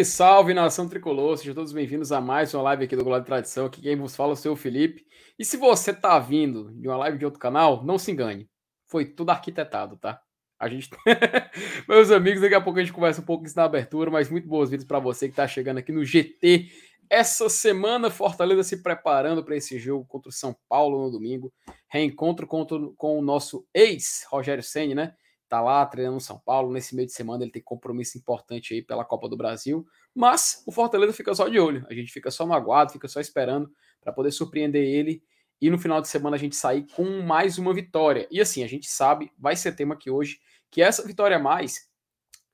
Salve, 0.00 0.04
salve, 0.04 0.54
nação 0.54 0.88
tricolor! 0.88 1.36
Sejam 1.36 1.54
todos 1.54 1.72
bem-vindos 1.72 2.12
a 2.12 2.20
mais 2.20 2.54
uma 2.54 2.62
live 2.62 2.84
aqui 2.84 2.96
do 2.96 3.04
Globo 3.04 3.20
de 3.20 3.26
Tradição. 3.26 3.66
Aqui 3.66 3.82
quem 3.82 3.96
vos 3.96 4.16
fala 4.16 4.32
é 4.32 4.34
o 4.34 4.36
seu 4.36 4.56
Felipe. 4.56 5.04
E 5.38 5.44
se 5.44 5.56
você 5.56 5.92
tá 5.92 6.18
vindo 6.18 6.72
de 6.74 6.88
uma 6.88 6.96
live 6.96 7.18
de 7.18 7.24
outro 7.24 7.40
canal, 7.40 7.84
não 7.84 7.98
se 7.98 8.10
engane. 8.10 8.48
Foi 8.86 9.04
tudo 9.04 9.30
arquitetado, 9.30 9.96
tá? 9.96 10.20
A 10.58 10.68
gente. 10.68 10.88
Meus 11.88 12.10
amigos, 12.10 12.40
daqui 12.40 12.54
a 12.54 12.60
pouco 12.60 12.78
a 12.78 12.82
gente 12.82 12.92
conversa 12.92 13.20
um 13.20 13.24
pouco 13.24 13.44
isso 13.44 13.56
na 13.56 13.64
abertura, 13.64 14.10
mas 14.10 14.30
muito 14.30 14.48
boas-vindas 14.48 14.86
para 14.86 14.98
você 14.98 15.26
que 15.26 15.32
está 15.32 15.46
chegando 15.46 15.78
aqui 15.78 15.92
no 15.92 16.04
GT. 16.04 16.68
Essa 17.08 17.48
semana, 17.48 18.10
Fortaleza 18.10 18.62
se 18.62 18.82
preparando 18.82 19.44
para 19.44 19.56
esse 19.56 19.78
jogo 19.78 20.06
contra 20.06 20.30
o 20.30 20.32
São 20.32 20.56
Paulo 20.68 21.02
no 21.04 21.10
domingo. 21.10 21.52
Reencontro 21.88 22.46
contra, 22.46 22.78
com 22.96 23.18
o 23.18 23.22
nosso 23.22 23.66
ex, 23.74 24.24
Rogério 24.30 24.62
Senni, 24.62 24.94
né? 24.94 25.14
Tá 25.50 25.60
lá 25.60 25.84
treinando 25.84 26.14
no 26.14 26.20
São 26.20 26.38
Paulo. 26.38 26.72
Nesse 26.72 26.94
meio 26.94 27.08
de 27.08 27.12
semana 27.12 27.42
ele 27.42 27.50
tem 27.50 27.60
compromisso 27.60 28.16
importante 28.16 28.72
aí 28.72 28.82
pela 28.82 29.04
Copa 29.04 29.28
do 29.28 29.36
Brasil. 29.36 29.84
Mas 30.14 30.62
o 30.66 30.72
Fortaleza 30.72 31.12
fica 31.12 31.34
só 31.34 31.48
de 31.48 31.58
olho. 31.58 31.86
A 31.88 31.94
gente 31.94 32.12
fica 32.12 32.30
só 32.30 32.44
no 32.46 32.52
aguardo, 32.52 32.92
fica 32.92 33.08
só 33.08 33.20
esperando 33.20 33.70
para 34.00 34.12
poder 34.12 34.32
surpreender 34.32 34.82
ele 34.82 35.22
e 35.60 35.68
no 35.68 35.78
final 35.78 36.00
de 36.00 36.08
semana 36.08 36.36
a 36.36 36.38
gente 36.38 36.56
sair 36.56 36.86
com 36.94 37.22
mais 37.22 37.58
uma 37.58 37.74
vitória. 37.74 38.26
E 38.30 38.40
assim, 38.40 38.64
a 38.64 38.66
gente 38.66 38.88
sabe, 38.88 39.30
vai 39.38 39.54
ser 39.54 39.72
tema 39.72 39.94
aqui 39.94 40.10
hoje, 40.10 40.40
que 40.70 40.80
essa 40.80 41.06
vitória 41.06 41.36
a 41.36 41.40
mais, 41.40 41.88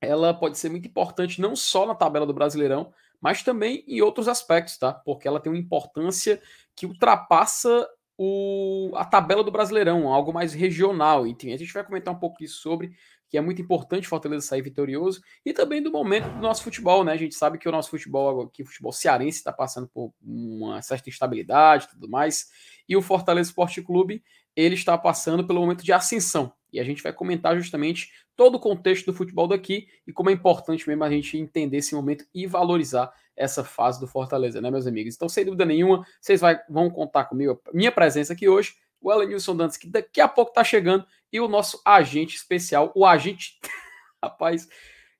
ela 0.01 0.35
pode 0.35 0.59
ser 0.59 0.69
muito 0.69 0.89
importante 0.89 1.41
não 1.41 1.55
só 1.55 1.87
na 1.87 1.95
tabela 1.95 2.27
do 2.27 2.35
Brasileirão, 2.35 2.93
mas 3.21 3.43
também 3.43 3.85
em 3.87 4.03
outros 4.03 4.29
aspectos, 4.29 4.77
tá? 4.77 4.93
Porque 4.93 5.27
ela 5.29 5.41
tem 5.41 5.51
uma 5.53 5.59
importância 5.59 6.43
que 6.75 6.85
ultrapassa 6.85 7.89
o, 8.19 8.91
a 8.95 9.05
tabela 9.05 9.45
do 9.45 9.51
Brasileirão, 9.51 10.13
algo 10.13 10.33
mais 10.33 10.53
regional. 10.53 11.27
Enfim, 11.27 11.53
a 11.53 11.57
gente 11.57 11.73
vai 11.73 11.85
comentar 11.85 12.13
um 12.13 12.19
pouco 12.19 12.43
isso 12.43 12.61
sobre, 12.61 12.93
que 13.29 13.37
é 13.37 13.41
muito 13.41 13.61
importante 13.61 14.07
Fortaleza 14.07 14.47
sair 14.47 14.63
vitorioso, 14.63 15.21
e 15.45 15.53
também 15.53 15.83
do 15.83 15.91
momento 15.91 16.29
do 16.29 16.41
nosso 16.41 16.63
futebol, 16.63 17.05
né? 17.05 17.13
A 17.13 17.17
gente 17.17 17.35
sabe 17.35 17.59
que 17.59 17.69
o 17.69 17.73
nosso 17.73 17.91
futebol 17.91 18.43
aqui, 18.43 18.63
o 18.63 18.67
futebol 18.67 18.93
cearense, 18.93 19.39
está 19.39 19.53
passando 19.53 19.89
por 19.89 20.13
uma 20.23 20.81
certa 20.83 21.09
instabilidade 21.09 21.87
e 21.87 21.89
tudo 21.91 22.09
mais, 22.09 22.49
e 22.89 22.97
o 22.97 23.03
Fortaleza 23.03 23.51
Esporte 23.51 23.83
Clube, 23.83 24.23
ele 24.55 24.75
está 24.75 24.97
passando 24.97 25.47
pelo 25.47 25.61
momento 25.61 25.85
de 25.85 25.93
ascensão. 25.93 26.53
E 26.73 26.81
a 26.81 26.85
gente 26.85 27.03
vai 27.03 27.13
comentar 27.13 27.57
justamente 27.57 28.11
todo 28.35 28.57
o 28.57 28.61
contexto 28.61 29.07
do 29.07 29.15
futebol 29.15 29.49
daqui 29.49 29.89
e 30.07 30.13
como 30.13 30.31
é 30.31 30.33
importante 30.33 30.87
mesmo 30.89 31.05
a 31.05 31.11
gente 31.11 31.39
entender 31.39 31.79
esse 31.79 31.95
momento 31.95 32.27
e 32.35 32.47
valorizar 32.47 33.13
essa 33.37 33.63
fase 33.63 34.01
do 34.01 34.07
Fortaleza, 34.07 34.61
né, 34.61 34.71
meus 34.71 34.87
amigos? 34.87 35.15
Então, 35.15 35.29
sem 35.29 35.45
dúvida 35.45 35.65
nenhuma, 35.65 36.05
vocês 36.21 36.41
vai, 36.41 36.59
vão 36.69 36.91
contar 36.91 37.25
comigo, 37.25 37.61
minha 37.73 37.93
presença 37.93 38.33
aqui 38.33 38.49
hoje, 38.49 38.75
o 39.01 39.13
Elenilson 39.13 39.57
Dantas, 39.57 39.77
que 39.77 39.89
daqui 39.89 40.21
a 40.21 40.29
pouco 40.29 40.53
tá 40.53 40.65
chegando, 40.65 41.07
e 41.33 41.41
o 41.41 41.49
nosso 41.49 41.81
agente 41.85 42.37
especial, 42.37 42.93
o 42.95 43.05
agente. 43.05 43.59
Rapaz, 44.23 44.69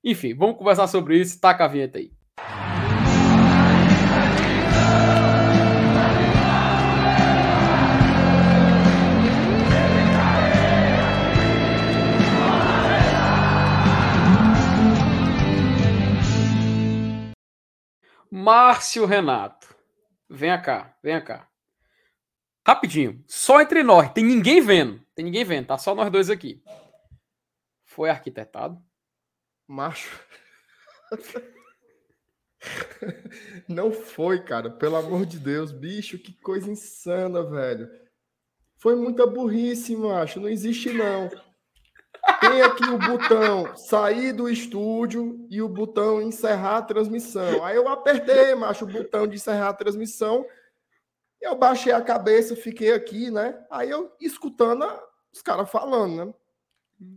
enfim, 0.03 0.33
vamos 0.33 0.57
conversar 0.57 0.87
sobre 0.87 1.17
isso. 1.17 1.39
Taca 1.39 1.65
a 1.65 1.67
vinheta 1.67 1.97
aí. 1.97 2.11
Márcio 18.29 19.05
Renato. 19.05 19.75
Venha 20.29 20.57
cá, 20.57 20.95
venha 21.01 21.21
cá. 21.21 21.46
Rapidinho. 22.67 23.23
Só 23.25 23.61
entre 23.61 23.81
nós. 23.81 24.11
Tem 24.11 24.25
ninguém 24.25 24.59
vendo. 24.59 25.01
Tem 25.15 25.23
ninguém 25.23 25.45
vendo. 25.45 25.67
Tá 25.67 25.77
só 25.77 25.95
nós 25.95 26.11
dois 26.11 26.29
aqui. 26.29 26.61
Foi 27.85 28.09
arquitetado? 28.09 28.77
Macho. 29.65 30.19
Não 33.69 33.93
foi, 33.93 34.43
cara. 34.43 34.69
Pelo 34.69 34.97
amor 34.97 35.25
de 35.25 35.39
Deus. 35.39 35.71
Bicho, 35.71 36.19
que 36.19 36.33
coisa 36.33 36.69
insana, 36.69 37.41
velho. 37.41 37.89
Foi 38.75 38.97
muita 38.97 39.25
burrice, 39.25 39.95
macho. 39.95 40.41
Não 40.41 40.49
existe, 40.49 40.91
não. 40.91 41.29
Tem 42.41 42.61
aqui 42.63 42.83
o 42.83 42.97
botão 42.97 43.77
sair 43.77 44.33
do 44.33 44.49
estúdio 44.49 45.47
e 45.49 45.61
o 45.61 45.69
botão 45.69 46.21
encerrar 46.21 46.79
a 46.79 46.81
transmissão. 46.81 47.63
Aí 47.63 47.77
eu 47.77 47.87
apertei, 47.87 48.53
macho, 48.55 48.83
o 48.83 48.91
botão 48.91 49.25
de 49.25 49.37
encerrar 49.37 49.69
a 49.69 49.73
transmissão. 49.73 50.45
Eu 51.41 51.55
baixei 51.55 51.91
a 51.91 52.01
cabeça, 52.01 52.55
fiquei 52.55 52.91
aqui, 52.91 53.29
né? 53.29 53.65
Aí 53.69 53.89
eu 53.89 54.15
escutando 54.19 54.85
os 55.31 55.41
caras 55.41 55.69
falando, 55.69 56.25
né? 56.25 56.33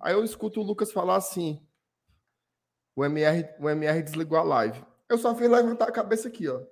Aí 0.00 0.12
eu 0.12 0.22
escuto 0.22 0.60
o 0.60 0.62
Lucas 0.62 0.92
falar 0.92 1.16
assim: 1.16 1.66
o 2.94 3.04
MR, 3.04 3.48
o 3.58 3.68
MR 3.68 4.02
desligou 4.02 4.38
a 4.38 4.42
live. 4.42 4.84
Eu 5.08 5.18
só 5.18 5.34
fiz 5.34 5.48
levantar 5.48 5.88
a 5.88 5.92
cabeça 5.92 6.28
aqui, 6.28 6.48
ó. 6.48 6.62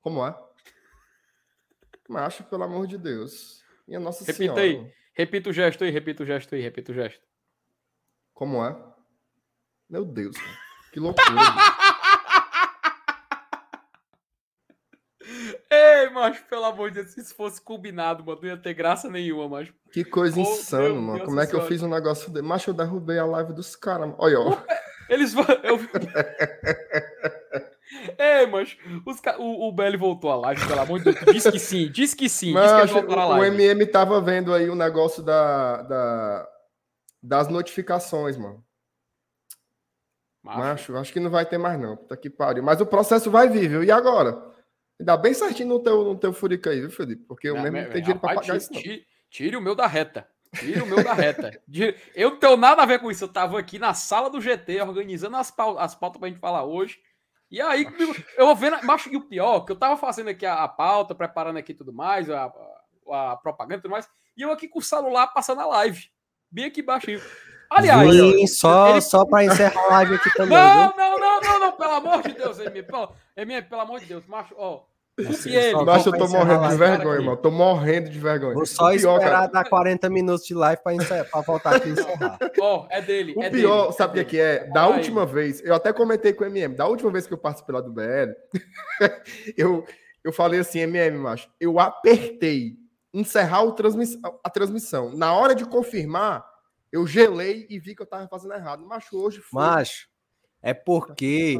Como 0.00 0.24
é? 0.26 0.36
Macho, 2.08 2.44
pelo 2.44 2.64
amor 2.64 2.86
de 2.86 2.98
Deus. 2.98 3.64
Minha 3.86 4.00
Nossa 4.00 4.24
Repita 4.24 4.38
Senhora. 4.38 4.60
aí. 4.60 4.92
Repita 5.14 5.50
o 5.50 5.52
gesto 5.52 5.82
aí, 5.82 5.90
repita 5.90 6.22
o 6.22 6.26
gesto 6.26 6.54
aí, 6.54 6.60
repita 6.60 6.92
o 6.92 6.94
gesto. 6.94 7.24
Como 8.34 8.64
é? 8.64 8.76
Meu 9.88 10.04
Deus, 10.04 10.36
cara. 10.36 10.58
que 10.92 11.00
loucura. 11.00 11.26
Ei, 15.70 16.10
macho, 16.30 16.44
pelo 16.48 16.64
amor 16.64 16.90
de 16.90 16.96
Deus, 16.96 17.10
se 17.10 17.20
isso 17.20 17.34
fosse 17.34 17.60
combinado, 17.60 18.24
mano, 18.24 18.38
não 18.42 18.48
ia 18.48 18.56
ter 18.56 18.74
graça 18.74 19.08
nenhuma, 19.08 19.48
macho. 19.48 19.72
que 19.92 20.04
coisa 20.04 20.38
Oh, 20.38 20.42
insana, 20.42 20.88
mano. 20.94 21.14
Deus 21.14 21.24
Como 21.26 21.40
é 21.40 21.44
do 21.44 21.50
que 21.50 21.56
eu 21.56 21.62
fiz 21.62 21.82
um 21.82 21.88
negócio 21.88 22.30
desse? 22.30 22.44
Macho, 22.46 22.70
eu 22.70 22.74
derrubei 22.74 23.18
a 23.18 23.24
live 23.24 23.52
dos 23.52 23.76
caras. 23.76 24.12
Olha, 24.18 24.40
ó. 24.40 24.56
Eles 25.08 25.32
vão. 25.32 25.44
Eu... 25.62 25.78
Ei, 28.18 28.46
macho, 28.50 28.76
os 29.06 29.20
ca... 29.20 29.38
o, 29.38 29.68
o 29.68 29.72
Belly 29.72 29.96
voltou 29.96 30.30
à 30.30 30.36
live, 30.36 30.66
pelo 30.66 30.80
amor 30.80 30.98
de 30.98 31.12
Deus. 31.12 31.32
Diz 31.32 31.44
que 31.48 31.58
sim, 31.60 31.88
diz 31.90 32.12
que 32.14 32.28
sim, 32.28 32.52
diz 32.52 32.90
que 32.90 32.98
à 33.18 33.36
o. 33.36 33.44
MM 33.44 33.86
tava 33.86 34.20
vendo 34.20 34.52
aí 34.52 34.68
o 34.68 34.74
negócio 34.74 35.22
da, 35.22 35.82
da- 35.82 36.48
das 37.22 37.48
notificações, 37.48 38.36
mano. 38.36 38.64
Macho, 40.42 40.58
Macho, 40.58 40.96
acho 40.96 41.12
que 41.12 41.20
não 41.20 41.30
vai 41.30 41.44
ter 41.44 41.58
mais, 41.58 41.78
não. 41.80 41.96
Puta 41.96 42.16
que 42.16 42.30
pariu. 42.30 42.62
Mas 42.62 42.80
o 42.80 42.86
processo 42.86 43.30
vai 43.30 43.48
vir, 43.48 43.68
viu? 43.68 43.84
E 43.84 43.90
agora? 43.90 44.55
Ainda 44.98 45.16
bem 45.16 45.34
certinho 45.34 45.68
no 45.68 45.78
teu, 45.82 46.04
no 46.04 46.16
teu 46.16 46.32
Furica 46.32 46.70
aí, 46.70 46.80
viu, 46.80 46.90
Felipe? 46.90 47.24
Porque 47.26 47.48
eu 47.48 47.54
Não, 47.54 47.62
mesmo 47.62 47.76
não 47.78 47.84
tenho 47.90 48.02
dinheiro 48.02 48.20
pra 48.20 48.30
rapaz, 48.30 48.46
pagar 48.46 48.56
isso, 48.58 48.72
não. 48.72 48.80
tire- 48.80 49.06
Tire 49.28 49.56
o 49.56 49.60
meu 49.60 49.74
da 49.74 49.86
reta. 49.86 50.26
Tire 50.58 50.80
o 50.80 50.86
meu 50.86 51.02
da 51.04 51.12
reta. 51.12 51.60
Eu 52.14 52.30
não 52.30 52.36
tenho 52.38 52.56
nada 52.56 52.82
a 52.82 52.86
ver 52.86 53.00
com 53.00 53.10
isso. 53.10 53.24
Eu 53.24 53.28
tava 53.28 53.58
aqui 53.58 53.78
na 53.78 53.92
sala 53.92 54.30
do 54.30 54.40
GT 54.40 54.80
organizando 54.80 55.36
as, 55.36 55.50
pau- 55.50 55.78
as 55.78 55.94
pautas 55.94 56.18
pra 56.18 56.28
gente 56.28 56.38
falar 56.40 56.64
hoje. 56.64 56.98
E 57.50 57.60
aí, 57.60 57.86
eu 58.38 58.46
vou 58.46 58.56
vendo. 58.56 58.82
Macho, 58.84 59.10
e 59.12 59.16
o 59.16 59.20
pior, 59.28 59.60
que 59.66 59.72
eu 59.72 59.76
tava 59.76 59.96
fazendo 59.98 60.30
aqui 60.30 60.46
a, 60.46 60.62
a 60.64 60.68
pauta, 60.68 61.14
preparando 61.14 61.58
aqui 61.58 61.74
tudo 61.74 61.92
mais, 61.92 62.30
a, 62.30 62.44
a- 62.46 63.32
a 63.32 63.36
propaganda 63.36 63.80
e 63.80 63.82
tudo 63.82 63.90
mais. 63.90 64.08
E 64.36 64.42
eu 64.42 64.50
aqui 64.50 64.66
com 64.68 64.78
o 64.78 64.82
celular 64.82 65.26
passando 65.28 65.60
a 65.60 65.66
live. 65.66 66.08
Bem 66.50 66.64
aqui 66.64 66.80
baixinho. 66.80 67.20
Aliás. 67.68 68.10
Sim, 68.14 68.46
só, 68.46 68.90
ele- 68.90 69.00
só 69.02 69.26
para 69.26 69.44
encerrar 69.44 69.84
a 69.84 69.88
live 69.88 70.14
aqui 70.14 70.32
também, 70.34 70.56
viu? 70.56 70.66
Não, 70.66 70.96
não, 70.96 71.18
não, 71.18 71.40
não, 71.40 71.60
não, 71.60 71.72
pelo 71.72 71.90
amor 71.92 72.22
de 72.22 72.32
Deus, 72.32 72.58
MM, 72.60 72.82
pelo, 72.84 73.12
pelo 73.68 73.80
amor 73.82 74.00
de 74.00 74.06
Deus, 74.06 74.24
macho, 74.26 74.54
ó. 74.56 74.84
Assim, 75.18 75.50
E 75.50 75.56
ele? 75.56 75.74
eu 75.74 75.84
pra 75.84 76.02
tô 76.02 76.10
encerrar 76.10 76.28
morrendo 76.28 76.68
de 76.68 76.76
vergonha, 76.76 77.20
mano. 77.22 77.36
Tô 77.38 77.50
morrendo 77.50 78.10
de 78.10 78.18
vergonha. 78.18 78.54
Vou 78.54 78.66
só 78.66 78.88
O 78.88 78.90
pior, 78.90 79.16
esperar 79.16 79.38
cara, 79.38 79.46
dar 79.46 79.64
40 79.68 80.10
minutos 80.10 80.46
de 80.46 80.54
live 80.54 80.82
para 80.82 81.24
pra 81.24 81.40
voltar 81.40 81.76
aqui 81.76 81.88
e 81.88 81.92
encerrar. 81.92 82.38
Ó, 82.60 82.86
é 82.90 83.00
dele. 83.00 83.32
O 83.34 83.42
é 83.42 83.48
pior, 83.48 83.82
dele, 83.84 83.92
sabe 83.94 84.20
o 84.20 84.24
que 84.26 84.36
dele. 84.36 84.48
é 84.48 84.58
que 84.58 84.64
é? 84.66 84.70
Da 84.72 84.84
aí. 84.84 84.92
última 84.92 85.24
vez, 85.24 85.64
eu 85.64 85.74
até 85.74 85.90
comentei 85.92 86.34
com 86.34 86.44
o 86.44 86.46
MM, 86.46 86.74
da 86.74 86.86
última 86.86 87.10
vez 87.10 87.26
que 87.26 87.32
eu 87.32 87.38
participei 87.38 87.74
lá 87.74 87.80
do 87.80 87.90
BL, 87.90 88.32
eu, 89.56 89.86
eu 90.22 90.32
falei 90.32 90.60
assim, 90.60 90.80
MM, 90.80 91.16
macho, 91.18 91.48
eu 91.58 91.80
apertei 91.80 92.76
encerrar 93.12 93.62
o 93.62 93.72
transmiss 93.72 94.18
a 94.44 94.50
transmissão. 94.50 95.16
Na 95.16 95.32
hora 95.32 95.54
de 95.54 95.64
confirmar, 95.64 96.44
eu 96.92 97.06
gelei 97.06 97.66
e 97.70 97.78
vi 97.78 97.94
que 97.94 98.02
eu 98.02 98.06
tava 98.06 98.28
fazendo 98.28 98.52
errado. 98.52 98.84
Macho, 98.84 99.18
hoje 99.18 99.40
foi. 99.40 99.62
Macho, 99.62 100.08
é 100.62 100.74
porque 100.74 101.58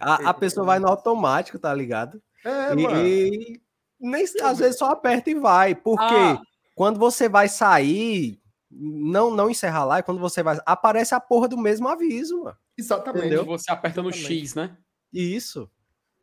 a, 0.00 0.30
a 0.30 0.34
pessoa 0.34 0.64
vai 0.64 0.78
no 0.78 0.88
automático, 0.88 1.58
tá 1.58 1.74
ligado? 1.74 2.22
É, 2.44 2.72
e, 2.72 2.82
mano. 2.82 3.06
e 3.06 3.60
nem, 3.98 4.24
às 4.42 4.58
vezes 4.58 4.76
só 4.78 4.86
aperta 4.90 5.30
e 5.30 5.34
vai. 5.34 5.74
Porque 5.74 6.04
Ah. 6.14 6.40
quando 6.74 6.98
você 6.98 7.28
vai 7.28 7.48
sair, 7.48 8.40
não, 8.70 9.30
não 9.30 9.48
encerrar 9.48 9.80
a 9.80 9.84
live, 9.84 10.04
quando 10.06 10.20
você 10.20 10.42
vai. 10.42 10.58
Aparece 10.66 11.14
a 11.14 11.20
porra 11.20 11.48
do 11.48 11.56
mesmo 11.56 11.88
aviso, 11.88 12.42
mano. 12.44 12.56
Exatamente. 12.76 13.26
Entendeu? 13.26 13.44
Você 13.46 13.70
aperta 13.70 14.02
no 14.02 14.10
Exatamente. 14.10 14.40
X, 14.40 14.54
né? 14.54 14.76
Isso. 15.12 15.70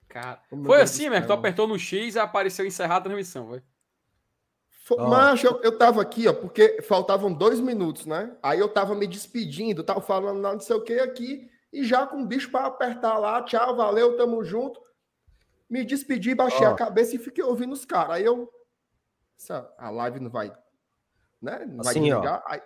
Cara, 0.07 0.41
Oh, 0.51 0.57
foi 0.57 0.77
Deus 0.77 0.91
assim, 0.91 1.09
mesmo. 1.09 1.25
Tu 1.27 1.33
apertou 1.33 1.68
no 1.68 1.79
X 1.79 2.15
e 2.15 2.19
apareceu 2.19 2.65
encerrada 2.65 3.00
a 3.00 3.03
transmissão, 3.03 3.47
vai. 3.47 3.63
Fo- 4.83 4.97
Ó. 5.00 5.07
Macho, 5.09 5.47
eu, 5.47 5.62
eu 5.62 5.77
tava 5.77 6.01
aqui, 6.01 6.27
ó, 6.27 6.33
porque 6.33 6.81
faltavam 6.81 7.31
dois 7.31 7.59
minutos, 7.62 8.06
né? 8.06 8.35
Aí 8.44 8.59
eu 8.59 8.68
tava 8.68 8.94
me 8.95 9.07
despedindo, 9.07 9.83
tava 9.83 10.01
falando 10.01 10.41
lá 10.41 10.51
não 10.53 10.59
sei 10.59 10.75
o 10.75 10.81
que 10.83 11.00
aqui, 11.00 11.47
e 11.71 11.85
já 11.85 12.06
com 12.06 12.21
o 12.21 12.25
bicho 12.25 12.51
para 12.51 12.65
apertar 12.65 13.18
lá, 13.18 13.41
tchau, 13.44 13.75
valeu, 13.77 14.18
tamo 14.18 14.44
junto. 14.44 14.81
Me 15.71 15.85
despedi, 15.85 16.35
baixei 16.35 16.68
Ó. 16.68 16.71
a 16.71 16.75
cabeça 16.75 17.15
e 17.15 17.19
fiquei 17.19 17.44
ouvindo 17.44 17.71
os 17.71 17.85
caras. 17.85 18.15
Aí 18.18 18.25
eu. 18.25 18.51
Essa, 19.39 19.73
a 19.77 19.89
live 19.89 20.19
não 20.19 20.29
vai. 20.29 20.51
Né? 21.41 21.65
Não 21.65 21.77
vai 21.83 21.91
Assim, 21.94 22.12
ó. 22.12 22.19
desligar. 22.19 22.44
Aí, 22.45 22.62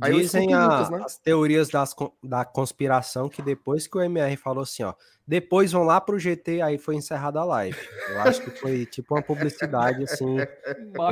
Aí 0.00 0.12
eu 0.12 0.18
Dizem 0.18 0.52
a- 0.54 0.66
Lucas, 0.66 0.90
né? 0.90 1.02
as 1.04 1.18
teorias 1.18 1.68
das 1.68 1.94
da 2.22 2.44
conspiração 2.44 3.28
que 3.28 3.40
depois 3.42 3.86
que 3.86 3.96
o 3.96 4.00
MR 4.02 4.36
falou 4.36 4.62
assim, 4.64 4.82
ó, 4.82 4.92
depois 5.24 5.70
vão 5.70 5.84
lá 5.84 6.00
pro 6.00 6.18
GT, 6.18 6.62
aí 6.62 6.78
foi 6.78 6.96
encerrada 6.96 7.38
a 7.40 7.44
live. 7.44 7.78
Eu 8.08 8.20
acho 8.22 8.40
que 8.42 8.50
foi 8.50 8.86
tipo 8.86 9.14
uma 9.14 9.22
publicidade 9.22 10.02
assim 10.02 10.36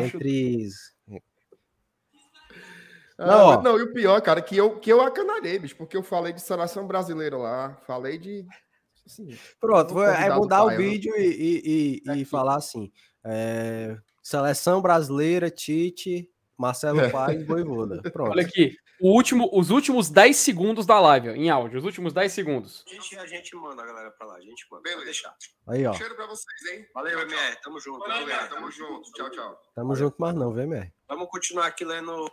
entre 0.00 0.68
Ah, 3.18 3.26
Não, 3.26 3.46
ó. 3.46 3.62
não, 3.62 3.78
e 3.78 3.82
o 3.82 3.92
pior, 3.92 4.20
cara, 4.20 4.42
que 4.42 4.56
eu, 4.56 4.80
que 4.80 4.90
eu 4.90 5.00
acanalhei, 5.00 5.58
bicho, 5.58 5.76
porque 5.76 5.96
eu 5.96 6.02
falei 6.02 6.32
de 6.32 6.40
seleção 6.40 6.86
brasileira 6.86 7.36
lá, 7.36 7.76
falei 7.86 8.18
de. 8.18 8.44
Assim, 9.06 9.36
Pronto, 9.60 9.94
Vou 9.94 10.04
é 10.04 10.34
mudar 10.34 10.64
o 10.64 10.70
não- 10.70 10.76
vídeo 10.76 11.14
e, 11.16 11.22
e- 11.24 12.02
e- 12.12 12.20
e 12.20 12.24
falar 12.24 12.56
assim: 12.56 12.90
é, 13.24 13.96
seleção 14.22 14.80
brasileira, 14.82 15.50
Tite, 15.50 16.28
Marcelo 16.58 16.98
Paes 17.10 17.40
e 17.42 17.44
Voivoda. 17.44 18.00
Pronto. 18.10 18.30
olha 18.32 18.42
aqui. 18.42 18.76
O 19.00 19.08
último, 19.16 19.50
os 19.52 19.70
últimos 19.70 20.08
10 20.08 20.36
segundos 20.36 20.86
da 20.86 21.00
live, 21.00 21.30
ó, 21.30 21.32
em 21.32 21.50
áudio. 21.50 21.76
Os 21.80 21.84
últimos 21.84 22.12
10 22.12 22.32
segundos. 22.32 22.84
A 22.86 22.94
gente, 22.94 23.18
a 23.18 23.26
gente 23.26 23.56
manda 23.56 23.82
a 23.82 23.86
galera 23.86 24.12
pra 24.12 24.28
lá, 24.28 24.36
a 24.36 24.40
gente 24.40 24.64
manda. 24.70 24.82
Beleza. 24.84 25.04
Deixar. 25.06 25.34
Aí, 25.66 25.84
ó. 25.84 25.92
Cheiro 25.92 26.14
pra 26.14 26.26
vocês, 26.28 26.46
hein? 26.72 26.86
Valeu, 26.94 27.18
Tchau. 27.18 27.26
MR. 27.36 27.56
Tamo 27.64 27.80
junto. 27.80 27.98
Valeu, 27.98 28.22
obrigado. 28.22 28.48
tamo 28.50 28.70
junto. 28.70 29.10
Tchau, 29.12 29.28
tchau. 29.30 29.60
Tamo 29.74 29.96
junto, 29.96 30.14
mas 30.20 30.34
não, 30.36 30.52
vem, 30.52 30.64
MR. 30.66 30.92
Vamos 31.08 31.28
continuar 31.30 31.66
aqui 31.66 31.84
lendo. 31.84 32.30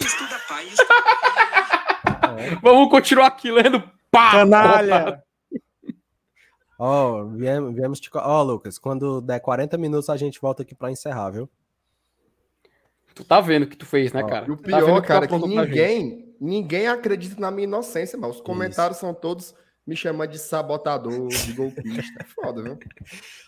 Estuda 0.00 0.38
país. 0.48 0.76
Vamos 2.62 2.90
continuar 2.90 3.26
aqui 3.26 3.50
lendo. 3.50 3.82
Pá! 4.10 4.30
Canalha! 4.32 5.20
Ó, 6.86 7.24
viemos, 7.24 7.74
viemos 7.74 7.98
te. 8.00 8.10
Ó, 8.14 8.42
Lucas, 8.42 8.76
quando 8.78 9.20
der 9.22 9.40
40 9.40 9.78
minutos 9.78 10.10
a 10.10 10.16
gente 10.18 10.38
volta 10.40 10.62
aqui 10.62 10.74
pra 10.74 10.90
encerrar, 10.90 11.30
viu? 11.30 11.48
Tu 13.14 13.24
tá 13.24 13.40
vendo 13.40 13.62
o 13.62 13.66
que 13.66 13.76
tu 13.76 13.86
fez, 13.86 14.12
né, 14.12 14.22
cara? 14.22 14.46
E 14.46 14.50
o 14.50 14.56
tá 14.56 14.62
vendo 14.80 14.84
pior, 14.86 15.00
tu 15.00 15.06
cara, 15.06 15.24
é 15.24 15.28
que 15.28 15.34
gente. 15.38 15.46
ninguém, 15.48 16.34
ninguém 16.40 16.86
acredita 16.88 17.40
na 17.40 17.50
minha 17.50 17.64
inocência, 17.66 18.18
mas 18.18 18.36
os 18.36 18.40
comentários 18.42 18.98
são 18.98 19.14
todos 19.14 19.54
me 19.86 19.94
chamando 19.96 20.30
de 20.30 20.38
sabotador, 20.38 21.28
de 21.28 21.52
golpista. 21.52 22.20
É 22.20 22.24
foda, 22.24 22.62
viu? 22.62 22.78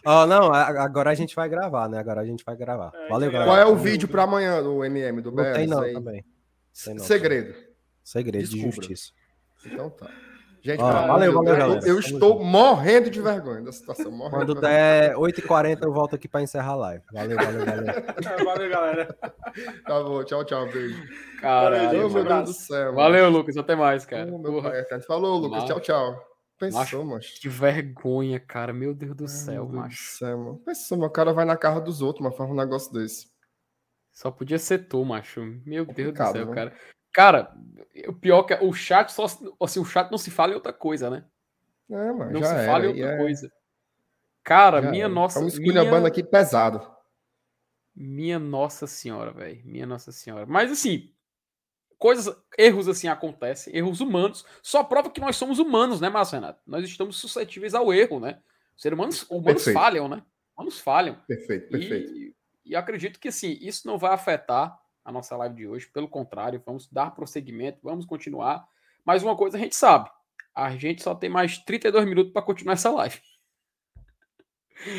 Ó, 0.05 0.25
não, 0.27 0.53
a- 0.53 0.83
agora 0.85 1.11
a 1.11 1.15
gente 1.15 1.35
vai 1.35 1.49
gravar, 1.49 1.89
né? 1.89 1.99
Agora 1.99 2.21
a 2.21 2.25
gente 2.27 2.45
vai 2.45 2.57
gravar. 2.57 2.93
Valeu, 3.11 3.31
galera. 3.31 3.51
Qual 3.51 3.59
é 3.59 3.67
o 3.67 3.77
vídeo 3.77 4.07
pra 4.09 4.23
amanhã 4.23 4.63
do 4.63 4.85
MM, 4.85 5.21
do 5.21 5.33
Não 5.33 5.53
tem 5.53 5.67
não 5.67 5.81
aí? 5.81 5.93
também. 5.93 6.25
Tem 6.85 6.95
não. 6.95 7.05
Segredo. 7.05 7.55
Segredo 8.05 8.43
Descubra. 8.49 8.69
de 8.71 8.77
justiça. 8.77 9.13
Então 9.67 9.91
tá. 9.91 10.11
Gente, 10.67 10.83
Ó, 10.83 10.89
amor 10.89 11.07
valeu, 11.07 11.31
Deus, 11.33 11.35
valeu, 11.35 11.53
eu- 11.53 11.59
galera. 11.69 11.89
Eu, 11.89 11.99
estou 12.01 12.43
morrendo 12.45 13.09
de 13.09 13.21
vergonha 13.21 13.63
da 13.63 13.71
situação. 13.71 14.11
Morrendo 14.11 14.37
Quando 14.37 14.55
de 14.57 14.61
vergonha. 14.61 15.11
der 15.11 15.17
8h40 15.17 15.85
eu 15.85 15.93
volto 15.93 16.17
aqui 16.17 16.27
pra 16.27 16.43
encerrar 16.43 16.73
a 16.73 16.75
live. 16.75 17.05
Valeu, 17.13 17.37
valeu, 17.37 17.65
valeu. 17.65 17.85
Valeu, 18.45 18.69
galera. 18.71 19.19
Tá 19.87 20.03
bom, 20.03 20.25
tchau, 20.25 20.45
tchau, 20.45 20.67
beijo. 20.73 21.01
Caralho, 21.41 21.99
meu 21.99 22.11
mano. 22.11 22.29
Deus 22.29 22.45
do 22.49 22.53
céu. 22.53 22.85
mano. 22.87 22.97
Valeu, 22.97 23.31
Lucas. 23.31 23.57
Até 23.57 23.77
mais, 23.77 24.05
cara. 24.05 24.33
Ô, 24.35 24.39
meu 24.39 24.61
pai 24.61 24.81
eterno. 24.81 25.05
Falou, 25.05 25.39
Lucas. 25.39 25.63
Macho. 25.63 25.67
Tchau, 25.75 25.81
tchau. 25.81 26.23
Pensou, 26.59 26.81
Macho. 26.81 27.05
macho. 27.05 27.41
que 27.41 27.49
vergonha, 27.49 28.41
cara. 28.41 28.73
Meu 28.73 28.93
Deus 28.93 29.15
do 29.15 29.25
Ai, 29.25 29.29
céu, 29.29 29.55
Deus 29.63 29.69
do 29.71 29.77
macho. 29.77 30.17
céu, 30.19 30.37
mano. 30.39 30.59
Pensou, 30.65 30.99
meu 30.99 31.11
cara 31.11 31.33
vai 31.33 31.45
na 31.45 31.57
cara 31.57 31.81
dos 31.81 32.03
outros, 32.03 32.25
mas 32.27 32.37
faz 32.37 32.51
um 32.51 32.55
negócio 32.55 32.93
desse. 32.93 33.27
Só 34.13 34.31
podia 34.33 34.59
ser 34.59 34.89
tu, 34.89 35.05
macho. 35.05 35.43
Meu 35.65 35.85
Deus 35.85 36.13
do 36.13 36.17
céu, 36.33 36.47
né? 36.47 36.55
cara. 36.55 36.73
Cara, 37.17 37.51
o 38.09 38.13
pior 38.13 38.43
que 38.43 38.53
é 38.53 38.63
o 38.63 38.75
chat 38.75 39.11
só. 39.11 39.25
Assim, 39.25 39.81
o 39.81 39.85
chat 39.87 40.11
não 40.11 40.19
se 40.19 40.31
fala 40.31 40.53
em 40.53 40.55
outra 40.55 40.71
coisa, 40.71 41.09
né? 41.09 41.25
É, 41.91 42.13
mano, 42.13 42.31
Não 42.31 42.43
se 42.43 42.53
era, 42.53 42.67
fala 42.71 42.85
em 42.85 42.89
outra 42.89 43.15
é- 43.15 43.17
coisa. 43.17 43.53
Cara, 44.45 44.83
já 44.83 44.91
minha 44.91 45.05
era. 45.07 45.15
nossa. 45.15 45.39
Estamos 45.39 45.59
minha... 45.59 45.67
esculhambando 45.67 46.07
aqui 46.07 46.23
pesado. 46.23 46.87
Minha 47.95 48.39
nossa 48.39 48.87
senhora, 48.87 49.31
velho. 49.33 49.63
Minha 49.65 49.87
nossa 49.87 50.13
senhora. 50.13 50.45
Mas 50.45 50.71
assim, 50.71 51.11
coisas, 51.97 52.37
erros 52.59 52.87
assim 52.87 53.09
acontecem, 53.09 53.75
erros 53.75 54.03
humanos. 54.03 54.45
Só 54.63 54.85
prova 54.85 55.09
que 55.09 55.19
nós 55.19 55.37
somos 55.37 55.59
humanos, 55.59 56.03
né, 56.03 56.11
Márcio 56.11 56.35
Renato? 56.35 56.61
Nós 56.67 56.85
estamos 56.85 57.17
suscetíveis 57.17 57.75
ao 57.75 57.95
erro, 57.95 58.21
né? 58.21 58.43
Os 58.77 58.83
seres 58.83 58.95
humanos, 58.95 59.23
humanos 59.31 59.65
Perfeito. 59.65 59.75
falham, 59.75 60.07
né? 60.07 60.23
Humanos 60.55 60.79
falham. 60.81 61.15
Perfeito, 61.27 61.71
perfeito. 61.71 62.13
E, 62.15 62.37
e 62.67 62.77
acredito 62.77 63.19
que 63.19 63.29
assim, 63.29 63.57
isso 63.63 63.87
não 63.87 63.97
vai 63.97 64.13
afetar 64.13 64.79
a 65.07 65.13
nossa 65.13 65.37
live 65.37 65.55
de 65.55 65.67
hoje. 65.69 65.87
Pelo 65.87 66.09
contrário, 66.09 66.61
vamos 66.67 66.89
dar 66.91 67.15
prosseguimento, 67.15 67.79
vamos 67.83 68.05
continuar. 68.05 68.67
Mas 69.05 69.23
uma 69.23 69.37
coisa 69.37 69.57
a 69.57 69.61
gente 69.61 69.77
sabe: 69.77 70.11
a 70.55 70.71
gente 70.77 71.03
só 71.03 71.15
tem 71.15 71.31
mais 71.31 71.59
32 71.59 72.05
minutos 72.05 72.33
para 72.33 72.43
continuar 72.43 72.75
essa 72.75 72.91
live. 72.91 73.21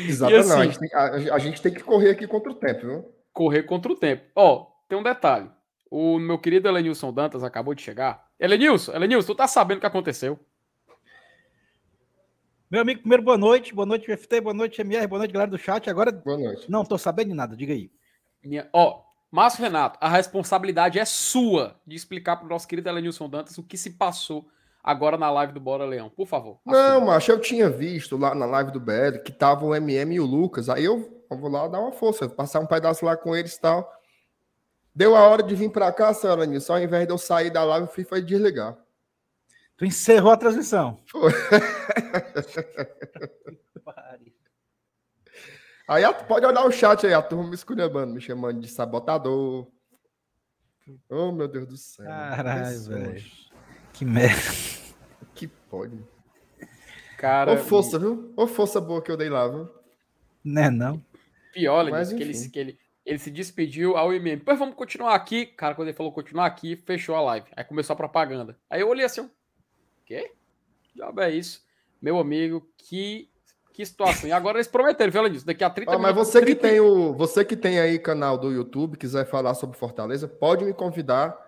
Exatamente. 0.08 0.40
assim- 0.50 0.60
a, 0.60 0.64
gente 0.64 0.78
tem, 0.78 0.94
a- 0.94 1.34
a 1.34 1.38
gente 1.38 1.62
tem 1.62 1.72
que 1.74 1.82
correr 1.82 2.10
aqui 2.10 2.26
contra 2.26 2.50
o 2.50 2.54
tempo, 2.54 2.80
viu? 2.86 3.14
Correr 3.32 3.62
contra 3.64 3.92
o 3.92 3.96
tempo. 3.96 4.24
Ó, 4.34 4.66
tem 4.88 4.98
um 4.98 5.02
detalhe. 5.02 5.50
O 5.90 6.18
meu 6.18 6.38
querido 6.38 6.68
Elenilson 6.68 7.12
Dantas 7.12 7.44
acabou 7.44 7.74
de 7.74 7.82
chegar. 7.82 8.26
Elenilson, 8.40 8.92
Elenilson, 8.92 9.26
tu 9.28 9.36
tá 9.36 9.46
sabendo 9.46 9.78
o 9.78 9.80
que 9.80 9.86
aconteceu? 9.86 10.38
Meu 12.70 12.82
amigo, 12.82 13.00
primeiro, 13.00 13.22
boa 13.22 13.38
noite. 13.38 13.74
Boa 13.74 13.86
noite, 13.86 14.10
FT. 14.14 14.40
Boa 14.42 14.52
noite, 14.52 14.80
MR. 14.80 15.06
Boa 15.06 15.20
noite, 15.20 15.32
galera 15.32 15.50
do 15.50 15.56
chat. 15.56 15.88
Agora, 15.88 16.12
Boa 16.12 16.36
noite. 16.36 16.70
não 16.70 16.84
tô 16.84 16.98
sabendo 16.98 17.28
de 17.28 17.34
nada. 17.34 17.56
Diga 17.56 17.72
aí. 17.72 17.90
Minha, 18.44 18.68
ó, 18.72 19.02
Márcio 19.30 19.62
Renato, 19.62 19.98
a 20.00 20.08
responsabilidade 20.08 20.98
é 20.98 21.04
sua 21.04 21.76
de 21.86 21.94
explicar 21.94 22.36
pro 22.36 22.48
nosso 22.48 22.66
querido 22.66 22.88
Elenilson 22.88 23.28
Dantas 23.28 23.58
o 23.58 23.62
que 23.62 23.76
se 23.76 23.90
passou 23.90 24.48
agora 24.82 25.18
na 25.18 25.30
live 25.30 25.52
do 25.52 25.60
Bora 25.60 25.84
Leão. 25.84 26.08
Por 26.08 26.26
favor. 26.26 26.58
Não, 26.64 27.02
macho, 27.02 27.30
eu 27.30 27.38
tinha 27.38 27.68
visto 27.68 28.16
lá 28.16 28.34
na 28.34 28.46
live 28.46 28.72
do 28.72 28.80
BL 28.80 29.18
que 29.24 29.30
tava 29.30 29.66
o 29.66 29.74
MM 29.74 30.14
e 30.14 30.20
o 30.20 30.24
Lucas. 30.24 30.70
Aí 30.70 30.84
eu, 30.84 31.26
eu 31.30 31.36
vou 31.36 31.50
lá 31.50 31.68
dar 31.68 31.80
uma 31.80 31.92
força, 31.92 32.26
passar 32.26 32.60
um 32.60 32.66
pedaço 32.66 33.04
lá 33.04 33.16
com 33.16 33.36
eles 33.36 33.54
e 33.54 33.60
tal. 33.60 33.92
Deu 34.94 35.14
a 35.14 35.20
hora 35.28 35.42
de 35.42 35.54
vir 35.54 35.70
pra 35.70 35.92
cá, 35.92 36.14
senhora 36.14 36.46
Nilson. 36.46 36.72
Ao 36.72 36.82
invés 36.82 37.06
de 37.06 37.12
eu 37.12 37.18
sair 37.18 37.50
da 37.50 37.62
live, 37.64 37.86
eu 37.86 37.92
fui 37.92 38.04
foi 38.04 38.22
desligar. 38.22 38.76
Tu 39.76 39.84
encerrou 39.84 40.32
a 40.32 40.36
transmissão. 40.36 40.98
Foi. 41.06 41.32
Aí 45.88 46.02
pode 46.28 46.44
olhar 46.44 46.64
o 46.64 46.70
chat 46.70 47.06
aí, 47.06 47.14
a 47.14 47.22
turma 47.22 47.48
me 47.48 47.54
esculhambando, 47.54 48.12
me 48.12 48.20
chamando 48.20 48.60
de 48.60 48.68
sabotador. 48.68 49.66
Oh, 51.08 51.32
meu 51.32 51.48
Deus 51.48 51.66
do 51.66 51.76
céu. 51.76 52.06
Caralho, 52.06 52.82
velho. 52.84 53.24
Que 53.92 54.04
merda. 54.04 54.40
Que 55.34 55.46
pode. 55.46 55.98
Cara, 57.16 57.52
Ô, 57.52 57.56
força, 57.56 57.98
viu? 57.98 58.32
Ô, 58.36 58.46
força 58.46 58.80
boa 58.80 59.02
que 59.02 59.10
eu 59.10 59.16
dei 59.16 59.28
lá, 59.28 59.48
viu? 59.48 59.68
Né, 60.44 60.70
não? 60.70 61.02
pior, 61.58 61.90
Mas, 61.90 62.12
Elenilson, 62.12 62.50
que 62.50 62.58
ele, 62.58 62.72
que 62.72 62.72
ele, 62.72 62.78
ele 63.04 63.18
se 63.18 63.30
despediu 63.30 63.96
ao 63.96 64.12
MM. 64.12 64.40
Pois 64.44 64.58
vamos 64.58 64.76
continuar 64.76 65.14
aqui. 65.14 65.46
Cara, 65.46 65.74
quando 65.74 65.88
ele 65.88 65.96
falou 65.96 66.12
continuar 66.12 66.46
aqui, 66.46 66.76
fechou 66.76 67.16
a 67.16 67.20
live. 67.20 67.48
Aí 67.56 67.64
começou 67.64 67.94
a 67.94 67.96
propaganda. 67.96 68.56
Aí 68.70 68.80
eu 68.80 68.88
olhei 68.88 69.04
assim, 69.04 69.22
o 69.22 69.30
quê? 70.06 70.32
Diabo 70.94 71.20
é 71.20 71.30
isso? 71.30 71.66
Meu 72.00 72.18
amigo, 72.18 72.68
que, 72.76 73.28
que 73.78 73.86
situação. 73.86 74.28
E 74.28 74.32
agora 74.32 74.58
eles 74.58 74.66
prometeram, 74.66 75.12
viu, 75.12 75.20
Elenilson? 75.22 75.46
Daqui 75.46 75.62
a 75.62 75.70
30 75.70 75.94
Ó, 75.94 75.98
mas 76.00 76.12
você 76.12 76.40
que 76.40 76.46
30 76.56 76.60
tem 76.62 76.80
o, 76.80 77.14
você 77.14 77.44
que 77.44 77.56
tem 77.56 77.78
aí 77.78 77.96
canal 77.96 78.36
do 78.36 78.50
YouTube, 78.50 78.96
quiser 78.96 79.24
falar 79.24 79.54
sobre 79.54 79.78
Fortaleza, 79.78 80.26
pode 80.26 80.64
me 80.64 80.74
convidar, 80.74 81.38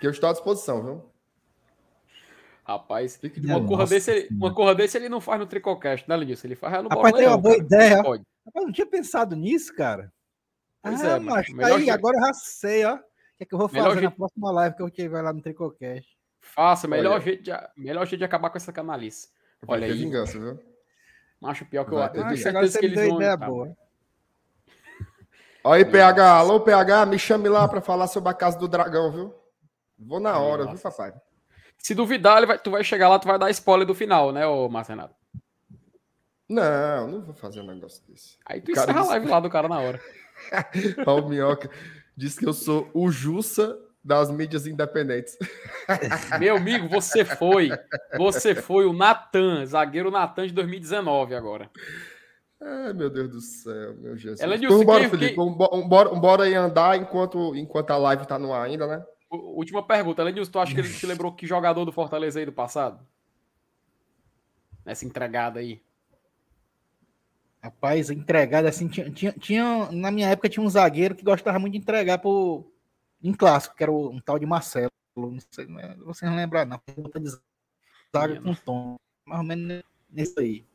que 0.00 0.06
eu 0.06 0.10
estou 0.12 0.28
à 0.28 0.32
disposição, 0.32 0.84
viu? 0.84 1.10
Rapaz, 2.64 3.16
Fique 3.16 3.40
de 3.40 3.46
Minha 3.46 3.58
uma 3.58 3.66
corra, 3.66 3.80
nossa 3.80 3.94
desse, 3.94 4.10
ele- 4.12 4.28
uma 4.30 4.54
corra 4.54 4.74
desse 4.76 4.96
ele 4.96 5.08
não 5.08 5.20
faz 5.20 5.40
no 5.40 5.46
Tricocast, 5.46 6.08
né, 6.08 6.14
Lenilson? 6.14 6.46
Ele 6.46 6.54
faz 6.54 6.72
no 6.80 6.88
Rapaz, 6.88 7.10
Bola 7.10 7.16
tem 7.18 7.26
uma 7.26 7.36
boa 7.38 7.54
cara. 7.54 7.64
ideia. 7.66 8.02
Pode. 8.04 8.22
Rapaz, 8.46 8.62
eu 8.62 8.66
não 8.66 8.72
tinha 8.72 8.86
pensado 8.86 9.34
nisso, 9.34 9.74
cara. 9.74 10.12
Pois 10.80 11.02
ah, 11.04 11.08
é, 11.16 11.18
mas 11.18 11.46
tá 11.48 11.54
melhor 11.56 11.72
aí, 11.72 11.84
jeito. 11.84 11.90
agora 11.94 12.16
eu 12.18 12.20
já 12.26 12.32
sei, 12.34 12.84
ó. 12.84 12.94
O 12.94 12.98
que 12.98 13.42
é 13.42 13.44
que 13.46 13.54
eu 13.54 13.58
vou 13.58 13.68
Melhor 13.68 13.84
fazer 13.88 13.94
na 13.96 14.00
jeito- 14.02 14.16
próxima 14.16 14.52
live 14.52 14.76
que 14.76 14.82
eu 14.82 14.90
tiver 14.90 15.22
lá 15.22 15.32
no 15.32 15.42
Tricocast. 15.42 16.08
Faça, 16.40 16.86
melhor 16.86 17.14
Olha. 17.14 17.20
jeito, 17.20 17.42
de, 17.42 17.50
melhor 17.76 18.06
jeito 18.06 18.20
de 18.20 18.24
acabar 18.24 18.50
com 18.50 18.56
essa 18.58 18.72
canalice. 18.72 19.28
Vai 19.64 19.78
Olha 19.78 19.86
aí. 19.92 19.98
vingança, 19.98 20.38
viu? 20.38 20.71
Macho 21.42 21.64
pior 21.66 21.84
que 21.84 21.92
eu, 21.92 21.98
eu 21.98 22.08
tenho 22.08 22.36
certeza 22.36 22.72
você 22.72 22.78
que 22.78 22.86
me 22.86 22.92
eles 22.92 23.00
deu 23.00 23.08
vão. 23.10 23.16
ideia 23.20 23.36
tá. 23.36 23.46
boa. 23.46 23.76
Aí, 25.64 25.84
PH, 25.84 26.30
alô, 26.38 26.60
PH, 26.60 27.06
me 27.06 27.18
chame 27.18 27.48
lá 27.48 27.66
para 27.68 27.80
falar 27.80 28.06
sobre 28.06 28.30
a 28.30 28.34
casa 28.34 28.56
do 28.58 28.68
dragão, 28.68 29.10
viu? 29.10 29.34
Vou 29.98 30.20
na 30.20 30.38
hora, 30.38 30.62
viu, 30.62 30.72
Nossa. 30.72 30.90
papai? 30.90 31.12
Se 31.78 31.94
duvidar, 31.96 32.36
ele 32.38 32.46
vai, 32.46 32.58
tu 32.60 32.70
vai 32.70 32.84
chegar 32.84 33.08
lá, 33.08 33.18
tu 33.18 33.26
vai 33.26 33.38
dar 33.40 33.50
spoiler 33.50 33.84
do 33.86 33.94
final, 33.94 34.30
né, 34.30 34.46
ô 34.46 34.68
Márcio 34.68 34.94
Renato? 34.94 35.14
Não, 36.48 37.08
não 37.08 37.22
vou 37.22 37.34
fazer 37.34 37.60
um 37.60 37.66
negócio 37.66 38.02
desse. 38.08 38.38
Aí 38.46 38.60
tu 38.60 38.68
O 38.68 38.72
encerra 38.72 38.92
a 38.92 39.02
disse- 39.02 39.08
live 39.10 39.26
lá 39.28 39.40
do 39.40 39.50
cara 39.50 39.68
na 39.68 39.80
hora. 39.80 40.00
Paulo 41.04 41.28
Minhoca 41.28 41.68
diz 42.16 42.38
que 42.38 42.46
eu 42.46 42.52
sou 42.52 42.88
o 42.94 43.10
Jussa 43.10 43.76
das 44.04 44.30
mídias 44.30 44.66
independentes. 44.66 45.36
Meu 46.40 46.56
amigo, 46.56 46.88
você 46.88 47.24
foi. 47.24 47.70
Você 48.18 48.54
foi 48.54 48.84
o 48.86 48.92
Natan, 48.92 49.64
zagueiro 49.66 50.10
Natan 50.10 50.46
de 50.46 50.52
2019 50.52 51.34
agora. 51.34 51.70
Ai, 52.60 52.92
meu 52.92 53.10
Deus 53.10 53.28
do 53.28 53.40
céu, 53.40 53.94
meu 53.96 54.16
Jesus. 54.16 54.40
Ela 54.40 54.56
disse 54.56 54.72
então, 54.72 54.84
bora, 54.84 55.02
que- 55.04 55.10
Felipe, 55.10 55.30
que- 55.30 55.36
vambora, 55.36 55.70
vambora- 55.76 56.08
vambora 56.10 56.42
aí 56.44 56.54
andar 56.54 56.96
enquanto, 56.96 57.56
enquanto 57.56 57.90
a 57.90 57.96
live 57.96 58.24
tá 58.26 58.38
no 58.38 58.52
ar 58.54 58.66
ainda, 58.66 58.86
né? 58.86 59.04
Última 59.28 59.84
pergunta, 59.84 60.22
Lenilson, 60.22 60.52
tu 60.52 60.58
acha 60.60 60.72
que 60.74 60.80
ele 60.80 60.92
te 60.92 61.04
lembrou 61.06 61.32
que 61.32 61.44
jogador 61.46 61.84
do 61.84 61.90
Fortaleza 61.90 62.38
aí 62.38 62.46
do 62.46 62.52
passado? 62.52 63.04
Nessa 64.84 65.04
entregada 65.04 65.58
aí. 65.58 65.82
Rapaz, 67.62 68.10
entregado 68.10 68.66
assim, 68.66 68.88
tinha, 68.88 69.10
tinha, 69.10 69.32
tinha- 69.32 69.90
na 69.92 70.10
minha 70.10 70.28
época 70.28 70.48
tinha 70.48 70.64
um 70.64 70.68
zagueiro 70.68 71.14
que 71.14 71.24
gostava 71.24 71.58
muito 71.58 71.72
de 71.72 71.78
entregar 71.78 72.18
pro, 72.18 72.71
em 73.22 73.32
clássico, 73.32 73.74
que 73.76 73.82
era 73.82 73.92
um 73.92 74.20
tal 74.20 74.38
de 74.38 74.46
Marcelo. 74.46 74.90
Não 75.16 75.38
sei, 75.50 75.66
não 75.66 75.78
é, 75.78 75.94
vocês 75.96 76.30
não 76.30 76.36
lembrar, 76.36 76.64
não. 76.64 76.80
Luta 76.96 77.20
de 77.20 77.28
zaga 78.14 78.40
com 78.40 78.54
tom. 78.54 78.96
Mais 79.26 79.40
ou 79.40 79.46
menos 79.46 79.82
nisso 80.10 80.40
aí. 80.40 80.66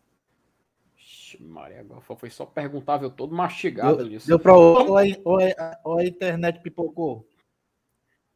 Ixi, 0.96 1.42
Maria, 1.44 1.82
agora 1.82 2.02
foi 2.02 2.30
só 2.30 2.46
perguntável 2.46 3.10
todo 3.10 3.36
mastigado 3.36 3.98
Deu, 3.98 4.10
disso. 4.10 4.28
deu 4.28 4.40
pra 4.40 4.54
ou, 4.56 4.90
ou, 4.92 4.98
a, 4.98 5.04
ou 5.24 5.40
a- 5.40 5.80
ou 5.84 5.98
a 6.00 6.06
internet 6.06 6.62
pipocou. 6.62 7.28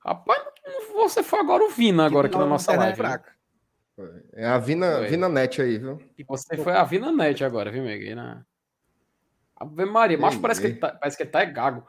Rapaz, 0.04 0.44
você 0.94 1.22
foi 1.22 1.40
agora 1.40 1.64
o 1.64 1.70
Vina 1.70 2.06
agora 2.06 2.28
aqui 2.28 2.38
na 2.38 2.46
nossa 2.46 2.74
internet 2.74 3.00
live. 3.00 3.02
né? 3.02 3.08
fraca. 3.10 3.36
É 4.34 4.48
a 4.48 4.58
Vina, 4.58 4.98
Foi. 4.98 5.08
Vina 5.10 5.30
Net 5.30 5.62
aí, 5.62 5.78
viu? 5.78 6.02
Você 6.28 6.58
foi 6.58 6.74
a 6.74 6.84
Vina 6.84 7.12
Net 7.12 7.44
agora, 7.44 7.70
viu, 7.72 7.84
Miguel? 7.84 8.16
Na... 8.16 8.44
Ave 9.56 9.86
Maria, 9.86 10.18
mas 10.18 10.36
parece 10.38 10.60
que, 10.60 10.68
ele 10.68 10.76
tá, 10.80 10.92
parece 10.96 11.16
que 11.18 11.22
ele 11.24 11.30
tá 11.30 11.42
é 11.42 11.46
gago. 11.46 11.86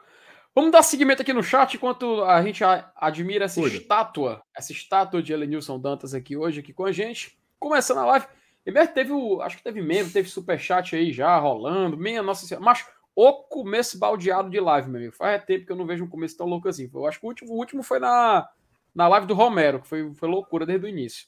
Vamos 0.55 0.71
dar 0.71 0.83
seguimento 0.83 1.23
aqui 1.23 1.33
no 1.33 1.41
chat 1.41 1.73
enquanto 1.73 2.23
a 2.23 2.39
gente 2.43 2.63
admira 2.95 3.45
essa 3.45 3.59
Cuida. 3.59 3.75
estátua, 3.75 4.43
essa 4.55 4.71
estátua 4.71 5.21
de 5.21 5.33
Elenilson 5.33 5.79
Dantas 5.79 6.13
aqui 6.13 6.37
hoje 6.37 6.59
aqui 6.59 6.71
com 6.71 6.85
a 6.85 6.91
gente. 6.91 7.35
Começando 7.59 7.97
a 7.97 8.05
live. 8.05 8.27
Primeiro 8.63 8.93
teve 8.93 9.11
o, 9.11 9.41
acho 9.41 9.57
que 9.57 9.63
teve 9.63 9.81
membro, 9.81 10.13
teve 10.13 10.29
superchat 10.29 10.95
aí 10.95 11.11
já 11.11 11.35
rolando. 11.39 11.97
Minha 11.97 12.21
nossa 12.21 12.45
senhora. 12.45 12.63
Mas 12.63 12.85
o 13.15 13.33
começo 13.33 13.97
baldeado 13.97 14.47
de 14.47 14.59
live, 14.59 14.89
meu 14.89 14.99
amigo. 14.99 15.15
Faz 15.15 15.43
tempo 15.43 15.65
que 15.65 15.71
eu 15.71 15.75
não 15.75 15.87
vejo 15.87 16.03
um 16.03 16.09
começo 16.09 16.37
tão 16.37 16.45
louco 16.45 16.69
assim. 16.69 16.87
Eu 16.93 17.07
acho 17.07 17.19
que 17.19 17.25
o 17.25 17.29
último, 17.29 17.51
o 17.51 17.57
último 17.57 17.81
foi 17.81 17.97
na, 17.97 18.47
na 18.93 19.07
live 19.07 19.25
do 19.25 19.33
Romero, 19.33 19.81
que 19.81 19.87
foi, 19.87 20.13
foi 20.13 20.29
loucura 20.29 20.67
desde 20.67 20.85
o 20.85 20.89
início. 20.89 21.27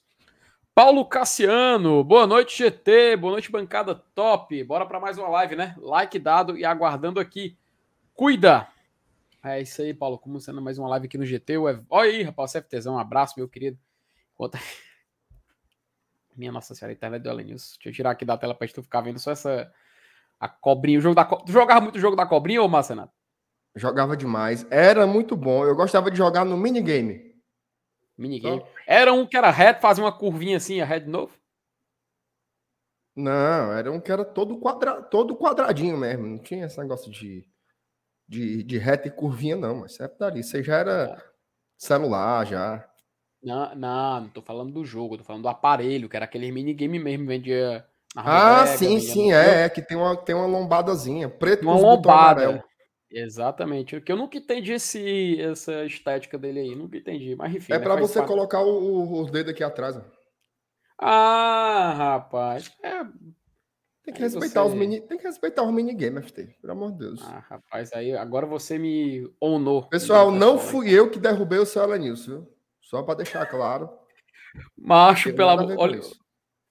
Paulo 0.76 1.04
Cassiano, 1.04 2.04
boa 2.04 2.28
noite, 2.28 2.58
GT, 2.58 3.16
boa 3.16 3.32
noite, 3.32 3.52
bancada 3.52 3.96
top. 3.96 4.64
Bora 4.64 4.86
para 4.86 5.00
mais 5.00 5.18
uma 5.18 5.30
live, 5.30 5.56
né? 5.56 5.74
Like 5.80 6.20
dado 6.20 6.56
e 6.56 6.64
aguardando 6.64 7.20
aqui. 7.20 7.58
Cuida! 8.14 8.68
É 9.46 9.62
isso 9.62 9.80
aí, 9.80 9.94
Paulo. 9.94 10.18
Como 10.18 10.42
sendo 10.42 10.60
mais 10.60 10.80
uma 10.80 10.90
live 10.90 11.06
aqui 11.06 11.20
no 11.20 11.26
GT. 11.26 11.58
Olha 11.58 11.84
aí, 11.92 12.24
rapaz, 12.24 12.52
CFTzão, 12.52 12.96
um 12.96 12.98
abraço, 12.98 13.36
meu 13.38 13.48
querido. 13.48 13.78
Minha 16.36 16.52
Nossa 16.52 16.74
Senhora, 16.74 16.92
a 16.92 16.96
internet 16.96 17.22
do 17.22 17.30
Elenilson. 17.30 17.76
Deixa 17.76 17.90
eu 17.90 17.94
tirar 17.94 18.10
aqui 18.10 18.26
da 18.26 18.36
tela 18.40 18.56
pra 18.56 18.66
gente 18.66 18.82
ficar 18.82 19.02
vendo 19.02 19.20
só 19.20 19.32
essa. 19.32 19.72
A 20.40 20.50
cobrinha, 20.50 20.98
o 20.98 21.02
jogo 21.02 21.14
da 21.14 21.24
co... 21.24 21.38
Tu 21.38 21.52
jogava 21.52 21.80
muito 21.80 21.96
o 21.96 22.00
jogo 22.00 22.16
da 22.16 22.26
cobrinha, 22.26 22.62
ô 22.62 22.68
Marcenato? 22.68 23.14
Jogava 23.76 24.18
demais. 24.18 24.66
Era 24.72 25.06
muito 25.06 25.38
bom. 25.38 25.64
Eu 25.64 25.76
gostava 25.76 26.10
de 26.10 26.18
jogar 26.18 26.44
no 26.44 26.58
minigame. 26.58 27.36
Minigame. 28.18 28.66
Era 28.88 29.14
um 29.14 29.28
que 29.28 29.38
era 29.38 29.52
reto, 29.52 29.80
fazia 29.80 30.04
uma 30.04 30.12
curvinha 30.12 30.58
assim, 30.58 30.82
a 30.82 30.86
reto 30.86 31.06
de 31.06 31.12
novo. 31.12 31.38
Não, 33.16 33.72
era 33.72 33.92
um 33.92 34.02
que 34.02 34.12
era 34.12 34.26
todo, 34.26 34.58
quadra... 34.58 35.04
todo 35.04 35.38
quadradinho 35.38 35.96
mesmo. 35.98 36.26
Não 36.26 36.40
tinha 36.40 36.66
esse 36.66 36.80
negócio 36.80 37.12
de, 37.12 37.48
de, 38.28 38.64
de 38.64 38.78
reta 38.78 39.08
e 39.08 39.12
curvinha, 39.12 39.56
não. 39.56 39.82
Mas 39.82 39.96
sempre 39.96 40.18
dali. 40.20 40.44
Você 40.44 40.64
já 40.64 40.78
era 40.78 41.24
celular, 41.78 42.46
já. 42.46 42.88
Não, 43.44 43.76
não, 43.76 44.22
não 44.22 44.30
tô 44.30 44.42
falando 44.42 44.74
do 44.74 44.84
jogo, 44.84 45.18
tô 45.18 45.24
falando 45.24 45.44
do 45.44 45.50
aparelho, 45.50 46.10
que 46.10 46.16
era 46.16 46.26
aquele 46.26 46.52
minigame 46.52 46.98
mesmo, 46.98 47.28
vendia. 47.28 47.86
Ah, 48.16 48.66
sim, 48.66 49.00
sim, 49.00 49.34
é, 49.34 49.66
é. 49.66 49.70
Que 49.70 49.82
tem 49.82 49.98
uma, 49.98 50.16
tem 50.16 50.34
uma 50.34 50.48
lombadazinha. 50.48 51.30
Preto 51.30 51.64
Uma 51.64 51.78
lombada. 51.78 52.64
Exatamente. 53.12 54.02
Que 54.02 54.12
eu 54.12 54.18
nunca 54.18 54.38
entendi 54.38 54.74
esse, 54.74 55.40
essa 55.40 55.86
estética 55.86 56.38
dele 56.38 56.60
aí, 56.60 56.76
nunca 56.76 56.98
entendi. 56.98 57.36
Mas 57.36 57.54
enfim. 57.54 57.74
É 57.74 57.78
né, 57.78 57.84
pra 57.84 57.94
faz 57.96 58.10
você 58.10 58.20
parte. 58.20 58.30
colocar 58.30 58.62
os 58.64 59.32
dedos 59.32 59.52
aqui 59.52 59.64
atrás. 59.64 59.96
ó. 59.96 60.02
Ah, 61.00 61.94
rapaz. 61.96 62.72
É... 62.82 63.02
Tem 64.06 64.14
que 64.14 64.22
Aí 64.24 64.30
respeitar 64.30 64.62
você- 64.64 64.70
os 64.70 64.74
mini, 64.76 65.02
tem 65.02 65.18
que 65.18 65.24
respeitar 65.24 65.64
os 65.64 65.74
minigames, 65.74 66.24
FT. 66.26 66.56
Pelo 66.62 66.74
amor 66.74 66.92
de 66.92 67.00
Deus. 67.00 67.22
Ah, 67.24 67.44
rapaz, 67.50 67.92
aí 67.94 68.16
agora 68.16 68.46
você 68.46 68.78
me 68.78 69.28
honou. 69.42 69.88
Pessoal, 69.90 70.30
não 70.32 70.60
fui 70.60 70.92
eu 70.92 71.10
que 71.10 71.18
derrubei 71.20 71.58
o 71.60 71.66
seu 71.66 71.82
Elenilson, 71.84 72.32
viu? 72.32 72.48
Só 72.82 73.02
pra 73.02 73.16
deixar 73.16 73.46
claro. 73.48 73.90
Macho, 74.78 75.34
pelo 75.34 75.50
amor. 75.50 75.76
Olha, 75.78 75.98
isso. 75.98 76.16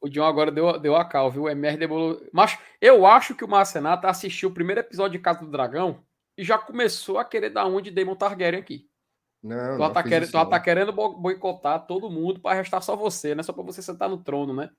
o 0.00 0.08
John 0.08 0.24
agora 0.24 0.52
deu, 0.52 0.78
deu 0.78 0.94
a 0.94 1.04
cal, 1.04 1.30
viu? 1.30 1.42
O 1.44 1.48
MR 1.48 1.76
demorou. 1.76 2.20
Macho, 2.32 2.58
eu 2.80 3.04
acho 3.04 3.34
que 3.34 3.44
o 3.44 3.48
Marcenato 3.48 4.06
assistiu 4.06 4.48
o 4.50 4.54
primeiro 4.54 4.80
episódio 4.80 5.18
de 5.18 5.22
Casa 5.24 5.40
do 5.40 5.50
Dragão 5.50 6.04
e 6.38 6.44
já 6.44 6.56
começou 6.56 7.18
a 7.18 7.24
querer 7.24 7.50
dar 7.50 7.66
um 7.66 7.80
de 7.80 7.90
Demon 7.90 8.14
Targaryen 8.14 8.60
aqui. 8.60 8.86
Não, 9.42 9.76
Tu 9.76 9.78
não 9.80 9.92
tá, 9.92 10.02
querendo, 10.02 10.22
isso, 10.22 10.32
tu 10.32 10.46
tá 10.48 10.60
querendo 10.60 10.92
bo- 10.92 11.16
boicotar 11.18 11.86
todo 11.86 12.08
mundo 12.08 12.40
para 12.40 12.54
restar 12.56 12.80
só 12.82 12.94
você, 12.96 13.34
né? 13.34 13.42
Só 13.42 13.52
para 13.52 13.62
você 13.62 13.82
sentar 13.82 14.08
no 14.08 14.16
trono, 14.22 14.54
né? 14.54 14.70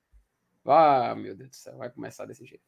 Ah, 0.65 1.13
meu 1.15 1.35
Deus 1.35 1.49
do 1.49 1.55
céu, 1.55 1.77
vai 1.77 1.89
começar 1.89 2.25
desse 2.25 2.45
jeito. 2.45 2.63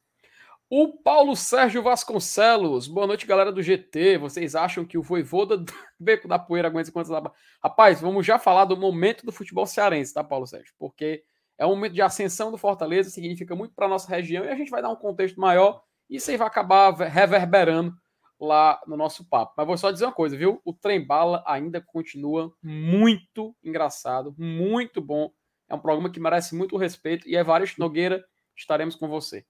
O 0.70 0.98
Paulo 1.02 1.36
Sérgio 1.36 1.82
Vasconcelos. 1.82 2.88
Boa 2.88 3.08
noite, 3.08 3.26
galera 3.26 3.52
do 3.54 3.64
GT. 3.64 4.18
Vocês 4.18 4.54
acham 4.54 4.84
que 4.86 4.98
o 4.98 5.02
Voivoda 5.02 5.58
do 5.58 5.72
Beco 5.98 6.28
da 6.28 6.38
Poeira 6.38 6.68
aguenta 6.68 6.92
quantas 6.92 7.12
aba- 7.12 7.34
Rapaz, 7.64 8.02
vamos 8.02 8.26
já 8.26 8.38
falar 8.38 8.66
do 8.66 8.76
momento 8.76 9.26
do 9.26 9.32
futebol 9.32 9.66
cearense, 9.66 10.14
tá, 10.14 10.24
Paulo 10.24 10.46
Sérgio? 10.46 10.74
Porque 10.78 11.24
é 11.58 11.66
um 11.66 11.70
momento 11.70 11.94
de 11.94 12.02
ascensão 12.02 12.52
do 12.52 12.58
Fortaleza, 12.58 13.10
significa 13.10 13.56
muito 13.56 13.74
para 13.74 13.88
nossa 13.88 14.10
região 14.10 14.44
e 14.44 14.50
a 14.50 14.56
gente 14.56 14.70
vai 14.70 14.82
dar 14.82 14.90
um 14.90 14.96
contexto 14.96 15.40
maior 15.40 15.82
e 16.10 16.18
isso 16.18 16.30
aí 16.30 16.38
vai 16.38 16.48
acabar 16.48 16.92
ve- 16.92 17.06
reverberando 17.06 17.94
lá 18.40 18.80
no 18.86 18.96
nosso 18.98 19.28
papo. 19.28 19.54
Mas 19.58 19.66
vou 19.66 19.78
só 19.78 19.90
dizer 19.90 20.06
uma 20.06 20.12
coisa, 20.14 20.38
viu? 20.38 20.62
O 20.66 20.74
Trem 20.74 21.04
Bala 21.04 21.44
ainda 21.48 21.82
continua 21.82 22.54
muito 22.62 23.56
engraçado, 23.64 24.36
muito 24.38 25.02
bom. 25.02 25.32
É 25.70 25.76
um 25.76 25.80
programa 25.80 26.10
que 26.10 26.20
merece 26.20 26.56
muito 26.56 26.78
respeito 26.78 27.28
e 27.28 27.36
Evaristo 27.36 27.80
Nogueira, 27.80 28.24
estaremos 28.56 28.96
com 28.96 29.08
você. 29.08 29.46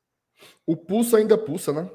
O 0.65 0.75
pulso 0.75 1.15
ainda 1.15 1.37
pulsa, 1.37 1.71
né? 1.73 1.89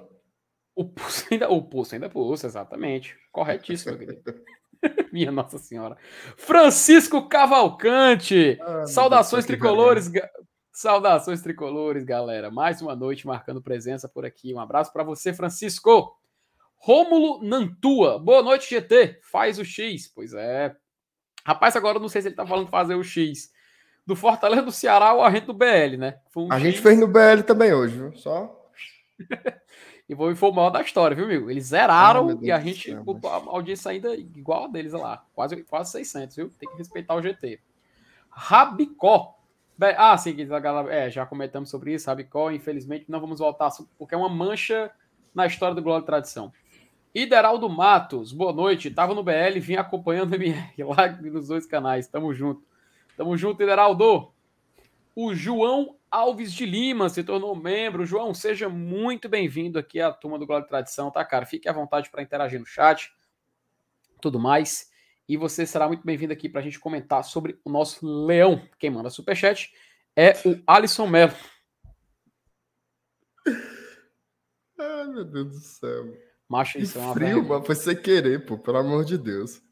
O 0.75 0.85
pulso 0.89 1.27
ainda, 1.31 1.49
o 1.51 1.63
pulso 1.63 1.95
ainda 1.95 2.09
pulsa, 2.09 2.47
exatamente. 2.47 3.17
Corretíssimo, 3.31 3.97
meu 3.97 4.07
querido. 4.07 4.35
Minha 5.13 5.31
Nossa 5.31 5.59
Senhora. 5.59 5.97
Francisco 6.37 7.29
Cavalcante. 7.29 8.59
Ah, 8.61 8.87
Saudações 8.87 9.45
tricolores. 9.47 10.09
ga- 10.09 10.31
Saudações 10.73 11.43
tricolores, 11.43 12.05
galera. 12.05 12.51
Mais 12.51 12.81
uma 12.81 12.97
noite 12.97 13.27
marcando 13.27 13.61
presença 13.63 14.09
por 14.09 14.25
aqui. 14.25 14.55
Um 14.55 14.59
abraço 14.61 14.93
para 14.93 15.05
você, 15.05 15.33
Francisco. 15.35 16.17
Rômulo 16.77 17.45
Nantua. 17.45 18.19
Boa 18.19 18.43
noite, 18.43 18.71
GT. 18.71 19.21
Faz 19.23 19.59
o 19.59 19.65
X. 19.65 20.09
Pois 20.13 20.33
é. 20.33 20.75
Rapaz, 21.47 21.77
agora 21.77 21.99
eu 21.99 22.03
não 22.03 22.09
sei 22.09 22.23
se 22.23 22.29
ele 22.29 22.35
tá 22.35 22.47
falando 22.47 22.69
fazer 22.71 22.95
o 22.95 23.05
X. 23.05 23.51
Do 24.07 24.17
Fortaleza 24.17 24.63
do 24.63 24.73
Ceará 24.73 25.13
ou 25.15 25.23
a 25.23 25.31
gente 25.31 25.47
do 25.47 25.53
BL, 25.55 25.97
né? 25.97 26.19
Um 26.37 26.53
A 26.53 26.59
gente 26.59 26.81
fez 26.81 26.99
no 26.99 27.07
BL 27.07 27.43
também 27.47 27.73
hoje, 27.73 27.97
viu? 27.97 28.17
Só. 28.17 28.59
E 30.09 30.15
o 30.15 30.53
maior 30.53 30.69
da 30.69 30.83
história, 30.83 31.15
viu, 31.17 31.25
amigo? 31.25 31.51
Eles 31.51 31.67
zeraram 31.67 32.29
Ah, 32.29 32.39
e 32.43 32.51
a 32.51 32.61
gente 32.61 32.91
céu, 32.91 33.03
botou 33.03 33.31
a 33.31 33.37
audiência 33.37 33.91
ainda 33.91 34.15
igual 34.15 34.65
a 34.65 34.69
deles 34.69 34.93
lá. 34.93 35.25
Quase, 35.33 35.63
quase 35.65 35.93
600, 35.93 36.37
viu? 36.37 36.51
Tem 36.59 36.69
que 36.69 36.77
respeitar 36.77 37.15
o 37.15 37.23
GT. 37.23 37.61
Rabicó. 38.29 39.39
Ah, 39.97 40.17
sim, 40.19 40.35
galera- 40.47 40.93
é, 40.95 41.11
já 41.11 41.25
comentamos 41.25 41.71
sobre 41.71 41.95
isso. 41.95 42.09
Rabicó, 42.11 42.51
infelizmente, 42.51 43.07
não 43.09 43.21
vamos 43.21 43.39
voltar 43.39 43.71
porque 43.99 44.15
é 44.15 44.19
uma 44.19 44.29
mancha 44.29 44.91
na 45.35 45.47
história 45.47 45.75
do 45.75 45.81
Glória 45.83 46.03
e 46.03 46.07
Tradição. 46.07 46.53
Ideraldo 47.15 47.69
Matos, 47.69 48.33
boa 48.33 48.53
noite. 48.53 48.91
Tava 48.91 49.15
no 49.15 49.23
BL, 49.23 49.59
vim 49.61 49.77
acompanhando 49.77 50.33
o 50.33 50.35
MR 50.35 50.83
lá 50.85 51.09
nos 51.23 51.49
dois 51.49 51.65
canais. 51.65 52.07
Tamo 52.07 52.35
junto. 52.35 52.63
Tamo 53.17 53.37
junto, 53.37 53.63
Ideraldo. 53.63 54.33
O 55.15 55.35
João 55.35 55.99
Alves 56.11 56.53
de 56.53 56.65
Lima 56.65 57.09
se 57.09 57.23
tornou 57.23 57.55
membro. 57.55 58.07
João, 58.07 58.33
seja 58.33 58.69
muito 58.69 59.29
bem-vindo 59.29 59.79
aqui 59.79 60.01
à 60.01 60.11
turma 60.11 60.39
do 60.39 60.47
Glória 60.47 60.65
e 60.65 60.69
Tradição, 60.69 61.11
tá, 61.11 61.25
cara? 61.25 61.45
Fique 61.45 61.69
à 61.69 61.73
vontade 61.73 62.11
para 62.11 62.23
interagir 62.23 62.59
no 62.59 62.67
chat, 62.67 63.13
tudo 64.21 64.41
mais. 64.41 64.91
E 65.29 65.37
você 65.37 65.67
será 65.67 65.87
muito 65.87 66.05
bem-vindo 66.05 66.33
aqui 66.33 66.49
para 66.49 66.61
a 66.61 66.65
gente 66.65 66.81
comentar 66.81 67.23
sobre 67.25 67.59
o 67.65 67.71
nosso 67.71 68.07
leão. 68.07 68.67
Quem 68.79 68.91
manda 68.91 69.11
superchat 69.11 69.73
é 70.17 70.33
o 70.47 70.63
Alisson 70.67 71.07
Melo. 71.07 71.35
Ai, 74.79 75.07
meu 75.09 75.25
Deus 75.25 75.49
do 75.49 75.61
céu. 75.61 76.19
Macho, 76.49 76.79
isso 76.79 76.99
é 76.99 77.03
uma 77.03 77.15
frio, 77.15 77.43
mano. 77.47 77.65
Foi 77.65 77.75
sem 77.75 77.97
querer, 77.97 78.45
pô. 78.45 78.59
Pelo 78.59 78.79
amor 78.79 79.05
de 79.05 79.17
Deus. 79.17 79.63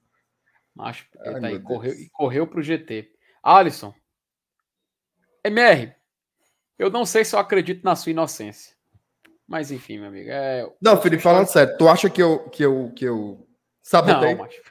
Macho, 0.74 1.06
Ai, 1.20 1.28
ele 1.28 1.40
tá 1.40 1.46
aí, 1.48 1.60
correu, 1.60 1.92
e 1.94 2.08
correu 2.10 2.46
pro 2.46 2.62
GT. 2.62 3.10
Alisson, 3.42 3.94
MR, 5.44 5.94
eu 6.78 6.90
não 6.90 7.04
sei 7.04 7.24
se 7.24 7.34
eu 7.34 7.38
acredito 7.40 7.82
na 7.84 7.96
sua 7.96 8.10
inocência. 8.10 8.74
Mas 9.46 9.70
enfim, 9.70 9.98
meu 9.98 10.08
amigo. 10.08 10.30
É... 10.30 10.70
Não, 10.80 11.00
Felipe, 11.00 11.22
falando 11.22 11.46
sério, 11.48 11.76
tu 11.76 11.88
acha 11.88 12.08
que 12.08 12.22
eu, 12.22 12.48
que 12.50 12.62
eu, 12.64 12.92
que 12.94 13.04
eu 13.04 13.46
sabotei? 13.82 14.34
Não, 14.34 14.44
macho. 14.44 14.62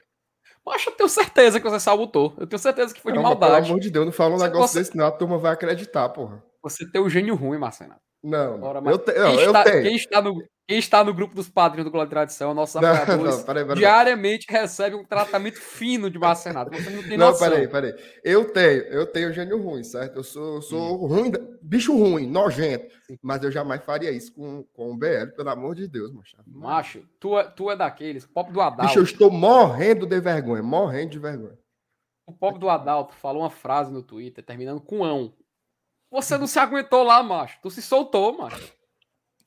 Macho, 0.66 0.90
eu 0.90 0.96
tenho 0.96 1.10
certeza 1.10 1.60
que 1.60 1.68
você 1.68 1.80
sabotou. 1.80 2.36
Eu 2.38 2.46
tenho 2.48 2.60
certeza 2.60 2.94
que 2.94 3.02
foi 3.02 3.12
de 3.12 3.18
Não, 3.18 3.24
mas 3.24 3.32
maldade. 3.32 3.54
Pelo 3.64 3.66
amor 3.74 3.80
de 3.80 3.90
Deus, 3.90 4.06
não 4.06 4.14
fala 4.14 4.36
um 4.36 4.40
negócio 4.40 4.68
você- 4.74 4.80
desse, 4.80 4.96
não. 4.96 5.08
A 5.08 5.12
turma 5.12 5.38
vai 5.38 5.52
acreditar, 5.54 6.08
porra. 6.10 6.44
Você 6.62 6.90
tem 6.90 7.02
o 7.02 7.10
gênio 7.10 7.36
ruim, 7.36 7.58
Marcelo. 7.58 7.96
Não, 8.24 8.62
Ora, 8.62 8.82
eu, 8.90 8.98
te, 8.98 9.14
Quem, 9.14 9.22
não, 9.22 9.40
eu 9.40 9.48
está, 9.48 9.64
tenho. 9.64 9.84
quem 9.84 9.96
está 9.96 10.22
no, 10.22 10.44
quem 10.68 10.78
está 10.78 11.04
no 11.04 11.14
grupo 11.14 11.34
dos 11.34 11.50
padrinhos 11.50 11.86
do 11.86 11.92
Glória 11.92 12.08
e 12.08 12.10
Tradição, 12.10 12.54
nossos 12.54 12.82
Não, 12.82 12.90
apoiadores, 12.94 13.46
não, 13.68 13.76
diariamente 13.76 14.46
recebem 14.50 15.00
um 15.00 15.06
tratamento 15.06 15.58
fino 15.60 16.10
de 16.12 16.20
Marcenato. 16.20 16.70
Você 16.72 16.90
não 16.90 17.02
tem 17.02 17.18
Não, 17.18 17.28
noção. 17.30 17.50
peraí, 17.50 17.68
peraí. 17.68 17.96
Eu 18.24 18.52
tenho, 18.52 18.82
eu 18.84 19.06
tenho 19.08 19.32
gênio 19.34 19.62
ruim, 19.62 19.84
certo? 19.84 20.18
Eu 20.18 20.24
sou, 20.24 20.56
eu 20.56 20.62
sou 20.62 20.96
ruim, 21.08 21.32
bicho 21.62 21.98
ruim, 21.98 22.28
nojento. 22.28 22.94
Sim. 23.08 23.18
Mas 23.22 23.42
eu 23.42 23.52
jamais 23.52 23.84
faria 23.84 24.12
isso 24.12 24.34
com, 24.34 24.64
com 24.74 24.92
o 24.92 24.98
BL, 24.98 25.32
pelo 25.36 25.50
amor 25.50 25.74
de 25.76 25.88
Deus, 25.88 26.12
macho. 26.12 26.36
Macho, 26.46 27.04
tu 27.20 27.40
é, 27.40 27.44
tu 27.46 27.72
é 27.72 27.76
daqueles, 27.78 28.26
pop 28.26 28.52
do 28.52 28.60
Adal. 28.62 28.86
Bicho, 28.86 29.00
eu 29.00 29.04
estou 29.04 29.32
morrendo 29.32 30.06
de 30.06 30.20
vergonha, 30.20 30.62
morrendo 30.62 31.12
de 31.12 31.20
vergonha. 31.20 31.58
o 32.28 32.34
pobre 32.34 32.60
do 32.60 32.70
Adalto 32.70 33.16
falou 33.16 33.42
uma 33.42 33.50
frase 33.50 33.92
no 33.92 34.04
Twitter, 34.04 34.44
terminando 34.44 34.82
com 34.82 35.04
ão. 35.06 35.34
Você 36.12 36.38
não 36.38 36.48
se 36.48 36.58
aguentou 36.58 37.04
lá, 37.04 37.22
macho. 37.22 37.60
Tu 37.62 37.70
se 37.70 37.82
soltou, 37.82 38.38
macho. 38.38 38.74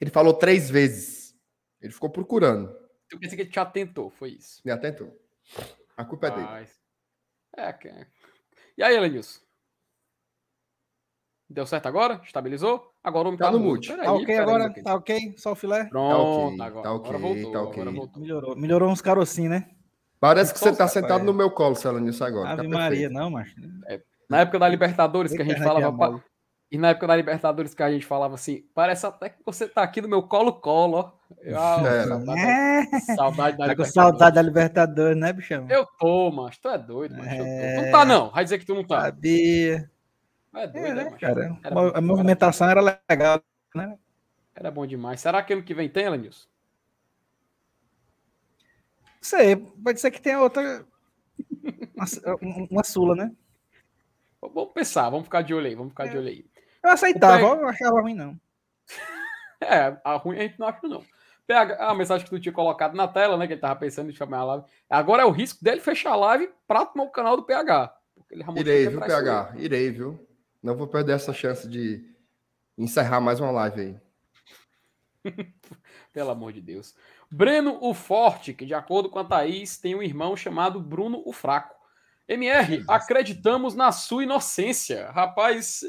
Ele 0.01 0.11
falou 0.11 0.35
três 0.35 0.71
vezes. 0.71 1.35
Ele 1.81 1.93
ficou 1.93 2.11
procurando. 2.11 2.75
Eu 3.11 3.19
pensei 3.19 3.37
que 3.37 3.43
ele 3.43 3.51
te 3.51 3.61
atentou, 3.61 4.11
foi 4.11 4.31
isso. 4.31 4.61
Me 4.65 4.71
atentou. 4.71 5.17
A 5.97 6.05
culpa 6.05 6.29
é 6.29 6.31
dele. 6.31 6.43
Mas... 6.45 6.81
É, 7.57 7.73
que... 7.73 7.89
E 8.79 8.83
aí, 8.83 8.97
Elenilson? 8.97 9.41
Deu 11.51 11.67
certo 11.67 11.87
agora? 11.87 12.21
Estabilizou? 12.25 12.91
Agora 13.05 13.27
o 13.27 13.29
homem 13.29 13.39
Tá 13.39 13.47
tá, 13.47 13.53
no 13.53 13.61
mute. 13.61 13.89
Peraí, 13.89 14.07
Tá 14.07 14.13
ok 14.13 14.39
agora? 14.39 14.83
Tá 14.83 14.95
ok? 14.95 15.35
Só 15.37 15.53
o 15.53 15.55
filé? 15.55 15.85
Pronto, 15.85 16.57
Tá 16.57 16.65
ok, 16.65 16.67
agora, 16.67 16.83
tá 16.83 16.93
ok, 16.95 17.11
agora 17.11 17.19
voltou, 17.19 17.53
tá 17.53 17.63
ok. 17.63 17.85
Melhorou. 18.17 18.57
Melhorou 18.57 18.91
uns 18.91 19.03
carocinhos, 19.03 19.51
né? 19.51 19.69
Parece 20.19 20.55
que 20.55 20.61
você 20.61 20.75
tá 20.75 20.89
sentado 20.89 21.19
pai. 21.19 21.27
no 21.27 21.35
meu 21.35 21.51
colo, 21.51 21.75
Celanilson, 21.75 22.25
agora. 22.25 22.51
Ave 22.51 22.63
tá 22.63 22.69
Maria, 22.69 23.11
não, 23.11 23.29
macho. 23.29 23.55
Na 24.31 24.41
época 24.41 24.59
da 24.59 24.69
Libertadores, 24.69 25.33
que 25.33 25.43
a 25.43 25.45
gente 25.45 25.63
falava. 25.63 26.25
É. 26.73 26.77
E 26.77 26.79
na 26.79 26.91
época 26.91 27.07
da 27.07 27.17
Libertadores, 27.17 27.75
que 27.75 27.83
a 27.83 27.91
gente 27.93 28.07
falava 28.07 28.35
assim, 28.35 28.63
parece 28.75 29.07
até 29.07 29.29
que 29.31 29.43
você 29.45 29.69
tá 29.69 29.83
aqui 29.83 30.01
no 30.01 30.09
meu 30.09 30.23
colo-colo, 30.23 30.97
ó. 30.99 31.13
Eu- 31.41 31.59
ah, 31.59 31.81
É. 31.87 32.07
saudade, 32.07 32.41
É, 32.41 32.87
saudade 33.17 33.57
da 33.59 33.67
tá 33.67 33.77
com 33.77 33.83
Libertadores. 33.83 33.93
saudade 33.93 34.35
da 34.37 34.43
Libertadores, 34.43 35.17
né, 35.19 35.33
bichão? 35.33 35.67
Eu 35.71 35.87
tô, 35.99 36.31
mas 36.31 36.59
tu 36.59 36.69
é 36.69 36.79
doido, 36.79 37.15
mas. 37.17 37.29
É. 37.29 37.77
Tu 37.77 37.83
não 37.85 37.91
tá, 37.93 38.05
não. 38.05 38.31
Vai 38.31 38.45
dizer 38.45 38.59
que 38.59 38.67
tu 38.67 38.75
não 38.75 38.85
tá. 38.87 39.01
Sabia. 39.03 39.91
É 40.55 40.67
doido, 40.67 40.87
É, 40.87 40.95
né, 40.95 41.05
né, 41.05 41.11
macho? 41.11 41.19
cara? 41.21 41.59
Era 41.65 41.75
bom- 41.75 41.93
A 41.95 42.01
movimentação 42.01 42.69
era 42.71 42.81
legal. 43.11 43.43
né? 43.75 43.99
Era 44.55 44.71
bom 44.71 44.87
demais. 44.87 45.21
Será 45.21 45.43
que 45.43 45.53
ano 45.53 45.63
que 45.63 45.75
vem 45.75 45.89
tem, 45.89 46.05
Elenilson? 46.05 46.47
Não 49.05 49.23
sei, 49.23 49.57
pode 49.57 50.01
ser 50.01 50.11
que 50.11 50.21
tenha 50.21 50.41
outra. 50.41 50.85
Uma, 51.95 52.07
uma- 52.43 52.69
uma 52.71 52.85
sula, 52.85 53.15
né? 53.15 53.33
Vamos 54.41 54.73
pensar, 54.73 55.09
vamos 55.09 55.25
ficar 55.25 55.43
de 55.43 55.55
olho 55.55 55.67
aí, 55.67 55.75
vamos 55.75 55.93
ficar 55.93 56.07
de 56.09 56.19
olho 56.19 56.29
aí. 56.29 56.45
Eu 56.83 56.91
aceitava, 56.91 57.45
O 57.45 57.55
eu 57.55 57.63
não 57.63 57.69
achava 57.69 58.01
ruim, 58.01 58.15
não. 58.15 58.39
É, 59.65 59.97
a 60.03 60.17
ruim 60.17 60.39
a 60.39 60.43
gente 60.43 60.59
não 60.59 60.67
acha, 60.67 60.81
não. 60.83 61.05
Pega 61.47 61.77
a 61.77 61.95
mensagem 61.95 62.25
que 62.25 62.31
tu 62.31 62.41
tinha 62.41 62.53
colocado 62.53 62.97
na 62.97 63.07
tela, 63.07 63.37
né? 63.37 63.47
Que 63.47 63.53
ele 63.53 63.61
tava 63.61 63.79
pensando 63.79 64.11
em 64.11 64.13
chamar 64.13 64.39
a 64.39 64.45
live. 64.45 64.65
Agora 64.91 65.23
é 65.23 65.25
o 65.25 65.31
risco 65.31 65.63
dele 65.63 65.81
fechar 65.81 66.11
a 66.11 66.17
live 66.17 66.51
pra 66.67 66.85
tomar 66.85 67.05
o 67.05 67.11
canal 67.11 67.37
do 67.37 67.45
PH. 67.45 67.97
Irei, 68.57 68.87
é 68.87 68.91
viu. 68.91 68.99
PH? 68.99 69.53
Irei, 69.57 69.91
viu? 69.91 70.29
Não 70.61 70.75
vou 70.75 70.89
perder 70.89 71.13
essa 71.13 71.33
chance 71.33 71.69
de 71.69 72.05
encerrar 72.77 73.21
mais 73.21 73.39
uma 73.39 73.51
live 73.53 73.81
aí. 73.81 74.01
Pelo 76.13 76.31
amor 76.31 76.53
de 76.53 76.61
Deus. 76.61 76.95
Breno 77.31 77.79
o 77.81 77.95
Forte, 77.95 78.53
que 78.53 78.67
de 78.67 78.75
acordo 78.75 79.09
com 79.09 79.19
a 79.19 79.25
Thaís, 79.25 79.79
tem 79.79 79.95
um 79.95 80.03
irmão 80.03 80.37
chamado 80.37 80.81
Bruno 80.81 81.23
o 81.25 81.33
Fraco. 81.33 81.75
MR, 82.29 82.85
acreditamos 82.89 83.75
na 83.75 83.93
sua 83.93 84.23
inocência. 84.23 85.11
Rapaz, 85.11 85.83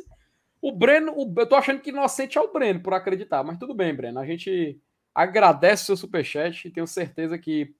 o 0.69 0.71
Breno, 0.71 1.13
o- 1.15 1.34
eu 1.38 1.45
tô 1.47 1.56
achando 1.56 1.80
que 1.82 1.89
inocente 1.89 2.38
é 2.38 2.41
o 2.41 2.52
Breno 2.52 2.80
por 2.80 2.93
acreditar, 2.93 3.43
mas 3.43 3.58
tudo 3.58 3.73
bem, 3.73 3.93
Breno. 3.93 4.19
A 4.19 4.26
gente 4.26 4.80
agradece 5.13 5.84
o 5.84 5.86
seu 5.88 5.97
superchat 5.97 6.67
e 6.67 6.71
tenho 6.71 6.88
certeza 6.88 7.38
que 7.38 7.76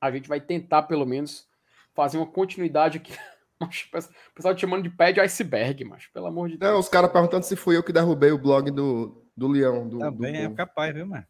a 0.00 0.10
gente 0.10 0.28
vai 0.28 0.40
tentar, 0.40 0.82
pelo 0.84 1.04
menos, 1.06 1.46
fazer 1.94 2.16
uma 2.18 2.26
continuidade 2.26 2.98
aqui. 2.98 3.12
Mas 3.60 4.06
O 4.30 4.34
pessoal 4.36 4.54
te 4.54 4.60
chamando 4.60 4.84
de 4.84 4.90
pé 4.90 5.10
de 5.10 5.18
iceberg, 5.20 5.84
mas 5.84 6.06
pelo 6.06 6.26
amor 6.28 6.48
de 6.48 6.56
Deus. 6.56 6.70
Não, 6.72 6.78
os 6.78 6.88
caras 6.88 7.10
perguntando 7.10 7.44
se 7.44 7.56
fui 7.56 7.76
eu 7.76 7.82
que 7.82 7.92
derrubei 7.92 8.30
o 8.30 8.38
blog 8.38 8.70
do, 8.70 9.24
do 9.36 9.48
Leão. 9.48 9.88
Do, 9.88 9.98
Também 9.98 10.32
do 10.32 10.38
é 10.38 10.42
povo. 10.44 10.54
capaz, 10.54 10.94
viu, 10.94 11.04
mano? 11.04 11.26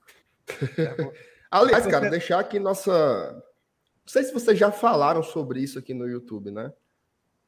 Aliás, 1.50 1.86
cara, 1.86 2.10
deixar 2.10 2.38
aqui 2.38 2.58
nossa. 2.58 3.32
Não 3.32 3.42
sei 4.04 4.24
se 4.24 4.32
vocês 4.34 4.58
já 4.58 4.70
falaram 4.70 5.22
sobre 5.22 5.60
isso 5.62 5.78
aqui 5.78 5.94
no 5.94 6.06
YouTube, 6.06 6.50
né? 6.50 6.70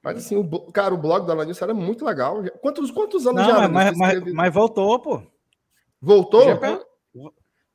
Mas 0.03 0.17
assim, 0.19 0.37
o, 0.37 0.73
cara, 0.73 0.95
o 0.95 0.99
blog 0.99 1.27
da 1.27 1.35
Lanilson 1.35 1.65
era 1.67 1.75
muito 1.75 2.05
legal. 2.05 2.43
Já- 2.43 2.51
Quantos, 2.53 2.91
quantos 2.91 3.27
anos 3.27 3.45
já? 3.45 3.53
Não, 3.55 3.61
Lanilson, 3.61 3.99
mas, 3.99 4.21
mas, 4.23 4.33
mas 4.33 4.55
voltou, 4.55 4.99
pô. 4.99 5.23
Voltou? 6.01 6.45
Já 6.45 6.81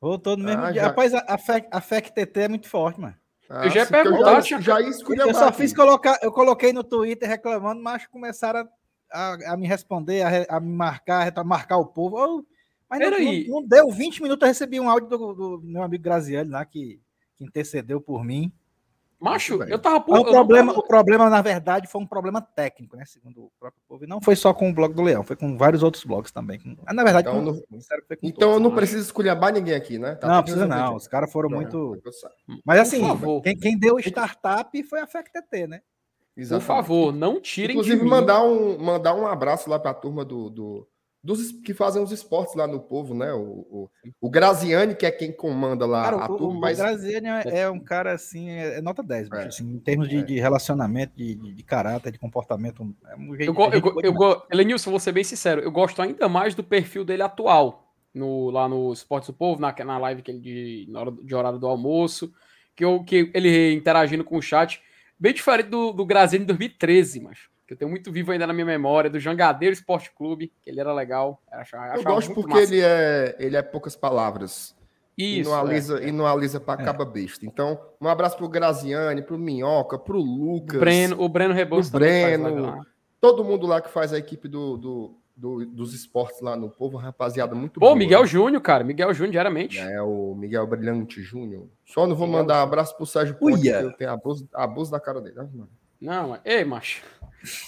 Voltou 0.00 0.36
no 0.36 0.44
mesmo 0.44 0.62
Ah, 0.62 0.72
dia. 0.72 0.82
já. 0.82 0.88
Rapaz, 0.88 1.14
a, 1.14 1.24
a, 1.26 1.38
FEC, 1.38 1.68
a 1.70 1.80
FEC 1.80 2.12
TT 2.12 2.40
é 2.40 2.48
muito 2.48 2.68
forte, 2.68 3.00
mano. 3.00 3.14
Ah, 3.48 3.64
Eu 3.66 3.70
já 3.70 3.80
ia 3.80 3.86
porque 3.86 4.02
perguntar, 4.02 4.40
já, 4.42 4.60
já 4.60 4.80
ia 4.80 4.88
Eu 4.88 5.34
só 5.34 5.52
fiz 5.52 5.72
colocar, 5.72 6.18
eu 6.22 6.32
coloquei 6.32 6.72
no 6.72 6.82
Twitter 6.84 7.28
reclamando, 7.28 7.80
mas 7.82 8.06
começaram 8.06 8.68
a, 9.10 9.18
a- 9.34 9.52
a 9.52 9.56
me 9.56 9.66
responder, 9.66 10.22
a, 10.22 10.56
a 10.56 10.60
me 10.60 10.72
marcar, 10.74 11.32
a 11.36 11.44
marcar 11.44 11.78
o 11.78 11.86
povo. 11.86 12.16
Ô, 12.16 12.44
mas 12.90 13.00
não, 13.00 13.10
não, 13.10 13.60
não 13.60 13.66
deu 13.66 13.90
20 13.90 14.22
minutos, 14.22 14.42
eu 14.42 14.48
recebi 14.48 14.80
um 14.80 14.90
áudio 14.90 15.08
do, 15.08 15.32
do 15.34 15.60
meu 15.64 15.82
amigo 15.82 16.02
Graziani 16.04 16.50
lá, 16.50 16.64
que, 16.64 17.00
que 17.36 17.44
intercedeu 17.44 18.00
por 18.00 18.24
mim. 18.24 18.52
Macho, 19.18 19.62
eu 19.62 19.78
tava. 19.78 20.04
Mas 20.08 20.20
o, 20.20 20.24
problema, 20.24 20.72
tava- 20.72 20.84
o 20.84 20.86
problema, 20.86 21.30
na 21.30 21.40
verdade, 21.40 21.86
foi 21.88 22.00
um 22.02 22.06
problema 22.06 22.40
técnico, 22.42 22.96
né? 22.96 23.04
Segundo 23.06 23.44
o 23.44 23.52
próprio 23.58 23.82
povo. 23.88 24.04
E 24.04 24.06
não 24.06 24.20
foi 24.20 24.36
só 24.36 24.52
com 24.52 24.68
o 24.68 24.74
blog 24.74 24.92
do 24.94 25.02
Leão, 25.02 25.22
foi 25.24 25.36
com 25.36 25.56
vários 25.56 25.82
outros 25.82 26.04
blogs 26.04 26.30
também. 26.30 26.58
Com- 26.60 26.76
na 26.92 27.02
verdade, 27.02 27.28
Então, 27.28 27.38
com, 27.44 27.52
não- 27.52 27.62
Então 28.22 28.52
eu 28.52 28.60
não 28.60 28.74
preciso 28.74 29.02
esculhambar 29.02 29.52
ninguém 29.52 29.74
aqui, 29.74 29.98
né? 29.98 30.14
Tá 30.16 30.28
não, 30.28 30.42
precisa 30.42 30.66
não. 30.66 30.94
Os 30.96 31.08
caras 31.08 31.32
foram 31.32 31.48
Pronto, 31.48 31.78
muito. 31.88 32.12
sei. 32.12 32.30
Mas 32.64 32.80
assim, 32.80 33.02
quem, 33.42 33.56
quem 33.56 33.78
deu 33.78 33.94
o 33.94 34.00
startup 34.00 34.82
foi 34.84 35.00
a 35.00 35.06
FEC 35.06 35.30
TT, 35.32 35.66
né? 35.66 35.80
Por 36.34 36.40
Exatamente. 36.42 36.66
favor, 36.66 37.12
não 37.14 37.40
tirem 37.40 37.74
Inclusive, 37.76 37.96
de 37.96 38.04
mim. 38.04 38.10
mandar 38.10 38.42
um, 38.44 38.78
mandar 38.78 39.14
um 39.14 39.26
abraço 39.26 39.70
lá 39.70 39.78
para 39.78 39.92
a 39.92 39.94
turma 39.94 40.22
do, 40.22 40.50
do- 40.50 40.88
dos 41.26 41.50
que 41.52 41.74
fazem 41.74 42.02
os 42.02 42.12
esportes 42.12 42.54
lá 42.54 42.66
no 42.66 42.78
povo, 42.80 43.12
né? 43.14 43.32
O, 43.32 43.40
o, 43.68 43.90
o 44.20 44.30
Graziani, 44.30 44.94
que 44.94 45.04
é 45.04 45.10
quem 45.10 45.32
comanda 45.32 45.84
lá 45.84 46.04
Cara, 46.04 46.16
a 46.24 46.24
o, 46.32 46.36
turma, 46.36 46.56
o 46.56 46.60
mas 46.60 46.78
Graziani 46.78 47.26
é, 47.26 47.60
é 47.62 47.70
um 47.70 47.80
cara 47.80 48.12
assim, 48.12 48.48
é, 48.48 48.78
é 48.78 48.80
nota 48.80 49.02
10, 49.02 49.28
bicho, 49.28 49.42
É. 49.42 49.46
assim, 49.48 49.64
em 49.74 49.78
termos 49.80 50.08
de, 50.08 50.18
É. 50.18 50.22
de 50.22 50.38
relacionamento, 50.38 51.12
de, 51.16 51.34
de, 51.34 51.52
de 51.52 51.62
caráter, 51.64 52.12
de 52.12 52.18
comportamento. 52.18 52.94
É 53.10 53.16
um 53.16 53.34
jeito, 53.36 53.50
Eu, 53.50 53.52
go, 53.52 53.64
é 53.64 53.76
eu, 53.76 53.80
go, 53.80 54.00
eu 54.02 54.12
go, 54.12 54.42
Elenilson, 54.50 54.90
vou 54.90 55.00
ser 55.00 55.12
bem 55.12 55.24
sincero, 55.24 55.60
eu 55.60 55.70
gosto 55.72 56.00
ainda 56.00 56.28
mais 56.28 56.54
do 56.54 56.62
perfil 56.62 57.04
dele 57.04 57.22
atual, 57.22 57.92
no, 58.14 58.48
lá 58.50 58.68
no 58.68 58.92
Esportes 58.92 59.28
do 59.28 59.34
Povo, 59.34 59.60
na, 59.60 59.74
na 59.84 59.98
live 59.98 60.22
que 60.22 60.30
ele 60.30 60.38
de, 60.40 60.86
na 60.90 61.00
hora 61.00 61.10
do- 61.10 61.22
de 61.24 61.34
horário 61.34 61.58
do 61.58 61.66
almoço, 61.66 62.32
que, 62.74 62.84
eu, 62.84 63.02
que 63.04 63.30
ele 63.34 63.74
interagindo 63.74 64.22
com 64.24 64.38
o 64.38 64.42
chat, 64.42 64.80
bem 65.18 65.34
diferente 65.34 65.68
do, 65.70 65.92
do 65.92 66.06
Graziani 66.06 66.44
de 66.44 66.48
2013, 66.48 67.20
mas 67.20 67.38
que 67.66 67.72
eu 67.74 67.76
tenho 67.76 67.90
muito 67.90 68.12
vivo 68.12 68.30
ainda 68.32 68.46
na 68.46 68.52
minha 68.52 68.64
memória, 68.66 69.10
do 69.10 69.18
Jangadeiro 69.18 69.72
Esporte 69.72 70.10
Clube, 70.16 70.52
que 70.62 70.70
ele 70.70 70.80
era 70.80 70.92
legal. 70.94 71.42
Eu 71.52 71.58
achava, 71.58 71.96
eu 71.96 72.02
gosto 72.04 72.28
muito 72.28 72.40
porque 72.42 72.54
massa. 72.60 72.72
ele 72.74 72.82
é, 72.82 73.36
ele 73.38 73.56
é 73.56 73.62
poucas 73.62 73.96
palavras. 73.96 74.74
e 75.18 75.40
Isso, 75.40 75.50
não 75.50 75.56
é. 75.56 75.60
alisa, 75.60 76.02
e 76.02 76.12
não 76.12 76.26
alisa 76.26 76.60
para 76.60 76.82
caba 76.84 77.04
besta. 77.04 77.44
Então, 77.44 77.80
um 78.00 78.06
abraço 78.08 78.36
pro 78.36 78.48
Graziani, 78.48 79.22
pro 79.22 79.38
Minhoca, 79.38 79.98
pro 79.98 80.18
Lucas, 80.18 80.76
O 80.76 80.80
Breno, 80.80 81.20
o 81.22 81.28
Breno 81.28 81.54
Rebouças 81.54 81.92
o 81.92 81.98
Breno, 81.98 82.84
todo 83.20 83.42
mundo 83.44 83.66
lá 83.66 83.80
que 83.80 83.90
faz 83.90 84.12
a 84.12 84.18
equipe 84.18 84.46
do, 84.46 84.76
do, 84.76 85.14
do- 85.36 85.66
dos 85.66 85.92
esportes 85.94 86.40
lá 86.40 86.54
no 86.54 86.70
povo, 86.70 86.96
rapaziada, 86.96 87.54
muito 87.54 87.80
Pô, 87.80 87.86
boa. 87.86 87.96
Miguel 87.96 88.24
Júnior, 88.26 88.60
cara, 88.62 88.84
Miguel 88.84 89.12
Júnior 89.12 89.32
diariamente. 89.32 89.78
É, 89.80 90.00
o 90.02 90.34
Miguel 90.36 90.66
Brilhante 90.68 91.20
Júnior. 91.22 91.66
Só 91.84 92.06
não 92.06 92.14
vou 92.14 92.26
Miguel 92.28 92.42
mandar 92.42 92.60
um 92.60 92.62
abraço 92.62 92.96
pro 92.96 93.06
Sérgio 93.06 93.34
Ponte, 93.36 93.54
porque 93.54 93.68
eu 93.68 93.92
tenho 93.94 94.10
abuso, 94.12 94.48
abuso 94.54 94.90
da 94.92 95.00
cara 95.00 95.20
dele. 95.20 95.34
mano? 95.36 95.68
Não, 95.98 96.28
mas- 96.28 96.40
ei, 96.44 96.62
macho. 96.62 97.02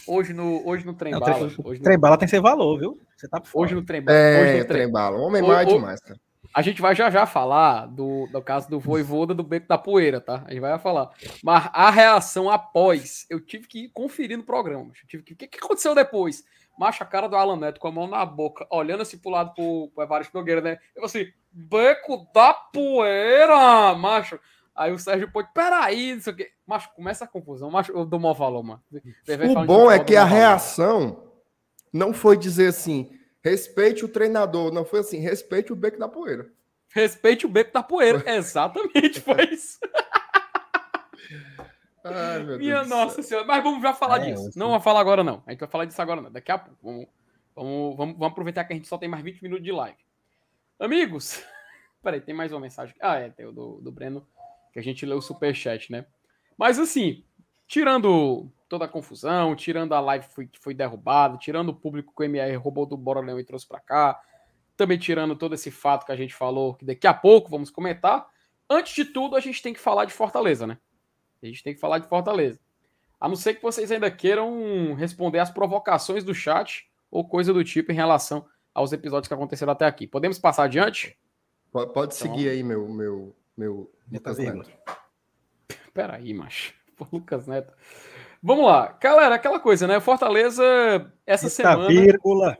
Hoje 0.07 0.33
no, 0.33 0.67
hoje 0.67 0.85
no 0.85 0.95
trem 0.95 1.12
Não, 1.12 1.21
bala, 1.21 1.35
trem- 1.35 1.45
hoje 1.64 1.79
no, 1.79 1.85
Trem 1.85 1.99
bala 1.99 2.17
tem 2.19 2.27
que 2.27 2.31
ser 2.31 2.41
valor, 2.41 2.79
viu? 2.79 3.01
Você 3.17 3.29
tá 3.29 3.41
por 3.41 3.47
fora. 3.49 3.64
hoje 3.64 3.75
no 3.75 3.83
trem 3.85 4.03
bala, 4.03 4.19
hoje 4.19 4.29
É, 4.38 4.59
no 4.59 4.64
trem 4.64 4.67
trem 4.83 4.91
bala. 4.93 5.17
Homem 5.19 5.43
Ô, 5.43 5.47
mais 5.47 5.69
demais, 5.69 6.01
cara. 6.01 6.19
A 6.55 6.62
gente 6.62 6.81
vai 6.81 6.95
já 6.95 7.11
já 7.11 7.27
falar 7.27 7.87
do, 7.87 8.27
do 8.33 8.41
caso 8.41 8.71
do 8.71 8.81
Voivoda 8.81 9.35
do 9.35 9.43
Beco 9.43 9.69
da 9.69 9.77
Poeira, 9.77 10.21
tá? 10.21 10.43
A 10.47 10.51
gente 10.51 10.61
vai 10.61 10.79
falar. 10.79 11.11
Mas 11.45 11.69
a 11.73 11.91
reação 11.91 12.49
após, 12.51 13.27
eu 13.29 13.38
tive 13.38 13.67
que 13.69 13.85
ir 13.85 13.88
conferir 13.91 14.37
no 14.38 14.43
programa. 14.45 14.85
macho. 14.85 15.05
Eu 15.05 15.09
tive 15.09 15.23
que, 15.23 15.33
o 15.35 15.37
que, 15.37 15.47
que 15.47 15.59
aconteceu 15.59 15.95
depois? 15.95 16.43
Macho, 16.79 17.03
a 17.03 17.07
cara 17.07 17.29
do 17.29 17.37
Alan 17.37 17.57
Neto 17.57 17.79
com 17.81 17.88
a 17.88 17.93
mão 17.93 18.07
na 18.07 18.25
boca, 18.25 18.67
olhando 18.71 19.03
assim 19.03 19.19
pro 19.19 19.31
lado 19.31 19.53
pro, 19.53 19.91
pro 19.95 20.05
Evaristo 20.05 20.37
Nogueira, 20.37 20.61
né? 20.61 20.79
Eu 20.97 21.05
assim, 21.05 21.27
Beco 21.53 22.27
da 22.33 22.55
Poeira, 22.55 23.95
macho. 23.95 24.38
Aí 24.79 24.93
o 24.93 24.99
Sérgio 24.99 25.31
Ponte, 25.33 25.51
peraí, 25.53 26.14
não 26.14 26.21
sei 26.23 26.33
o 26.33 26.37
quê. 26.37 26.53
Macho, 26.67 26.91
começa 26.95 27.25
a 27.25 27.29
confusão. 27.29 27.71
Eu 27.88 28.07
dou 28.07 28.21
mau 28.21 28.35
valor, 28.35 28.62
mano. 28.62 28.83
O 28.93 29.64
bom 29.67 29.91
é 29.91 30.03
que 30.03 30.14
a 30.17 30.25
reação 30.25 31.25
não 31.93 32.12
foi 32.14 32.37
dizer 32.37 32.69
assim, 32.69 33.11
respeite 33.43 34.05
o 34.05 34.09
treinador. 34.09 34.73
Não 34.73 34.85
foi 34.85 35.01
assim, 35.01 35.19
respeite 35.19 35.73
o 35.73 35.77
beco 35.77 35.99
da 35.99 36.09
poeira. 36.09 36.49
Respeite 36.91 37.45
o 37.45 37.51
Beco 37.51 37.71
da 37.73 37.83
Poeira. 37.83 38.23
Exatamente, 38.35 39.21
foi 39.21 39.45
isso. 39.53 39.79
Ai, 42.03 42.43
meu 42.43 42.59
Minha 42.59 42.85
nossa 42.85 43.17
céu. 43.17 43.25
senhora, 43.25 43.47
mas 43.47 43.62
vamos 43.62 43.83
já 43.83 43.93
falar 43.93 44.23
É, 44.23 44.31
disso. 44.31 44.49
eu 44.49 44.53
Não 44.57 44.69
vamos 44.69 44.85
falar 44.85 45.01
agora, 45.01 45.23
não. 45.23 45.43
A 45.47 45.51
gente 45.51 45.61
vai 45.61 45.69
falar 45.69 45.85
disso 45.85 46.01
agora, 46.01 46.21
não. 46.23 46.31
Daqui 46.33 46.51
a 46.51 46.59
pouco. 46.59 46.79
Vamos, 46.83 47.07
vamos, 47.55 47.97
vamos, 47.97 48.14
vamos 48.17 48.33
aproveitar 48.33 48.64
que 48.64 48.73
a 48.73 48.77
gente 48.77 48.88
só 48.88 48.97
tem 48.97 49.09
mais 49.09 49.23
20 49.23 49.43
minutos 49.43 49.64
de 49.64 49.73
live. 49.73 49.99
Amigos, 50.81 51.43
peraí, 52.03 52.21
tem 52.21 52.35
mais 52.35 52.53
uma 52.53 52.61
mensagem. 52.61 52.95
Ah, 53.01 53.17
é, 53.17 53.29
tem 53.31 53.47
o 53.47 53.53
do, 53.53 53.81
do 53.83 53.93
Breno, 53.93 54.27
que 54.73 54.79
a 54.79 54.83
gente 54.83 55.05
leu 55.07 55.19
o 55.19 55.23
superchat, 55.23 55.91
né? 55.91 56.07
Mas 56.57 56.79
assim, 56.79 57.25
tirando 57.67 58.51
toda 58.69 58.85
a 58.85 58.89
confusão, 58.89 59.57
tirando 59.57 59.95
a 59.95 60.01
live 60.01 60.27
que 60.27 60.35
foi, 60.35 60.51
foi 60.61 60.75
derrubada, 60.75 61.39
tirando 61.39 61.71
o 61.71 61.75
público 61.75 62.13
que 62.15 62.23
o 62.23 62.25
MR 62.25 62.57
roubou 62.57 62.87
do 62.87 62.97
Bora 62.97 63.21
Leão 63.21 63.41
e 63.41 63.45
trouxe 63.45 63.67
pra 63.67 63.81
cá, 63.81 64.21
também 64.77 64.99
tirando 64.99 65.35
todo 65.35 65.55
esse 65.55 65.71
fato 65.71 66.05
que 66.05 66.13
a 66.13 66.17
gente 66.17 66.35
falou, 66.35 66.75
que 66.75 66.85
daqui 66.85 67.07
a 67.07 67.15
pouco 67.15 67.51
vamos 67.51 67.71
comentar. 67.71 68.29
Antes 68.69 68.95
de 68.95 69.05
tudo, 69.07 69.35
a 69.35 69.41
gente 69.41 69.63
tem 69.63 69.73
que 69.73 69.81
falar 69.81 70.05
de 70.05 70.13
Fortaleza, 70.13 70.67
né? 70.67 70.79
A 71.43 71.47
gente 71.47 71.63
tem 71.63 71.75
que 71.75 71.81
falar 71.81 71.99
de 71.99 72.09
Fortaleza. 72.09 72.61
A 73.21 73.29
não 73.29 73.35
ser 73.35 73.55
que 73.55 73.63
vocês 73.63 73.91
ainda 73.91 74.11
queiram 74.11 74.95
responder 74.95 75.39
as 75.39 75.51
provocações 75.51 76.23
do 76.23 76.35
chat 76.35 76.89
ou 77.11 77.27
coisa 77.27 77.53
do 77.53 77.65
tipo 77.65 77.91
em 77.91 77.95
relação 77.95 78.47
aos 78.75 78.93
episódios 78.93 79.27
que 79.27 79.35
aconteceram 79.35 79.73
até 79.73 79.87
aqui. 79.87 80.07
Podemos 80.07 80.39
passar 80.39 80.65
adiante? 80.65 81.19
Pode, 81.73 81.93
pode 81.93 82.15
então, 82.15 82.31
seguir 82.31 82.49
aí, 82.49 82.63
meu, 82.63 82.89
meu, 82.89 83.35
meu 83.59 83.92
Lucas 84.11 84.38
Neto. 84.38 84.71
Peraí, 85.92 86.33
macho. 86.33 86.73
Lucas 87.12 87.47
Neto. 87.47 87.75
Vamos 88.40 88.64
lá. 88.64 88.97
Galera, 89.01 89.35
aquela 89.35 89.59
coisa, 89.59 89.87
né? 89.87 89.99
Fortaleza, 90.01 90.62
essa 91.27 91.47
Eita 91.47 91.57
semana. 91.57 91.88
vírgula. 91.88 92.57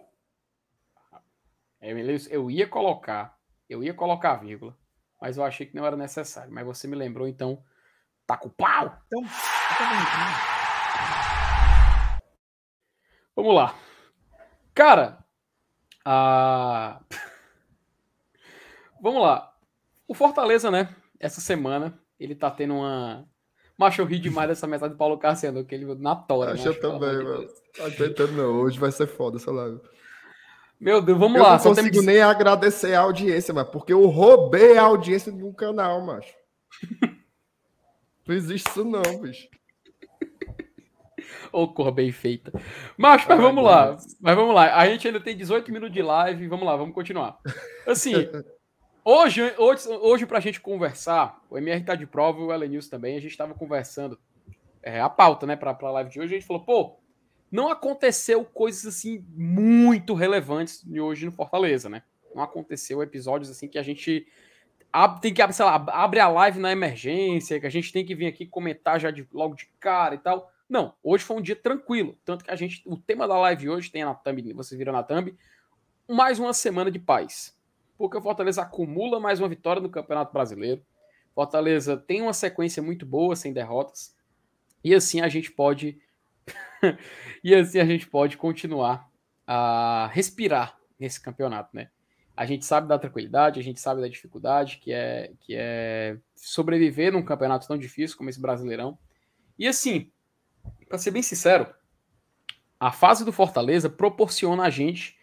Eu, 1.81 1.97
eu 2.31 2.51
ia 2.51 2.67
colocar, 2.67 3.39
eu 3.69 3.85
ia 3.85 3.95
colocar 3.95 4.35
vírgula, 4.37 4.77
mas 5.21 5.37
eu 5.37 5.45
achei 5.45 5.67
que 5.67 5.77
não 5.77 5.87
era 5.87 5.97
necessário. 5.97 6.53
Mas 6.53 6.67
você 6.67 6.89
me 6.89 6.97
lembrou, 6.97 7.29
então. 7.29 7.63
Tá 8.27 8.37
com 8.37 8.51
pau! 8.51 8.99
Então, 9.07 9.23
Vamos 13.35 13.55
lá. 13.55 13.75
Cara, 14.75 15.25
a... 16.05 17.01
vamos 19.01 19.23
lá. 19.23 19.48
O 20.09 20.15
Fortaleza, 20.15 20.71
né? 20.71 20.89
Essa 21.21 21.41
semana, 21.43 22.01
ele 22.19 22.35
tá 22.35 22.51
tendo 22.51 22.75
uma. 22.75 23.29
Macho, 23.77 24.01
eu 24.01 24.07
ri 24.07 24.19
demais 24.19 24.49
dessa 24.49 24.67
mensagem 24.67 24.95
do 24.95 24.99
Paulo 24.99 25.19
Cassiano, 25.19 25.65
que 25.65 25.75
ele 25.75 25.95
na 25.97 26.17
tora. 26.17 26.55
Acho 26.55 26.69
eu 26.69 26.81
também, 26.81 27.23
mano. 27.23 27.47
Aguentando 27.79 28.33
não. 28.33 28.61
Hoje 28.61 28.79
vai 28.79 28.91
ser 28.91 29.07
foda 29.07 29.37
essa 29.37 29.53
live. 29.53 29.79
Meu 30.81 31.03
Deus, 31.03 31.19
vamos 31.19 31.37
eu 31.37 31.43
lá. 31.43 31.51
Eu 31.51 31.57
não 31.57 31.63
consigo 31.63 31.91
temos... 31.91 32.07
nem 32.07 32.23
agradecer 32.23 32.95
a 32.95 33.01
audiência, 33.01 33.53
mas 33.53 33.69
porque 33.69 33.93
eu 33.93 34.07
roubei 34.07 34.79
a 34.79 34.85
audiência 34.85 35.31
do 35.31 35.53
canal, 35.53 36.01
macho. 36.05 36.35
não 38.27 38.35
existe 38.35 38.69
isso 38.69 38.85
não, 38.85 39.21
bicho. 39.21 39.47
Ô, 41.53 41.69
cor 41.69 41.93
bem 41.93 42.11
feita. 42.11 42.53
Mas, 42.97 43.27
mas 43.27 43.41
vamos 43.41 43.65
lá. 43.65 43.97
Mas 44.21 44.37
vamos 44.37 44.55
lá. 44.55 44.75
A 44.77 44.87
gente 44.87 45.07
ainda 45.07 45.21
tem 45.21 45.37
18 45.37 45.71
minutos 45.71 45.95
de 45.95 46.03
live. 46.03 46.49
Vamos 46.49 46.67
lá, 46.67 46.77
vamos 46.77 46.95
continuar. 46.95 47.39
Assim, 47.87 48.15
hoje, 49.05 49.55
hoje, 49.57 49.89
hoje 49.89 50.27
pra 50.27 50.41
gente 50.41 50.61
conversar, 50.61 51.41
o 51.49 51.59
MR 51.59 51.85
tá 51.85 51.95
de 51.95 52.07
prova 52.07 52.41
e 52.41 52.43
o 52.43 52.53
Elenils 52.53 52.89
também. 52.89 53.17
A 53.17 53.21
gente 53.21 53.37
tava 53.37 53.55
conversando 53.55 54.19
é, 54.83 55.01
a 55.01 55.09
pauta, 55.09 55.47
né, 55.47 55.57
pra, 55.57 55.75
pra 55.75 55.91
live 55.91 56.11
de 56.11 56.21
hoje. 56.21 56.35
A 56.35 56.39
gente 56.39 56.47
falou, 56.47 56.65
pô, 56.65 56.97
não 57.51 57.71
aconteceu 57.71 58.45
coisas 58.45 58.87
assim 58.87 59.25
muito 59.31 60.15
relevantes 60.15 60.83
de 60.85 61.01
hoje 61.01 61.25
no 61.25 61.33
Fortaleza, 61.33 61.89
né? 61.89 62.03
Não 62.35 62.43
aconteceu 62.43 63.03
episódios 63.03 63.51
assim 63.51 63.69
que 63.69 63.79
a 63.79 63.83
gente 63.83 64.27
abre, 64.93 65.21
tem 65.21 65.35
que 65.35 65.53
sei 65.53 65.65
lá, 65.65 65.75
abre 65.89 66.21
a 66.21 66.29
live 66.29 66.59
na 66.59 66.73
emergência, 66.73 67.59
que 67.59 67.67
a 67.67 67.71
gente 67.71 67.93
tem 67.93 68.05
que 68.05 68.15
vir 68.15 68.27
aqui 68.27 68.47
comentar 68.47 69.01
já 69.01 69.11
de, 69.11 69.27
logo 69.33 69.55
de 69.55 69.67
cara 69.81 70.15
e 70.15 70.19
tal. 70.19 70.53
Não, 70.69 70.95
hoje 71.03 71.25
foi 71.25 71.39
um 71.39 71.43
dia 71.43 71.57
tranquilo, 71.57 72.19
tanto 72.25 72.45
que 72.45 72.51
a 72.51 72.57
gente, 72.57 72.83
o 72.85 72.97
tema 72.97 73.27
da 73.27 73.39
live 73.39 73.71
hoje 73.71 73.91
tem 73.91 74.05
na 74.05 74.15
thumb, 74.15 74.53
você 74.53 74.77
vira 74.77 74.93
na 74.93 75.03
thumb, 75.03 75.35
mais 76.07 76.39
uma 76.39 76.53
semana 76.53 76.91
de 76.91 76.99
paz. 76.99 77.58
Porque 77.99 78.17
o 78.17 78.23
Fortaleza 78.23 78.63
acumula 78.63 79.19
mais 79.19 79.41
uma 79.41 79.49
vitória 79.49 79.83
no 79.83 79.91
Campeonato 79.91 80.33
Brasileiro. 80.33 80.83
Fortaleza 81.35 81.97
tem 81.97 82.23
uma 82.23 82.33
sequência 82.33 82.81
muito 82.81 83.05
boa, 83.05 83.35
sem 83.35 83.53
derrotas. 83.53 84.17
E 84.83 84.95
assim 84.95 85.21
a 85.21 85.29
gente 85.29 85.51
pode 85.51 86.01
e 87.43 87.55
assim 87.55 87.81
a 87.81 87.85
gente 87.85 88.07
pode 88.07 88.37
continuar 88.37 89.11
a 89.47 90.09
respirar 90.13 90.79
nesse 90.99 91.21
campeonato, 91.21 91.71
né? 91.75 91.91
A 92.37 92.47
gente 92.47 92.65
sabe 92.65 92.87
da 92.87 92.99
tranquilidade, 92.99 93.59
a 93.59 93.63
gente 93.63 93.81
sabe 93.81 94.01
da 94.01 94.07
dificuldade 94.07 94.79
que 94.79 94.93
é, 94.93 95.33
que 95.41 95.57
é 95.57 96.17
sobreviver 96.37 97.13
num 97.13 97.25
campeonato 97.25 97.67
tão 97.67 97.77
difícil 97.77 98.17
como 98.17 98.31
esse 98.31 98.41
Brasileirão. 98.41 98.97
E 99.59 99.67
assim, 99.67 100.13
para 100.89 100.99
ser 100.99 101.11
bem 101.11 101.23
sincero, 101.23 101.75
a 102.79 102.93
fase 102.93 103.25
do 103.25 103.33
Fortaleza 103.33 103.91
proporciona 103.91 104.63
a 104.63 104.71
gente 104.71 105.18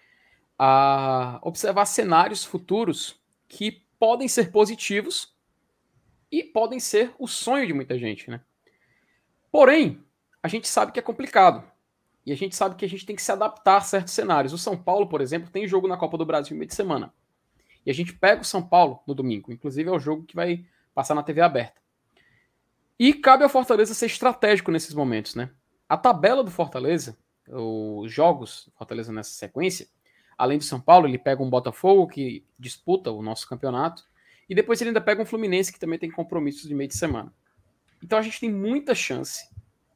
a 0.58 1.40
observar 1.42 1.86
cenários 1.86 2.44
futuros 2.44 3.20
que 3.48 3.84
podem 4.00 4.28
ser 4.28 4.52
positivos 4.52 5.34
e 6.32 6.44
podem 6.44 6.80
ser 6.80 7.14
o 7.20 7.28
sonho 7.28 7.68
de 7.68 7.74
muita 7.74 7.98
gente, 7.98 8.30
né? 8.30 8.42
Porém, 9.52 10.04
a 10.42 10.48
gente 10.48 10.68
sabe 10.68 10.92
que 10.92 11.00
é 11.00 11.04
complicado. 11.04 11.64
E 12.26 12.32
a 12.32 12.36
gente 12.36 12.56
sabe 12.56 12.76
que 12.76 12.84
a 12.84 12.90
gente 12.90 13.06
tem 13.06 13.16
que 13.16 13.22
se 13.22 13.32
adaptar 13.32 13.78
a 13.78 13.82
certos 13.82 14.14
cenários. 14.14 14.52
O 14.52 14.58
São 14.58 14.76
Paulo, 14.76 15.08
por 15.08 15.22
exemplo, 15.22 15.50
tem 15.50 15.68
jogo 15.68 15.88
na 15.88 15.96
Copa 15.96 16.18
do 16.18 16.26
Brasil 16.26 16.54
no 16.54 16.60
meio 16.60 16.68
de 16.68 16.76
semana. 16.76 17.14
E 17.86 17.92
a 17.92 17.94
gente 17.94 18.14
pega 18.14 18.42
o 18.42 18.46
São 18.46 18.62
Paulo 18.62 19.00
no 19.06 19.14
domingo. 19.14 19.52
Inclusive, 19.52 19.90
é 19.90 19.92
o 19.92 20.00
jogo 20.00 20.24
que 20.24 20.36
vai 20.36 20.66
passar 20.94 21.14
na 21.14 21.22
TV 21.22 21.42
aberta. 21.42 21.80
E 22.98 23.14
cabe 23.14 23.44
ao 23.44 23.50
Fortaleza 23.50 23.94
ser 23.94 24.08
estratégico 24.08 24.72
nesses 24.72 24.94
momentos, 24.94 25.36
né? 25.36 25.52
A 25.88 25.98
tabela 25.98 26.44
do 26.44 26.50
Fortaleza, 26.50 27.16
os 27.48 28.12
jogos 28.12 28.66
do 28.66 28.72
Fortaleza 28.72 29.14
nessa 29.14 29.32
sequência, 29.32 29.88
além 30.38 30.58
do 30.58 30.64
São 30.64 30.80
Paulo, 30.80 31.08
ele 31.08 31.18
pega 31.18 31.44
um 31.44 31.50
Botafogo 31.50 32.08
que 32.08 32.46
disputa 32.58 33.12
o 33.12 33.22
nosso 33.22 33.48
campeonato. 33.48 34.04
E 34.48 34.54
depois 34.54 34.80
ele 34.80 34.90
ainda 34.90 35.02
pega 35.02 35.22
um 35.22 35.26
Fluminense 35.26 35.74
que 35.74 35.80
também 35.80 35.98
tem 35.98 36.12
compromissos 36.12 36.68
de 36.68 36.76
meio 36.76 36.88
de 36.88 36.98
semana. 36.98 37.34
Então 38.04 38.20
a 38.20 38.22
gente 38.22 38.40
tem 38.40 38.52
muita 38.52 38.94
chance 38.94 39.48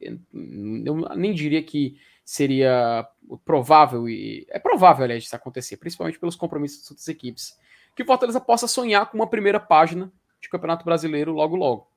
eu 0.02 1.16
nem 1.16 1.34
diria 1.34 1.62
que 1.62 2.00
seria 2.24 3.08
provável 3.44 4.08
e 4.08 4.46
é 4.50 4.60
provável, 4.60 5.04
aliás, 5.04 5.24
isso 5.24 5.36
acontecer, 5.36 5.78
principalmente 5.78 6.20
pelos 6.20 6.36
compromissos 6.36 6.82
das 6.82 6.92
outras 6.92 7.08
equipes, 7.08 7.58
que 7.96 8.04
o 8.04 8.06
Fortaleza 8.06 8.40
possa 8.40 8.68
sonhar 8.68 9.10
com 9.10 9.18
uma 9.18 9.30
primeira 9.30 9.60
página 9.60 10.12
de 10.40 10.48
Campeonato 10.48 10.86
Brasileiro 10.86 11.34
logo 11.34 11.56
logo. 11.56 11.92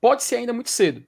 Pode 0.00 0.22
ser 0.22 0.36
ainda 0.36 0.52
muito 0.52 0.70
cedo. 0.70 1.04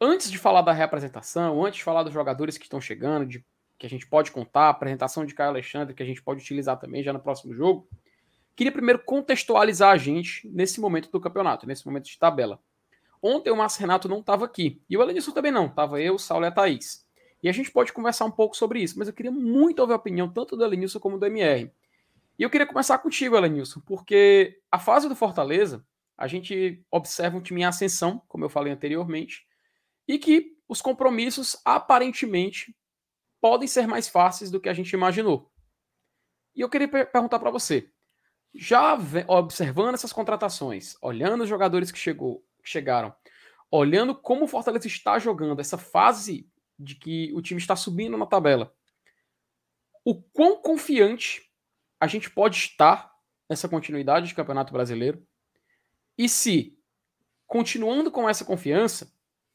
Antes 0.00 0.30
de 0.30 0.38
falar 0.38 0.62
da 0.62 0.72
reapresentação, 0.72 1.64
antes 1.64 1.78
de 1.78 1.84
falar 1.84 2.02
dos 2.02 2.12
jogadores 2.12 2.56
que 2.56 2.64
estão 2.64 2.80
chegando, 2.80 3.26
de, 3.26 3.44
que 3.78 3.86
a 3.86 3.90
gente 3.90 4.06
pode 4.06 4.30
contar, 4.30 4.68
apresentação 4.68 5.24
de 5.24 5.34
Caio 5.34 5.50
Alexandre, 5.50 5.94
que 5.94 6.02
a 6.02 6.06
gente 6.06 6.22
pode 6.22 6.40
utilizar 6.40 6.78
também 6.78 7.02
já 7.02 7.12
no 7.12 7.20
próximo 7.20 7.54
jogo, 7.54 7.88
queria 8.54 8.72
primeiro 8.72 8.98
contextualizar 9.04 9.92
a 9.92 9.96
gente 9.96 10.48
nesse 10.48 10.80
momento 10.80 11.10
do 11.10 11.20
campeonato, 11.20 11.66
nesse 11.66 11.86
momento 11.86 12.06
de 12.06 12.18
tabela. 12.18 12.60
Ontem 13.22 13.50
o 13.50 13.56
Márcio 13.56 13.80
Renato 13.80 14.08
não 14.08 14.20
estava 14.20 14.44
aqui. 14.44 14.80
E 14.88 14.96
o 14.96 15.02
Elenilson 15.02 15.32
também 15.32 15.50
não. 15.50 15.66
Estava 15.66 16.00
eu, 16.00 16.18
Saulo 16.18 16.44
e 16.44 16.48
a 16.48 16.50
Thaís. 16.50 17.04
E 17.42 17.48
a 17.48 17.52
gente 17.52 17.70
pode 17.70 17.92
conversar 17.92 18.24
um 18.24 18.30
pouco 18.30 18.56
sobre 18.56 18.80
isso. 18.80 18.98
Mas 18.98 19.08
eu 19.08 19.14
queria 19.14 19.32
muito 19.32 19.80
ouvir 19.80 19.94
a 19.94 19.96
opinião 19.96 20.28
tanto 20.28 20.56
do 20.56 20.64
Elenilson 20.64 21.00
como 21.00 21.18
do 21.18 21.26
MR. 21.26 21.70
E 22.38 22.42
eu 22.42 22.50
queria 22.50 22.66
começar 22.66 22.98
contigo, 22.98 23.36
Elenilson, 23.36 23.80
porque 23.80 24.60
a 24.70 24.78
fase 24.78 25.08
do 25.08 25.16
Fortaleza, 25.16 25.84
a 26.16 26.26
gente 26.26 26.84
observa 26.90 27.36
um 27.36 27.40
time 27.40 27.62
em 27.62 27.64
ascensão, 27.64 28.22
como 28.28 28.44
eu 28.44 28.48
falei 28.48 28.72
anteriormente, 28.72 29.46
e 30.06 30.18
que 30.18 30.54
os 30.68 30.82
compromissos 30.82 31.56
aparentemente 31.64 32.76
podem 33.40 33.68
ser 33.68 33.86
mais 33.86 34.08
fáceis 34.08 34.50
do 34.50 34.60
que 34.60 34.68
a 34.68 34.74
gente 34.74 34.92
imaginou. 34.92 35.50
E 36.54 36.60
eu 36.60 36.70
queria 36.70 36.88
per 36.88 37.10
perguntar 37.10 37.38
para 37.38 37.50
você, 37.50 37.90
já 38.54 38.98
observando 39.28 39.94
essas 39.94 40.12
contratações, 40.12 40.96
olhando 41.02 41.42
os 41.42 41.48
jogadores 41.48 41.92
que 41.92 41.98
chegou, 41.98 42.44
que 42.62 42.70
chegaram, 42.70 43.14
olhando 43.70 44.14
como 44.14 44.44
o 44.44 44.48
Fortaleza 44.48 44.86
está 44.86 45.18
jogando, 45.18 45.60
essa 45.60 45.76
fase 45.76 46.50
de 46.78 46.94
que 46.94 47.32
o 47.34 47.42
time 47.42 47.60
está 47.60 47.76
subindo 47.76 48.16
na 48.16 48.26
tabela, 48.26 48.74
o 50.04 50.14
quão 50.14 50.60
confiante 50.60 51.50
a 52.00 52.06
gente 52.06 52.30
pode 52.30 52.56
estar 52.56 53.12
nessa 53.48 53.68
continuidade 53.68 54.28
de 54.28 54.34
Campeonato 54.34 54.72
Brasileiro 54.72 55.26
e 56.16 56.28
se, 56.28 56.78
continuando 57.46 58.10
com 58.10 58.28
essa 58.28 58.44
confiança, 58.44 59.12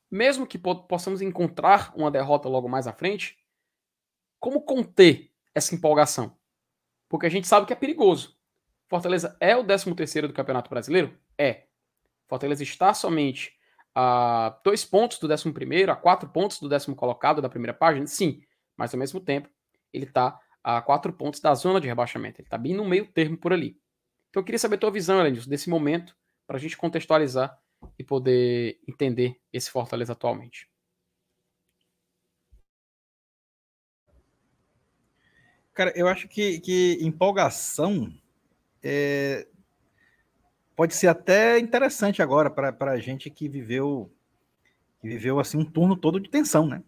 mesmo 0.10 0.46
que 0.46 0.58
possamos 0.58 1.22
encontrar 1.22 1.94
uma 1.96 2.12
derrota 2.12 2.50
logo 2.50 2.68
mais 2.68 2.86
à 2.86 2.94
frente, 2.94 3.38
como 4.42 4.60
conter 4.62 5.32
essa 5.54 5.76
empolgação? 5.76 6.36
Porque 7.08 7.28
a 7.28 7.30
gente 7.30 7.48
sabe 7.48 7.68
que 7.68 7.74
é 7.74 7.76
perigoso. 7.76 8.36
Fortaleza 8.90 9.38
é 9.40 9.56
o 9.56 9.64
13 9.64 9.94
terceiro 9.96 10.28
do 10.28 10.34
Campeonato 10.34 10.70
Brasileiro? 10.70 11.16
É. 11.38 11.68
Fortaleza 12.28 12.64
está 12.64 12.92
somente 12.94 13.54
a 13.94 14.60
dois 14.64 14.84
pontos 14.84 15.20
do 15.20 15.28
décimo 15.28 15.54
primeiro, 15.54 15.92
a 15.92 15.96
quatro 15.96 16.28
pontos 16.28 16.60
do 16.60 16.68
décimo 16.68 16.96
colocado 16.96 17.42
da 17.42 17.50
primeira 17.50 17.74
página, 17.74 18.08
sim, 18.08 18.42
mas 18.76 18.94
ao 18.94 19.00
mesmo 19.00 19.20
tempo 19.20 19.48
ele 19.94 20.06
está 20.06 20.40
a 20.64 20.82
quatro 20.82 21.14
pontos 21.14 21.40
da 21.40 21.54
zona 21.54 21.80
de 21.80 21.88
rebaixamento. 21.88 22.42
Ele 22.42 22.48
está 22.48 22.58
bem 22.58 22.74
no 22.74 22.86
meio 22.86 23.06
termo 23.06 23.38
por 23.38 23.54
ali. 23.54 23.78
Então 24.30 24.42
eu 24.42 24.46
queria 24.46 24.60
saber 24.60 24.78
a 24.78 24.80
tua 24.80 24.92
visão, 24.92 25.20
Elenilson, 25.20 25.50
desse 25.50 25.70
momento, 25.70 26.16
para 26.48 26.58
a 26.58 26.60
gente 26.60 26.78
contextualizar 26.78 27.56
e 28.00 28.04
poder 28.04 28.80
entender 28.88 29.40
esse 29.54 29.70
Fortaleza 29.70 30.14
atualmente. 30.14 30.71
Cara, 35.74 35.92
eu 35.96 36.08
acho 36.08 36.28
que, 36.28 36.60
que 36.60 36.98
empolgação 37.02 38.14
é, 38.84 39.48
pode 40.76 40.96
ser 40.96 41.08
até 41.08 41.60
interessante 41.60 42.22
agora 42.22 42.50
para 42.50 42.92
a 42.92 43.00
gente 43.00 43.30
que 43.30 43.48
viveu 43.48 44.12
que 45.00 45.08
viveu 45.08 45.40
assim 45.40 45.58
um 45.58 45.66
turno 45.66 45.96
todo 45.96 46.20
de 46.20 46.30
tensão, 46.30 46.68
né? 46.68 46.84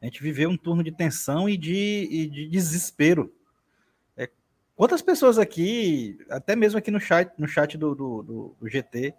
A 0.00 0.04
gente 0.04 0.22
viveu 0.22 0.50
um 0.50 0.56
turno 0.56 0.82
de 0.82 0.92
tensão 0.92 1.48
e 1.48 1.56
de, 1.56 2.08
e 2.10 2.26
de 2.28 2.48
desespero. 2.48 3.32
É, 4.16 4.28
quantas 4.76 5.02
pessoas 5.02 5.38
aqui, 5.38 6.18
até 6.28 6.54
mesmo 6.54 6.78
aqui 6.78 6.90
no 6.90 7.00
chat, 7.00 7.32
no 7.38 7.48
chat 7.48 7.76
do, 7.78 7.94
do, 7.94 8.22
do, 8.22 8.56
do 8.60 8.68
GT, 8.68 9.14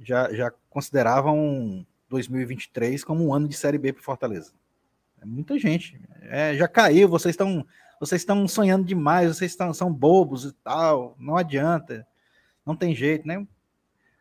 já, 0.00 0.32
já 0.32 0.52
consideravam 0.70 1.86
2023 2.08 3.04
como 3.04 3.26
um 3.26 3.34
ano 3.34 3.48
de 3.48 3.56
Série 3.56 3.78
B 3.78 3.92
para 3.92 4.02
Fortaleza. 4.02 4.52
É 5.20 5.24
muita 5.24 5.58
gente. 5.58 6.00
É, 6.22 6.56
já 6.56 6.66
caiu, 6.66 7.08
vocês 7.08 7.32
estão 7.32 7.66
vocês 8.02 8.22
estão 8.22 8.48
sonhando 8.48 8.84
demais, 8.84 9.28
vocês 9.28 9.52
estão, 9.52 9.72
são 9.72 9.92
bobos 9.92 10.44
e 10.44 10.52
tal, 10.54 11.14
não 11.20 11.36
adianta, 11.36 12.04
não 12.66 12.74
tem 12.74 12.96
jeito, 12.96 13.28
né? 13.28 13.46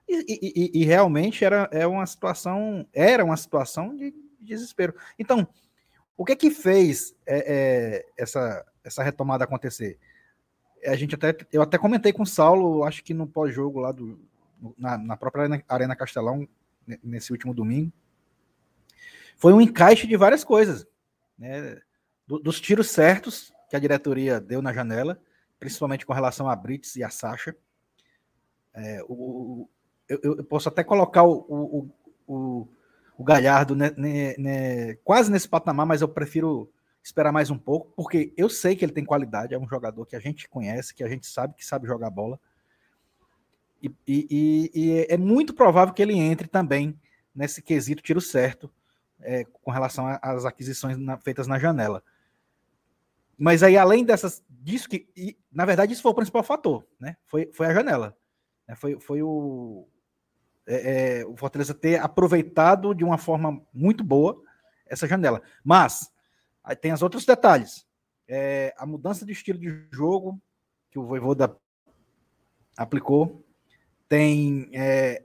E, 0.08 0.72
e, 0.76 0.82
e, 0.82 0.86
realmente 0.86 1.44
era, 1.44 1.68
é 1.72 1.88
uma 1.88 2.06
situação, 2.06 2.88
era 2.94 3.26
uma 3.26 3.36
situação 3.36 3.96
de 3.96 4.14
desespero. 4.40 4.94
Então, 5.18 5.48
o 6.16 6.24
que 6.24 6.34
é 6.34 6.36
que 6.36 6.52
fez 6.52 7.16
é, 7.26 7.40
é, 7.40 8.06
essa, 8.16 8.64
essa 8.84 9.02
retomada 9.02 9.46
acontecer? 9.46 9.98
A 10.86 10.96
gente 10.96 11.16
até, 11.16 11.36
eu 11.52 11.64
até 11.64 11.80
comentei 11.80 12.14
com 12.14 12.22
o 12.22 12.28
Saulo, 12.28 12.84
acho 12.84 13.04
que 13.04 13.16
no 13.16 13.26
pós-jogo 13.26 13.80
lá 13.80 13.92
do, 13.92 14.20
na, 14.78 14.96
na 14.96 15.18
própria 15.18 15.64
Arena, 15.68 15.96
Castelão, 15.96 16.48
nesse 17.04 17.32
último 17.32 17.52
domingo, 17.52 17.92
foi 19.38 19.54
um 19.54 19.62
encaixe 19.62 20.06
de 20.06 20.16
várias 20.16 20.44
coisas, 20.44 20.86
né? 21.36 21.82
Do, 22.28 22.38
dos 22.38 22.62
tiros 22.62 22.92
certos 22.92 23.51
que 23.72 23.76
a 23.78 23.80
diretoria 23.80 24.38
deu 24.38 24.62
na 24.62 24.74
janela, 24.74 25.18
principalmente 25.58 26.06
com 26.06 26.12
relação 26.12 26.50
a 26.50 26.56
Brits 26.58 26.98
e 26.98 27.04
a 27.06 27.10
Sasha. 27.10 27.56
É, 28.74 29.02
o, 29.08 29.66
eu, 30.10 30.20
eu, 30.22 30.44
posso 30.44 30.68
até 30.68 30.84
colocar 30.84 31.24
o, 31.24 31.46
o, 31.48 31.90
o, 32.28 32.68
o 33.18 33.24
Galhardo 33.24 33.74
né, 33.74 33.92
né, 33.96 34.36
né, 34.38 34.96
quase 35.06 35.32
nesse 35.32 35.48
patamar, 35.48 35.86
mas 35.86 36.02
eu 36.02 36.10
prefiro 36.10 36.70
esperar 37.02 37.32
mais 37.32 37.50
um 37.50 37.58
pouco, 37.58 37.94
porque 37.96 38.34
eu 38.36 38.50
sei 38.50 38.76
que 38.76 38.84
ele 38.84 38.92
tem 38.92 39.06
qualidade, 39.06 39.54
é 39.54 39.58
um 39.58 39.70
jogador 39.70 40.06
que 40.06 40.18
a 40.18 40.20
gente 40.20 40.50
conhece, 40.50 40.94
que 40.94 41.04
a 41.04 41.08
gente 41.08 41.26
sabe 41.26 41.54
que 41.54 41.66
sabe 41.66 41.88
jogar 41.88 42.10
bola. 42.10 42.38
E, 43.82 43.90
e, 44.06 44.72
e 44.76 45.06
é 45.10 45.18
muito 45.18 45.54
provável 45.54 45.94
que 45.94 46.02
ele 46.02 46.20
entre 46.20 46.46
também 46.46 47.00
nesse 47.34 47.62
quesito 47.62 48.04
tiro 48.04 48.20
certo 48.20 48.70
é, 49.22 49.46
com 49.46 49.72
relação 49.72 50.06
às 50.22 50.44
aquisições 50.44 50.98
na, 50.98 51.18
feitas 51.18 51.48
na 51.48 51.58
janela. 51.58 52.04
Mas 53.38 53.64
aí, 53.64 53.78
além 53.78 54.04
dessas, 54.04 54.44
disso 54.50 54.88
que, 54.88 55.10
e, 55.16 55.38
na 55.52 55.66
verdade, 55.66 55.94
isso 55.94 56.02
foi 56.02 56.12
o 56.12 56.16
principal 56.16 56.44
fator, 56.44 56.86
né? 57.00 57.18
Foi, 57.26 57.50
foi 57.54 57.68
a 57.68 57.74
janela. 57.74 58.16
Né? 58.68 58.76
Foi, 58.76 59.00
foi 59.00 59.22
o, 59.24 59.88
é, 60.68 61.20
é, 61.20 61.26
o 61.26 61.36
Fortaleza 61.36 61.74
ter 61.74 62.00
aproveitado 62.00 62.94
de 62.94 63.04
uma 63.04 63.18
forma 63.18 63.62
muito 63.74 64.04
boa 64.04 64.42
essa 64.86 65.08
janela. 65.08 65.42
Mas 65.64 66.12
aí 66.64 66.76
tem 66.76 66.94
os 66.94 67.02
outros 67.02 67.26
detalhes. 67.26 67.88
É, 68.28 68.74
a 68.78 68.86
mudança 68.86 69.26
de 69.26 69.32
estilo 69.32 69.60
de 69.60 69.88
jogo 69.92 70.40
que 70.92 71.00
o 71.00 71.06
Voivoda 71.06 71.58
aplicou, 72.78 73.46
tem 74.08 74.70
é, 74.74 75.24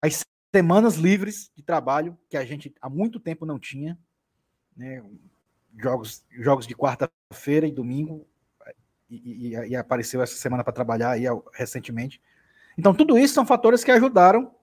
as 0.00 0.24
semanas 0.54 0.94
livres 0.94 1.50
de 1.56 1.62
trabalho 1.62 2.16
que 2.28 2.36
a 2.36 2.44
gente 2.44 2.72
há 2.80 2.88
muito 2.88 3.18
tempo 3.18 3.44
não 3.44 3.58
tinha, 3.58 3.98
né? 4.76 5.02
Jogos, 5.76 6.24
jogos 6.30 6.66
de 6.66 6.74
quarta-feira 6.74 7.66
e 7.66 7.72
domingo, 7.72 8.26
e, 9.10 9.48
e, 9.48 9.68
e 9.70 9.76
apareceu 9.76 10.22
essa 10.22 10.36
semana 10.36 10.62
para 10.62 10.72
trabalhar 10.72 11.10
aí 11.10 11.24
recentemente. 11.52 12.20
Então, 12.76 12.94
tudo 12.94 13.18
isso 13.18 13.34
são 13.34 13.46
fatores 13.46 13.82
que 13.82 13.90
ajudaram 13.90 14.54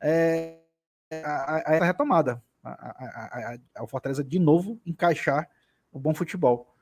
é, 0.00 0.58
a, 1.24 1.84
retomada, 1.84 2.42
a, 2.62 2.70
a, 2.70 3.58
a, 3.82 3.86
Fortaleza 3.86 4.22
de 4.22 4.38
novo 4.38 4.80
encaixar 4.86 5.48
o 5.92 5.98
bom 5.98 6.14
futebol. 6.14 6.74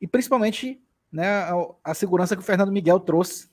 E 0.00 0.06
principalmente 0.06 0.82
né, 1.12 1.26
a, 1.26 1.54
a 1.84 1.94
segurança 1.94 2.36
que 2.36 2.42
o 2.42 2.44
Fernando 2.44 2.72
Miguel 2.72 3.00
trouxe 3.00 3.50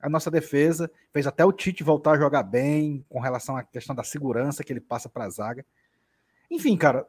à 0.00 0.08
nossa 0.08 0.30
defesa, 0.30 0.90
fez 1.12 1.26
até 1.26 1.44
o 1.44 1.52
Tite 1.52 1.82
voltar 1.82 2.12
a 2.12 2.18
jogar 2.18 2.44
bem 2.44 3.04
com 3.08 3.18
relação 3.18 3.56
à 3.56 3.64
questão 3.64 3.96
da 3.96 4.04
segurança 4.04 4.62
que 4.62 4.72
ele 4.72 4.80
passa 4.80 5.08
para 5.08 5.24
a 5.24 5.30
zaga. 5.30 5.66
Enfim, 6.48 6.76
cara, 6.76 7.06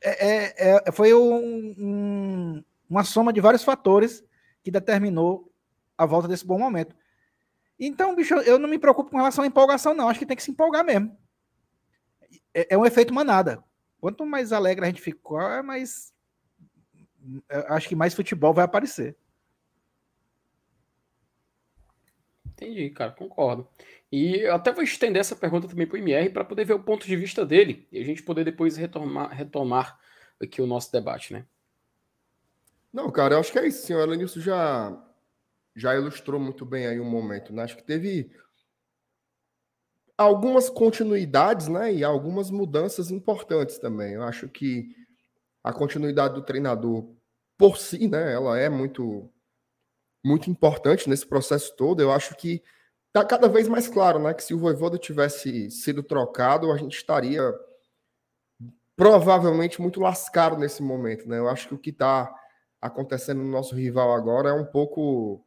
é, 0.00 0.70
é, 0.70 0.82
é, 0.86 0.92
foi 0.92 1.14
um, 1.14 1.74
um, 1.78 2.64
uma 2.88 3.04
soma 3.04 3.32
de 3.32 3.40
vários 3.40 3.64
fatores 3.64 4.24
que 4.62 4.70
determinou 4.70 5.52
a 5.96 6.04
volta 6.04 6.28
desse 6.28 6.46
bom 6.46 6.58
momento. 6.58 6.94
Então, 7.78 8.14
bicho, 8.14 8.34
eu 8.34 8.58
não 8.58 8.68
me 8.68 8.78
preocupo 8.78 9.10
com 9.10 9.16
relação 9.16 9.44
à 9.44 9.46
empolgação, 9.46 9.94
não. 9.94 10.08
Acho 10.08 10.18
que 10.18 10.26
tem 10.26 10.36
que 10.36 10.42
se 10.42 10.50
empolgar 10.50 10.84
mesmo. 10.84 11.16
É, 12.54 12.74
é 12.74 12.78
um 12.78 12.86
efeito 12.86 13.12
manada. 13.12 13.62
Quanto 14.00 14.24
mais 14.24 14.52
alegre 14.52 14.84
a 14.84 14.88
gente 14.88 15.00
ficar, 15.00 15.62
mais. 15.62 16.12
Acho 17.68 17.88
que 17.88 17.96
mais 17.96 18.14
futebol 18.14 18.54
vai 18.54 18.64
aparecer. 18.64 19.16
Entendi, 22.46 22.88
cara, 22.90 23.12
concordo. 23.12 23.68
E 24.10 24.36
eu 24.36 24.54
até 24.54 24.72
vou 24.72 24.84
estender 24.84 25.20
essa 25.20 25.34
pergunta 25.34 25.66
também 25.66 25.86
para 25.86 25.96
o 25.96 25.98
MR 25.98 26.30
para 26.30 26.44
poder 26.44 26.64
ver 26.64 26.74
o 26.74 26.82
ponto 26.82 27.06
de 27.06 27.16
vista 27.16 27.44
dele 27.44 27.86
e 27.90 27.98
a 27.98 28.04
gente 28.04 28.22
poder 28.22 28.44
depois 28.44 28.76
retomar, 28.76 29.30
retomar 29.30 29.98
aqui 30.40 30.62
o 30.62 30.66
nosso 30.66 30.92
debate, 30.92 31.32
né? 31.32 31.44
Não, 32.92 33.10
cara, 33.10 33.34
eu 33.34 33.40
acho 33.40 33.52
que 33.52 33.58
é 33.58 33.66
isso, 33.66 33.84
senhor. 33.86 34.02
Elenilson 34.02 34.40
já, 34.40 35.04
já 35.74 35.94
ilustrou 35.94 36.40
muito 36.40 36.64
bem 36.64 36.86
aí 36.86 37.00
o 37.00 37.02
um 37.02 37.10
momento, 37.10 37.52
né? 37.52 37.64
Acho 37.64 37.76
que 37.76 37.82
teve 37.82 38.30
algumas 40.16 40.70
continuidades, 40.70 41.68
né? 41.68 41.92
E 41.92 42.04
algumas 42.04 42.50
mudanças 42.50 43.10
importantes 43.10 43.78
também. 43.78 44.14
Eu 44.14 44.22
acho 44.22 44.48
que 44.48 44.94
a 45.62 45.72
continuidade 45.72 46.34
do 46.34 46.42
treinador 46.42 47.06
por 47.58 47.76
si, 47.76 48.08
né? 48.08 48.32
Ela 48.32 48.58
é 48.58 48.68
muito 48.68 49.30
muito 50.24 50.50
importante 50.50 51.08
nesse 51.08 51.26
processo 51.26 51.74
todo. 51.76 52.00
Eu 52.00 52.10
acho 52.10 52.34
que 52.34 52.62
está 53.16 53.24
cada 53.24 53.48
vez 53.48 53.66
mais 53.66 53.88
claro, 53.88 54.18
né? 54.18 54.34
Que 54.34 54.44
se 54.44 54.52
o 54.52 54.58
Voivoda 54.58 54.98
tivesse 54.98 55.70
sido 55.70 56.02
trocado, 56.02 56.70
a 56.70 56.76
gente 56.76 56.96
estaria 56.96 57.42
provavelmente 58.94 59.80
muito 59.80 60.00
lascado 60.00 60.58
nesse 60.58 60.82
momento, 60.82 61.26
né? 61.26 61.38
Eu 61.38 61.48
acho 61.48 61.68
que 61.68 61.74
o 61.74 61.78
que 61.78 61.90
está 61.90 62.32
acontecendo 62.80 63.42
no 63.42 63.50
nosso 63.50 63.74
rival 63.74 64.12
agora 64.12 64.50
é 64.50 64.52
um 64.52 64.66
pouco 64.66 65.42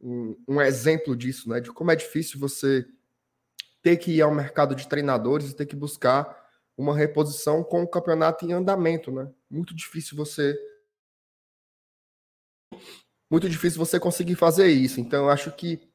um, 0.00 0.34
um, 0.48 0.60
exemplo 0.60 1.14
disso, 1.14 1.50
né? 1.50 1.60
De 1.60 1.70
como 1.70 1.90
é 1.90 1.96
difícil 1.96 2.40
você 2.40 2.86
ter 3.82 3.98
que 3.98 4.12
ir 4.12 4.22
ao 4.22 4.34
mercado 4.34 4.74
de 4.74 4.88
treinadores 4.88 5.50
e 5.50 5.56
ter 5.56 5.66
que 5.66 5.76
buscar 5.76 6.38
uma 6.76 6.96
reposição 6.96 7.62
com 7.62 7.82
o 7.82 7.88
campeonato 7.88 8.46
em 8.46 8.52
andamento, 8.52 9.12
né? 9.12 9.30
Muito 9.50 9.74
difícil 9.74 10.16
você 10.16 10.58
muito 13.30 13.48
difícil 13.48 13.78
você 13.78 14.00
conseguir 14.00 14.34
fazer 14.34 14.68
isso. 14.68 15.00
Então, 15.00 15.24
eu 15.24 15.30
acho 15.30 15.52
que 15.52 15.89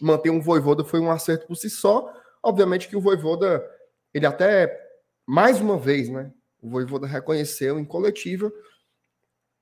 manter 0.00 0.30
um 0.30 0.40
Voivoda 0.40 0.84
foi 0.84 1.00
um 1.00 1.10
acerto 1.10 1.46
por 1.46 1.56
si 1.56 1.70
só. 1.70 2.12
Obviamente 2.42 2.88
que 2.88 2.96
o 2.96 3.00
Voivoda, 3.00 3.64
ele 4.12 4.26
até, 4.26 4.78
mais 5.26 5.60
uma 5.60 5.78
vez, 5.78 6.08
né? 6.08 6.32
O 6.62 6.68
Voivoda 6.68 7.06
reconheceu 7.06 7.78
em 7.78 7.84
coletiva 7.84 8.52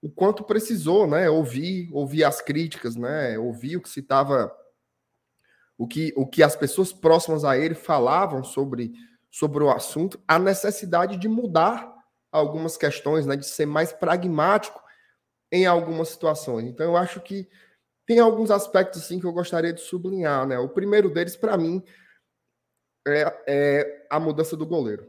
o 0.00 0.08
quanto 0.08 0.44
precisou, 0.44 1.06
né? 1.06 1.28
Ouvir, 1.28 1.88
ouvir 1.92 2.24
as 2.24 2.40
críticas, 2.40 2.94
né? 2.96 3.38
Ouvir 3.38 3.76
o 3.76 3.82
que 3.82 3.88
se 3.88 4.00
estava... 4.00 4.54
O 5.76 5.86
que, 5.86 6.12
o 6.16 6.26
que 6.26 6.42
as 6.42 6.56
pessoas 6.56 6.92
próximas 6.92 7.44
a 7.44 7.56
ele 7.56 7.74
falavam 7.74 8.42
sobre, 8.42 8.92
sobre 9.30 9.62
o 9.62 9.70
assunto, 9.70 10.20
a 10.26 10.36
necessidade 10.36 11.16
de 11.16 11.28
mudar 11.28 11.92
algumas 12.32 12.76
questões, 12.76 13.26
né? 13.26 13.36
De 13.36 13.46
ser 13.46 13.66
mais 13.66 13.92
pragmático 13.92 14.80
em 15.52 15.66
algumas 15.66 16.08
situações. 16.08 16.66
Então, 16.66 16.84
eu 16.84 16.96
acho 16.96 17.20
que 17.20 17.48
tem 18.08 18.20
alguns 18.20 18.50
aspectos 18.50 19.02
assim 19.02 19.20
que 19.20 19.26
eu 19.26 19.32
gostaria 19.34 19.70
de 19.70 19.82
sublinhar, 19.82 20.46
né? 20.46 20.58
O 20.58 20.70
primeiro 20.70 21.10
deles, 21.10 21.36
para 21.36 21.58
mim, 21.58 21.84
é, 23.06 23.42
é, 23.46 24.06
a 24.08 24.18
mudança 24.18 24.56
do 24.56 24.64
goleiro. 24.66 25.06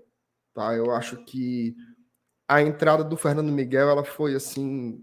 Tá? 0.54 0.76
Eu 0.76 0.92
acho 0.92 1.24
que 1.24 1.74
a 2.46 2.62
entrada 2.62 3.02
do 3.02 3.16
Fernando 3.16 3.54
Miguel 3.54 3.90
ela 3.90 4.04
foi 4.04 4.36
assim 4.36 5.02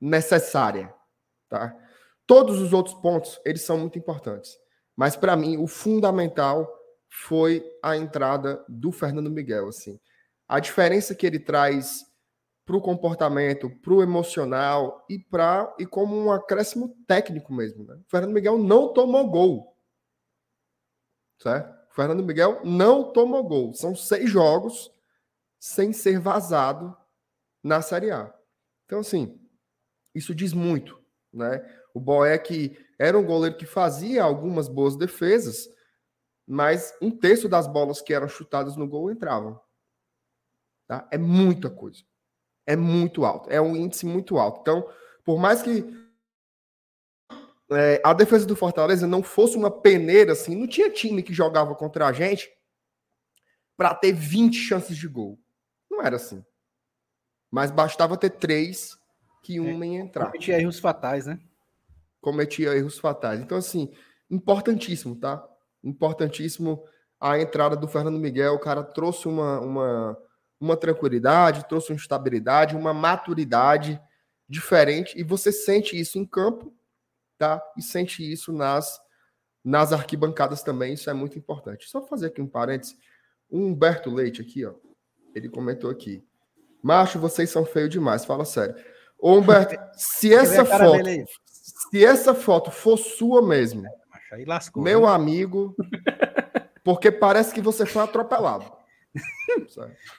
necessária, 0.00 0.94
tá? 1.48 1.76
Todos 2.24 2.60
os 2.60 2.72
outros 2.72 2.94
pontos 2.94 3.40
eles 3.44 3.62
são 3.62 3.76
muito 3.76 3.98
importantes, 3.98 4.56
mas 4.94 5.16
para 5.16 5.34
mim 5.34 5.56
o 5.56 5.66
fundamental 5.66 6.72
foi 7.10 7.64
a 7.82 7.96
entrada 7.96 8.64
do 8.68 8.92
Fernando 8.92 9.30
Miguel, 9.30 9.66
assim. 9.66 9.98
A 10.46 10.60
diferença 10.60 11.12
que 11.12 11.26
ele 11.26 11.40
traz 11.40 12.04
para 12.68 12.76
o 12.76 12.82
comportamento, 12.82 13.70
para 13.70 13.94
o 13.94 14.02
emocional 14.02 15.02
e 15.08 15.18
para 15.18 15.74
e 15.78 15.86
como 15.86 16.14
um 16.14 16.30
acréscimo 16.30 16.94
técnico 17.06 17.50
mesmo. 17.50 17.82
Né? 17.82 17.94
O 17.94 18.10
Fernando 18.10 18.34
Miguel 18.34 18.58
não 18.58 18.92
tomou 18.92 19.26
gol. 19.26 19.74
Certo? 21.40 21.90
O 21.90 21.94
Fernando 21.94 22.22
Miguel 22.22 22.60
não 22.66 23.10
tomou 23.10 23.42
gol. 23.42 23.72
São 23.72 23.96
seis 23.96 24.30
jogos 24.30 24.92
sem 25.58 25.94
ser 25.94 26.20
vazado 26.20 26.94
na 27.64 27.80
Série 27.80 28.10
A. 28.10 28.34
Então, 28.84 28.98
assim, 29.00 29.40
isso 30.14 30.34
diz 30.34 30.52
muito. 30.52 31.02
Né? 31.32 31.66
O 31.94 32.00
Boeck 32.00 32.76
era 32.98 33.18
um 33.18 33.24
goleiro 33.24 33.56
que 33.56 33.64
fazia 33.64 34.22
algumas 34.22 34.68
boas 34.68 34.94
defesas, 34.94 35.70
mas 36.46 36.94
um 37.00 37.10
terço 37.10 37.48
das 37.48 37.66
bolas 37.66 38.02
que 38.02 38.12
eram 38.12 38.28
chutadas 38.28 38.76
no 38.76 38.86
gol 38.86 39.10
entravam. 39.10 39.58
Tá? 40.86 41.08
É 41.10 41.16
muita 41.16 41.70
coisa 41.70 42.04
é 42.68 42.76
muito 42.76 43.24
alto. 43.24 43.48
É 43.50 43.58
um 43.58 43.74
índice 43.74 44.04
muito 44.04 44.36
alto. 44.36 44.60
Então, 44.60 44.86
por 45.24 45.38
mais 45.38 45.62
que 45.62 45.90
é, 47.70 47.98
a 48.04 48.12
defesa 48.12 48.44
do 48.44 48.54
Fortaleza 48.54 49.06
não 49.06 49.22
fosse 49.22 49.56
uma 49.56 49.70
peneira 49.70 50.32
assim, 50.32 50.54
não 50.54 50.66
tinha 50.66 50.90
time 50.90 51.22
que 51.22 51.32
jogava 51.32 51.74
contra 51.74 52.06
a 52.06 52.12
gente 52.12 52.52
para 53.74 53.94
ter 53.94 54.12
20 54.12 54.54
chances 54.54 54.98
de 54.98 55.08
gol. 55.08 55.40
Não 55.90 56.02
era 56.02 56.16
assim. 56.16 56.44
Mas 57.50 57.70
bastava 57.70 58.18
ter 58.18 58.30
três 58.30 58.98
que 59.42 59.58
uma 59.58 59.86
ia 59.86 60.00
entrar. 60.00 60.26
Cometia 60.26 60.60
erros 60.60 60.78
fatais, 60.78 61.24
né? 61.24 61.40
Cometia 62.20 62.76
erros 62.76 62.98
fatais. 62.98 63.40
Então, 63.40 63.56
assim, 63.56 63.90
importantíssimo, 64.30 65.16
tá? 65.16 65.42
Importantíssimo 65.82 66.84
a 67.18 67.40
entrada 67.40 67.76
do 67.76 67.88
Fernando 67.88 68.18
Miguel. 68.18 68.52
O 68.52 68.60
cara 68.60 68.82
trouxe 68.82 69.26
uma, 69.26 69.58
uma, 69.58 70.18
uma 70.60 70.76
tranquilidade, 70.76 71.68
trouxe 71.68 71.92
uma 71.92 71.98
estabilidade, 71.98 72.76
uma 72.76 72.92
maturidade 72.92 74.00
diferente. 74.48 75.18
E 75.18 75.22
você 75.22 75.52
sente 75.52 75.98
isso 75.98 76.18
em 76.18 76.24
campo, 76.24 76.72
tá? 77.36 77.62
E 77.76 77.82
sente 77.82 78.30
isso 78.30 78.52
nas, 78.52 79.00
nas 79.64 79.92
arquibancadas 79.92 80.62
também. 80.62 80.94
Isso 80.94 81.08
é 81.08 81.14
muito 81.14 81.38
importante. 81.38 81.88
Só 81.88 82.02
fazer 82.02 82.26
aqui 82.26 82.40
um 82.40 82.48
parênteses. 82.48 82.96
O 83.48 83.58
Humberto 83.58 84.10
Leite 84.10 84.40
aqui, 84.40 84.64
ó. 84.64 84.74
Ele 85.34 85.48
comentou 85.48 85.90
aqui. 85.90 86.24
Macho, 86.82 87.18
vocês 87.18 87.50
são 87.50 87.64
feios 87.64 87.90
demais. 87.90 88.24
Fala 88.24 88.44
sério. 88.44 88.74
Ô, 89.18 89.34
Humberto, 89.34 89.76
se 89.94 90.32
essa 90.32 90.64
foto, 90.64 91.04
se 91.90 92.04
essa 92.04 92.34
foto 92.34 92.70
for 92.70 92.96
sua 92.96 93.46
mesmo, 93.46 93.84
lascou, 94.46 94.82
meu 94.82 95.02
né? 95.02 95.08
amigo, 95.08 95.74
porque 96.84 97.10
parece 97.10 97.52
que 97.52 97.60
você 97.60 97.84
foi 97.84 98.02
atropelado. 98.02 98.77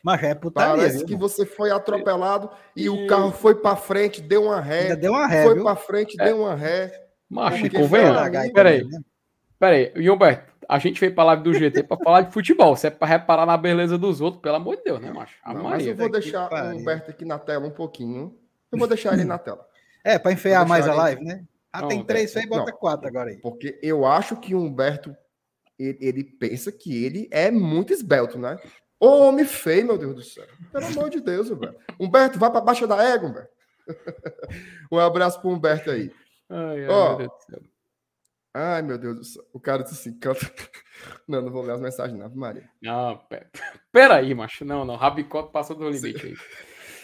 Mas 0.04 0.24
é 0.24 0.36
putaria, 0.36 0.76
Parece 0.76 0.98
viu, 0.98 1.06
que 1.06 1.14
mano? 1.14 1.30
você 1.30 1.46
foi 1.46 1.72
atropelado 1.72 2.50
e, 2.76 2.84
e... 2.84 2.90
o 2.90 3.08
carro 3.08 3.32
foi 3.32 3.56
para 3.56 3.76
frente, 3.76 4.22
deu 4.22 4.44
uma 4.44 4.60
ré. 4.60 4.82
Ainda 4.82 4.98
deu 4.98 5.12
uma 5.12 5.28
ré, 5.28 5.44
Foi 5.44 5.62
para 5.62 5.76
frente, 5.76 6.16
é. 6.20 6.26
deu 6.26 6.42
uma 6.42 6.56
ré. 6.56 7.08
Macho, 7.30 7.66
e 7.66 7.70
convenhamos. 7.70 8.52
Peraí. 8.54 8.88
Peraí, 9.60 9.92
e 9.96 10.10
Humberto, 10.10 10.54
a 10.68 10.80
gente 10.80 11.00
veio 11.00 11.14
pra 11.14 11.24
live 11.26 11.44
do 11.44 11.54
GT 11.54 11.84
para 11.84 11.98
falar 11.98 12.22
de 12.22 12.32
futebol. 12.32 12.76
Se 12.76 12.88
é 12.88 12.90
para 12.90 13.08
reparar 13.08 13.46
na 13.46 13.58
beleza 13.58 13.98
dos 13.98 14.22
outros, 14.22 14.42
pelo 14.42 14.56
amor 14.56 14.78
de 14.78 14.84
Deus, 14.84 15.02
né, 15.02 15.12
macho? 15.12 15.36
Não, 15.46 15.64
mas 15.64 15.86
eu 15.86 15.96
vou 15.96 16.10
deixar 16.10 16.50
o 16.52 16.78
Humberto 16.78 17.12
aqui 17.12 17.26
na 17.26 17.38
tela 17.38 17.68
um 17.68 17.72
pouquinho. 17.72 18.38
Eu 18.72 18.78
vou 18.78 18.88
deixar 18.88 19.14
ele 19.14 19.24
na 19.24 19.38
tela. 19.38 19.68
É, 20.04 20.18
para 20.18 20.32
enfeiar 20.32 20.66
mais 20.68 20.88
a 20.88 20.94
live, 20.94 21.24
né? 21.24 21.44
Ah, 21.72 21.82
não, 21.82 21.90
tem 21.90 22.04
três, 22.04 22.36
aí 22.36 22.48
bota 22.48 22.72
não, 22.72 22.78
quatro 22.78 23.08
agora 23.08 23.30
aí. 23.30 23.38
Porque 23.38 23.78
eu 23.82 24.06
acho 24.06 24.36
que 24.38 24.56
o 24.56 24.60
Humberto, 24.60 25.16
ele, 25.78 25.98
ele, 26.02 26.24
pensa 26.24 26.72
que 26.72 27.04
ele 27.04 27.28
é 27.32 27.52
muito 27.52 27.94
esbelto, 27.94 28.40
né? 28.40 28.58
Ô, 29.00 29.28
homem 29.28 29.46
feio, 29.46 29.86
meu 29.86 29.98
Deus 29.98 30.16
do 30.16 30.24
céu. 30.24 30.46
Pelo 30.72 30.86
amor 30.86 31.10
de 31.10 31.22
Deus, 31.22 31.50
Humberto. 31.50 31.80
Humberto, 32.00 32.38
vai 32.38 32.52
para 32.52 32.62
baixo 32.62 32.86
da 32.86 33.02
égua, 33.02 33.30
Humberto. 33.30 33.54
um 34.92 35.00
abraço 35.00 35.40
pro 35.40 35.50
Humberto 35.50 35.90
aí. 35.90 36.12
Ai, 36.50 36.84
ai, 36.84 36.90
Ó, 36.90 37.10
meu 37.10 37.18
Deus 37.18 37.32
do 37.32 37.44
céu. 37.46 37.62
Ai, 38.54 38.82
meu 38.82 38.98
Deus 38.98 39.16
do 39.18 39.24
céu. 39.24 39.44
O 39.54 39.60
cara 39.60 39.84
disse 39.84 39.96
assim, 39.96 40.20
canta... 40.20 40.40
Não, 41.26 41.42
não 41.42 41.50
vou 41.50 41.62
ler 41.62 41.74
as 41.74 41.80
mensagens, 41.80 42.20
não, 42.20 42.30
Maria. 42.36 42.70
Não, 42.82 43.16
pera, 43.30 43.50
pera 43.90 44.16
aí, 44.18 44.36
macho. 44.36 44.66
Não, 44.66 44.84
não. 44.84 44.98
Rabicó 44.98 45.44
passou 45.44 45.74
do 45.74 45.90
limite 45.90 46.26
aí. 46.26 46.36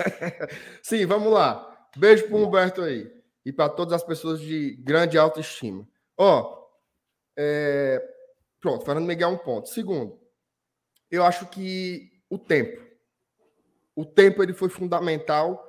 Sim, 0.83 1.05
vamos 1.05 1.31
lá. 1.31 1.87
Beijo 1.95 2.27
pro 2.27 2.35
Humberto 2.35 2.81
aí. 2.81 3.09
E 3.45 3.53
para 3.53 3.69
todas 3.69 3.93
as 3.93 4.03
pessoas 4.03 4.41
de 4.41 4.75
grande 4.83 5.17
autoestima. 5.17 5.87
Ó, 6.17 6.61
é... 7.37 8.01
pronto, 8.59 8.83
Fernando 8.83 9.05
Miguel 9.05 9.29
um 9.29 9.37
ponto. 9.37 9.69
Segundo, 9.69 10.19
eu 11.15 11.25
acho 11.25 11.47
que 11.47 12.11
o 12.29 12.37
tempo. 12.37 12.83
O 13.95 14.05
tempo 14.05 14.43
ele 14.43 14.53
foi 14.53 14.69
fundamental 14.69 15.65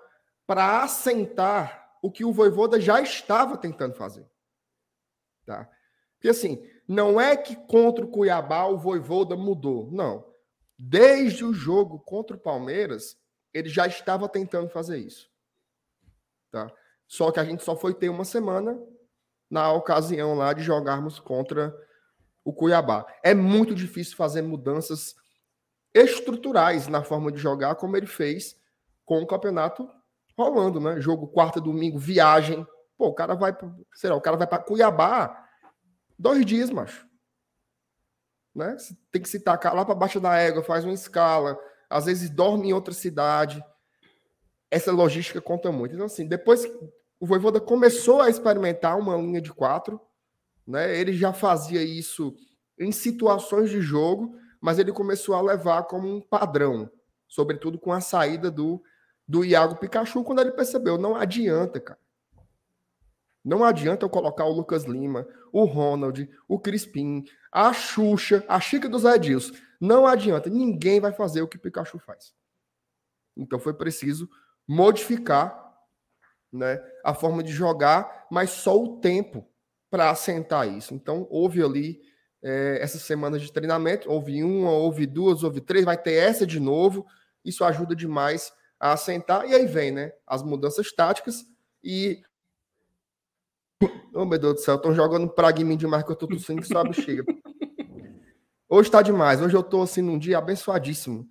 para 0.46 0.82
assentar 0.82 1.96
o 2.02 2.11
que 2.11 2.24
o 2.24 2.32
Voivoda 2.32 2.80
já 2.80 3.00
estava 3.00 3.56
tentando 3.56 3.94
fazer. 3.94 4.28
Tá? 5.44 5.68
Porque 6.14 6.28
assim, 6.28 6.64
não 6.88 7.20
é 7.20 7.37
que 7.37 7.54
contra 7.54 8.04
o 8.04 8.09
Cuiabá 8.09 8.66
o 8.66 8.78
Voivoda 8.78 9.37
mudou. 9.37 9.90
Não. 9.90 10.24
Desde 10.78 11.44
o 11.44 11.52
jogo 11.52 11.98
contra 12.00 12.37
o 12.37 12.40
Palmeiras, 12.40 13.16
ele 13.52 13.68
já 13.68 13.87
estava 13.87 14.28
tentando 14.28 14.68
fazer 14.68 14.98
isso. 14.98 15.30
Tá? 16.50 16.70
Só 17.06 17.30
que 17.30 17.40
a 17.40 17.44
gente 17.44 17.62
só 17.62 17.76
foi 17.76 17.94
ter 17.94 18.09
uma 18.09 18.24
semana 18.24 18.78
na 19.48 19.72
ocasião 19.72 20.35
lá 20.35 20.52
de 20.52 20.62
jogarmos 20.62 21.18
contra 21.18 21.74
o 22.44 22.52
Cuiabá. 22.52 23.06
É 23.22 23.35
muito 23.35 23.74
difícil 23.74 24.16
fazer 24.16 24.42
mudanças 24.42 25.14
estruturais 25.96 26.88
na 26.88 27.02
forma 27.02 27.32
de 27.32 27.38
jogar, 27.38 27.74
como 27.76 27.96
ele 27.96 28.06
fez 28.06 28.56
com 29.04 29.22
o 29.22 29.26
campeonato 29.26 29.88
rolando, 30.37 30.78
né? 30.78 31.00
Jogo 31.00 31.26
quarta, 31.28 31.61
domingo, 31.61 31.98
viagem. 31.98 32.66
Pô, 32.98 33.09
o 33.09 33.14
cara 33.14 33.35
vai, 33.35 33.56
sei 33.94 34.11
lá, 34.11 34.16
o 34.16 34.20
cara 34.20 34.37
vai 34.37 34.46
para 34.46 34.62
Cuiabá 34.62 35.44
dois 36.18 36.44
dias, 36.44 36.70
macho. 36.70 37.06
Né? 38.54 38.76
Tem 39.11 39.22
que 39.22 39.28
se 39.28 39.40
tacar 39.40 39.74
lá 39.74 39.85
para 39.85 39.94
baixo 39.94 40.20
da 40.20 40.37
égua, 40.37 40.62
faz 40.62 40.85
uma 40.85 40.94
escala, 40.94 41.59
às 41.88 42.06
vezes 42.06 42.30
dorme 42.30 42.68
em 42.68 42.72
outra 42.72 42.92
cidade. 42.92 43.62
Essa 44.70 44.92
logística 44.92 45.40
conta 45.40 45.70
muito. 45.72 45.94
Então, 45.94 46.06
assim, 46.06 46.26
depois 46.26 46.66
o 47.18 47.26
Voivoda 47.26 47.61
começou 47.61 48.20
a 48.20 48.28
experimentar 48.28 48.98
uma 48.98 49.16
linha 49.16 49.40
de 49.40 49.52
quatro, 49.52 50.00
né? 50.66 50.98
Ele 50.98 51.12
já 51.12 51.32
fazia 51.32 51.82
isso 51.82 52.35
em 52.78 52.92
situações 52.92 53.70
de 53.70 53.80
jogo, 53.80 54.37
mas 54.66 54.81
ele 54.81 54.90
começou 54.90 55.37
a 55.37 55.40
levar 55.40 55.85
como 55.85 56.09
um 56.09 56.20
padrão, 56.20 56.90
sobretudo 57.29 57.79
com 57.79 57.92
a 57.92 58.00
saída 58.00 58.50
do, 58.50 58.83
do 59.24 59.44
Iago 59.44 59.76
Pikachu, 59.76 60.24
quando 60.24 60.40
ele 60.40 60.50
percebeu, 60.50 60.98
não 60.98 61.14
adianta, 61.14 61.79
cara. 61.79 62.00
Não 63.44 63.64
adianta 63.64 64.05
eu 64.05 64.11
colocar 64.11 64.44
o 64.44 64.52
Lucas 64.52 64.83
Lima, 64.83 65.24
o 65.52 65.64
Ronald, 65.66 66.29
o 66.48 66.59
Crispim, 66.59 67.22
a 67.52 67.72
Xuxa, 67.72 68.44
a 68.48 68.59
Chica 68.59 68.88
dos 68.88 69.05
Edilson. 69.05 69.55
Não 69.81 70.05
adianta, 70.05 70.50
ninguém 70.50 70.98
vai 70.98 71.12
fazer 71.12 71.42
o 71.42 71.48
que 71.48 71.57
Pikachu 71.57 72.00
faz. 72.00 72.35
Então 73.37 73.61
foi 73.61 73.72
preciso 73.72 74.29
modificar 74.66 75.76
né, 76.52 76.83
a 77.05 77.14
forma 77.14 77.40
de 77.40 77.52
jogar, 77.52 78.26
mas 78.33 78.50
só 78.50 78.76
o 78.76 78.98
tempo 78.98 79.48
para 79.88 80.11
assentar 80.11 80.66
isso. 80.66 80.92
Então 80.92 81.24
houve 81.31 81.62
ali 81.62 82.00
é, 82.48 82.78
essas 82.80 83.02
semanas 83.02 83.42
de 83.42 83.52
treinamento, 83.52 84.09
houve 84.09 84.40
uma, 84.44 84.70
houve 84.70 85.04
duas, 85.04 85.42
houve 85.42 85.61
três, 85.61 85.85
vai 85.85 86.00
ter 86.00 86.12
essa 86.12 86.46
de 86.46 86.61
novo. 86.61 87.04
Isso 87.44 87.64
ajuda 87.64 87.96
demais 87.96 88.52
a 88.78 88.92
assentar. 88.92 89.44
E 89.50 89.52
aí 89.52 89.66
vem 89.66 89.90
né, 89.90 90.12
as 90.24 90.44
mudanças 90.44 90.92
táticas 90.92 91.44
e 91.82 92.22
Oh, 94.14 94.24
meu 94.24 94.38
Deus 94.38 94.55
do 94.55 94.61
céu, 94.61 94.76
estão 94.76 94.94
jogando 94.94 95.30
mim 95.62 95.76
demais 95.76 96.05
que 96.05 96.11
eu 96.11 96.16
tô 96.16 96.26
tossindo 96.26 96.62
que 96.62 96.68
só 96.68 96.78
a 96.78 96.84
bexiga. 96.84 97.24
Hoje 98.66 98.90
tá 98.90 99.03
demais. 99.03 99.42
Hoje 99.42 99.55
eu 99.55 99.62
tô 99.62 99.82
assim 99.82 100.01
num 100.01 100.18
dia 100.18 100.38
abençoadíssimo. 100.38 101.28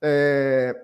É... 0.00 0.74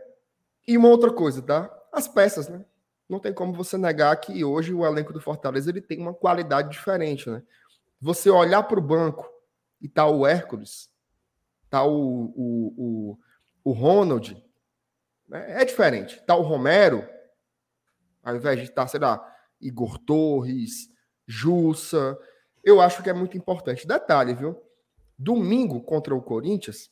E 0.68 0.76
uma 0.76 0.88
outra 0.88 1.10
coisa, 1.10 1.40
tá? 1.40 1.70
As 1.90 2.06
peças, 2.06 2.48
né? 2.48 2.62
Não 3.08 3.18
tem 3.18 3.32
como 3.32 3.54
você 3.54 3.78
negar 3.78 4.14
que 4.16 4.44
hoje 4.44 4.74
o 4.74 4.84
elenco 4.84 5.12
do 5.12 5.20
Fortaleza 5.20 5.70
ele 5.70 5.80
tem 5.80 5.98
uma 5.98 6.12
qualidade 6.12 6.70
diferente, 6.70 7.30
né? 7.30 7.42
Você 8.00 8.28
olhar 8.28 8.64
para 8.64 8.78
o 8.78 8.82
banco 8.82 9.26
e 9.80 9.88
tá 9.88 10.06
o 10.06 10.26
Hércules, 10.26 10.90
tá 11.68 11.84
o, 11.84 12.32
o, 12.36 12.74
o, 12.76 13.18
o 13.64 13.72
Ronald, 13.72 14.42
né? 15.28 15.62
é 15.62 15.64
diferente. 15.64 16.20
Tá 16.26 16.34
o 16.34 16.42
Romero, 16.42 17.08
ao 18.22 18.36
invés 18.36 18.58
de 18.58 18.64
estar, 18.64 18.82
tá, 18.82 18.88
sei 18.88 19.00
lá, 19.00 19.36
Igor 19.60 19.98
Torres, 19.98 20.88
Jussa. 21.26 22.18
Eu 22.62 22.80
acho 22.80 23.02
que 23.02 23.08
é 23.08 23.14
muito 23.14 23.36
importante. 23.36 23.86
Detalhe, 23.86 24.34
viu? 24.34 24.60
Domingo 25.16 25.82
contra 25.82 26.14
o 26.14 26.22
Corinthians, 26.22 26.90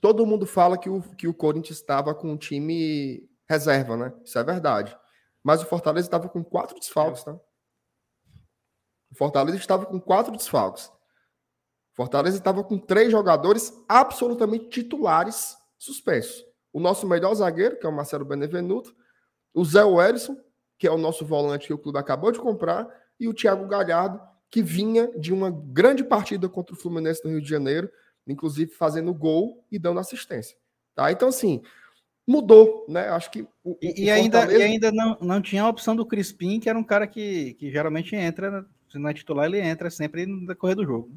todo 0.00 0.26
mundo 0.26 0.46
fala 0.46 0.78
que 0.78 0.88
o, 0.88 1.02
que 1.02 1.28
o 1.28 1.34
Corinthians 1.34 1.78
estava 1.78 2.14
com 2.14 2.32
um 2.32 2.36
time 2.36 3.28
reserva, 3.48 3.96
né? 3.96 4.12
Isso 4.24 4.38
é 4.38 4.44
verdade. 4.44 4.96
Mas 5.42 5.62
o 5.62 5.66
Fortaleza 5.66 6.06
estava 6.06 6.28
com 6.28 6.42
quatro 6.42 6.78
desfalques, 6.78 7.24
tá? 7.24 7.38
O 9.10 9.14
Fortaleza 9.16 9.56
estava 9.58 9.86
com 9.86 10.00
quatro 10.00 10.32
desfalques. 10.32 10.90
Fortaleza 11.92 12.38
estava 12.38 12.62
com 12.62 12.78
três 12.78 13.10
jogadores 13.10 13.72
absolutamente 13.88 14.68
titulares 14.68 15.56
suspensos. 15.78 16.44
O 16.72 16.80
nosso 16.80 17.06
melhor 17.06 17.34
zagueiro, 17.34 17.78
que 17.78 17.86
é 17.86 17.88
o 17.88 17.92
Marcelo 17.92 18.24
Benevenuto, 18.24 18.94
o 19.52 19.64
Zé 19.64 19.84
Wellison, 19.84 20.36
que 20.78 20.86
é 20.86 20.90
o 20.90 20.98
nosso 20.98 21.24
volante 21.24 21.66
que 21.66 21.74
o 21.74 21.78
clube 21.78 21.98
acabou 21.98 22.30
de 22.30 22.38
comprar, 22.38 22.88
e 23.18 23.28
o 23.28 23.34
Thiago 23.34 23.66
Galhardo, 23.66 24.20
que 24.50 24.62
vinha 24.62 25.08
de 25.18 25.32
uma 25.32 25.50
grande 25.50 26.02
partida 26.02 26.48
contra 26.48 26.74
o 26.74 26.78
Fluminense 26.78 27.22
no 27.24 27.30
Rio 27.30 27.42
de 27.42 27.48
Janeiro, 27.48 27.90
inclusive 28.26 28.72
fazendo 28.72 29.12
gol 29.12 29.64
e 29.70 29.78
dando 29.78 30.00
assistência. 30.00 30.56
Tá? 30.94 31.10
Então, 31.12 31.28
assim, 31.28 31.62
mudou, 32.26 32.86
né? 32.88 33.08
Acho 33.08 33.30
que. 33.30 33.46
O, 33.64 33.76
e, 33.82 34.08
o 34.08 34.12
ainda, 34.12 34.38
Fortaleza... 34.38 34.64
e 34.64 34.66
ainda 34.66 34.92
não, 34.92 35.18
não 35.20 35.42
tinha 35.42 35.62
a 35.62 35.68
opção 35.68 35.94
do 35.94 36.06
Crispim, 36.06 36.60
que 36.60 36.68
era 36.68 36.78
um 36.78 36.84
cara 36.84 37.06
que, 37.06 37.54
que 37.54 37.70
geralmente 37.70 38.14
entra, 38.16 38.64
se 38.88 38.98
não 38.98 39.08
é 39.08 39.14
titular, 39.14 39.46
ele 39.46 39.60
entra 39.60 39.90
sempre 39.90 40.26
no 40.26 40.46
decorrer 40.46 40.76
do 40.76 40.84
jogo. 40.84 41.10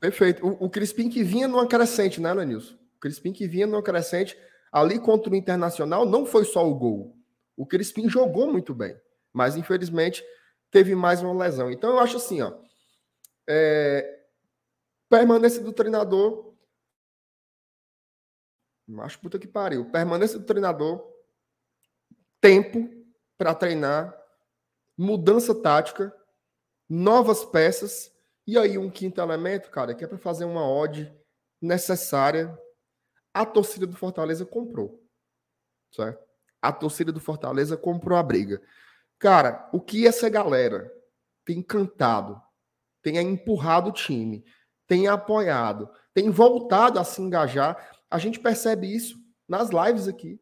Perfeito. 0.00 0.46
O, 0.46 0.66
o 0.66 0.70
Crispim 0.70 1.08
que 1.08 1.22
vinha 1.22 1.48
numa 1.48 1.66
crescente, 1.66 2.20
né, 2.20 2.32
Lenilson? 2.32 2.74
O 2.74 3.00
Crispim 3.00 3.32
que 3.32 3.46
vinha 3.46 3.66
numa 3.66 3.82
crescente, 3.82 4.36
ali 4.72 4.98
contra 4.98 5.32
o 5.32 5.36
Internacional, 5.36 6.04
não 6.04 6.24
foi 6.24 6.44
só 6.44 6.68
o 6.68 6.74
gol. 6.74 7.16
O 7.56 7.66
Crispim 7.66 8.08
jogou 8.08 8.50
muito 8.50 8.74
bem. 8.74 8.96
Mas, 9.32 9.56
infelizmente, 9.56 10.24
teve 10.70 10.94
mais 10.94 11.22
uma 11.22 11.34
lesão. 11.44 11.70
Então, 11.70 11.90
eu 11.90 11.98
acho 11.98 12.16
assim, 12.16 12.40
ó. 12.40 12.52
É, 13.48 14.20
permanência 15.08 15.62
do 15.62 15.72
treinador 15.72 16.48
Macho 18.88 19.20
puta 19.20 19.38
que 19.38 19.46
pariu. 19.46 19.84
Permanência 19.90 20.38
do 20.38 20.46
treinador, 20.46 21.06
tempo 22.40 22.88
para 23.36 23.54
treinar, 23.54 24.18
mudança 24.96 25.54
tática, 25.54 26.12
novas 26.88 27.44
peças 27.44 28.10
e 28.48 28.56
aí 28.56 28.78
um 28.78 28.90
quinto 28.90 29.20
elemento, 29.20 29.70
cara, 29.70 29.94
que 29.94 30.02
é 30.02 30.06
para 30.06 30.16
fazer 30.16 30.46
uma 30.46 30.66
odd 30.66 31.14
necessária. 31.60 32.58
A 33.34 33.44
torcida 33.44 33.86
do 33.86 33.94
Fortaleza 33.94 34.46
comprou. 34.46 35.06
Certo? 35.94 36.26
A 36.62 36.72
torcida 36.72 37.12
do 37.12 37.20
Fortaleza 37.20 37.76
comprou 37.76 38.16
a 38.16 38.22
briga. 38.22 38.62
Cara, 39.18 39.68
o 39.70 39.78
que 39.78 40.06
essa 40.06 40.30
galera 40.30 40.90
tem 41.44 41.60
cantado, 41.60 42.40
tem 43.02 43.18
empurrado 43.18 43.90
o 43.90 43.92
time, 43.92 44.42
tem 44.86 45.08
apoiado, 45.08 45.90
tem 46.14 46.30
voltado 46.30 46.98
a 46.98 47.04
se 47.04 47.20
engajar, 47.20 48.00
a 48.10 48.18
gente 48.18 48.40
percebe 48.40 48.90
isso 48.90 49.18
nas 49.46 49.68
lives 49.68 50.08
aqui. 50.08 50.40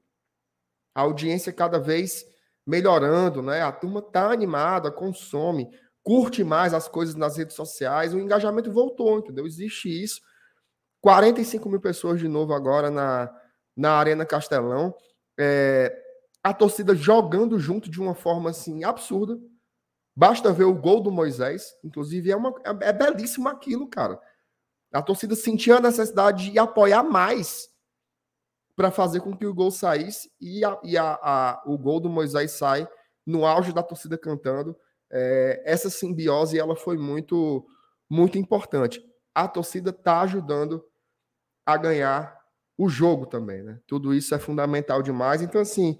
A 0.95 1.01
audiência 1.01 1.53
cada 1.53 1.81
vez 1.81 2.25
melhorando, 2.65 3.43
né? 3.43 3.63
A 3.63 3.73
turma 3.73 4.01
tá 4.01 4.31
animada, 4.31 4.93
consome, 4.93 5.77
curte 6.07 6.45
mais 6.45 6.73
as 6.73 6.87
coisas 6.87 7.17
nas 7.17 7.37
redes 7.37 7.57
sociais, 7.57 8.15
o 8.15 8.21
engajamento 8.21 8.71
voltou, 8.71 9.19
entendeu? 9.19 9.45
Existe 9.45 9.89
isso. 9.89 10.21
45 11.01 11.69
mil 11.69 11.81
pessoas 11.81 12.21
de 12.21 12.29
novo 12.29 12.55
agora 12.55 12.93
na, 12.93 13.37
na 13.77 13.91
Arena 13.95 14.25
Castelão. 14.25 14.95
É, 15.37 16.01
a 16.45 16.55
torcida 16.55 16.95
jogando 16.95 17.59
junto 17.59 17.91
de 17.91 18.01
uma 18.01 18.15
forma 18.15 18.51
assim 18.51 18.85
absurda. 18.85 19.37
Basta 20.15 20.53
ver 20.53 20.63
o 20.63 20.73
gol 20.73 21.01
do 21.01 21.11
Moisés. 21.11 21.75
Inclusive, 21.83 22.31
é, 22.31 22.37
uma, 22.37 22.55
é, 22.65 22.89
é 22.89 22.93
belíssimo 22.93 23.49
aquilo, 23.49 23.89
cara. 23.89 24.21
A 24.93 25.03
torcida 25.03 25.35
sentia 25.35 25.79
a 25.79 25.81
necessidade 25.81 26.53
de 26.53 26.57
apoiar 26.57 27.03
mais 27.03 27.69
para 28.77 28.93
fazer 28.93 29.19
com 29.23 29.37
que 29.37 29.45
o 29.45 29.55
gol 29.55 29.73
saísse 29.73 30.31
e, 30.41 30.65
a, 30.65 30.79
e 30.85 30.97
a, 30.97 31.19
a, 31.21 31.63
o 31.67 31.77
gol 31.77 31.99
do 31.99 32.09
Moisés 32.09 32.53
sai 32.53 32.89
no 33.27 33.45
auge 33.45 33.73
da 33.73 33.83
torcida 33.83 34.17
cantando. 34.17 34.77
É, 35.19 35.63
essa 35.65 35.89
simbiose 35.89 36.59
ela 36.59 36.77
foi 36.77 36.99
muito 36.99 37.67
muito 38.09 38.37
importante. 38.37 39.03
A 39.35 39.49
torcida 39.49 39.89
está 39.89 40.21
ajudando 40.21 40.85
a 41.65 41.75
ganhar 41.79 42.39
o 42.77 42.87
jogo 42.87 43.25
também, 43.25 43.63
né? 43.63 43.81
Tudo 43.87 44.13
isso 44.13 44.35
é 44.35 44.39
fundamental 44.39 45.03
demais. 45.03 45.41
Então 45.41 45.59
assim, 45.59 45.99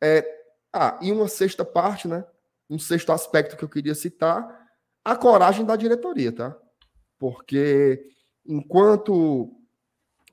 é, 0.00 0.24
ah, 0.72 0.96
e 1.02 1.10
uma 1.10 1.26
sexta 1.26 1.64
parte, 1.64 2.06
né? 2.06 2.24
Um 2.70 2.78
sexto 2.78 3.10
aspecto 3.10 3.56
que 3.56 3.64
eu 3.64 3.68
queria 3.68 3.96
citar, 3.96 4.48
a 5.04 5.16
coragem 5.16 5.66
da 5.66 5.74
diretoria, 5.74 6.30
tá? 6.30 6.56
Porque 7.18 8.08
enquanto 8.46 9.50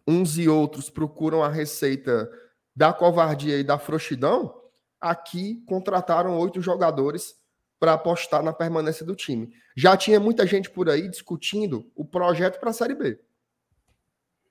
uns 0.07 0.37
e 0.37 0.47
outros 0.47 0.87
procuram 0.87 1.43
a 1.43 1.49
receita 1.49 2.31
da 2.75 2.93
covardia 2.93 3.57
e 3.57 3.63
da 3.63 3.79
frouxidão, 3.79 4.55
aqui 5.01 5.63
contrataram 5.65 6.37
oito 6.37 6.61
jogadores 6.61 7.38
para 7.79 7.93
apostar 7.93 8.43
na 8.43 8.51
permanência 8.51 9.05
do 9.05 9.15
time. 9.15 9.53
Já 9.75 9.95
tinha 9.95 10.19
muita 10.19 10.45
gente 10.45 10.69
por 10.69 10.89
aí 10.89 11.07
discutindo 11.07 11.89
o 11.95 12.03
projeto 12.03 12.59
para 12.59 12.71
a 12.71 12.73
Série 12.73 12.95
B. 12.95 13.19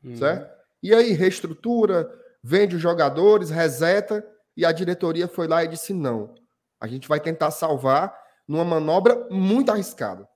Uhum. 0.02 0.16
Certo? 0.16 0.58
E 0.82 0.94
aí, 0.94 1.12
reestrutura, 1.12 2.10
vende 2.42 2.76
os 2.76 2.82
jogadores, 2.82 3.50
reseta, 3.50 4.26
e 4.56 4.64
a 4.64 4.72
diretoria 4.72 5.28
foi 5.28 5.46
lá 5.46 5.62
e 5.62 5.68
disse: 5.68 5.92
não, 5.92 6.34
a 6.80 6.86
gente 6.86 7.06
vai 7.06 7.20
tentar 7.20 7.50
salvar 7.50 8.16
numa 8.46 8.64
manobra 8.64 9.28
muito 9.30 9.70
arriscada. 9.70 10.26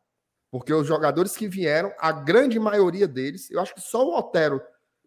Porque 0.51 0.72
os 0.72 0.86
jogadores 0.86 1.34
que 1.34 1.49
vieram, 1.49 1.90
a 1.99 2.12
grande 2.12 2.59
maioria 2.59 3.09
deles, 3.09 3.51
eu 3.51 3.59
acho 3.59 3.74
que 3.74 3.80
só 3.80 4.07
o 4.07 4.18
Otero 4.18 4.61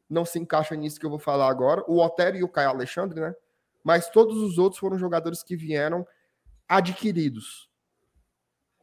não 0.09 0.25
se 0.25 0.39
encaixa 0.39 0.75
nisso 0.75 0.99
que 0.99 1.05
eu 1.05 1.09
vou 1.09 1.19
falar 1.19 1.47
agora, 1.49 1.83
o 1.87 2.03
Otero 2.03 2.37
e 2.37 2.43
o 2.43 2.49
Caio 2.49 2.69
Alexandre, 2.69 3.19
né? 3.19 3.35
Mas 3.83 4.09
todos 4.09 4.37
os 4.37 4.57
outros 4.57 4.79
foram 4.79 4.97
jogadores 4.97 5.43
que 5.43 5.55
vieram 5.55 6.05
adquiridos. 6.67 7.69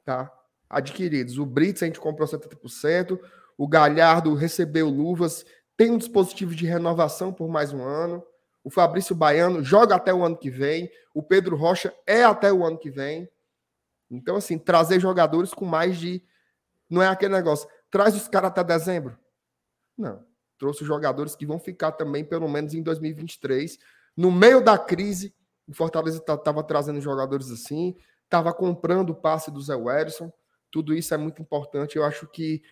Tá? 0.04 0.32
Adquiridos. 0.68 1.38
O 1.38 1.46
Brits 1.46 1.82
a 1.82 1.86
gente 1.86 2.00
comprou 2.00 2.26
70%, 2.26 3.18
o 3.56 3.68
Galhardo 3.68 4.34
recebeu 4.34 4.88
luvas, 4.88 5.44
tem 5.76 5.90
um 5.90 5.98
dispositivo 5.98 6.54
de 6.54 6.66
renovação 6.66 7.32
por 7.32 7.48
mais 7.48 7.72
um 7.72 7.82
ano. 7.82 8.24
O 8.64 8.70
Fabrício 8.70 9.14
Baiano 9.14 9.62
joga 9.62 9.96
até 9.96 10.14
o 10.14 10.24
ano 10.24 10.36
que 10.36 10.50
vem. 10.50 10.90
O 11.14 11.22
Pedro 11.22 11.56
Rocha 11.56 11.92
é 12.06 12.22
até 12.22 12.52
o 12.52 12.64
ano 12.64 12.78
que 12.78 12.90
vem. 12.90 13.28
Então, 14.10 14.36
assim, 14.36 14.58
trazer 14.58 15.00
jogadores 15.00 15.52
com 15.52 15.64
mais 15.64 15.96
de 15.96 16.22
não 16.88 17.02
é 17.02 17.08
aquele 17.08 17.34
negócio, 17.34 17.66
traz 17.90 18.14
os 18.14 18.28
caras 18.28 18.50
até 18.50 18.62
dezembro. 18.62 19.18
Não. 19.96 20.22
Trouxe 20.58 20.84
jogadores 20.84 21.34
que 21.34 21.46
vão 21.46 21.58
ficar 21.58 21.92
também, 21.92 22.22
pelo 22.22 22.46
menos 22.46 22.74
em 22.74 22.82
2023. 22.82 23.78
No 24.16 24.30
meio 24.30 24.62
da 24.62 24.78
crise, 24.78 25.34
o 25.66 25.72
Fortaleza 25.72 26.18
estava 26.18 26.62
trazendo 26.62 27.00
jogadores 27.00 27.50
assim, 27.50 27.96
estava 28.32 28.54
comprando 28.54 29.10
o 29.10 29.14
passe 29.14 29.50
do 29.50 29.60
Zé 29.60 29.76
Werson. 29.76 30.32
Tudo 30.70 30.94
isso 30.94 31.12
é 31.12 31.18
muito 31.18 31.42
importante. 31.42 31.96
Eu 31.96 32.04
acho 32.04 32.26
que 32.26 32.62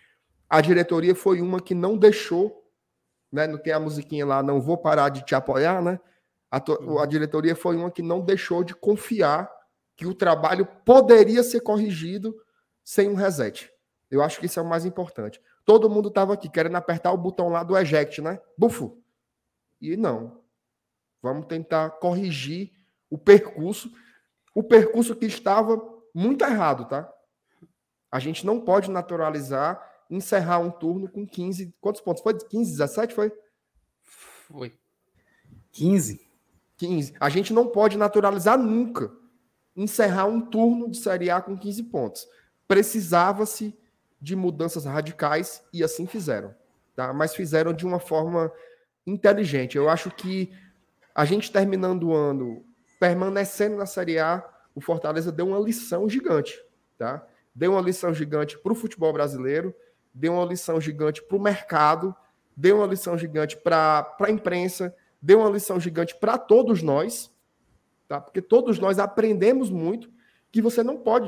a 0.49 0.59
diretoria 0.59 1.13
foi 1.13 1.39
uma 1.39 1.61
que 1.61 1.75
não 1.75 1.95
deixou, 1.95 2.67
né? 3.31 3.45
Não 3.45 3.59
tem 3.59 3.71
a 3.71 3.79
musiquinha 3.79 4.25
lá, 4.25 4.41
não 4.41 4.59
vou 4.59 4.75
parar 4.75 5.09
de 5.09 5.23
te 5.23 5.35
apoiar, 5.35 5.83
né? 5.83 5.99
A, 6.49 6.59
uhum. 6.67 6.97
a 6.99 7.05
diretoria 7.05 7.55
foi 7.55 7.77
uma 7.77 7.91
que 7.91 8.01
não 8.01 8.21
deixou 8.21 8.63
de 8.63 8.73
confiar 8.73 9.49
que 9.95 10.07
o 10.07 10.15
trabalho 10.15 10.65
poderia 10.83 11.43
ser 11.43 11.61
corrigido 11.61 12.35
sem 12.83 13.07
um 13.07 13.13
reset. 13.13 13.71
Eu 14.09 14.23
acho 14.23 14.39
que 14.39 14.47
isso 14.47 14.59
é 14.59 14.63
o 14.63 14.67
mais 14.67 14.83
importante. 14.83 15.39
Todo 15.63 15.89
mundo 15.89 16.09
estava 16.09 16.33
aqui 16.33 16.49
querendo 16.49 16.75
apertar 16.75 17.11
o 17.11 17.17
botão 17.17 17.49
lá 17.49 17.63
do 17.63 17.77
eject, 17.77 18.19
né? 18.19 18.41
Bufo. 18.57 18.99
E 19.79 19.95
não. 19.95 20.41
Vamos 21.21 21.45
tentar 21.45 21.91
corrigir 21.91 22.71
o 23.11 23.17
percurso. 23.17 23.91
O 24.53 24.63
percurso 24.63 25.15
que 25.15 25.25
estava 25.25 25.81
muito 26.13 26.43
errado, 26.43 26.85
tá? 26.85 27.11
A 28.11 28.19
gente 28.19 28.45
não 28.45 28.59
pode 28.59 28.91
naturalizar, 28.91 29.81
encerrar 30.09 30.59
um 30.59 30.69
turno 30.69 31.07
com 31.09 31.25
15. 31.25 31.73
Quantos 31.79 32.01
pontos? 32.01 32.21
Foi 32.21 32.37
15, 32.37 32.71
17? 32.71 33.13
Foi? 33.13 33.31
Foi. 34.01 34.73
15. 35.71 36.19
15. 36.77 37.13
A 37.19 37.29
gente 37.29 37.53
não 37.53 37.67
pode 37.67 37.97
naturalizar 37.97 38.57
nunca. 38.57 39.11
Encerrar 39.75 40.25
um 40.25 40.41
turno 40.41 40.89
de 40.89 40.97
Série 40.97 41.29
A 41.29 41.41
com 41.41 41.57
15 41.57 41.83
pontos. 41.83 42.27
Precisava-se 42.67 43.77
de 44.19 44.35
mudanças 44.35 44.85
radicais 44.85 45.63
e 45.73 45.83
assim 45.83 46.05
fizeram, 46.05 46.53
tá? 46.95 47.11
Mas 47.13 47.33
fizeram 47.33 47.73
de 47.73 47.85
uma 47.85 47.99
forma 47.99 48.51
inteligente. 49.07 49.77
Eu 49.77 49.89
acho 49.89 50.11
que 50.11 50.51
a 51.15 51.25
gente 51.25 51.51
terminando 51.51 52.09
o 52.09 52.13
ano 52.13 52.65
permanecendo 53.01 53.75
na 53.75 53.87
Série 53.87 54.19
A, 54.19 54.47
o 54.75 54.79
Fortaleza 54.79 55.31
deu 55.31 55.47
uma 55.47 55.57
lição 55.57 56.07
gigante, 56.07 56.63
tá? 56.99 57.25
Deu 57.53 57.71
uma 57.71 57.81
lição 57.81 58.13
gigante 58.13 58.59
para 58.59 58.71
o 58.71 58.75
futebol 58.75 59.11
brasileiro, 59.11 59.73
deu 60.13 60.33
uma 60.33 60.45
lição 60.45 60.79
gigante 60.79 61.19
para 61.19 61.35
o 61.35 61.41
mercado, 61.41 62.15
deu 62.55 62.77
uma 62.77 62.85
lição 62.85 63.17
gigante 63.17 63.57
para 63.57 64.15
a 64.19 64.29
imprensa, 64.29 64.95
deu 65.19 65.39
uma 65.39 65.49
lição 65.49 65.79
gigante 65.79 66.15
para 66.15 66.37
todos 66.37 66.83
nós, 66.83 67.33
tá? 68.07 68.21
Porque 68.21 68.39
todos 68.39 68.77
nós 68.77 68.99
aprendemos 68.99 69.71
muito 69.71 70.07
que 70.51 70.61
você 70.61 70.83
não 70.83 70.95
pode 70.95 71.27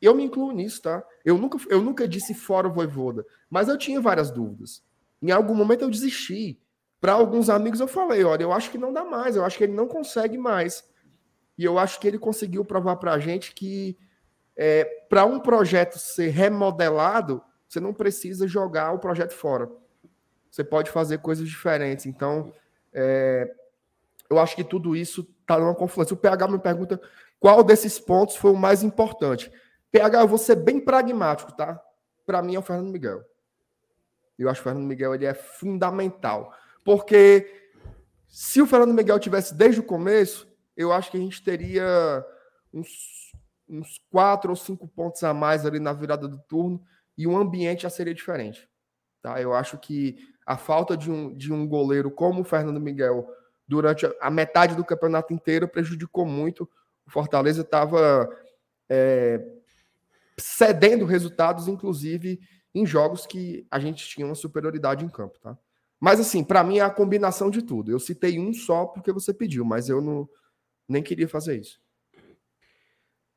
eu 0.00 0.14
me 0.14 0.24
incluo 0.24 0.52
nisso, 0.52 0.80
tá? 0.80 1.04
Eu 1.22 1.36
nunca, 1.36 1.58
eu 1.68 1.82
nunca 1.82 2.08
disse 2.08 2.32
fora 2.32 2.66
o 2.66 2.72
Voivoda, 2.72 3.26
mas 3.50 3.68
eu 3.68 3.76
tinha 3.76 4.00
várias 4.00 4.30
dúvidas. 4.30 4.82
Em 5.20 5.30
algum 5.30 5.54
momento 5.54 5.82
eu 5.82 5.90
desisti. 5.90 6.58
Para 6.98 7.12
alguns 7.12 7.50
amigos 7.50 7.78
eu 7.78 7.86
falei, 7.86 8.24
olha, 8.24 8.42
eu 8.42 8.52
acho 8.52 8.70
que 8.70 8.78
não 8.78 8.90
dá 8.90 9.04
mais, 9.04 9.36
eu 9.36 9.44
acho 9.44 9.58
que 9.58 9.64
ele 9.64 9.74
não 9.74 9.86
consegue 9.86 10.38
mais. 10.38 10.88
E 11.60 11.64
eu 11.66 11.78
acho 11.78 12.00
que 12.00 12.08
ele 12.08 12.18
conseguiu 12.18 12.64
provar 12.64 12.96
para 12.96 13.12
a 13.12 13.18
gente 13.18 13.52
que 13.52 13.94
é, 14.56 14.82
para 15.10 15.26
um 15.26 15.38
projeto 15.38 15.98
ser 15.98 16.30
remodelado, 16.30 17.42
você 17.68 17.78
não 17.78 17.92
precisa 17.92 18.48
jogar 18.48 18.92
o 18.92 18.98
projeto 18.98 19.34
fora. 19.34 19.70
Você 20.50 20.64
pode 20.64 20.90
fazer 20.90 21.18
coisas 21.18 21.46
diferentes. 21.46 22.06
Então, 22.06 22.50
é, 22.94 23.54
eu 24.30 24.38
acho 24.38 24.56
que 24.56 24.64
tudo 24.64 24.96
isso 24.96 25.28
está 25.42 25.58
numa 25.58 25.74
confluência. 25.74 26.14
O 26.14 26.16
PH 26.16 26.48
me 26.48 26.58
pergunta 26.58 26.98
qual 27.38 27.62
desses 27.62 27.98
pontos 27.98 28.36
foi 28.36 28.52
o 28.52 28.56
mais 28.56 28.82
importante. 28.82 29.52
PH, 29.92 30.22
eu 30.22 30.28
vou 30.28 30.38
ser 30.38 30.56
bem 30.56 30.80
pragmático, 30.80 31.52
tá? 31.52 31.78
Para 32.24 32.40
mim 32.40 32.54
é 32.54 32.58
o 32.58 32.62
Fernando 32.62 32.90
Miguel. 32.90 33.22
Eu 34.38 34.48
acho 34.48 34.62
que 34.62 34.66
o 34.66 34.70
Fernando 34.70 34.88
Miguel 34.88 35.14
ele 35.14 35.26
é 35.26 35.34
fundamental. 35.34 36.54
Porque 36.82 37.68
se 38.26 38.62
o 38.62 38.66
Fernando 38.66 38.94
Miguel 38.94 39.18
tivesse 39.18 39.54
desde 39.54 39.80
o 39.80 39.84
começo, 39.84 40.49
eu 40.80 40.92
acho 40.92 41.10
que 41.10 41.16
a 41.18 41.20
gente 41.20 41.42
teria 41.42 42.24
uns, 42.72 43.32
uns 43.68 44.00
quatro 44.10 44.50
ou 44.50 44.56
cinco 44.56 44.88
pontos 44.88 45.22
a 45.22 45.34
mais 45.34 45.66
ali 45.66 45.78
na 45.78 45.92
virada 45.92 46.26
do 46.26 46.38
turno 46.38 46.82
e 47.18 47.26
o 47.26 47.36
ambiente 47.36 47.82
já 47.82 47.90
seria 47.90 48.14
diferente. 48.14 48.66
Tá? 49.20 49.40
Eu 49.40 49.52
acho 49.52 49.76
que 49.76 50.16
a 50.46 50.56
falta 50.56 50.96
de 50.96 51.10
um, 51.10 51.34
de 51.36 51.52
um 51.52 51.68
goleiro 51.68 52.10
como 52.10 52.40
o 52.40 52.44
Fernando 52.44 52.80
Miguel 52.80 53.28
durante 53.68 54.06
a 54.20 54.30
metade 54.30 54.74
do 54.74 54.84
campeonato 54.84 55.34
inteiro 55.34 55.68
prejudicou 55.68 56.24
muito. 56.24 56.68
O 57.06 57.10
Fortaleza 57.10 57.60
estava 57.60 58.28
é, 58.88 59.46
cedendo 60.38 61.04
resultados, 61.04 61.68
inclusive 61.68 62.40
em 62.74 62.86
jogos 62.86 63.26
que 63.26 63.66
a 63.70 63.78
gente 63.78 64.08
tinha 64.08 64.26
uma 64.26 64.34
superioridade 64.34 65.04
em 65.04 65.08
campo, 65.08 65.38
tá? 65.40 65.58
Mas 66.00 66.18
assim, 66.18 66.42
para 66.42 66.64
mim 66.64 66.78
é 66.78 66.80
a 66.80 66.88
combinação 66.88 67.50
de 67.50 67.60
tudo. 67.60 67.92
Eu 67.92 68.00
citei 68.00 68.38
um 68.38 68.54
só 68.54 68.86
porque 68.86 69.12
você 69.12 69.34
pediu, 69.34 69.66
mas 69.66 69.90
eu 69.90 70.00
não 70.00 70.26
nem 70.90 71.02
queria 71.02 71.28
fazer 71.28 71.58
isso. 71.58 71.80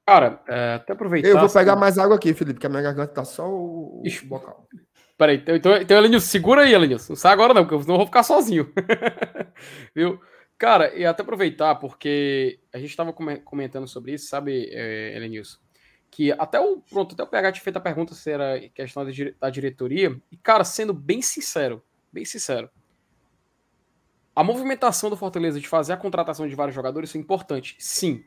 Cara, 0.06 0.42
é, 0.48 0.74
até 0.76 0.94
aproveitar. 0.94 1.30
Eu 1.30 1.40
vou 1.40 1.50
pegar 1.50 1.76
mais 1.76 1.98
água 1.98 2.16
aqui, 2.18 2.34
Felipe, 2.34 2.60
que 2.60 2.66
a 2.66 2.70
minha 2.70 2.82
garganta 2.82 3.14
tá 3.14 3.24
só 3.24 3.50
o, 3.50 4.02
o 4.02 4.04
Ixi. 4.06 4.26
bocal. 4.26 4.68
Peraí, 5.18 5.38
então, 5.38 5.56
então, 5.56 5.78
então 5.78 5.98
Elenilson, 5.98 6.28
segura 6.28 6.64
aí, 6.64 6.74
Elenilson. 6.74 7.14
Não 7.14 7.18
sai 7.18 7.32
agora 7.32 7.54
não, 7.54 7.64
porque 7.64 7.76
eu 7.76 7.88
não 7.88 7.98
vou 7.98 8.06
ficar 8.06 8.24
sozinho. 8.24 8.72
Viu? 9.96 10.20
Cara, 10.58 10.94
e 10.96 11.06
até 11.06 11.22
aproveitar, 11.22 11.76
porque 11.76 12.60
a 12.74 12.78
gente 12.78 12.90
estava 12.90 13.14
comentando 13.14 13.88
sobre 13.88 14.14
isso, 14.14 14.28
sabe, 14.28 14.70
é, 14.72 15.16
Elenilson? 15.16 15.58
Que 16.12 16.32
até 16.34 16.60
o, 16.60 16.82
pronto, 16.82 17.14
até 17.14 17.24
o 17.24 17.28
PH 17.28 17.52
tinha 17.54 17.64
feito 17.64 17.78
a 17.78 17.82
pergunta 17.82 18.14
se 18.14 18.30
era 18.30 18.60
questão 18.70 19.06
da 19.40 19.50
diretoria. 19.50 20.16
E, 20.32 20.38
cara, 20.38 20.64
sendo 20.64 20.94
bem 20.94 21.22
sincero, 21.22 21.84
bem 22.12 22.26
sincero, 22.26 22.70
a 24.36 24.44
movimentação 24.44 25.10
do 25.10 25.18
Fortaleza 25.18 25.60
de 25.60 25.68
fazer 25.68 25.94
a 25.94 25.98
contratação 25.98 26.48
de 26.48 26.56
vários 26.56 26.76
jogadores 26.76 27.16
é 27.16 27.20
importante, 27.20 27.76
sim. 27.80 28.24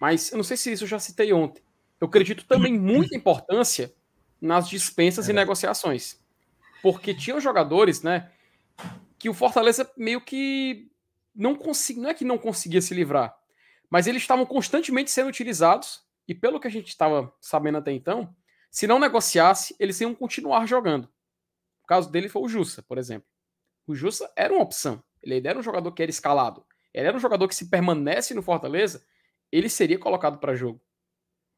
Mas 0.00 0.30
eu 0.30 0.36
não 0.36 0.44
sei 0.44 0.56
se 0.56 0.72
isso 0.72 0.84
eu 0.84 0.88
já 0.88 0.98
citei 0.98 1.32
ontem. 1.32 1.62
Eu 2.00 2.08
acredito 2.08 2.44
também 2.44 2.78
muita 2.78 3.16
importância 3.16 3.94
nas 4.40 4.68
dispensas 4.68 5.28
e 5.28 5.32
negociações. 5.32 6.20
Porque 6.82 7.14
tinham 7.14 7.40
jogadores, 7.40 8.02
né, 8.02 8.30
que 9.18 9.28
o 9.28 9.34
Fortaleza 9.34 9.88
meio 9.96 10.20
que 10.20 10.90
não 11.34 11.54
conseguia, 11.54 12.02
não 12.02 12.10
é 12.10 12.14
que 12.14 12.24
não 12.24 12.38
conseguia 12.38 12.82
se 12.82 12.92
livrar, 12.92 13.36
mas 13.88 14.06
eles 14.06 14.22
estavam 14.22 14.44
constantemente 14.44 15.10
sendo 15.10 15.28
utilizados 15.28 16.02
e 16.26 16.34
pelo 16.34 16.58
que 16.58 16.66
a 16.66 16.70
gente 16.70 16.88
estava 16.88 17.32
sabendo 17.40 17.78
até 17.78 17.92
então, 17.92 18.34
se 18.70 18.86
não 18.86 18.98
negociasse, 18.98 19.76
eles 19.78 20.00
iam 20.00 20.14
continuar 20.14 20.66
jogando. 20.66 21.04
O 21.84 21.86
caso 21.86 22.10
dele 22.10 22.28
foi 22.28 22.42
o 22.42 22.48
Jussa, 22.48 22.82
por 22.82 22.98
exemplo. 22.98 23.28
O 23.86 23.94
Jussa 23.94 24.32
era 24.34 24.52
uma 24.52 24.62
opção. 24.62 25.02
Ele 25.22 25.46
era 25.46 25.58
um 25.58 25.62
jogador 25.62 25.92
que 25.92 26.02
era 26.02 26.10
escalado. 26.10 26.64
Ele 26.92 27.06
era 27.06 27.16
um 27.16 27.20
jogador 27.20 27.48
que 27.48 27.54
se 27.54 27.68
permanece 27.68 28.34
no 28.34 28.42
Fortaleza, 28.42 29.04
ele 29.50 29.68
seria 29.68 29.98
colocado 29.98 30.38
para 30.38 30.54
jogo. 30.54 30.80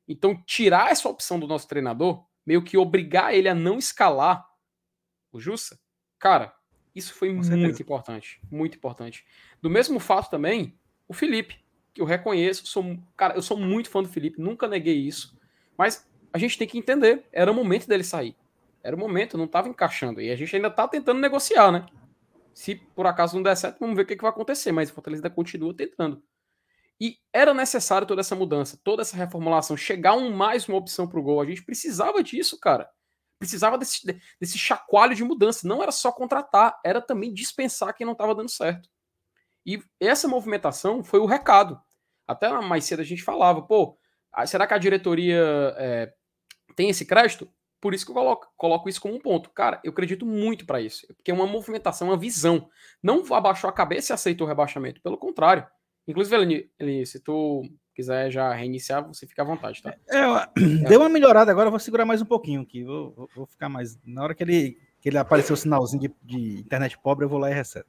Então, 0.06 0.40
tirar 0.44 0.90
essa 0.90 1.08
opção 1.08 1.40
do 1.40 1.46
nosso 1.46 1.66
treinador, 1.66 2.24
meio 2.44 2.62
que 2.62 2.76
obrigar 2.76 3.34
ele 3.34 3.48
a 3.48 3.54
não 3.54 3.78
escalar 3.78 4.46
o 5.32 5.40
Jussa, 5.40 5.80
cara, 6.18 6.54
isso 6.94 7.14
foi 7.14 7.32
muito 7.32 7.82
importante. 7.82 8.40
Muito 8.50 8.76
importante. 8.76 9.26
Do 9.60 9.70
mesmo 9.70 9.98
fato 9.98 10.30
também, 10.30 10.78
o 11.08 11.14
Felipe, 11.14 11.58
que 11.92 12.00
eu 12.00 12.04
reconheço, 12.04 12.66
sou, 12.66 12.96
cara, 13.16 13.34
eu 13.34 13.42
sou 13.42 13.56
muito 13.56 13.90
fã 13.90 14.02
do 14.02 14.08
Felipe, 14.08 14.40
nunca 14.40 14.68
neguei 14.68 14.96
isso. 14.96 15.36
Mas 15.76 16.08
a 16.32 16.38
gente 16.38 16.58
tem 16.58 16.68
que 16.68 16.78
entender, 16.78 17.26
era 17.32 17.50
o 17.50 17.54
momento 17.54 17.88
dele 17.88 18.04
sair. 18.04 18.36
Era 18.82 18.94
o 18.94 18.98
momento, 18.98 19.38
não 19.38 19.46
estava 19.46 19.68
encaixando. 19.68 20.20
E 20.20 20.30
a 20.30 20.36
gente 20.36 20.54
ainda 20.54 20.70
tá 20.70 20.86
tentando 20.86 21.18
negociar, 21.18 21.72
né? 21.72 21.86
Se 22.54 22.76
por 22.76 23.06
acaso 23.06 23.34
não 23.34 23.42
der 23.42 23.56
certo, 23.56 23.80
vamos 23.80 23.96
ver 23.96 24.02
o 24.02 24.06
que, 24.06 24.16
que 24.16 24.22
vai 24.22 24.30
acontecer. 24.30 24.72
Mas 24.72 24.90
o 24.90 24.94
Fortaleza 24.94 25.20
ainda 25.20 25.34
continua 25.34 25.74
tentando. 25.74 26.22
E 27.00 27.18
era 27.32 27.52
necessário 27.52 28.06
toda 28.06 28.20
essa 28.20 28.36
mudança, 28.36 28.80
toda 28.84 29.02
essa 29.02 29.16
reformulação, 29.16 29.76
chegar 29.76 30.14
um 30.14 30.32
mais 30.32 30.68
uma 30.68 30.78
opção 30.78 31.08
para 31.08 31.18
o 31.18 31.22
gol. 31.22 31.40
A 31.40 31.46
gente 31.46 31.64
precisava 31.64 32.22
disso, 32.22 32.58
cara. 32.58 32.88
Precisava 33.38 33.76
desse, 33.76 34.06
desse 34.40 34.56
chacoalho 34.56 35.14
de 35.14 35.24
mudança. 35.24 35.66
Não 35.66 35.82
era 35.82 35.90
só 35.90 36.12
contratar, 36.12 36.78
era 36.84 37.00
também 37.00 37.34
dispensar 37.34 37.92
quem 37.94 38.06
não 38.06 38.12
estava 38.12 38.34
dando 38.34 38.48
certo. 38.48 38.88
E 39.66 39.82
essa 39.98 40.28
movimentação 40.28 41.02
foi 41.02 41.18
o 41.18 41.26
recado. 41.26 41.80
Até 42.26 42.48
mais 42.60 42.84
cedo 42.84 43.00
a 43.00 43.04
gente 43.04 43.22
falava, 43.22 43.62
pô, 43.62 43.98
ah, 44.32 44.46
será 44.46 44.66
que 44.66 44.74
a 44.74 44.78
diretoria 44.78 45.74
é, 45.76 46.14
tem 46.76 46.90
esse 46.90 47.04
crédito? 47.04 47.50
Por 47.84 47.92
isso 47.92 48.06
que 48.06 48.10
eu 48.12 48.14
coloco, 48.14 48.48
coloco 48.56 48.88
isso 48.88 48.98
como 48.98 49.14
um 49.14 49.20
ponto. 49.20 49.50
Cara, 49.50 49.78
eu 49.84 49.90
acredito 49.90 50.24
muito 50.24 50.64
para 50.64 50.80
isso. 50.80 51.06
Porque 51.14 51.30
é 51.30 51.34
uma 51.34 51.46
movimentação, 51.46 52.08
uma 52.08 52.16
visão. 52.16 52.66
Não 53.02 53.22
abaixou 53.34 53.68
a 53.68 53.72
cabeça 53.74 54.10
e 54.10 54.14
aceitou 54.14 54.46
o 54.46 54.48
rebaixamento. 54.48 55.02
Pelo 55.02 55.18
contrário. 55.18 55.66
Inclusive, 56.08 56.34
Eleni, 56.34 56.70
Eleni, 56.80 57.04
se 57.04 57.20
tu 57.20 57.62
quiser 57.94 58.30
já 58.30 58.50
reiniciar, 58.54 59.06
você 59.06 59.26
fica 59.26 59.42
à 59.42 59.44
vontade, 59.44 59.82
tá? 59.82 59.94
É, 60.08 60.26
ó, 60.26 60.46
deu 60.88 61.00
uma 61.00 61.10
melhorada 61.10 61.50
agora, 61.50 61.66
eu 61.66 61.70
vou 61.70 61.78
segurar 61.78 62.06
mais 62.06 62.22
um 62.22 62.24
pouquinho 62.24 62.62
aqui. 62.62 62.82
Vou, 62.84 63.12
vou- 63.12 63.28
vou 63.36 63.46
ficar 63.46 63.68
mais. 63.68 63.98
Na 64.02 64.22
hora 64.22 64.34
que 64.34 64.42
ele, 64.42 64.78
que 65.02 65.10
ele 65.10 65.18
apareceu 65.18 65.52
o 65.52 65.56
sinalzinho 65.58 66.00
de, 66.00 66.14
de 66.22 66.60
internet 66.60 66.96
pobre, 66.98 67.26
eu 67.26 67.28
vou 67.28 67.38
lá 67.38 67.50
e 67.50 67.54
recebo. 67.54 67.84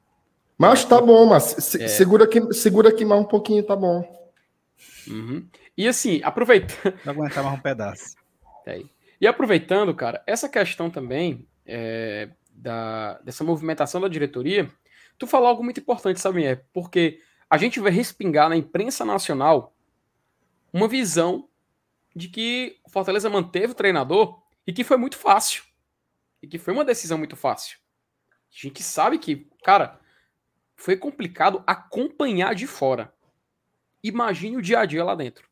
Mas 0.58 0.84
tá 0.84 1.00
bom, 1.00 1.24
mas 1.24 1.42
se- 1.44 1.82
É. 1.82 1.88
segura, 1.88 2.24
aqui, 2.24 2.52
segura 2.52 2.90
aqui 2.90 3.02
mais 3.06 3.22
um 3.22 3.24
pouquinho, 3.24 3.62
tá 3.62 3.74
bom. 3.74 4.04
Uhum. 5.08 5.48
E 5.76 5.88
assim, 5.88 6.20
aproveitando. 6.22 6.94
Vou 7.02 7.12
aguentar 7.14 7.42
mais 7.42 7.58
um 7.58 7.62
pedaço. 7.62 8.14
Aí. 8.66 8.86
E 9.20 9.26
aproveitando, 9.26 9.94
cara, 9.94 10.22
essa 10.26 10.48
questão 10.48 10.90
também 10.90 11.46
é, 11.64 12.30
da, 12.50 13.18
dessa 13.20 13.44
movimentação 13.44 14.00
da 14.00 14.08
diretoria, 14.08 14.70
tu 15.18 15.26
falou 15.26 15.48
algo 15.48 15.64
muito 15.64 15.80
importante, 15.80 16.20
sabe, 16.20 16.44
é 16.44 16.56
porque 16.72 17.20
a 17.48 17.56
gente 17.56 17.80
vai 17.80 17.92
respingar 17.92 18.48
na 18.48 18.56
imprensa 18.56 19.04
nacional 19.04 19.74
uma 20.72 20.88
visão 20.88 21.48
de 22.14 22.28
que 22.28 22.78
o 22.84 22.90
Fortaleza 22.90 23.30
manteve 23.30 23.72
o 23.72 23.76
treinador 23.76 24.42
e 24.66 24.72
que 24.72 24.84
foi 24.84 24.96
muito 24.96 25.16
fácil. 25.16 25.64
E 26.42 26.46
que 26.46 26.58
foi 26.58 26.74
uma 26.74 26.84
decisão 26.84 27.16
muito 27.16 27.36
fácil. 27.36 27.78
A 28.50 28.66
gente 28.66 28.82
sabe 28.82 29.18
que, 29.18 29.48
cara, 29.64 30.00
foi 30.74 30.96
complicado 30.96 31.62
acompanhar 31.66 32.54
de 32.54 32.66
fora. 32.66 33.12
Imagine 34.02 34.56
o 34.56 34.62
dia 34.62 34.80
a 34.80 34.86
dia 34.86 35.04
lá 35.04 35.14
dentro. 35.14 35.48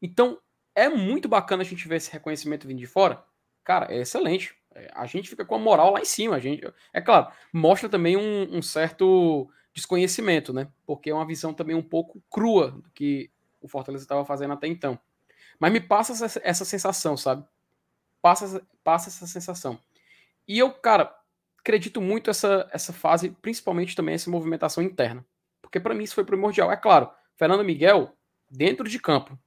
Então, 0.00 0.40
é 0.84 0.88
muito 0.88 1.28
bacana 1.28 1.62
a 1.62 1.66
gente 1.66 1.88
ver 1.88 1.96
esse 1.96 2.10
reconhecimento 2.10 2.66
vindo 2.66 2.78
de 2.78 2.86
fora. 2.86 3.24
Cara, 3.64 3.92
é 3.92 4.00
excelente. 4.00 4.54
É, 4.74 4.90
A 4.94 5.06
gente 5.06 5.28
fica 5.28 5.44
com 5.44 5.54
a 5.54 5.58
moral 5.58 5.92
lá 5.92 6.00
em 6.00 6.04
cima. 6.04 6.36
A 6.36 6.38
gente, 6.38 6.62
é 6.92 7.00
claro, 7.00 7.30
mostra 7.52 7.88
também 7.88 8.16
um, 8.16 8.56
um 8.56 8.62
certo 8.62 9.50
desconhecimento, 9.74 10.52
né? 10.52 10.68
Porque 10.86 11.10
é 11.10 11.14
uma 11.14 11.26
visão 11.26 11.52
também 11.52 11.76
um 11.76 11.82
pouco 11.82 12.22
crua 12.30 12.70
do 12.70 12.90
que 12.90 13.30
o 13.60 13.68
Fortaleza 13.68 14.04
estava 14.04 14.24
fazendo 14.24 14.54
até 14.54 14.66
então. 14.66 14.98
Mas 15.58 15.72
me 15.72 15.80
passa 15.80 16.12
essa, 16.12 16.40
essa 16.44 16.64
sensação, 16.64 17.16
sabe? 17.16 17.44
Passa, 18.22 18.66
passa 18.84 19.08
essa 19.08 19.26
sensação. 19.26 19.78
E 20.46 20.58
eu, 20.58 20.72
cara, 20.72 21.14
acredito 21.58 22.00
muito 22.00 22.30
essa, 22.30 22.68
essa 22.72 22.92
fase, 22.92 23.30
principalmente 23.42 23.94
também 23.94 24.14
essa 24.14 24.30
movimentação 24.30 24.82
interna. 24.82 25.24
Porque 25.60 25.78
para 25.78 25.94
mim 25.94 26.04
isso 26.04 26.14
foi 26.14 26.24
primordial. 26.24 26.72
É 26.72 26.76
claro, 26.76 27.10
Fernando 27.36 27.64
Miguel, 27.64 28.16
dentro 28.50 28.88
de 28.88 28.98
campo, 28.98 29.38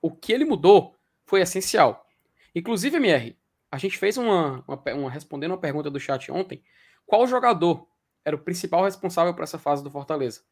o 0.00 0.10
que 0.10 0.32
ele 0.32 0.44
mudou 0.44 0.96
foi 1.26 1.40
essencial. 1.40 2.06
Inclusive, 2.54 2.96
MR, 2.96 3.38
a 3.70 3.78
gente 3.78 3.98
fez 3.98 4.16
uma, 4.16 4.64
uma, 4.66 4.82
uma- 4.94 5.10
respondendo 5.10 5.52
uma 5.52 5.60
pergunta 5.60 5.90
do 5.90 6.00
chat 6.00 6.30
ontem, 6.32 6.62
qual 7.06 7.26
jogador 7.26 7.86
era 8.24 8.36
o 8.36 8.38
principal 8.38 8.84
responsável 8.84 9.34
por 9.34 9.42
essa 9.42 9.58
fase 9.58 9.82
do 9.82 9.90
Fortaleza? 9.90 10.42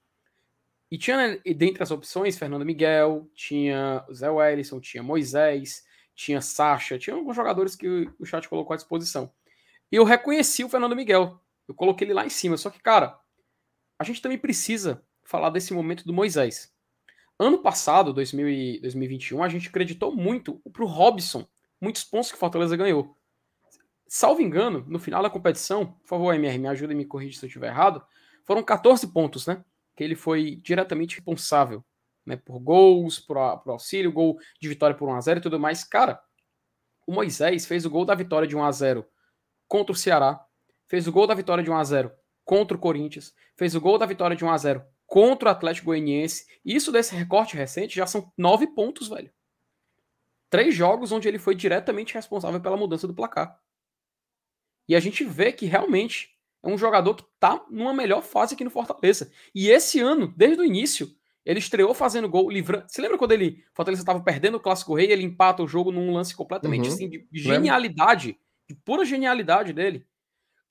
E 0.90 0.97
tinha, 0.97 1.16
né, 1.16 1.40
dentre 1.55 1.82
as 1.82 1.90
opções, 1.90 2.38
Fernando 2.38 2.64
Miguel, 2.64 3.28
tinha 3.34 4.05
Zé 4.12 4.30
Wellison, 4.30 4.80
tinha 4.80 5.03
Moisés, 5.03 5.84
tinha 6.14 6.40
Sacha, 6.40 6.99
tinha 6.99 7.14
alguns 7.16 7.34
jogadores 7.34 7.74
que 7.74 8.09
o 8.18 8.24
chat 8.24 8.49
colocou 8.49 8.72
à 8.72 8.76
disposição. 8.76 9.32
E 9.90 9.97
eu 9.97 10.05
reconheci 10.05 10.64
o 10.64 10.68
Fernando 10.68 10.94
Miguel. 10.97 11.40
Eu 11.66 11.74
coloquei 11.74 12.07
ele 12.07 12.14
lá 12.14 12.24
em 12.24 12.30
cima. 12.30 12.57
Só 12.57 12.70
que, 12.70 12.80
cara, 12.80 13.18
a 13.99 14.05
gente 14.05 14.22
também 14.22 14.38
precisa 14.38 15.03
falar 15.24 15.51
desse 15.51 15.74
momento 15.74 16.05
do 16.05 16.12
Moisés. 16.12 16.72
Ano 17.39 17.59
passado, 17.59 18.14
2000 18.14 18.49
e 18.49 18.80
2021, 18.80 19.43
a 19.43 19.49
gente 19.49 19.68
acreditou 19.68 20.14
muito 20.14 20.59
pro 20.72 20.87
Robson, 20.87 21.47
muitos 21.78 22.03
pontos 22.03 22.30
que 22.30 22.37
o 22.37 22.41
Fortaleza 22.41 22.74
ganhou. 22.76 23.14
Salvo 24.09 24.41
engano, 24.41 24.84
no 24.89 24.99
final 24.99 25.22
da 25.22 25.28
competição, 25.28 25.87
por 25.87 26.09
favor, 26.09 26.34
MR, 26.34 26.59
me 26.59 26.68
ajuda 26.68 26.95
e 26.95 26.97
me 26.97 27.05
corrija 27.05 27.39
se 27.39 27.45
eu 27.45 27.49
estiver 27.49 27.68
errado, 27.68 28.03
foram 28.45 28.62
14 28.62 29.09
pontos, 29.09 29.47
né? 29.47 29.62
Que 29.95 30.03
ele 30.03 30.14
foi 30.14 30.57
diretamente 30.57 31.16
responsável, 31.16 31.84
né? 32.24 32.37
Por 32.37 32.59
gols, 32.59 33.18
por, 33.18 33.37
por 33.59 33.72
auxílio, 33.72 34.12
gol 34.12 34.39
de 34.59 34.68
vitória 34.68 34.97
por 34.97 35.09
1x0 35.09 35.37
e 35.37 35.41
tudo 35.41 35.61
mais. 35.61 35.84
Cara, 35.84 36.18
o 37.07 37.12
Moisés 37.12 37.66
fez 37.66 37.84
o 37.84 37.91
gol 37.91 38.07
da 38.07 38.14
vitória 38.14 38.49
de 38.49 38.57
1x0 38.57 39.05
contra 39.68 39.93
o 39.93 39.97
Ceará, 39.97 40.43
fez 40.87 41.07
o 41.07 41.12
gol 41.12 41.26
da 41.26 41.34
vitória 41.34 41.62
de 41.62 41.70
1x0 41.70 42.11
contra 42.45 42.76
o 42.76 42.80
Corinthians, 42.80 43.34
fez 43.57 43.74
o 43.74 43.80
gol 43.80 43.99
da 43.99 44.07
vitória 44.07 44.37
de 44.37 44.45
1x0 44.45 44.82
contra 45.07 45.48
o 45.48 45.52
Atlético 45.52 45.86
Goianiense. 45.86 46.46
Isso 46.64 46.90
desse 46.92 47.14
recorte 47.14 47.57
recente 47.57 47.94
já 47.96 48.07
são 48.07 48.32
nove 48.36 48.66
pontos, 48.66 49.09
velho. 49.09 49.30
Três 50.50 50.74
jogos 50.74 51.12
onde 51.12 51.28
ele 51.28 51.38
foi 51.38 51.54
diretamente 51.54 52.14
responsável 52.14 52.61
pela 52.61 52.76
mudança 52.76 53.07
do 53.07 53.14
placar. 53.14 53.59
E 54.88 54.94
a 54.94 55.00
gente 55.00 55.24
vê 55.24 55.52
que 55.52 55.66
realmente 55.66 56.30
é 56.62 56.68
um 56.68 56.78
jogador 56.78 57.14
que 57.14 57.24
tá 57.38 57.64
numa 57.70 57.92
melhor 57.92 58.22
fase 58.22 58.54
aqui 58.54 58.64
no 58.64 58.70
Fortaleza. 58.70 59.32
E 59.54 59.68
esse 59.68 60.00
ano, 60.00 60.32
desde 60.36 60.61
o 60.61 60.64
início, 60.64 61.09
ele 61.44 61.59
estreou 61.59 61.94
fazendo 61.94 62.28
gol, 62.28 62.50
livrando. 62.50 62.86
Você 62.88 63.00
lembra 63.02 63.18
quando 63.18 63.32
ele, 63.32 63.64
o 63.72 63.76
Fortaleza 63.76 64.02
estava 64.02 64.20
perdendo 64.20 64.57
o 64.57 64.61
Clássico 64.61 64.94
Rei, 64.94 65.11
ele 65.11 65.22
empata 65.22 65.62
o 65.62 65.68
jogo 65.68 65.92
num 65.92 66.12
lance 66.12 66.34
completamente 66.34 66.88
Uhum. 66.88 66.94
assim, 66.94 67.09
de 67.09 67.26
genialidade, 67.32 68.38
de 68.68 68.74
pura 68.74 69.04
genialidade 69.04 69.72
dele. 69.72 70.07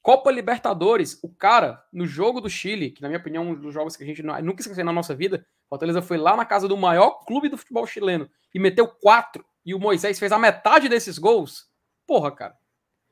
Copa 0.05 0.29
Libertadores, 0.29 1.19
o 1.23 1.29
cara, 1.33 1.83
no 1.91 2.05
jogo 2.05 2.39
do 2.39 2.47
Chile, 2.47 2.91
que 2.91 3.01
na 3.01 3.07
minha 3.07 3.17
opinião 3.17 3.43
é 3.43 3.47
um 3.47 3.55
dos 3.55 3.73
jogos 3.73 3.97
que 3.97 4.03
a 4.03 4.05
gente 4.05 4.21
nunca 4.21 4.61
esqueceu 4.61 4.85
na 4.85 4.93
nossa 4.93 5.15
vida, 5.15 5.43
Fortaleza 5.67 5.99
foi 5.99 6.15
lá 6.15 6.37
na 6.37 6.45
casa 6.45 6.67
do 6.67 6.77
maior 6.77 7.25
clube 7.25 7.49
do 7.49 7.57
futebol 7.57 7.87
chileno 7.87 8.29
e 8.53 8.59
meteu 8.59 8.87
quatro, 8.87 9.43
e 9.65 9.73
o 9.73 9.79
Moisés 9.79 10.19
fez 10.19 10.31
a 10.31 10.37
metade 10.37 10.87
desses 10.87 11.17
gols. 11.17 11.71
Porra, 12.05 12.31
cara. 12.31 12.55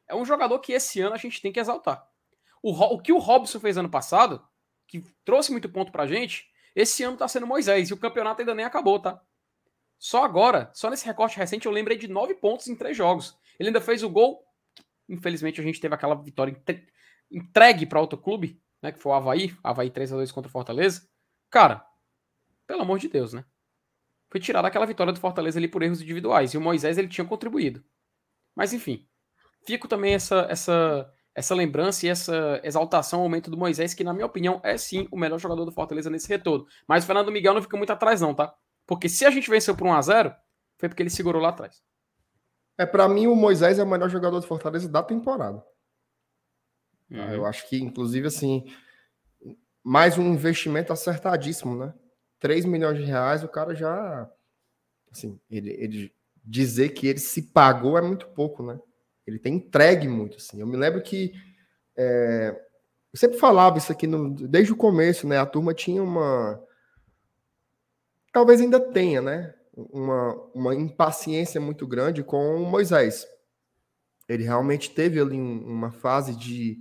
É 0.07 0.13
um 0.13 0.23
jogador 0.23 0.59
que 0.59 0.71
esse 0.71 1.01
ano 1.01 1.15
a 1.15 1.17
gente 1.17 1.41
tem 1.41 1.51
que 1.51 1.59
exaltar. 1.59 2.07
O, 2.61 2.71
o 2.71 3.01
que 3.01 3.11
o 3.11 3.17
Robson 3.17 3.59
fez 3.59 3.75
ano 3.75 3.89
passado, 3.89 4.47
que 4.87 5.03
trouxe 5.25 5.51
muito 5.51 5.67
ponto 5.69 5.91
pra 5.91 6.05
gente, 6.05 6.45
esse 6.75 7.03
ano 7.03 7.17
tá 7.17 7.27
sendo 7.27 7.47
Moisés. 7.47 7.89
E 7.89 7.93
o 7.95 7.97
campeonato 7.97 8.43
ainda 8.43 8.53
nem 8.53 8.67
acabou, 8.67 8.99
tá? 8.99 9.19
Só 9.97 10.23
agora, 10.23 10.69
só 10.75 10.91
nesse 10.91 11.07
recorte 11.07 11.37
recente, 11.37 11.65
eu 11.65 11.71
lembrei 11.71 11.97
de 11.97 12.07
nove 12.07 12.35
pontos 12.35 12.67
em 12.67 12.75
três 12.75 12.95
jogos. 12.95 13.35
Ele 13.59 13.69
ainda 13.69 13.81
fez 13.81 14.03
o 14.03 14.09
gol. 14.11 14.45
Infelizmente, 15.07 15.59
a 15.59 15.63
gente 15.63 15.79
teve 15.79 15.93
aquela 15.93 16.15
vitória 16.15 16.55
entregue 17.31 17.85
para 17.85 17.99
outro 17.99 18.17
clube, 18.17 18.61
né? 18.81 18.91
Que 18.91 18.99
foi 18.99 19.11
o 19.11 19.15
Havaí. 19.15 19.55
Havaí 19.63 19.89
3x2 19.89 20.31
contra 20.31 20.49
o 20.49 20.51
Fortaleza. 20.51 21.07
Cara, 21.49 21.85
pelo 22.67 22.81
amor 22.81 22.99
de 22.99 23.07
Deus, 23.07 23.33
né? 23.33 23.45
Foi 24.29 24.39
tirada 24.39 24.67
aquela 24.67 24.85
vitória 24.85 25.13
do 25.13 25.19
Fortaleza 25.19 25.59
ali 25.59 25.67
por 25.67 25.83
erros 25.83 26.01
individuais. 26.01 26.53
E 26.53 26.57
o 26.57 26.61
Moisés 26.61 26.97
ele 26.97 27.07
tinha 27.07 27.25
contribuído. 27.25 27.83
Mas 28.55 28.73
enfim, 28.73 29.07
fico 29.65 29.87
também 29.87 30.13
essa, 30.13 30.47
essa, 30.49 31.11
essa 31.35 31.55
lembrança 31.55 32.05
e 32.05 32.09
essa 32.09 32.59
exaltação 32.63 33.19
ao 33.19 33.25
momento 33.25 33.51
do 33.51 33.57
Moisés, 33.57 33.93
que 33.93 34.03
na 34.03 34.13
minha 34.13 34.25
opinião 34.25 34.59
é 34.63 34.77
sim 34.77 35.07
o 35.11 35.17
melhor 35.17 35.39
jogador 35.39 35.65
do 35.65 35.71
Fortaleza 35.71 36.09
nesse 36.09 36.27
retorno. 36.29 36.65
Mas 36.87 37.03
o 37.03 37.07
Fernando 37.07 37.31
Miguel 37.31 37.53
não 37.53 37.61
fica 37.61 37.77
muito 37.77 37.93
atrás, 37.93 38.21
não, 38.21 38.33
tá? 38.33 38.53
Porque 38.85 39.07
se 39.07 39.25
a 39.25 39.29
gente 39.29 39.49
venceu 39.49 39.75
por 39.75 39.87
1x0, 39.87 40.35
foi 40.77 40.89
porque 40.89 41.01
ele 41.01 41.09
segurou 41.09 41.41
lá 41.41 41.49
atrás. 41.49 41.81
É, 42.77 42.85
para 42.85 43.07
mim, 43.07 43.27
o 43.27 43.35
Moisés 43.35 43.77
é 43.79 43.83
o 43.83 43.87
melhor 43.87 44.09
jogador 44.09 44.39
do 44.39 44.47
Fortaleza 44.47 44.89
da 44.89 45.03
temporada. 45.03 45.63
Uhum. 47.09 47.33
Eu 47.33 47.45
acho 47.45 47.67
que, 47.69 47.81
inclusive, 47.81 48.27
assim, 48.27 48.65
mais 49.83 50.17
um 50.17 50.33
investimento 50.33 50.91
acertadíssimo, 50.91 51.75
né? 51.75 51.93
3 52.39 52.65
milhões 52.65 52.97
de 52.97 53.03
reais, 53.03 53.43
o 53.43 53.47
cara 53.47 53.75
já. 53.75 54.29
Assim, 55.11 55.39
ele, 55.49 55.71
ele 55.71 56.15
dizer 56.43 56.89
que 56.89 57.07
ele 57.07 57.19
se 57.19 57.41
pagou 57.41 57.97
é 57.97 58.01
muito 58.01 58.27
pouco, 58.29 58.63
né? 58.63 58.79
Ele 59.25 59.39
tem 59.39 59.55
entregue 59.55 60.07
muito, 60.07 60.37
assim. 60.37 60.59
Eu 60.59 60.67
me 60.67 60.75
lembro 60.75 61.01
que. 61.01 61.33
É, 61.95 62.59
eu 63.13 63.19
sempre 63.19 63.37
falava 63.37 63.77
isso 63.77 63.91
aqui 63.91 64.07
no, 64.07 64.31
desde 64.31 64.73
o 64.73 64.75
começo, 64.75 65.27
né? 65.27 65.37
A 65.37 65.45
turma 65.45 65.73
tinha 65.73 66.01
uma. 66.01 66.61
Talvez 68.33 68.59
ainda 68.59 68.79
tenha, 68.79 69.21
né? 69.21 69.53
Uma, 69.75 70.33
uma 70.53 70.75
impaciência 70.75 71.59
muito 71.59 71.87
grande 71.87 72.23
com 72.23 72.59
Moisés. 72.59 73.27
Ele 74.29 74.43
realmente 74.43 74.91
teve 74.91 75.19
ali 75.19 75.39
uma 75.39 75.91
fase 75.91 76.35
de, 76.35 76.77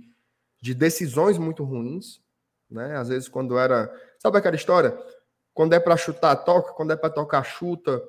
de 0.61 0.73
decisões 0.73 1.37
muito 1.37 1.63
ruins, 1.63 2.21
né? 2.69 2.95
Às 2.97 3.09
vezes, 3.09 3.27
quando 3.27 3.57
era. 3.57 3.91
Sabe 4.19 4.37
aquela 4.37 4.55
história? 4.55 4.97
Quando 5.53 5.73
é 5.73 5.79
para 5.79 5.97
chutar, 5.97 6.35
toca. 6.37 6.73
Quando 6.73 6.91
é 6.91 6.95
para 6.95 7.09
tocar, 7.09 7.43
chuta. 7.43 8.03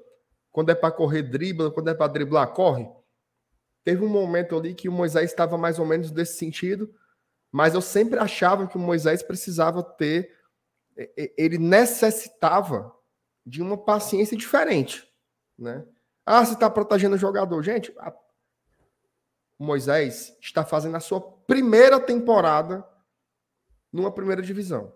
Quando 0.51 0.71
é 0.71 0.75
para 0.75 0.93
correr, 0.93 1.23
dribla. 1.23 1.71
Quando 1.71 1.91
é 1.91 1.95
para 1.95 2.13
driblar, 2.13 2.53
corre. 2.53 2.89
Teve 3.85 4.03
um 4.03 4.09
momento 4.09 4.57
ali 4.57 4.75
que 4.75 4.89
o 4.89 4.93
Moisés 4.93 5.31
estava 5.31 5.59
mais 5.59 5.79
ou 5.79 5.85
menos 5.85 6.11
desse 6.11 6.39
sentido, 6.39 6.91
mas 7.53 7.75
eu 7.75 7.83
sempre 7.83 8.19
achava 8.19 8.67
que 8.67 8.77
o 8.77 8.81
Moisés 8.81 9.23
precisava 9.23 9.83
ter. 9.83 10.33
Ele 11.37 11.59
necessitava 11.59 12.95
de 13.45 13.63
uma 13.63 13.77
paciência 13.77 14.37
diferente, 14.37 15.07
né? 15.59 15.87
Ah, 16.25 16.45
você 16.45 16.55
está 16.55 16.71
protegendo 16.71 17.17
o 17.17 17.19
jogador. 17.19 17.63
Gente, 17.63 17.95
a... 17.99 18.13
o 19.59 19.65
Moisés 19.65 20.37
está 20.41 20.65
fazendo 20.65 20.97
a 20.97 21.01
sua 21.01 21.21
primeira 21.21 22.01
temporada 22.01 22.87
numa 23.93 24.11
primeira 24.11 24.41
divisão. 24.41 24.93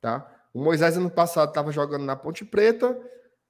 Tá? 0.00 0.32
O 0.54 0.62
Moisés 0.62 0.96
ano 0.96 1.10
passado 1.10 1.48
estava 1.48 1.72
jogando 1.72 2.04
na 2.04 2.16
Ponte 2.16 2.44
Preta. 2.44 2.98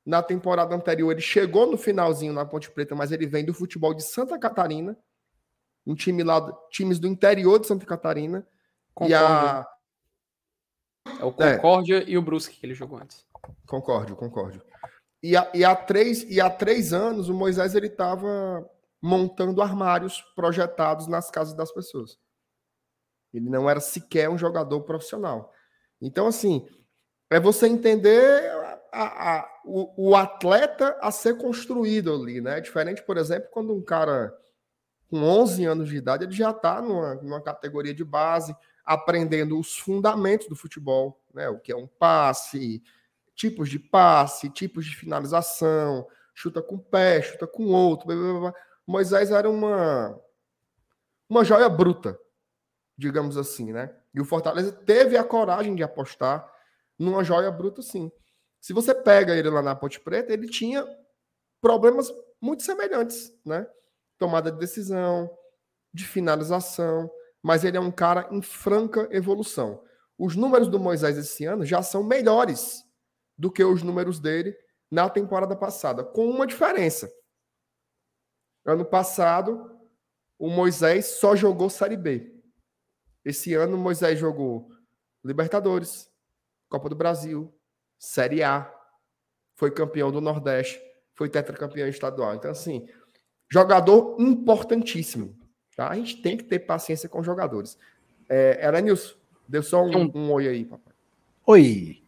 Na 0.05 0.23
temporada 0.23 0.75
anterior 0.75 1.13
ele 1.13 1.21
chegou 1.21 1.71
no 1.71 1.77
finalzinho 1.77 2.33
na 2.33 2.47
Ponte 2.47 2.71
Preta, 2.71 2.95
mas 2.95 3.13
ele 3.13 3.27
vem 3.27 3.45
do 3.45 3.53
futebol 3.53 3.93
de 3.93 4.03
Santa 4.03 4.39
Catarina, 4.39 4.99
um 5.87 5.95
time 5.95 6.23
lá, 6.23 6.51
times 6.71 6.99
do 6.99 7.07
interior 7.07 7.59
de 7.59 7.67
Santa 7.67 7.85
Catarina. 7.85 8.47
Concórdia. 8.95 9.17
E 9.17 9.21
a 9.21 9.67
é 11.21 11.25
o 11.25 11.33
Concórdia 11.33 12.03
é. 12.03 12.05
e 12.09 12.19
o 12.19 12.23
Brusque 12.23 12.57
que 12.57 12.67
ele 12.67 12.75
jogou 12.75 12.99
antes. 12.99 13.27
Concórdia, 13.67 14.15
Concórdia. 14.15 14.63
E, 15.23 15.37
a, 15.37 15.51
e, 15.53 15.65
há 15.65 15.75
três, 15.75 16.23
e 16.25 16.41
há 16.41 16.49
três 16.49 16.93
anos 16.93 17.29
o 17.29 17.35
Moisés 17.35 17.75
ele 17.75 17.89
estava 17.89 18.69
montando 19.01 19.63
armários 19.63 20.23
projetados 20.35 21.07
nas 21.07 21.31
casas 21.31 21.55
das 21.55 21.73
pessoas. 21.73 22.19
Ele 23.33 23.49
não 23.49 23.69
era 23.69 23.81
sequer 23.81 24.29
um 24.29 24.39
jogador 24.39 24.81
profissional. 24.83 25.53
Então, 26.01 26.27
assim, 26.27 26.67
é 27.31 27.39
você 27.39 27.67
entender 27.67 28.51
a, 28.93 29.39
a, 29.39 29.61
o, 29.65 30.11
o, 30.11 30.17
atleta 30.17 30.97
a 31.01 31.11
ser 31.11 31.37
construído 31.37 32.13
ali, 32.13 32.41
né? 32.41 32.61
Diferente, 32.61 33.03
por 33.03 33.17
exemplo, 33.19 33.49
quando 33.53 33.75
um 33.75 33.83
cara 33.83 34.33
com 35.11 35.23
11 35.23 35.65
anos 35.65 35.89
de 35.89 35.97
idade, 35.97 36.25
ele 36.25 36.33
já 36.33 36.51
está 36.51 36.81
numa, 36.81 37.15
numa 37.17 37.43
categoria 37.43 37.95
de 37.95 38.05
base, 38.05 38.55
aprendendo 38.89 39.61
os 39.61 39.77
fundamentos 39.77 40.49
do 40.49 40.57
futebol, 40.57 41.23
né? 41.35 41.47
O 41.51 41.61
que 41.61 41.71
é 41.71 41.77
um 41.77 41.87
passe, 41.87 42.83
tipos 43.35 43.69
de 43.69 43.79
passe, 43.79 44.49
tipos 44.49 44.87
de 44.87 44.97
finalização, 44.97 46.09
chuta 46.35 46.63
com 46.63 46.77
o 46.77 46.83
pé, 46.83 47.21
chuta 47.21 47.47
com 47.47 47.65
o 47.65 47.71
outro. 47.71 48.07
Blá, 48.07 48.17
blá, 48.17 48.41
blá. 48.41 48.55
Moisés 48.87 49.31
era 49.31 49.49
uma 49.51 50.19
uma 51.29 51.45
joia 51.45 51.69
bruta, 51.69 52.19
digamos 52.97 53.37
assim, 53.37 53.75
né? 53.75 53.95
E 54.15 54.21
o 54.23 54.25
Fortaleza 54.25 54.73
teve 54.73 55.19
a 55.19 55.23
coragem 55.23 55.75
de 55.75 55.83
apostar 55.83 56.51
numa 56.99 57.23
joia 57.23 57.51
bruta, 57.51 57.83
sim. 57.83 58.11
Se 58.59 58.73
você 58.73 58.95
pega 58.95 59.37
ele 59.37 59.51
lá 59.51 59.61
na 59.61 59.77
Ponte 59.77 60.01
Preta, 60.01 60.33
ele 60.33 60.49
tinha 60.49 60.83
problemas 61.61 62.11
muito 62.41 62.63
semelhantes, 62.63 63.31
né? 63.45 63.67
Tomada 64.17 64.51
de 64.51 64.59
decisão, 64.59 65.31
de 65.93 66.07
finalização, 66.07 67.11
mas 67.43 67.65
ele 67.65 67.77
é 67.77 67.81
um 67.81 67.91
cara 67.91 68.29
em 68.31 68.43
franca 68.43 69.09
evolução. 69.11 69.83
Os 70.19 70.35
números 70.35 70.69
do 70.69 70.81
Moisés 70.81 71.17
esse 71.17 71.45
ano 71.45 71.65
já 71.65 71.83
são 71.83 72.03
melhores 72.03 72.85
do 73.37 73.51
que 73.51 73.63
os 73.63 73.83
números 73.83 74.19
dele 74.19 74.57
na 74.91 75.09
temporada 75.09 75.55
passada, 75.55 76.03
com 76.03 76.29
uma 76.29 76.47
diferença. 76.47 77.11
Ano 78.65 78.85
passado, 78.85 79.79
o 80.39 80.49
Moisés 80.49 81.07
só 81.07 81.37
jogou 81.37 81.71
Série 81.71 81.97
B. 81.97 82.35
Esse 83.25 83.55
ano, 83.55 83.77
o 83.77 83.81
Moisés 83.81 84.19
jogou 84.19 84.69
Libertadores, 85.25 86.11
Copa 86.69 86.89
do 86.89 86.97
Brasil, 86.97 87.55
Série 87.99 88.43
A, 88.43 88.73
foi 89.55 89.71
campeão 89.71 90.11
do 90.11 90.21
Nordeste, 90.21 90.81
foi 91.15 91.29
tetracampeão 91.29 91.89
estadual. 91.89 92.35
Então, 92.35 92.51
assim, 92.51 92.87
jogador 93.51 94.17
importantíssimo. 94.19 95.38
Tá? 95.79 95.89
A 95.89 95.95
gente 95.95 96.21
tem 96.21 96.37
que 96.37 96.43
ter 96.43 96.59
paciência 96.59 97.09
com 97.09 97.21
os 97.21 97.25
jogadores. 97.25 97.79
É, 98.29 98.67
Elenilson, 98.67 99.15
deu 99.47 99.63
só 99.63 99.85
um, 99.85 99.97
um, 99.97 100.11
um, 100.13 100.33
oi 100.33 100.49
aí, 100.49 100.65
papai. 100.65 100.93
Oi. 101.47 102.03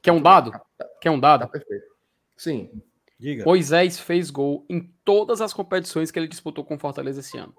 Quer 0.00 0.12
um 0.12 0.22
dado? 0.22 0.52
Quer 1.00 1.10
um 1.10 1.18
dado? 1.18 1.40
Tá 1.40 1.48
perfeito. 1.48 1.86
Sim. 2.36 2.70
Diga. 3.18 3.44
Moisés 3.44 3.98
fez 3.98 4.30
gol 4.30 4.64
em 4.70 4.80
todas 5.04 5.40
as 5.40 5.52
competições 5.52 6.12
que 6.12 6.18
ele 6.20 6.28
disputou 6.28 6.64
com 6.64 6.78
Fortaleza 6.78 7.18
esse 7.18 7.36
ano. 7.36 7.52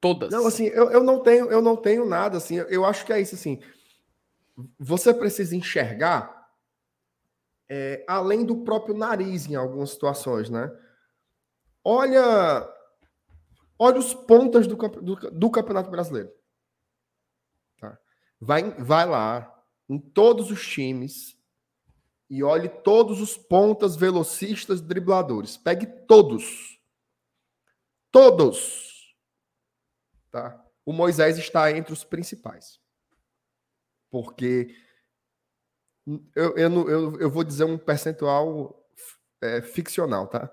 Todas. 0.00 0.32
Não, 0.32 0.44
assim, 0.44 0.64
eu, 0.64 0.90
eu 0.90 1.04
não 1.04 1.22
tenho, 1.22 1.46
eu 1.46 1.62
não 1.62 1.76
tenho 1.76 2.04
nada 2.04 2.38
assim. 2.38 2.56
Eu 2.56 2.84
acho 2.84 3.06
que 3.06 3.12
é 3.12 3.20
isso 3.20 3.36
assim 3.36 3.60
você 4.78 5.14
precisa 5.14 5.54
enxergar 5.54 6.48
é, 7.68 8.04
além 8.08 8.44
do 8.44 8.64
próprio 8.64 8.96
nariz 8.96 9.46
em 9.46 9.54
algumas 9.54 9.90
situações, 9.90 10.50
né? 10.50 10.70
Olha, 11.84 12.68
olha 13.78 13.98
os 13.98 14.12
pontas 14.12 14.66
do, 14.66 14.76
do, 14.76 15.14
do 15.30 15.50
Campeonato 15.50 15.90
Brasileiro. 15.90 16.32
Tá? 17.78 17.98
Vai, 18.40 18.70
vai 18.82 19.06
lá 19.06 19.64
em 19.88 19.98
todos 19.98 20.50
os 20.50 20.66
times 20.66 21.38
e 22.28 22.42
olhe 22.42 22.68
todos 22.68 23.20
os 23.20 23.36
pontas, 23.36 23.96
velocistas, 23.96 24.80
dribladores. 24.80 25.56
Pegue 25.56 25.86
todos. 26.06 26.78
Todos. 28.10 29.14
Tá? 30.30 30.62
O 30.84 30.92
Moisés 30.92 31.38
está 31.38 31.70
entre 31.70 31.92
os 31.92 32.04
principais. 32.04 32.80
Porque 34.10 34.74
eu, 36.34 36.56
eu, 36.56 36.88
eu, 36.88 37.20
eu 37.20 37.30
vou 37.30 37.44
dizer 37.44 37.64
um 37.64 37.78
percentual 37.78 38.86
é, 39.40 39.62
ficcional, 39.62 40.26
tá? 40.26 40.52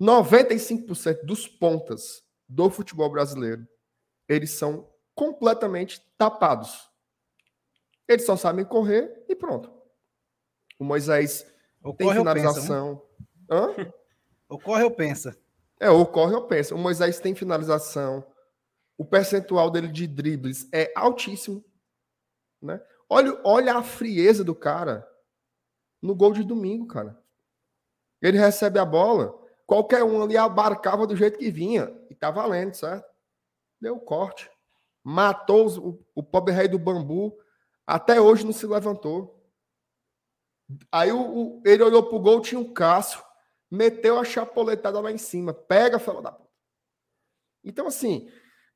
95% 0.00 1.24
dos 1.24 1.46
pontas 1.46 2.23
do 2.48 2.70
futebol 2.70 3.10
brasileiro, 3.10 3.66
eles 4.28 4.50
são 4.50 4.90
completamente 5.14 6.00
tapados. 6.18 6.90
Eles 8.08 8.26
só 8.26 8.36
sabem 8.36 8.64
correr 8.64 9.24
e 9.28 9.34
pronto. 9.34 9.72
O 10.78 10.84
Moisés 10.84 11.46
ou 11.82 11.94
tem 11.94 12.12
finalização. 12.12 13.02
Ou 13.48 13.68
pensa, 13.68 13.84
né? 13.84 13.92
Ocorre 14.48 14.84
ou 14.84 14.90
pensa? 14.90 15.38
É, 15.80 15.90
ocorre 15.90 16.34
ou 16.34 16.46
pensa. 16.46 16.74
O 16.74 16.78
Moisés 16.78 17.20
tem 17.20 17.34
finalização. 17.34 18.24
O 18.96 19.04
percentual 19.04 19.70
dele 19.70 19.88
de 19.88 20.06
dribles 20.06 20.68
é 20.72 20.92
altíssimo. 20.94 21.64
Né? 22.60 22.80
Olha, 23.08 23.40
olha 23.44 23.74
a 23.74 23.82
frieza 23.82 24.44
do 24.44 24.54
cara 24.54 25.06
no 26.00 26.14
gol 26.14 26.32
de 26.32 26.44
domingo, 26.44 26.86
cara. 26.86 27.18
Ele 28.20 28.38
recebe 28.38 28.78
a 28.78 28.84
bola, 28.84 29.38
qualquer 29.66 30.02
um 30.04 30.22
ali 30.22 30.36
abarcava 30.36 31.06
do 31.06 31.16
jeito 31.16 31.38
que 31.38 31.50
vinha. 31.50 31.92
Tá 32.24 32.30
valendo, 32.30 32.72
certo? 32.72 33.04
deu 33.78 34.00
corte. 34.00 34.50
Matou 35.04 35.68
o, 35.78 36.06
o 36.14 36.22
pobre 36.22 36.54
rei 36.54 36.66
do 36.66 36.78
bambu. 36.78 37.38
Até 37.86 38.18
hoje 38.18 38.46
não 38.46 38.52
se 38.52 38.66
levantou. 38.66 39.46
Aí 40.90 41.12
o, 41.12 41.20
o- 41.58 41.62
ele 41.66 41.82
olhou 41.82 42.02
pro 42.08 42.18
gol, 42.18 42.40
tinha 42.40 42.58
um 42.58 42.72
Cássio, 42.72 43.22
meteu 43.70 44.18
a 44.18 44.24
chapoletada 44.24 44.98
lá 45.00 45.12
em 45.12 45.18
cima. 45.18 45.52
Pega, 45.52 45.98
fela 45.98 46.22
da 46.22 46.32
puta. 46.32 46.48
Então, 47.62 47.86
assim, 47.86 48.26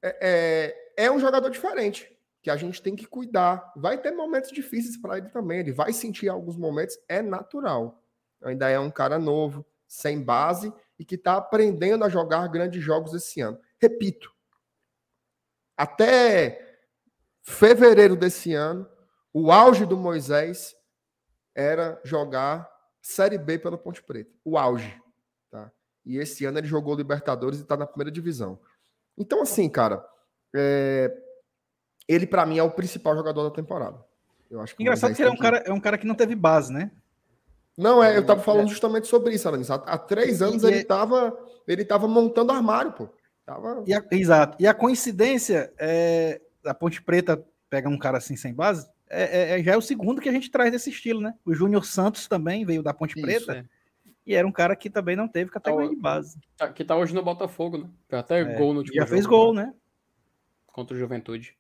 é, 0.03 0.75
é, 0.99 1.05
é 1.07 1.11
um 1.11 1.19
jogador 1.19 1.49
diferente, 1.49 2.15
que 2.43 2.51
a 2.51 2.57
gente 2.59 2.83
tem 2.83 2.95
que 2.95 3.07
cuidar. 3.07 3.73
Vai 3.75 3.97
ter 3.97 4.11
momentos 4.11 4.51
difíceis 4.53 4.99
para 4.99 5.17
ele 5.17 5.31
também. 5.31 5.61
Ele 5.61 5.73
vai 5.73 5.95
sentir 5.95 6.29
alguns 6.29 6.59
momentos, 6.59 6.99
é 7.09 7.23
natural. 7.23 8.05
Ainda 8.43 8.69
é 8.69 8.79
um 8.79 8.91
cara 8.91 9.19
novo, 9.19 9.65
sem 9.87 10.23
base 10.23 10.71
e 10.99 11.05
que 11.05 11.15
está 11.15 11.37
aprendendo 11.37 12.05
a 12.05 12.09
jogar 12.09 12.47
grandes 12.49 12.83
jogos 12.83 13.15
esse 13.15 13.41
ano. 13.41 13.59
Repito, 13.81 14.33
até 15.77 16.79
fevereiro 17.43 18.17
desse 18.17 18.53
ano, 18.53 18.89
o 19.33 19.53
auge 19.53 19.87
do 19.87 19.97
Moisés 19.97 20.75
era 21.55 22.01
jogar 22.05 22.69
Série 23.01 23.39
B 23.39 23.59
pela 23.59 23.79
Ponte 23.79 24.03
Preta. 24.03 24.31
O 24.45 24.59
auge. 24.59 25.01
Tá? 25.51 25.71
E 26.05 26.19
esse 26.19 26.45
ano 26.45 26.59
ele 26.59 26.67
jogou 26.67 26.97
Libertadores 26.97 27.59
e 27.59 27.63
está 27.63 27.77
na 27.77 27.87
primeira 27.87 28.11
divisão. 28.11 28.61
Então, 29.17 29.41
assim, 29.43 29.69
cara, 29.69 30.05
é, 30.55 31.17
ele 32.07 32.27
para 32.27 32.45
mim 32.45 32.59
é 32.59 32.63
o 32.63 32.71
principal 32.71 33.15
jogador 33.17 33.45
da 33.49 33.55
temporada. 33.55 34.05
Eu 34.51 34.61
acho 34.61 34.75
que 34.75 34.83
Engraçado 34.83 35.15
que 35.15 35.23
ele 35.23 35.29
é 35.29 35.33
um, 35.33 35.37
que- 35.37 35.43
cara, 35.43 35.59
é 35.59 35.73
um 35.73 35.81
cara 35.81 35.99
que 35.99 36.07
não 36.07 36.15
teve 36.15 36.35
base, 36.35 36.73
né? 36.73 36.91
Não, 37.79 38.03
é, 38.03 38.17
eu 38.17 38.27
tava 38.27 38.43
falando 38.43 38.69
justamente 38.69 39.07
sobre 39.07 39.33
isso, 39.35 39.47
Alanis. 39.47 39.71
Há, 39.71 39.77
há 39.77 39.97
três 39.97 40.43
anos 40.43 40.65
E- 40.65 40.67
ele 40.67 40.85
tava, 40.85 41.39
ele 41.67 41.85
tava 41.85 42.09
montando 42.09 42.51
armário, 42.53 42.91
pô. 42.93 43.09
Tava... 43.47 43.85
E 43.87 43.95
a- 43.95 44.05
exato. 44.11 44.57
E 44.61 44.67
a 44.67 44.75
coincidência 44.75 45.73
é 45.79 46.41
a 46.65 46.75
Ponte 46.75 47.01
Preta 47.01 47.43
pega 47.71 47.89
um 47.89 47.97
cara 47.97 48.19
assim 48.19 48.35
sem 48.35 48.53
base, 48.53 48.91
é, 49.09 49.55
é- 49.55 49.61
é- 49.61 49.63
já 49.63 49.73
é 49.73 49.77
o 49.77 49.81
segundo 49.81 50.21
que 50.21 50.29
a 50.29 50.33
gente 50.33 50.51
traz 50.51 50.71
desse 50.73 50.91
estilo, 50.91 51.21
né? 51.21 51.35
O 51.47 51.55
Júnior 51.55 51.85
Santos 51.87 52.27
também 52.27 52.65
veio 52.67 52.83
da 52.83 52.93
Ponte 52.93 53.13
Isso, 53.17 53.23
Preta 53.23 53.59
é. 53.59 53.65
e 54.27 54.35
era 54.35 54.47
um 54.47 54.53
cara 54.53 54.75
que 54.75 54.91
também 54.91 55.15
não 55.17 55.29
teve 55.29 55.51
categoria 55.51 55.89
Tá, 55.89 55.95
de 55.95 56.01
base. 56.01 56.39
Tá- 56.57 56.69
Que 56.73 56.85
tá 56.85 56.97
hoje 56.97 57.15
no 57.15 57.23
Botafogo, 57.23 57.79
né? 57.79 57.89
Foi 58.09 58.19
até 58.19 58.41
É, 58.41 58.57
gol 58.59 58.73
no 58.73 58.81
último 58.81 58.95
Já 58.97 59.03
jogo, 59.03 59.13
fez 59.13 59.25
gol, 59.25 59.55
né? 59.55 59.73
Contra 60.67 60.97
o 60.97 60.99
Juventude. 60.99 61.57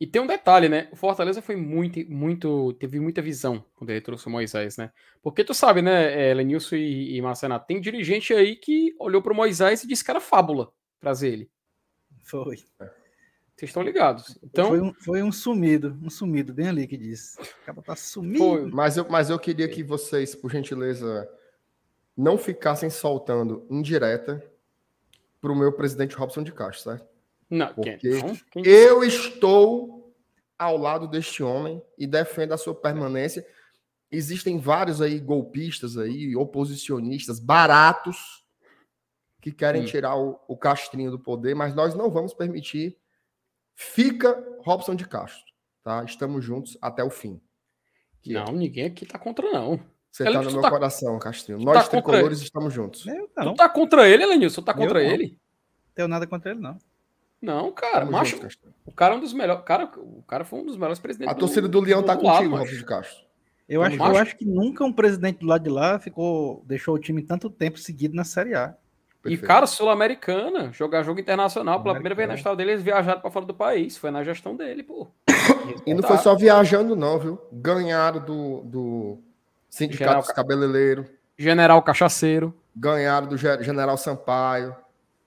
E 0.00 0.06
tem 0.06 0.22
um 0.22 0.26
detalhe, 0.26 0.66
né? 0.66 0.88
O 0.90 0.96
Fortaleza 0.96 1.42
foi 1.42 1.56
muito, 1.56 2.00
muito. 2.10 2.72
Teve 2.74 2.98
muita 2.98 3.20
visão 3.20 3.62
quando 3.76 3.90
ele 3.90 4.00
trouxe 4.00 4.26
o 4.26 4.30
Moisés, 4.30 4.78
né? 4.78 4.90
Porque 5.22 5.44
tu 5.44 5.52
sabe, 5.52 5.82
né, 5.82 6.30
é, 6.30 6.32
Lenilson 6.32 6.76
e, 6.76 7.16
e 7.16 7.20
Marcenato, 7.20 7.66
tem 7.66 7.78
dirigente 7.78 8.32
aí 8.32 8.56
que 8.56 8.96
olhou 8.98 9.20
pro 9.20 9.34
Moisés 9.34 9.84
e 9.84 9.86
disse 9.86 10.02
que 10.02 10.10
era 10.10 10.20
fábula 10.20 10.72
trazer 10.98 11.28
ele. 11.28 11.50
Foi. 12.22 12.56
Vocês 13.54 13.68
estão 13.68 13.82
ligados. 13.82 14.38
Então, 14.42 14.68
foi, 14.68 14.80
um, 14.80 14.94
foi 14.94 15.22
um 15.22 15.30
sumido, 15.30 15.98
um 16.02 16.08
sumido, 16.08 16.54
bem 16.54 16.68
ali 16.68 16.86
que 16.86 16.96
disse. 16.96 17.38
Acaba 17.62 17.82
tá 17.82 17.94
sumido. 17.94 18.38
Foi. 18.38 18.70
Mas, 18.70 18.96
eu, 18.96 19.06
mas 19.06 19.28
eu 19.28 19.38
queria 19.38 19.68
que 19.68 19.82
vocês, 19.82 20.34
por 20.34 20.50
gentileza, 20.50 21.28
não 22.16 22.38
ficassem 22.38 22.88
soltando 22.88 23.66
indireta 23.68 24.42
pro 25.42 25.54
meu 25.54 25.72
presidente 25.74 26.16
Robson 26.16 26.42
de 26.42 26.52
Castro, 26.52 26.84
certo? 26.84 27.09
Não, 27.50 27.74
Porque 27.74 27.96
quem, 27.98 28.22
não? 28.22 28.36
Quem- 28.52 28.66
Eu 28.66 29.02
estou 29.04 30.14
ao 30.58 30.76
lado 30.76 31.08
deste 31.08 31.42
homem 31.42 31.82
e 31.98 32.06
defendo 32.06 32.52
a 32.52 32.58
sua 32.58 32.74
permanência. 32.74 33.46
Existem 34.12 34.58
vários 34.58 35.00
aí 35.00 35.18
golpistas 35.18 35.96
aí, 35.96 36.34
oposicionistas 36.36 37.38
baratos 37.40 38.44
que 39.40 39.50
querem 39.52 39.82
Hum. 39.82 39.86
tirar 39.86 40.16
o, 40.16 40.38
o 40.48 40.56
Castrinho 40.56 41.10
do 41.10 41.18
poder, 41.18 41.54
mas 41.54 41.74
nós 41.74 41.94
não 41.94 42.10
vamos 42.10 42.34
permitir. 42.34 42.96
Fica 43.74 44.44
Robson 44.60 44.94
de 44.94 45.06
Castro, 45.08 45.50
tá? 45.82 46.04
Estamos 46.04 46.44
juntos 46.44 46.76
até 46.82 47.02
o 47.02 47.08
fim. 47.10 47.40
Que 48.20 48.34
Não, 48.34 48.52
ninguém 48.52 48.84
aqui 48.86 49.06
tá 49.06 49.18
contra, 49.18 49.50
não. 49.50 49.80
Você 50.10 50.24
Ela 50.24 50.34
tá 50.34 50.40
que 50.40 50.46
no 50.46 50.52
meu 50.52 50.62
tá- 50.62 50.70
coração, 50.70 51.18
Castrinho. 51.18 51.58
tu 51.60 51.64
Nós 51.64 51.84
tá 51.84 51.90
tricolores 51.90 52.40
estamos 52.42 52.74
juntos. 52.74 53.06
Eu 53.06 53.28
Tu 53.28 53.44
não, 53.44 53.54
tá 53.54 53.68
contra 53.68 54.06
ele, 54.08 54.26
Lenilson? 54.26 54.60
Tu 54.60 54.64
tá 54.66 54.72
Eu 54.72 54.76
contra 54.76 55.02
não. 55.02 55.08
ele? 55.10 55.38
tenho 55.94 56.08
nada 56.08 56.26
contra 56.26 56.50
ele, 56.50 56.60
não. 56.60 56.76
Não, 57.40 57.72
cara. 57.72 58.04
Macho, 58.04 58.38
o 58.84 58.92
cara 58.92 59.14
é 59.14 59.16
um 59.16 59.20
dos 59.20 59.32
melhores. 59.32 59.64
Cara, 59.64 59.90
o 59.96 60.22
cara 60.26 60.44
foi 60.44 60.60
um 60.60 60.66
dos 60.66 60.76
melhores 60.76 60.98
presidentes 60.98 61.34
A 61.34 61.38
torcida 61.38 61.66
do 61.68 61.80
Leão 61.80 62.02
tá 62.02 62.14
do 62.14 62.24
lado, 62.24 62.36
contigo. 62.38 62.56
Robson 62.56 62.76
de 62.76 62.84
Castro. 62.84 63.24
Eu 63.68 63.80
Tamo 63.82 64.02
acho, 64.02 64.12
eu 64.14 64.18
acho 64.22 64.36
que 64.36 64.44
nunca 64.44 64.84
um 64.84 64.92
presidente 64.92 65.38
do 65.38 65.46
lado 65.46 65.62
de 65.62 65.70
lá 65.70 65.98
ficou, 65.98 66.62
deixou 66.66 66.94
o 66.94 66.98
time 66.98 67.22
tanto 67.22 67.48
tempo 67.48 67.78
seguido 67.78 68.14
na 68.16 68.24
Série 68.24 68.54
A. 68.54 68.74
E, 69.20 69.22
Perfeito. 69.22 69.46
cara, 69.46 69.66
Sul-Americana, 69.66 70.72
jogar 70.72 71.02
jogo 71.02 71.20
internacional, 71.20 71.82
pela 71.82 71.94
primeira 71.94 72.14
vez 72.14 72.26
na 72.28 72.34
história 72.34 72.56
dele, 72.56 72.72
eles 72.72 72.82
viajaram 72.82 73.20
pra 73.20 73.30
fora 73.30 73.44
do 73.46 73.54
país. 73.54 73.96
Foi 73.96 74.10
na 74.10 74.24
gestão 74.24 74.56
dele, 74.56 74.82
pô. 74.82 75.08
E 75.86 75.94
não 75.94 76.00
Tá. 76.02 76.08
foi 76.08 76.18
só 76.18 76.34
viajando, 76.34 76.96
não, 76.96 77.18
viu? 77.18 77.38
Ganharam 77.52 78.24
do, 78.24 78.62
do 78.62 79.18
Sindicato 79.68 80.04
Geral 80.08 80.20
dos 80.20 80.28
Ca- 80.28 80.34
Cabeleireiros, 80.34 81.06
General 81.38 81.80
Cachaceiro. 81.82 82.52
ganharam 82.74 83.28
do 83.28 83.36
Ge- 83.36 83.62
General 83.62 83.96
Sampaio. 83.96 84.74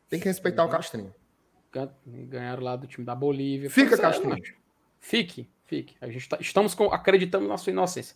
Tem 0.09 0.19
que 0.19 0.27
respeitar 0.27 0.65
o 0.65 0.69
Castrinho. 0.69 1.13
Gan- 1.73 1.89
Ganharam 2.05 2.63
lá 2.63 2.75
do 2.75 2.85
time 2.87 3.05
da 3.05 3.15
Bolívia. 3.15 3.69
Fica, 3.69 3.95
é, 3.95 4.01
macho. 4.01 4.53
Fique, 4.99 5.49
fique. 5.65 5.95
A 5.99 6.07
gente 6.07 6.29
tá- 6.29 6.37
estamos 6.39 6.73
com, 6.75 6.85
acreditando 6.85 7.47
na 7.47 7.57
sua 7.57 7.71
inocência. 7.71 8.15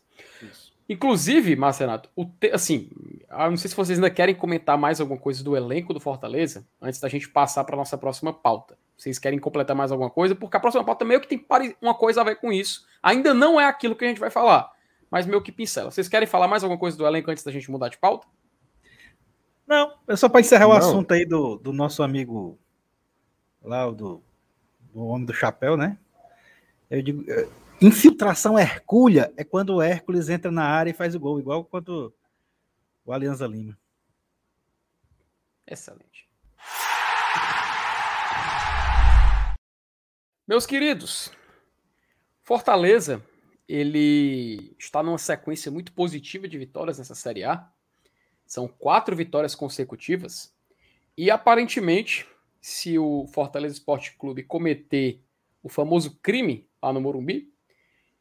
Inclusive, 0.89 1.55
Marcenato, 1.57 2.09
o 2.15 2.23
te- 2.25 2.51
assim, 2.51 2.89
eu 3.29 3.49
não 3.49 3.57
sei 3.57 3.69
se 3.69 3.75
vocês 3.75 3.97
ainda 3.97 4.09
querem 4.09 4.33
comentar 4.33 4.77
mais 4.77 5.01
alguma 5.01 5.19
coisa 5.19 5.43
do 5.43 5.57
elenco 5.57 5.93
do 5.93 5.99
Fortaleza, 5.99 6.65
antes 6.81 6.99
da 7.01 7.09
gente 7.09 7.27
passar 7.27 7.63
para 7.65 7.75
nossa 7.75 7.97
próxima 7.97 8.31
pauta. 8.31 8.77
Vocês 8.95 9.19
querem 9.19 9.37
completar 9.37 9.75
mais 9.75 9.91
alguma 9.91 10.09
coisa? 10.09 10.33
Porque 10.33 10.55
a 10.55 10.59
próxima 10.59 10.83
pauta 10.83 11.03
meio 11.03 11.19
que 11.19 11.27
tem 11.27 11.45
uma 11.81 11.93
coisa 11.93 12.21
a 12.21 12.23
ver 12.23 12.37
com 12.37 12.53
isso. 12.53 12.85
Ainda 13.03 13.33
não 13.33 13.59
é 13.59 13.65
aquilo 13.65 13.95
que 13.95 14.05
a 14.05 14.07
gente 14.07 14.19
vai 14.19 14.29
falar, 14.31 14.71
mas 15.11 15.25
meio 15.25 15.41
que 15.41 15.51
pincela. 15.51 15.91
Vocês 15.91 16.07
querem 16.07 16.27
falar 16.27 16.47
mais 16.47 16.63
alguma 16.63 16.79
coisa 16.79 16.97
do 16.97 17.05
elenco 17.05 17.29
antes 17.29 17.43
da 17.43 17.51
gente 17.51 17.69
mudar 17.69 17.89
de 17.89 17.97
pauta? 17.97 18.25
Não, 19.67 19.93
é 20.07 20.15
só 20.15 20.29
para 20.29 20.39
encerrar 20.39 20.67
o 20.67 20.69
Não. 20.69 20.77
assunto 20.77 21.11
aí 21.11 21.25
do, 21.25 21.57
do 21.57 21.73
nosso 21.73 22.01
amigo 22.01 22.57
lá, 23.67 23.87
o 23.87 23.93
do, 23.93 24.23
do 24.93 25.05
homem 25.05 25.25
do 25.25 25.33
chapéu, 25.33 25.75
né? 25.77 25.97
Eu 26.89 27.01
digo, 27.01 27.29
eh, 27.29 27.47
infiltração 27.81 28.57
hercúlea 28.57 29.31
é 29.35 29.43
quando 29.43 29.75
o 29.75 29.81
Hércules 29.81 30.29
entra 30.29 30.49
na 30.49 30.63
área 30.63 30.91
e 30.91 30.93
faz 30.93 31.13
o 31.13 31.19
gol, 31.19 31.39
igual 31.39 31.65
quando 31.65 32.13
o 33.05 33.11
Alianza 33.11 33.45
Lima. 33.45 33.77
Excelente. 35.65 36.27
Meus 40.47 40.65
queridos, 40.65 41.29
Fortaleza, 42.41 43.21
ele 43.67 44.73
está 44.79 45.03
numa 45.03 45.17
sequência 45.17 45.69
muito 45.69 45.91
positiva 45.91 46.47
de 46.47 46.57
vitórias 46.57 46.97
nessa 46.97 47.15
Série 47.15 47.43
A. 47.43 47.69
São 48.45 48.65
quatro 48.65 49.13
vitórias 49.13 49.53
consecutivas. 49.53 50.55
E 51.17 51.29
aparentemente, 51.29 52.25
se 52.67 52.99
o 52.99 53.25
Fortaleza 53.27 53.75
Esporte 53.75 54.17
Clube 54.17 54.43
cometer 54.43 55.23
o 55.63 55.69
famoso 55.69 56.19
crime 56.21 56.69
lá 56.83 56.91
no 56.91 56.99
Morumbi, 56.99 57.49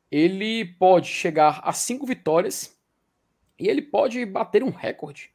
ele 0.08 0.64
pode 0.64 1.08
chegar 1.08 1.60
a 1.64 1.72
cinco 1.72 2.06
vitórias 2.06 2.78
e 3.58 3.66
ele 3.66 3.82
pode 3.82 4.24
bater 4.24 4.62
um 4.62 4.70
recorde 4.70 5.34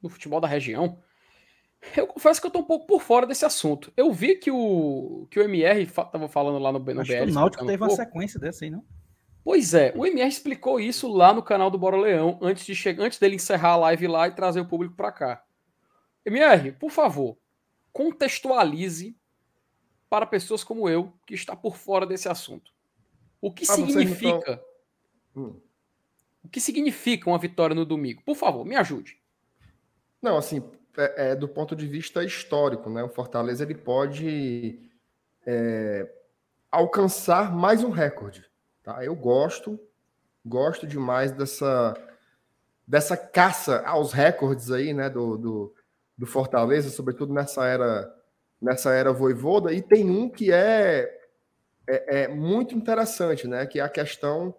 no 0.00 0.08
futebol 0.08 0.40
da 0.40 0.48
região. 0.48 0.98
Eu 1.94 2.06
confesso 2.06 2.40
que 2.40 2.46
eu 2.46 2.50
tô 2.50 2.60
um 2.60 2.64
pouco 2.64 2.86
por 2.86 3.02
fora 3.02 3.26
desse 3.26 3.44
assunto. 3.44 3.92
Eu 3.94 4.10
vi 4.10 4.36
que 4.36 4.50
o, 4.50 5.28
que 5.30 5.38
o 5.38 5.42
MR 5.42 5.84
fa 5.84 6.06
tava 6.06 6.26
falando 6.26 6.58
lá 6.58 6.72
no, 6.72 6.78
no 6.78 7.00
Acho 7.02 7.12
BL. 7.12 7.24
que 7.24 7.30
o 7.30 7.34
Náutico 7.34 7.66
teve 7.66 7.84
um 7.84 7.88
uma 7.88 7.94
sequência 7.94 8.40
dessa 8.40 8.64
aí, 8.64 8.70
não? 8.70 8.82
Pois 9.44 9.74
é, 9.74 9.92
o 9.94 10.06
MR 10.06 10.30
explicou 10.30 10.80
isso 10.80 11.12
lá 11.12 11.34
no 11.34 11.42
canal 11.42 11.70
do 11.70 11.78
Bora 11.78 11.98
Leão, 11.98 12.38
antes, 12.40 12.64
de 12.64 12.74
chegar, 12.74 13.04
antes 13.04 13.18
dele 13.18 13.36
encerrar 13.36 13.72
a 13.72 13.76
live 13.76 14.08
lá 14.08 14.26
e 14.28 14.34
trazer 14.34 14.60
o 14.60 14.66
público 14.66 14.96
para 14.96 15.12
cá. 15.12 15.44
MR, 16.24 16.72
por 16.72 16.90
favor, 16.90 17.36
contextualize 17.96 19.16
para 20.10 20.26
pessoas 20.26 20.62
como 20.62 20.86
eu, 20.86 21.14
que 21.26 21.32
está 21.32 21.56
por 21.56 21.78
fora 21.78 22.04
desse 22.04 22.28
assunto. 22.28 22.70
O 23.40 23.50
que 23.50 23.64
Ah, 23.64 23.74
significa 23.74 24.62
Hum. 25.34 25.58
o 26.44 26.48
que 26.48 26.60
significa 26.60 27.30
uma 27.30 27.38
vitória 27.38 27.74
no 27.74 27.86
domingo? 27.86 28.22
Por 28.22 28.36
favor, 28.36 28.66
me 28.66 28.76
ajude. 28.76 29.18
Não, 30.20 30.36
assim, 30.36 30.62
é, 30.94 31.30
é 31.30 31.34
do 31.34 31.48
ponto 31.48 31.74
de 31.74 31.86
vista 31.86 32.22
histórico, 32.22 32.90
né? 32.90 33.02
O 33.02 33.08
Fortaleza 33.08 33.64
ele 33.64 33.74
pode 33.74 34.78
é, 35.46 36.06
alcançar 36.70 37.50
mais 37.50 37.82
um 37.82 37.90
recorde. 37.90 38.44
Tá? 38.82 39.02
Eu 39.02 39.14
gosto, 39.16 39.80
gosto 40.44 40.86
demais 40.86 41.32
dessa, 41.32 41.94
dessa 42.86 43.16
caça 43.16 43.80
aos 43.86 44.12
recordes 44.12 44.70
aí, 44.70 44.92
né? 44.92 45.08
Do, 45.08 45.38
do, 45.38 45.74
do 46.16 46.26
Fortaleza, 46.26 46.90
sobretudo 46.90 47.32
nessa 47.32 47.66
era 47.66 48.12
nessa 48.60 48.94
era 48.94 49.12
voivoda, 49.12 49.72
e 49.72 49.82
tem 49.82 50.08
um 50.10 50.30
que 50.30 50.50
é, 50.50 51.10
é, 51.86 52.22
é 52.22 52.28
muito 52.28 52.74
interessante, 52.74 53.46
né? 53.46 53.66
Que 53.66 53.80
é 53.80 53.82
a 53.82 53.88
questão 53.88 54.54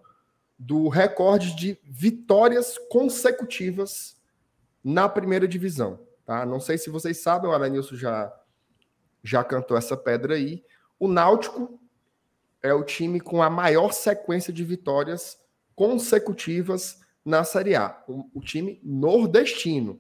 do 0.58 0.88
recorde 0.88 1.56
de 1.56 1.78
vitórias 1.84 2.78
consecutivas 2.90 4.18
na 4.84 5.08
primeira 5.08 5.48
divisão. 5.48 6.00
Tá? 6.26 6.46
Não 6.46 6.60
sei 6.60 6.78
se 6.78 6.90
vocês 6.90 7.22
sabem, 7.22 7.50
o 7.50 7.54
Aranilson 7.54 7.96
já, 7.96 8.34
já 9.24 9.44
cantou 9.44 9.78
essa 9.78 9.96
pedra 9.96 10.36
aí. 10.36 10.64
O 11.00 11.08
Náutico 11.08 11.80
é 12.62 12.74
o 12.74 12.84
time 12.84 13.20
com 13.20 13.44
a 13.44 13.50
maior 13.50 13.92
sequência 13.92 14.52
de 14.52 14.64
vitórias 14.64 15.38
consecutivas 15.76 17.00
na 17.24 17.44
Série 17.44 17.76
A. 17.76 18.04
O, 18.08 18.30
o 18.34 18.42
time 18.42 18.80
nordestino, 18.84 20.00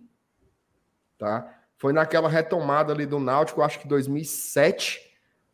tá? 1.17 1.53
Foi 1.77 1.93
naquela 1.93 2.27
retomada 2.27 2.91
ali 2.91 3.05
do 3.05 3.19
Náutico, 3.19 3.61
acho 3.61 3.79
que 3.79 3.87
2007. 3.87 4.99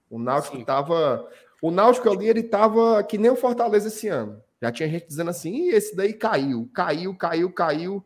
O 0.09 0.17
Náutico 0.17 0.57
estava. 0.57 1.29
O 1.61 1.71
Náutico 1.71 2.09
ali, 2.09 2.27
ele 2.27 2.43
tava 2.43 3.03
que 3.03 3.17
nem 3.17 3.31
o 3.31 3.35
Fortaleza 3.35 3.87
esse 3.87 4.07
ano. 4.07 4.41
Já 4.61 4.71
tinha 4.71 4.87
gente 4.87 5.07
dizendo 5.07 5.29
assim, 5.29 5.69
e 5.69 5.69
esse 5.69 5.95
daí 5.95 6.13
caiu, 6.13 6.69
caiu, 6.73 7.15
caiu, 7.15 7.51
caiu. 7.51 8.05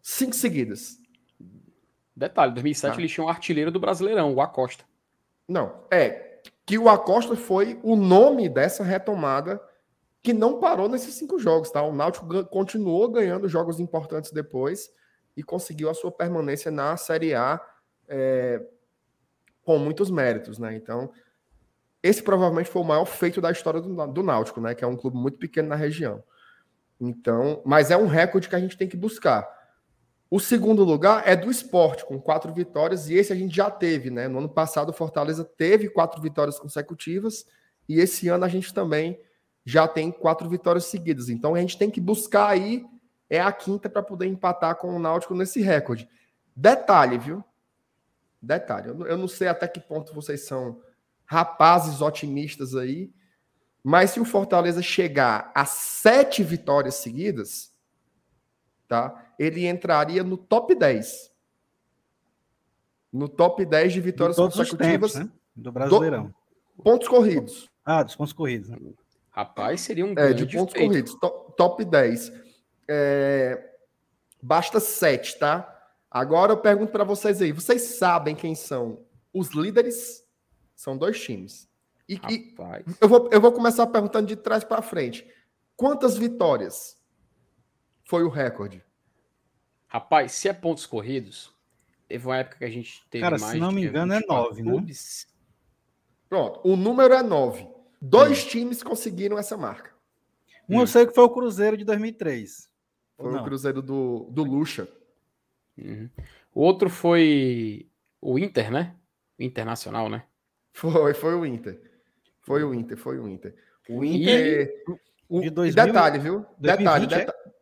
Cinco 0.00 0.34
seguidas. 0.34 0.98
Detalhe, 2.16 2.54
2007 2.54 2.94
Tá. 2.94 3.00
eles 3.00 3.12
tinham 3.12 3.26
um 3.26 3.30
artilheiro 3.30 3.70
do 3.70 3.80
Brasileirão, 3.80 4.32
o 4.32 4.40
Acosta. 4.40 4.84
Não, 5.46 5.84
é 5.90 6.40
que 6.64 6.78
o 6.78 6.88
Acosta 6.88 7.36
foi 7.36 7.78
o 7.82 7.96
nome 7.96 8.48
dessa 8.48 8.82
retomada 8.82 9.60
que 10.22 10.32
não 10.32 10.58
parou 10.58 10.88
nesses 10.88 11.14
cinco 11.14 11.38
jogos, 11.38 11.70
tá? 11.70 11.82
O 11.82 11.92
Náutico 11.92 12.46
continuou 12.46 13.10
ganhando 13.10 13.46
jogos 13.48 13.78
importantes 13.78 14.30
depois 14.30 14.90
e 15.36 15.42
conseguiu 15.42 15.90
a 15.90 15.94
sua 15.94 16.12
permanência 16.12 16.70
na 16.70 16.96
Série 16.96 17.34
A 17.34 17.60
é, 18.08 18.62
com 19.62 19.78
muitos 19.78 20.10
méritos, 20.10 20.58
né? 20.58 20.74
Então, 20.74 21.10
esse 22.02 22.22
provavelmente 22.22 22.70
foi 22.70 22.82
o 22.82 22.84
maior 22.84 23.06
feito 23.06 23.40
da 23.40 23.50
história 23.50 23.80
do, 23.80 24.06
do 24.08 24.22
Náutico, 24.22 24.60
né? 24.60 24.74
Que 24.74 24.84
é 24.84 24.86
um 24.86 24.96
clube 24.96 25.16
muito 25.16 25.38
pequeno 25.38 25.68
na 25.68 25.76
região. 25.76 26.22
Então, 27.00 27.62
mas 27.64 27.90
é 27.90 27.96
um 27.96 28.06
recorde 28.06 28.48
que 28.48 28.54
a 28.54 28.60
gente 28.60 28.76
tem 28.76 28.88
que 28.88 28.96
buscar. 28.96 29.48
O 30.30 30.40
segundo 30.40 30.84
lugar 30.84 31.22
é 31.26 31.36
do 31.36 31.50
esporte, 31.50 32.04
com 32.04 32.20
quatro 32.20 32.52
vitórias, 32.52 33.08
e 33.08 33.14
esse 33.14 33.32
a 33.32 33.36
gente 33.36 33.54
já 33.54 33.70
teve, 33.70 34.10
né? 34.10 34.26
No 34.28 34.38
ano 34.38 34.48
passado, 34.48 34.90
o 34.90 34.92
Fortaleza 34.92 35.44
teve 35.44 35.88
quatro 35.88 36.20
vitórias 36.20 36.58
consecutivas, 36.58 37.46
e 37.88 38.00
esse 38.00 38.28
ano 38.28 38.44
a 38.44 38.48
gente 38.48 38.72
também 38.72 39.20
já 39.64 39.88
tem 39.88 40.10
quatro 40.10 40.48
vitórias 40.48 40.86
seguidas. 40.86 41.28
Então 41.28 41.54
a 41.54 41.60
gente 41.60 41.78
tem 41.78 41.90
que 41.90 42.00
buscar 42.00 42.48
aí, 42.48 42.84
é 43.34 43.40
a 43.40 43.52
quinta 43.52 43.88
para 43.88 44.02
poder 44.02 44.26
empatar 44.26 44.76
com 44.76 44.94
o 44.94 44.98
Náutico 44.98 45.34
nesse 45.34 45.60
recorde. 45.60 46.08
Detalhe, 46.54 47.18
viu? 47.18 47.44
Detalhe, 48.40 48.88
eu 48.88 49.16
não- 49.16 49.26
sei 49.28 49.48
até 49.48 49.66
que 49.66 49.80
ponto 49.80 50.14
vocês 50.14 50.42
são 50.46 50.80
rapazes 51.24 52.00
otimistas 52.02 52.74
aí, 52.74 53.10
mas 53.82 54.10
se 54.10 54.20
o 54.20 54.24
Fortaleza 54.24 54.82
chegar 54.82 55.50
a 55.54 55.64
sete 55.64 56.42
vitórias 56.42 56.96
seguidas, 56.96 57.72
tá? 58.86 59.32
Ele 59.38 59.66
entraria 59.66 60.22
no 60.22 60.36
top 60.36 60.74
10. 60.74 61.32
No 63.12 63.28
top 63.28 63.64
10 63.64 63.92
de 63.92 64.00
vitórias 64.00 64.36
todos 64.36 64.58
os 64.58 64.68
consecutivas, 64.70 65.12
tempos, 65.12 65.28
né? 65.30 65.36
Do 65.56 65.70
Brasileirão. 65.72 66.34
pontos 66.82 67.08
corridos. 67.08 67.70
Ah, 67.84 68.02
dos 68.02 68.16
pontos 68.16 68.32
corridos. 68.32 68.68
Né? 68.68 68.78
Rapaz, 69.30 69.80
seria 69.80 70.04
um 70.04 70.10
É, 70.10 70.14
grande 70.14 70.46
de 70.46 70.56
pontos 70.56 70.74
feito. 70.74 70.88
corridos. 70.88 71.14
To- 71.14 71.52
Top 71.56 71.84
10. 71.84 72.32
É, 72.88 73.74
Basta 74.46 74.78
7, 74.78 75.38
tá? 75.38 75.70
Agora 76.10 76.52
eu 76.52 76.58
pergunto 76.58 76.92
para 76.92 77.02
vocês 77.02 77.40
aí. 77.40 77.50
Vocês 77.50 77.80
sabem 77.80 78.36
quem 78.36 78.54
são 78.54 79.00
os 79.32 79.52
líderes? 79.52 80.22
São 80.76 80.98
dois 80.98 81.18
times. 81.18 81.66
E, 82.06 82.20
e 82.28 82.54
eu, 83.00 83.08
vou, 83.08 83.30
eu 83.32 83.40
vou 83.40 83.52
começar 83.52 83.86
perguntando 83.86 84.26
de 84.26 84.36
trás 84.36 84.62
para 84.62 84.82
frente. 84.82 85.26
Quantas 85.74 86.18
vitórias 86.18 87.02
foi 88.04 88.22
o 88.22 88.28
recorde? 88.28 88.84
Rapaz, 89.88 90.32
se 90.32 90.46
é 90.46 90.52
pontos 90.52 90.84
corridos, 90.84 91.50
teve 92.06 92.26
uma 92.26 92.36
época 92.36 92.58
que 92.58 92.64
a 92.66 92.70
gente 92.70 93.02
teve 93.08 93.24
Cara, 93.24 93.38
mais 93.38 93.52
se 93.52 93.58
não 93.58 93.72
me 93.72 93.86
engano, 93.86 94.12
é 94.12 94.18
24 94.18 94.44
nove, 94.44 94.62
né? 94.62 94.70
clubes. 94.70 95.26
Pronto, 96.28 96.60
o 96.62 96.76
número 96.76 97.14
é 97.14 97.22
9. 97.22 97.66
Dois 97.98 98.44
times 98.44 98.82
conseguiram 98.82 99.38
essa 99.38 99.56
marca. 99.56 99.90
Um 100.68 100.80
eu 100.80 100.86
sei 100.86 101.06
que 101.06 101.14
foi 101.14 101.24
o 101.24 101.30
Cruzeiro 101.30 101.78
de 101.78 101.84
2003. 101.84 102.73
Foi 103.16 103.34
o? 103.34 103.44
Cruzeiro 103.44 103.80
do, 103.82 104.28
do 104.30 104.42
Lucha. 104.44 104.88
Uhum. 105.78 106.08
O 106.54 106.60
outro 106.62 106.88
foi 106.90 107.88
o 108.20 108.38
Inter, 108.38 108.70
né? 108.70 108.96
O 109.38 109.42
Internacional, 109.42 110.08
né? 110.08 110.24
Foi, 110.72 111.14
foi 111.14 111.34
o 111.34 111.44
Inter. 111.46 111.80
Foi 112.40 112.62
o 112.64 112.74
Inter, 112.74 112.96
foi 112.96 113.18
o 113.18 113.28
Inter. 113.28 113.54
O 113.88 114.04
E- 114.04 114.22
Inter. 114.22 114.84
o- 115.28 115.40
de 115.40 115.46
e 115.46 115.50
2000 115.50 115.86
detalhe, 115.86 116.18
viu? 116.18 116.46
Detalhe, 116.58 117.06
2020, 117.06 117.28
é? 117.28 117.52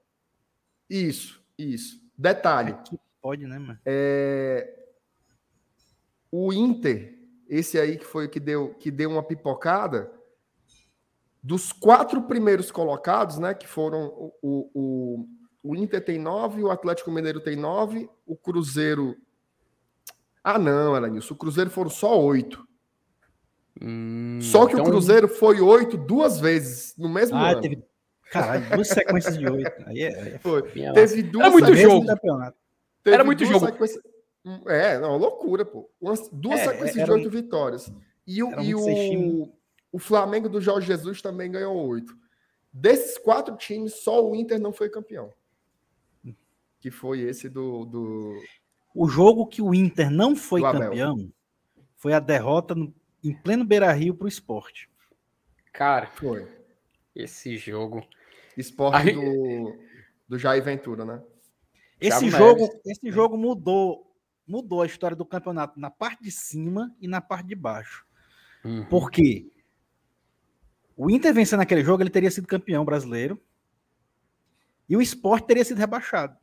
Isso, 0.91 1.43
isso. 1.59 2.01
Detalhe. 2.17 2.75
Que 2.85 2.99
pode, 3.21 3.47
né, 3.47 3.59
mano? 3.59 3.79
é, 3.87 4.79
O 6.31 6.53
Inter, 6.53 7.19
esse 7.49 7.79
aí 7.79 7.97
que 7.99 8.05
foi 8.05 8.27
o 8.27 8.29
que 8.31 8.41
deu, 8.41 8.75
que 8.75 8.91
deu 8.91 9.11
uma 9.11 9.23
pipocada, 9.23 10.11
dos 11.43 11.73
quatro 11.73 12.23
primeiros 12.23 12.71
colocados, 12.71 13.39
né? 13.39 13.53
Que 13.55 13.67
foram 13.67 14.07
o, 14.09 14.33
o, 14.43 14.71
o, 14.75 15.29
o 15.63 15.75
Inter 15.77 16.05
tem 16.05 16.19
nove, 16.19 16.63
o 16.63 16.71
Atlético 16.71 17.11
Mineiro 17.11 17.41
tem 17.41 17.57
nove, 17.57 18.09
o 18.27 18.37
Cruzeiro. 18.37 19.17
Ah, 20.43 20.59
não, 20.59 20.97
Elenilson. 20.97 21.35
O 21.35 21.37
Cruzeiro 21.37 21.71
foram 21.71 21.91
só 21.91 22.21
oito. 22.21 22.67
Hum, 23.81 24.39
Só 24.43 24.67
que 24.67 24.73
então, 24.75 24.85
o 24.85 24.89
Cruzeiro 24.89 25.29
foi 25.29 25.61
oito 25.61 25.97
duas 25.97 26.39
vezes 26.39 26.95
no 26.97 27.09
mesmo 27.09 27.37
Ah, 27.37 27.53
ano. 27.53 27.61
teve. 27.61 27.83
Caralho, 28.31 28.69
duas 28.75 28.89
sequências 28.89 29.39
de 29.39 29.47
oito. 29.49 29.73
Aí 29.87 30.01
é, 30.03 30.21
aí 30.23 30.29
é 30.35 30.39
Foi. 30.39 30.71
minha 30.75 30.93
Teve 30.93 31.23
duas 31.23 31.53
muito 31.53 31.71
mesmo 31.71 31.91
jogo. 31.91 32.07
campeonato. 32.07 32.57
teve 33.03 33.15
Era 33.15 33.25
muito 33.25 33.45
jogo. 33.45 33.67
sequências- 33.67 34.03
É, 34.67 34.99
não, 34.99 35.17
loucura, 35.17 35.65
pô. 35.65 35.89
Umas, 36.01 36.29
duas 36.33 36.61
É, 36.61 36.65
sequências 36.65 36.97
era 36.97 37.05
de 37.07 37.11
um- 37.11 37.15
oito 37.15 37.31
vitórias. 37.31 37.93
E, 38.27 38.43
o, 38.43 38.51
era 38.53 38.63
e 38.63 38.75
muito 38.75 39.43
o, 39.45 39.53
o 39.93 39.99
Flamengo 39.99 40.49
do 40.49 40.61
Jorge 40.61 40.87
Jesus 40.87 41.21
também 41.23 41.51
ganhou 41.51 41.75
oito. 41.89 42.17
Desses 42.73 43.19
quatro 43.19 43.57
times, 43.57 44.03
só 44.03 44.25
o 44.27 44.35
Inter 44.35 44.59
não 44.61 44.73
foi 44.73 44.89
campeão. 44.89 45.31
Que 46.83 46.91
foi 46.91 47.20
esse 47.20 47.49
do. 47.49 47.85
do... 47.87 48.35
O 48.95 49.09
jogo 49.09 49.47
que 49.47 49.62
o 49.62 49.72
Inter 49.72 50.11
não 50.11 50.37
foi 50.37 50.61
campeão 50.61 51.33
foi 51.97 52.12
a 52.12 52.18
derrota 52.20 52.74
no- 52.74 52.93
em 53.24 53.33
pleno 53.33 53.64
Beira 53.64 53.91
Rio 53.93 54.14
para 54.14 54.24
o 54.24 54.28
esporte. 54.28 54.91
Cara, 55.72 56.09
Foi. 56.09 56.47
esse 57.14 57.57
jogo. 57.57 58.05
Esporte 58.57 59.09
Aí- 59.09 59.14
do, 59.14 59.78
do 60.28 60.37
Jair 60.39 60.62
Ventura, 60.62 61.05
né? 61.05 61.22
Esse 62.01 62.28
Thiago 62.28 62.37
jogo, 62.37 62.61
Neves. 62.66 62.80
esse 62.85 63.11
jogo 63.12 63.39
mudou, 63.39 64.12
mudou 64.47 64.83
a 64.83 64.87
história 64.87 65.16
do 65.16 65.24
campeonato 65.24 65.78
na 65.78 65.89
parte 65.89 66.20
de 66.24 66.33
cima 66.33 66.93
e 67.01 67.07
na 67.07 67.20
parte 67.20 67.47
de 67.47 67.55
baixo. 67.55 68.05
Uhum. 68.64 68.85
Por 68.87 69.09
quê? 69.11 69.49
O 70.97 71.09
Inter 71.09 71.33
vencendo 71.33 71.61
aquele 71.61 71.85
jogo, 71.85 72.03
ele 72.03 72.11
teria 72.11 72.30
sido 72.30 72.47
campeão 72.49 72.85
brasileiro. 72.85 73.41
E 74.89 74.97
o 74.97 75.01
esporte 75.01 75.47
teria 75.47 75.64
sido 75.64 75.78
rebaixado. 75.78 76.37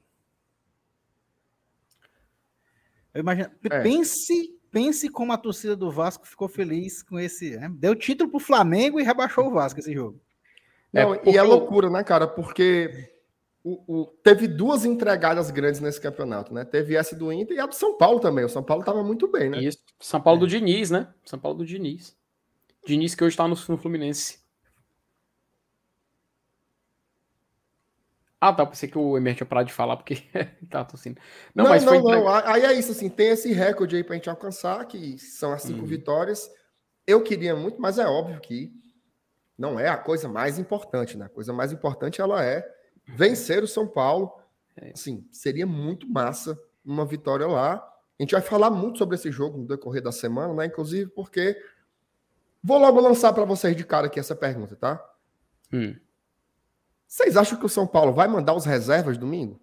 Eu 3.14 3.22
imagino, 3.22 3.50
É. 3.70 3.82
pense, 3.82 4.56
pense 4.72 5.10
como 5.10 5.32
a 5.34 5.38
torcida 5.38 5.76
do 5.76 5.90
Vasco 5.92 6.28
ficou 6.28 6.48
feliz 6.48 7.02
com 7.04 7.20
esse. 7.20 7.58
né? 7.58 7.70
Deu 7.74 7.96
título 7.96 8.30
pro 8.30 8.40
Flamengo 8.40 9.00
e 9.00 9.04
rebaixou 9.04 9.48
o 9.48 9.52
Vasco 9.52 9.80
esse 9.80 9.94
jogo. 9.94 10.20
É, 10.94 11.04
Não, 11.04 11.14
porque 11.16 11.30
e 11.32 11.38
é 11.38 11.42
loucura, 11.42 11.90
né, 11.90 12.04
cara? 12.04 12.28
Porque 12.28 13.12
o, 13.64 14.02
o- 14.02 14.06
teve 14.24 14.48
duas 14.48 14.86
entregadas 14.86 15.52
grandes 15.52 15.80
nesse 15.82 16.00
campeonato, 16.02 16.54
né? 16.54 16.66
Teve 16.66 16.96
essa 16.96 17.16
do 17.16 17.32
Inter 17.32 17.58
e 17.58 17.60
a 17.60 17.66
do 17.66 17.76
São 17.76 17.96
Paulo 17.98 18.20
também. 18.20 18.46
O 18.46 18.50
São 18.50 18.64
Paulo 18.64 18.84
tava 18.84 19.04
muito 19.04 19.28
bem, 19.28 19.50
né? 19.50 19.62
Isso. 19.64 19.80
São 20.00 20.20
Paulo 20.22 20.40
do 20.42 20.48
Diniz, 20.48 20.90
né? 20.90 21.08
São 21.26 21.38
Paulo 21.38 21.58
do 21.60 21.66
Diniz. 21.66 22.16
Diniz 22.86 23.14
que 23.14 23.24
hoje 23.24 23.36
tá 23.38 23.44
no, 23.48 23.56
no 23.68 23.78
Fluminense. 23.78 24.40
Ah, 28.42 28.54
tá. 28.54 28.66
Pensei 28.66 28.88
que 28.90 28.98
o 28.98 29.18
Emer 29.18 29.36
tinha 29.36 29.46
parado 29.46 29.68
de 29.68 29.74
falar 29.74 29.98
porque 29.98 30.16
tá 30.70 30.86
tossindo. 30.86 31.20
Não, 31.54 31.66
Não, 31.66 31.72
mas 31.72 31.84
não, 31.84 32.02
foi 32.02 32.16
não. 32.16 32.28
Aí 32.30 32.64
é 32.64 32.74
isso, 32.74 32.92
assim, 32.92 33.10
tem 33.10 33.30
esse 33.30 33.52
recorde 33.52 33.96
aí 33.96 34.04
pra 34.04 34.16
gente 34.16 34.30
alcançar, 34.30 34.86
que 34.86 35.18
são 35.18 35.52
as 35.52 35.64
cinco 35.64 35.82
Uhum. 35.82 35.86
vitórias. 35.86 36.50
Eu 37.06 37.22
queria 37.22 37.56
muito, 37.56 37.82
mas 37.82 37.98
é 38.00 38.06
óbvio 38.06 38.40
que 38.40 38.72
não 39.58 39.78
é 39.80 39.90
a 39.90 39.98
coisa 39.98 40.30
mais 40.30 40.58
importante, 40.58 41.18
né? 41.18 41.26
A 41.26 41.30
coisa 41.30 41.52
mais 41.52 41.72
importante 41.74 42.22
ela 42.22 42.44
é 42.46 42.66
vencer 43.06 43.62
o 43.64 43.68
São 43.68 43.86
Paulo. 43.88 44.32
É. 44.78 44.92
Assim, 44.92 45.28
seria 45.32 45.66
muito 45.68 46.08
massa 46.10 46.58
uma 46.86 47.06
vitória 47.06 47.46
lá. 47.48 47.74
A 48.18 48.24
gente 48.24 48.32
vai 48.32 48.42
falar 48.42 48.70
muito 48.70 49.00
sobre 49.00 49.16
esse 49.16 49.32
jogo 49.32 49.58
no 49.58 49.68
decorrer 49.68 50.02
da 50.02 50.12
semana, 50.14 50.54
né? 50.54 50.66
Inclusive 50.68 51.10
porque 51.12 51.62
vou 52.64 52.78
logo 52.78 53.00
lançar 53.02 53.34
para 53.34 53.44
vocês 53.44 53.76
de 53.76 53.84
cara 53.84 54.08
aqui 54.08 54.20
essa 54.20 54.36
pergunta, 54.36 54.76
tá? 54.78 55.04
Hum. 55.74 55.96
Vocês 57.10 57.36
acham 57.36 57.58
que 57.58 57.66
o 57.66 57.70
São 57.70 57.88
Paulo 57.88 58.14
vai 58.14 58.28
mandar 58.28 58.54
os 58.54 58.66
reservas 58.66 59.18
domingo? 59.18 59.60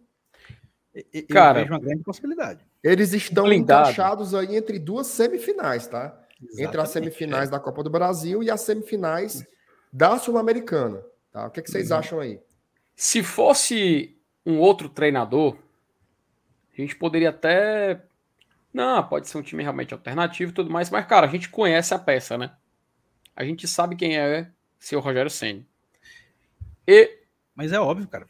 Eu 1.12 1.26
Cara, 1.28 1.60
vejo 1.60 1.72
uma 1.72 1.78
grande 1.78 2.02
possibilidade. 2.02 2.66
Eles 2.82 3.12
estão 3.12 3.44
Blindado. 3.44 3.82
encaixados 3.82 4.34
aí 4.34 4.56
entre 4.56 4.80
duas 4.80 5.06
semifinais, 5.06 5.86
tá? 5.86 6.20
Entre 6.42 6.80
as 6.80 6.90
Exatamente. 6.90 6.90
semifinais 6.90 7.48
da 7.48 7.60
Copa 7.60 7.84
do 7.84 7.90
Brasil 7.90 8.42
e 8.42 8.50
as 8.50 8.62
semifinais 8.62 9.46
da 9.92 10.18
Sul-Americana. 10.18 11.02
Tá? 11.30 11.46
O 11.46 11.50
que, 11.50 11.60
é 11.60 11.62
que 11.62 11.70
vocês 11.70 11.90
Uhum. 11.92 11.96
acham 11.98 12.18
aí? 12.20 12.40
Se 12.96 13.22
fosse 13.22 14.18
um 14.44 14.58
outro 14.58 14.88
treinador, 14.88 15.56
a 16.76 16.80
gente 16.80 16.96
poderia 16.96 17.30
até 17.30 18.02
Não, 18.72 19.06
pode 19.06 19.28
ser 19.28 19.38
um 19.38 19.42
time 19.42 19.62
realmente 19.62 19.94
alternativo 19.94 20.50
e 20.50 20.54
tudo 20.54 20.68
mais, 20.68 20.90
mas, 20.90 21.06
cara, 21.06 21.26
a 21.26 21.30
gente 21.30 21.48
conhece 21.48 21.94
a 21.94 21.98
peça, 21.98 22.36
né? 22.36 22.54
A 23.34 23.44
gente 23.44 23.66
sabe 23.68 23.96
quem 23.96 24.18
é 24.18 24.50
seu 24.78 24.98
Rogério 25.00 25.30
Senna. 25.30 25.64
E. 26.86 27.24
Mas 27.56 27.72
é 27.72 27.80
óbvio, 27.80 28.06
cara. 28.06 28.28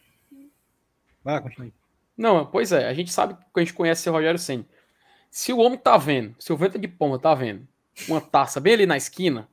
Vai, 1.23 1.41
continue. 1.43 1.75
Não, 2.17 2.47
pois 2.47 2.73
é, 2.73 2.87
a 2.89 2.95
gente 2.95 3.13
sabe 3.13 3.35
que 3.35 3.43
a 3.55 3.59
gente 3.61 3.75
conhece 3.75 4.03
seu 4.03 4.13
Rogério 4.13 4.39
Senna. 4.39 4.65
Se 5.31 5.53
o 5.53 5.59
homem 5.59 5.79
tá 5.79 5.99
vendo, 5.99 6.35
se 6.39 6.53
o 6.53 6.57
vento 6.57 6.79
de 6.79 6.89
pomba 6.89 7.19
tá 7.19 7.35
vendo 7.35 7.67
uma 8.09 8.21
taça 8.21 8.61
bem 8.61 8.73
ali 8.75 8.87
na 8.87 8.97
esquina, 8.97 9.49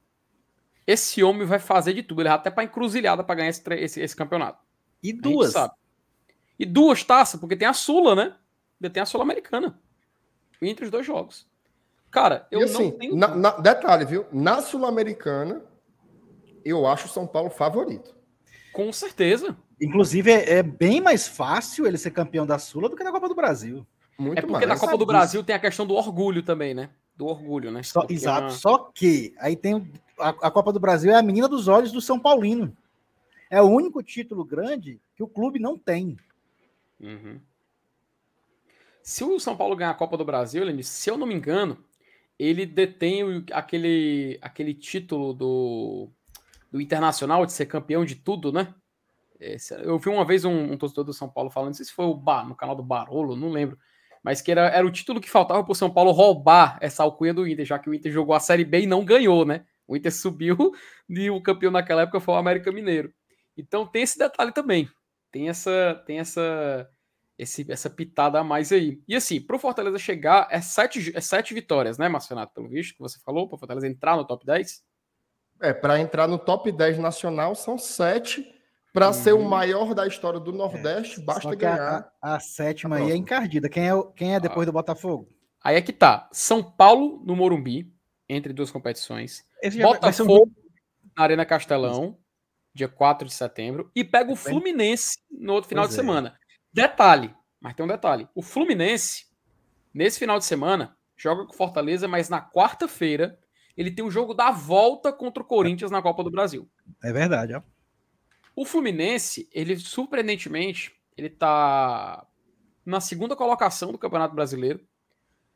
esse 0.87 1.23
homem 1.23 1.45
vai 1.45 1.59
fazer 1.59 1.93
de 1.93 2.03
tudo. 2.03 2.21
Ele 2.21 2.29
vai 2.29 2.37
até 2.37 2.49
pra 2.51 2.63
encruzilhada 2.63 3.23
pra 3.23 3.35
ganhar 3.35 3.49
esse, 3.49 3.61
esse, 3.73 4.01
esse 4.01 4.15
campeonato. 4.15 4.63
E 5.01 5.11
duas. 5.11 5.53
E 6.59 6.65
duas 6.65 7.03
taças, 7.03 7.39
porque 7.39 7.55
tem 7.55 7.67
a 7.67 7.73
Sula, 7.73 8.15
né? 8.15 8.35
Ainda 8.79 8.93
tem 8.93 9.01
a 9.01 9.05
Sul-Americana. 9.05 9.77
Entre 10.61 10.85
os 10.85 10.91
dois 10.91 11.05
jogos. 11.05 11.47
Cara, 12.11 12.47
eu 12.51 12.61
e 12.61 12.63
assim, 12.63 12.83
não 12.83 12.91
tenho. 12.91 13.15
na- 13.15 13.35
na- 13.35 13.57
detalhe, 13.57 14.05
viu? 14.05 14.25
Na 14.31 14.61
Sul-Americana, 14.61 15.61
eu 16.63 16.85
acho 16.87 17.07
o 17.07 17.09
São 17.09 17.25
Paulo 17.27 17.49
favorito. 17.49 18.12
Com 18.73 18.91
certeza. 18.91 19.55
Inclusive, 19.79 20.31
é, 20.31 20.53
é 20.57 20.63
bem 20.63 20.99
mais 20.99 21.27
fácil 21.27 21.85
ele 21.85 21.97
ser 21.97 22.11
campeão 22.11 22.45
da 22.45 22.57
Sula 22.59 22.89
do 22.89 22.95
que 22.95 23.03
da 23.03 23.11
Copa 23.11 23.29
do 23.29 23.35
Brasil. 23.35 23.85
Muito 24.17 24.37
é 24.37 24.41
porque 24.41 24.65
mais. 24.65 24.67
na 24.67 24.77
Copa 24.79 24.97
do 24.97 25.05
Brasil 25.05 25.43
tem 25.43 25.55
a 25.55 25.59
questão 25.59 25.85
do 25.85 25.93
orgulho 25.93 26.43
também, 26.43 26.73
né? 26.73 26.89
Do 27.15 27.25
orgulho, 27.27 27.71
né? 27.71 27.83
Só- 27.83 28.05
exato. 28.09 28.41
uma- 28.43 28.49
Só 28.49 28.77
que 28.93 29.33
aí 29.39 29.55
tem 29.55 29.75
o- 29.75 29.87
a, 30.19 30.29
a 30.29 30.51
Copa 30.51 30.71
do 30.73 30.79
Brasil 30.79 31.11
é 31.11 31.15
a 31.15 31.21
menina 31.21 31.47
dos 31.47 31.67
olhos 31.67 31.91
do 31.91 32.01
São 32.01 32.19
Paulino. 32.19 32.75
É 33.49 33.61
o 33.61 33.65
único 33.65 34.01
título 34.01 34.43
grande 34.43 34.99
que 35.15 35.21
o 35.23 35.27
clube 35.27 35.59
não 35.59 35.77
tem. 35.77 36.17
Uhum. 36.99 37.39
Se 39.01 39.23
o 39.23 39.39
São 39.39 39.55
Paulo 39.55 39.75
ganhar 39.75 39.91
a 39.91 39.95
Copa 39.95 40.17
do 40.17 40.25
Brasil, 40.25 40.63
Lenny, 40.63 40.83
se 40.83 41.09
eu 41.09 41.17
não 41.17 41.27
me 41.27 41.33
engano, 41.35 41.77
ele 42.39 42.65
detém 42.65 43.23
o- 43.23 43.45
aquele, 43.51 44.39
aquele 44.41 44.73
título 44.73 45.33
do, 45.33 46.09
do 46.73 46.81
Internacional 46.81 47.45
de 47.45 47.53
ser 47.53 47.67
campeão 47.67 48.05
de 48.05 48.15
tudo, 48.15 48.51
né? 48.51 48.75
Esse- 49.39 49.75
eu 49.75 49.99
vi 49.99 50.09
uma 50.09 50.25
vez 50.25 50.45
um, 50.45 50.73
um 50.73 50.77
torcedor 50.77 51.05
do 51.05 51.13
São 51.13 51.29
Paulo 51.29 51.49
falando, 51.49 51.69
não 51.69 51.75
sei 51.75 51.85
se 51.85 51.93
foi 51.93 52.05
o 52.05 52.15
Bar, 52.15 52.47
no 52.47 52.55
canal 52.55 52.75
do 52.75 52.83
Barolo, 52.83 53.35
não 53.35 53.49
lembro, 53.49 53.77
mas 54.23 54.41
que 54.41 54.51
era, 54.51 54.67
era 54.69 54.85
o 54.85 54.91
título 54.91 55.19
que 55.21 55.29
faltava 55.29 55.63
para 55.63 55.71
o 55.71 55.75
São 55.75 55.91
Paulo 55.91 56.11
roubar 56.11 56.77
essa 56.81 57.03
alcunha 57.03 57.33
do 57.33 57.47
Inter, 57.47 57.65
já 57.65 57.79
que 57.79 57.89
o 57.89 57.93
Inter 57.93 58.11
jogou 58.11 58.35
a 58.35 58.39
Série 58.39 58.65
B 58.65 58.81
e 58.81 58.87
não 58.87 59.03
ganhou, 59.05 59.45
né? 59.45 59.65
O 59.87 59.95
Inter 59.97 60.11
subiu 60.15 60.73
e 61.09 61.29
o 61.29 61.41
campeão 61.41 61.71
naquela 61.71 62.03
época 62.03 62.19
foi 62.21 62.33
o 62.33 62.37
América 62.37 62.71
Mineiro. 62.71 63.13
Então 63.57 63.85
tem 63.87 64.03
esse 64.03 64.17
detalhe 64.17 64.51
também. 64.53 64.89
Tem 65.31 65.49
essa, 65.49 66.01
tem 66.05 66.19
essa, 66.19 66.89
esse, 67.37 67.69
essa 67.71 67.89
pitada 67.89 68.39
a 68.39 68.43
mais 68.43 68.71
aí. 68.71 69.01
E 69.07 69.15
assim, 69.15 69.41
pro 69.41 69.59
Fortaleza 69.59 69.97
chegar, 69.99 70.47
é 70.51 70.61
sete, 70.61 71.11
é 71.15 71.21
sete 71.21 71.53
vitórias, 71.53 71.97
né, 71.97 72.07
Marcionato, 72.07 72.53
pelo 72.53 72.69
visto, 72.69 72.93
que 72.95 72.99
você 73.01 73.19
falou, 73.19 73.47
pro 73.49 73.57
Fortaleza 73.57 73.87
entrar 73.87 74.15
no 74.15 74.25
top 74.25 74.45
10? 74.45 74.83
É, 75.63 75.73
para 75.73 75.99
entrar 75.99 76.27
no 76.27 76.37
top 76.37 76.71
10 76.71 76.97
nacional, 76.99 77.55
são 77.55 77.77
sete. 77.77 78.45
Para 78.93 79.11
ser 79.11 79.33
o 79.33 79.37
Uhum. 79.39 79.47
maior 79.49 79.95
da 79.95 80.05
história 80.05 80.39
do 80.39 80.51
Nordeste, 80.51 81.19
basta 81.21 81.41
Só 81.43 81.55
que 81.55 81.65
a- 81.65 81.75
ganhar. 81.75 82.13
A, 82.21 82.35
a 82.35 82.39
sétima 82.39 82.97
a 82.97 82.99
aí 82.99 83.11
é 83.11 83.15
encardida. 83.15 83.67
Quem 83.69 83.89
é, 83.89 83.93
quem 84.15 84.35
é 84.35 84.39
depois 84.39 84.67
do 84.67 84.71
Botafogo? 84.73 85.27
Aí 85.63 85.75
é 85.77 85.81
que 85.81 85.91
tá. 85.93 86.29
São 86.31 86.61
Paulo 86.61 87.23
no 87.25 87.35
Morumbi, 87.35 87.91
entre 88.29 88.53
duas 88.53 88.69
competições. 88.69 89.43
Esse 89.63 89.77
ser 89.77 89.85
um 89.85 89.87
Botafogo 89.87 90.51
na 91.17 91.23
Arena 91.23 91.45
Castelão, 91.45 92.19
dia 92.73 92.87
4 92.89 93.27
de 93.27 93.33
setembro. 93.33 93.89
E 93.95 94.03
pega 94.03 94.31
o 94.31 94.35
Fluminense 94.35 95.17
no 95.31 95.53
outro 95.53 95.69
final 95.69 95.85
Pois 95.85 95.95
de 95.95 95.99
é. 95.99 96.03
semana. 96.03 96.37
Detalhe, 96.71 97.33
mas 97.59 97.73
tem 97.73 97.83
um 97.85 97.89
detalhe. 97.89 98.27
O 98.35 98.41
Fluminense, 98.43 99.25
nesse 99.93 100.19
final 100.19 100.37
de 100.37 100.45
semana, 100.45 100.95
joga 101.17 101.45
com 101.47 101.53
Fortaleza, 101.53 102.07
mas 102.07 102.29
na 102.29 102.41
quarta-feira 102.41 103.39
ele 103.75 103.91
tem 103.91 104.03
o 104.03 104.11
jogo 104.11 104.33
da 104.33 104.51
volta 104.51 105.11
contra 105.11 105.41
o 105.41 105.45
Corinthians 105.45 105.91
na 105.91 106.01
Copa 106.01 106.23
do 106.23 106.31
Brasil. 106.31 106.69
É 107.03 107.11
verdade, 107.11 107.53
ó. 107.53 107.61
O 108.55 108.65
Fluminense, 108.65 109.49
ele 109.51 109.77
surpreendentemente, 109.77 110.95
ele 111.17 111.29
tá 111.29 112.25
na 112.85 112.99
segunda 112.99 113.35
colocação 113.35 113.91
do 113.91 113.97
Campeonato 113.97 114.35
Brasileiro, 114.35 114.85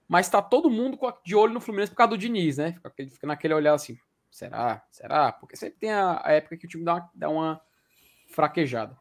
mas 0.08 0.30
tá 0.30 0.42
todo 0.42 0.70
mundo 0.70 0.98
de 1.24 1.36
olho 1.36 1.54
no 1.54 1.62
Fluminense 1.62 1.92
por 1.92 1.98
causa 1.98 2.12
do 2.12 2.18
Diniz, 2.18 2.58
né? 2.58 2.74
Fica, 2.74 2.92
fica 3.10 3.28
naquele 3.28 3.54
olhar 3.54 3.74
assim, 3.74 3.98
será? 4.32 4.84
Será? 4.90 5.32
Porque 5.32 5.56
sempre 5.56 5.78
tem 5.80 5.92
a, 5.92 6.22
a 6.24 6.32
época 6.32 6.58
que 6.58 6.66
o 6.66 6.70
time 6.70 6.84
dá 6.84 6.96
uma, 6.96 7.12
dá 7.14 7.30
uma 7.30 7.62
fraquejada. 8.34 8.98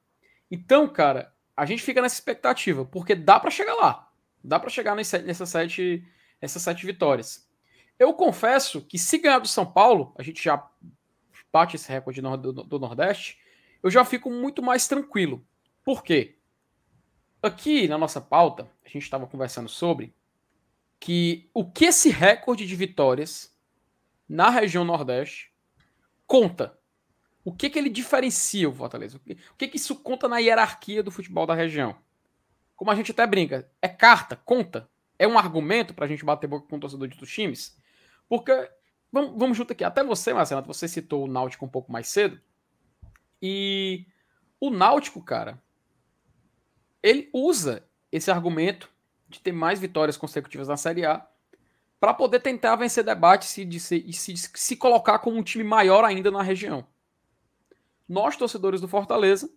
Então, 0.50 0.88
cara, 0.88 1.32
a 1.56 1.64
gente 1.64 1.82
fica 1.82 2.02
nessa 2.02 2.16
expectativa, 2.16 2.84
porque 2.84 3.14
dá 3.14 3.40
pra 3.40 3.50
chegar 3.50 3.74
lá. 3.74 4.10
Dá 4.42 4.60
pra 4.60 4.70
chegar 4.70 4.94
nessas, 4.94 5.48
sete, 5.48 6.04
nessas 6.40 6.62
sete 6.62 6.84
vitórias. 6.84 7.45
Eu 7.98 8.12
confesso 8.14 8.82
que 8.82 8.98
se 8.98 9.18
ganhar 9.18 9.38
do 9.38 9.48
São 9.48 9.64
Paulo, 9.64 10.14
a 10.16 10.22
gente 10.22 10.42
já 10.42 10.68
bate 11.52 11.76
esse 11.76 11.90
recorde 11.90 12.20
do, 12.20 12.78
Nordeste, 12.78 13.38
eu 13.82 13.90
já 13.90 14.04
fico 14.04 14.30
muito 14.30 14.62
mais 14.62 14.86
tranquilo. 14.86 15.46
Por 15.82 16.02
quê? 16.02 16.36
Aqui 17.42 17.88
na 17.88 17.96
nossa 17.96 18.20
pauta, 18.20 18.70
a 18.84 18.88
gente 18.88 19.02
estava 19.02 19.26
conversando 19.26 19.68
sobre 19.68 20.14
que 20.98 21.48
o 21.54 21.64
que 21.64 21.86
esse 21.86 22.10
recorde 22.10 22.66
de 22.66 22.76
vitórias 22.76 23.56
na 24.28 24.50
região 24.50 24.84
Nordeste 24.84 25.52
conta. 26.26 26.76
O 27.44 27.52
que, 27.52 27.70
que 27.70 27.78
ele 27.78 27.88
diferencia 27.88 28.68
o 28.68 28.74
Fortaleza? 28.74 29.16
O 29.16 29.20
que, 29.20 29.32
o 29.32 29.54
que, 29.56 29.68
que 29.68 29.76
isso 29.76 29.94
conta 29.96 30.26
na 30.26 30.38
hierarquia 30.38 31.02
do 31.02 31.12
futebol 31.12 31.46
da 31.46 31.54
região? 31.54 31.96
Como 32.74 32.90
a 32.90 32.94
gente 32.94 33.12
até 33.12 33.26
brinca, 33.26 33.70
é 33.80 33.88
carta, 33.88 34.36
conta. 34.36 34.90
É 35.18 35.26
um 35.26 35.38
argumento 35.38 35.94
para 35.94 36.04
a 36.04 36.08
gente 36.08 36.24
bater 36.24 36.46
boca 36.46 36.66
com 36.68 36.76
o 36.76 36.80
torcedor 36.80 37.06
de 37.08 37.14
outros 37.14 37.32
times. 37.32 37.78
Porque, 38.28 38.70
vamos, 39.12 39.38
vamos 39.38 39.56
junto 39.56 39.72
aqui, 39.72 39.84
até 39.84 40.02
você, 40.02 40.32
Marcelo, 40.32 40.62
você 40.62 40.88
citou 40.88 41.24
o 41.24 41.28
Náutico 41.28 41.64
um 41.64 41.68
pouco 41.68 41.90
mais 41.90 42.08
cedo. 42.08 42.40
E 43.40 44.06
o 44.60 44.70
Náutico, 44.70 45.22
cara, 45.22 45.60
ele 47.02 47.30
usa 47.32 47.84
esse 48.10 48.30
argumento 48.30 48.90
de 49.28 49.40
ter 49.40 49.52
mais 49.52 49.78
vitórias 49.78 50.16
consecutivas 50.16 50.68
na 50.68 50.76
Série 50.76 51.04
A 51.04 51.26
para 51.98 52.14
poder 52.14 52.40
tentar 52.40 52.76
vencer 52.76 53.04
debates 53.04 53.56
e, 53.58 53.80
se, 53.80 54.12
se, 54.12 54.36
se 54.36 54.76
colocar 54.76 55.18
como 55.18 55.36
um 55.36 55.42
time 55.42 55.64
maior 55.64 56.04
ainda 56.04 56.30
na 56.30 56.42
região. 56.42 56.86
Nós, 58.08 58.36
torcedores 58.36 58.80
do 58.80 58.88
Fortaleza, 58.88 59.50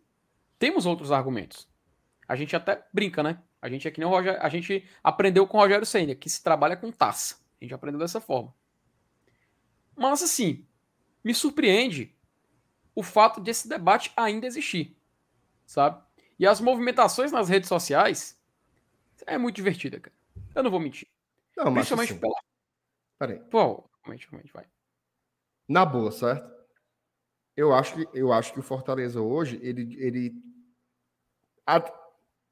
temos 0.58 0.86
outros 0.86 1.12
argumentos. 1.12 1.68
A 2.28 2.36
gente 2.36 2.56
até 2.56 2.84
brinca, 2.94 3.22
né? 3.22 3.40
A 3.62 3.70
gente 3.70 3.88
é 3.88 3.92
que 3.92 4.00
nem 4.00 4.10
o 4.10 4.16
a 4.16 4.50
gente 4.50 4.88
aprendeu 5.04 5.46
com 5.46 5.58
o 5.58 5.62
Rogério 5.62 5.86
Senna, 5.86 6.16
que 6.16 6.30
se 6.30 6.42
trabalha 6.42 6.78
com 6.78 6.92
taça. 6.92 7.36
A 7.60 7.66
gente 7.66 7.74
aprendeu 7.74 8.00
dessa 8.00 8.22
forma. 8.22 8.54
Mas 10.00 10.24
assim, 10.24 10.66
me 11.24 11.34
surpreende 11.34 12.16
o 12.96 13.04
fato 13.04 13.42
de 13.42 13.52
esse 13.52 13.68
debate 13.68 14.12
ainda 14.16 14.48
existir, 14.48 14.98
sabe? 15.66 16.02
E 16.40 16.48
as 16.48 16.62
movimentações 16.62 17.32
nas 17.32 17.50
redes 17.50 17.68
sociais 17.68 18.40
é 19.26 19.38
muito 19.38 19.58
divertida, 19.58 20.00
cara. 20.00 20.16
Eu 20.56 20.64
não 20.64 20.72
vou 20.72 20.80
mentir. 20.80 21.08
Não, 21.58 21.70
mas 21.72 21.92
assim, 21.92 22.18
pela. 22.18 22.36
peraí. 23.18 23.40
Pô, 23.50 23.90
vai. 24.54 24.66
Na 25.68 25.86
boa, 25.86 26.12
certo? 26.12 26.50
Eu 27.56 27.74
acho 27.74 27.94
que, 27.96 28.18
eu 28.18 28.32
acho 28.32 28.54
que 28.54 28.60
o 28.60 28.64
Fortaleza 28.64 29.22
hoje, 29.22 29.60
ele. 29.62 29.96
ele 30.02 30.34
a- 31.68 31.94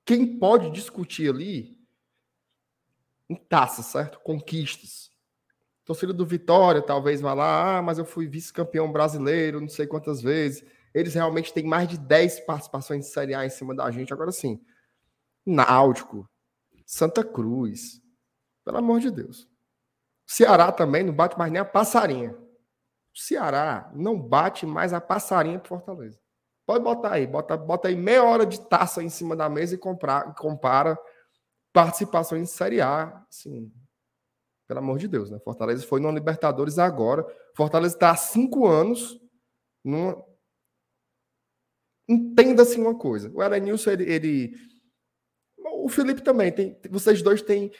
quem 0.05 0.37
pode 0.37 0.69
discutir 0.71 1.29
ali 1.29 1.77
em 3.29 3.35
taça, 3.35 3.81
certo? 3.81 4.19
Conquistas. 4.19 5.11
Torcida 5.87 6.11
do 6.11 6.25
Vitória 6.25 6.81
talvez 6.81 7.21
vá 7.21 7.33
lá, 7.33 7.77
ah, 7.77 7.81
mas 7.81 7.97
eu 7.97 8.03
fui 8.03 8.27
vice-campeão 8.27 8.91
brasileiro, 8.91 9.61
não 9.61 9.69
sei 9.69 9.87
quantas 9.87 10.21
vezes. 10.21 10.61
Eles 10.93 11.13
realmente 11.13 11.53
têm 11.53 11.63
mais 11.63 11.87
de 11.87 11.97
10 11.97 12.41
participações 12.41 13.05
de 13.05 13.11
Série 13.11 13.33
A 13.33 13.45
em 13.45 13.49
cima 13.49 13.73
da 13.73 13.89
gente. 13.89 14.11
Agora 14.11 14.29
sim, 14.33 14.61
Náutico, 15.45 16.29
Santa 16.85 17.23
Cruz, 17.23 18.01
pelo 18.65 18.79
amor 18.79 18.99
de 18.99 19.09
Deus. 19.09 19.47
Ceará 20.25 20.73
também 20.73 21.03
não 21.03 21.13
bate 21.13 21.37
mais 21.39 21.49
nem 21.49 21.61
a 21.61 21.65
passarinha. 21.65 22.31
O 23.15 23.17
Ceará 23.17 23.89
não 23.95 24.21
bate 24.21 24.65
mais 24.65 24.91
a 24.91 24.99
passarinha 24.99 25.57
pro 25.57 25.69
Fortaleza. 25.69 26.19
Pode 26.65 26.83
botar 26.83 27.13
aí, 27.13 27.25
bota, 27.25 27.55
bota 27.55 27.87
aí 27.87 27.95
meia 27.95 28.25
hora 28.25 28.45
de 28.45 28.59
taça 28.59 29.01
em 29.01 29.07
cima 29.07 29.37
da 29.37 29.47
mesa 29.47 29.75
e 29.75 29.77
comprar, 29.77 30.35
compara 30.35 30.99
participações 31.71 32.41
em 32.41 32.45
Série 32.45 32.81
A. 32.81 33.25
Assim, 33.29 33.71
pelo 34.67 34.79
amor 34.79 34.97
de 34.97 35.07
Deus, 35.07 35.29
né? 35.29 35.39
Fortaleza 35.39 35.85
foi 35.85 35.99
no 35.99 36.11
Libertadores 36.11 36.77
agora. 36.77 37.25
Fortaleza 37.55 37.95
está 37.95 38.11
há 38.11 38.15
cinco 38.15 38.67
anos 38.67 39.19
numa. 39.83 40.21
Entenda-se 42.07 42.79
uma 42.79 42.97
coisa. 42.97 43.31
O 43.33 43.41
Elenilson, 43.41 43.91
ele, 43.91 44.11
ele. 44.11 44.53
O 45.57 45.89
Felipe 45.89 46.21
também. 46.21 46.51
Tem, 46.51 46.79
vocês 46.89 47.21
dois 47.21 47.41
têm 47.41 47.71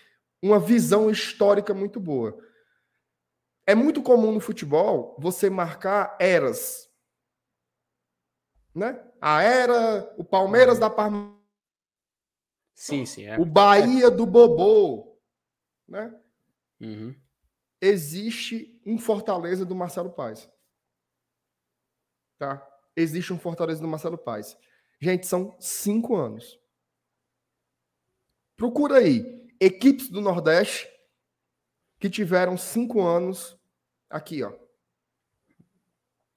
uma 0.41 0.59
visão 0.59 1.09
histórica 1.09 1.73
muito 1.73 1.99
boa. 1.99 2.38
É 3.65 3.75
muito 3.75 4.01
comum 4.01 4.31
no 4.31 4.39
futebol 4.39 5.17
você 5.19 5.49
marcar 5.49 6.15
eras. 6.19 6.89
Né? 8.73 9.03
A 9.19 9.43
era, 9.43 10.13
o 10.17 10.23
Palmeiras 10.23 10.79
da 10.79 10.89
Parma, 10.89 11.38
Sim, 12.77 13.07
sim. 13.07 13.25
É. 13.25 13.39
o 13.39 13.43
Bahia 13.43 14.11
do 14.11 14.23
Bobô, 14.23 15.19
né? 15.88 16.15
Uhum. 16.80 17.15
existe 17.82 18.80
um 18.86 18.99
Fortaleza 18.99 19.65
do 19.65 19.75
Marcelo 19.75 20.11
Paes. 20.11 20.49
Tá? 22.38 22.65
Existe 22.95 23.34
um 23.34 23.39
Fortaleza 23.39 23.82
do 23.82 23.88
Marcelo 23.88 24.17
Paes. 24.17 24.55
Gente, 24.99 25.25
são 25.25 25.55
cinco 25.59 26.15
anos. 26.15 26.59
Procura 28.55 28.97
aí 28.97 29.47
equipes 29.59 30.09
do 30.09 30.21
Nordeste 30.21 30.88
que 31.99 32.09
tiveram 32.09 32.57
cinco 32.57 33.01
anos 33.01 33.57
aqui, 34.09 34.43
ó, 34.43 34.53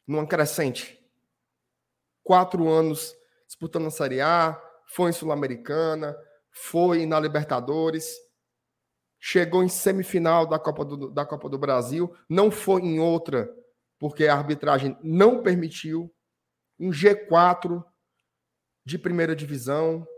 numa 0.06 0.26
crescente. 0.26 0.98
Quatro 2.22 2.68
anos 2.68 3.14
disputando 3.46 3.86
a 3.86 3.90
Série 3.90 4.20
A, 4.20 4.60
foi 4.86 5.10
em 5.10 5.12
Sul-Americana, 5.12 6.16
foi 6.50 7.04
na 7.04 7.18
Libertadores, 7.18 8.16
chegou 9.20 9.62
em 9.62 9.68
semifinal 9.68 10.46
da 10.46 10.58
Copa 10.58 10.84
do, 10.84 11.10
da 11.10 11.26
Copa 11.26 11.48
do 11.48 11.58
Brasil, 11.58 12.12
não 12.28 12.50
foi 12.50 12.80
em 12.80 12.98
outra, 12.98 13.54
porque 13.98 14.26
a 14.26 14.34
arbitragem 14.34 14.96
não 15.02 15.42
permitiu, 15.42 16.10
um 16.78 16.90
G4 16.90 17.84
de 18.86 18.98
primeira 18.98 19.36
divisão, 19.36 20.08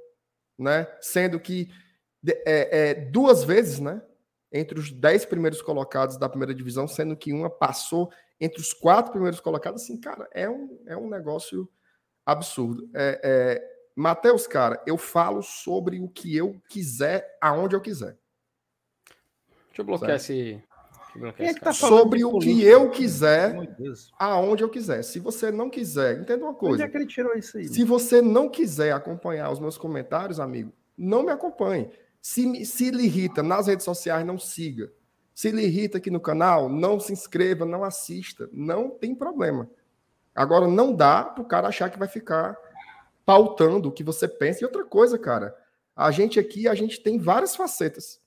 né? 0.56 0.86
Sendo 1.00 1.40
que 1.40 1.68
é, 2.24 2.90
é, 2.90 2.94
duas 2.94 3.42
vezes, 3.42 3.80
né? 3.80 4.00
Entre 4.52 4.78
os 4.78 4.92
dez 4.92 5.24
primeiros 5.24 5.60
colocados 5.60 6.16
da 6.16 6.28
primeira 6.28 6.54
divisão, 6.54 6.86
sendo 6.86 7.16
que 7.16 7.32
uma 7.32 7.50
passou 7.50 8.12
entre 8.40 8.60
os 8.60 8.72
quatro 8.72 9.10
primeiros 9.10 9.40
colocados, 9.40 9.82
assim, 9.82 10.00
cara, 10.00 10.28
é 10.32 10.48
um, 10.48 10.80
é 10.86 10.96
um 10.96 11.08
negócio 11.08 11.68
absurdo. 12.24 12.88
É, 12.94 13.20
é, 13.22 13.72
Matheus, 13.96 14.46
cara, 14.46 14.80
eu 14.86 14.96
falo 14.96 15.42
sobre 15.42 16.00
o 16.00 16.08
que 16.08 16.36
eu 16.36 16.60
quiser, 16.68 17.36
aonde 17.40 17.74
eu 17.74 17.80
quiser. 17.80 18.16
Deixa 19.72 19.80
eu 19.80 19.84
bloquear 19.86 20.20
Certo. 20.20 20.38
esse. 20.38 20.62
Bloquear 21.18 21.50
é 21.50 21.54
tá 21.54 21.72
Sobre 21.72 22.24
o 22.24 22.38
que 22.38 22.62
eu 22.62 22.90
quiser, 22.90 23.54
aonde 24.18 24.62
eu 24.62 24.68
quiser. 24.68 25.02
Se 25.02 25.18
você 25.18 25.50
não 25.50 25.70
quiser, 25.70 26.20
entenda 26.20 26.44
uma 26.44 26.50
Onde 26.50 26.58
coisa. 26.58 26.84
é 26.84 26.88
que 26.88 26.96
ele 26.96 27.06
tirou 27.06 27.34
isso 27.34 27.56
aí? 27.56 27.66
Se 27.66 27.84
você 27.84 28.22
não 28.22 28.48
quiser 28.48 28.92
acompanhar 28.92 29.50
os 29.50 29.58
meus 29.58 29.76
comentários, 29.76 30.38
amigo, 30.38 30.72
não 30.96 31.22
me 31.22 31.32
acompanhe. 31.32 31.90
Se, 32.20 32.64
se 32.64 32.90
lhe 32.90 33.04
irrita 33.04 33.42
nas 33.42 33.66
redes 33.66 33.84
sociais, 33.84 34.24
não 34.24 34.38
siga. 34.38 34.92
Se 35.34 35.50
lhe 35.50 35.64
irrita 35.64 35.98
aqui 35.98 36.10
no 36.10 36.20
canal, 36.20 36.68
não 36.68 37.00
se 37.00 37.12
inscreva, 37.12 37.64
não 37.64 37.82
assista. 37.82 38.48
Não 38.52 38.90
tem 38.90 39.14
problema. 39.14 39.68
Agora, 40.34 40.66
não 40.66 40.94
dá 40.94 41.24
para 41.24 41.42
o 41.42 41.46
cara 41.46 41.68
achar 41.68 41.90
que 41.90 41.98
vai 41.98 42.08
ficar 42.08 42.56
pautando 43.24 43.88
o 43.88 43.92
que 43.92 44.04
você 44.04 44.28
pensa. 44.28 44.62
E 44.62 44.64
outra 44.64 44.84
coisa, 44.84 45.18
cara, 45.18 45.56
a 45.96 46.10
gente 46.10 46.38
aqui, 46.38 46.68
a 46.68 46.74
gente 46.74 47.02
tem 47.02 47.18
várias 47.18 47.56
facetas. 47.56 48.21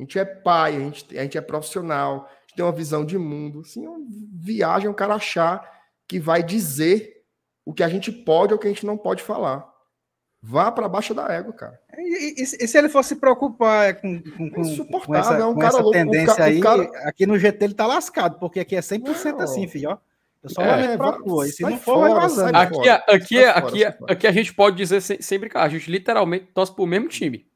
A 0.00 0.02
gente 0.02 0.18
é 0.18 0.24
pai, 0.24 0.76
a 0.76 0.80
gente, 0.80 1.18
a 1.18 1.22
gente 1.22 1.36
é 1.36 1.40
profissional, 1.42 2.26
a 2.26 2.40
gente 2.40 2.54
tem 2.56 2.64
uma 2.64 2.72
visão 2.72 3.04
de 3.04 3.18
mundo. 3.18 3.60
Assim, 3.60 3.86
é 3.86 3.90
viagem 4.32 4.88
o 4.88 4.94
cara 4.94 5.14
achar 5.14 5.68
que 6.08 6.18
vai 6.18 6.42
dizer 6.42 7.22
o 7.64 7.74
que 7.74 7.82
a 7.82 7.88
gente 7.88 8.10
pode 8.10 8.52
ou 8.54 8.58
o 8.58 8.60
que 8.60 8.66
a 8.66 8.70
gente 8.70 8.86
não 8.86 8.96
pode 8.96 9.22
falar. 9.22 9.68
Vá 10.42 10.72
para 10.72 10.88
baixo 10.88 11.12
da 11.12 11.28
égua, 11.28 11.52
cara. 11.52 11.78
E, 11.98 12.40
e- 12.40 12.42
e 12.42 12.46
se 12.46 12.78
ele 12.78 12.88
fosse 12.88 13.10
se 13.10 13.16
preocupar 13.16 14.00
com, 14.00 14.22
com, 14.22 14.50
com, 14.50 14.60
Insuportável, 14.62 15.04
com 15.06 15.14
essa, 15.16 15.34
é 15.34 15.44
um 15.44 15.52
com 15.52 15.60
cara 15.60 15.74
essa 15.74 15.82
louco, 15.82 15.92
tendência 15.98 16.34
ca- 16.34 16.42
o 16.42 16.46
aí, 16.46 16.60
cara- 16.60 16.90
aqui 17.08 17.26
no 17.26 17.38
GT 17.38 17.64
ele 17.66 17.74
tá 17.74 17.86
lascado, 17.86 18.38
porque 18.38 18.58
aqui 18.60 18.74
é 18.74 18.80
100% 18.80 19.32
Não. 19.36 19.40
assim, 19.44 19.68
filho, 19.68 19.90
ó. 19.90 19.98
Eu 20.42 20.48
só 20.48 20.62
É, 20.62 20.66
lamento 20.68 20.96
pra 20.96 21.10
vai- 21.10 21.20
tu, 21.22 21.44
e 21.44 21.48
se 21.52 21.62
não 21.62 21.76
for, 21.78 21.98
vai 22.00 22.08
fora, 22.08 22.20
vazando. 22.22 22.50
sai 22.52 22.64
Aqui, 22.64 22.74
fora. 22.74 22.94
aqui, 22.94 23.34
Sai 23.44 23.52
fora, 23.52 23.68
aqui, 23.68 23.84
aqui 24.12 24.26
a 24.26 24.32
gente 24.32 24.54
pode 24.54 24.76
dizer 24.78 25.02
sem, 25.02 25.20
sem 25.20 25.38
brincar. 25.38 25.62
A 25.64 25.68
gente 25.68 25.90
literalmente 25.90 26.46
torce 26.54 26.74
pro 26.74 26.86
mesmo 26.86 27.08
time. 27.08 27.46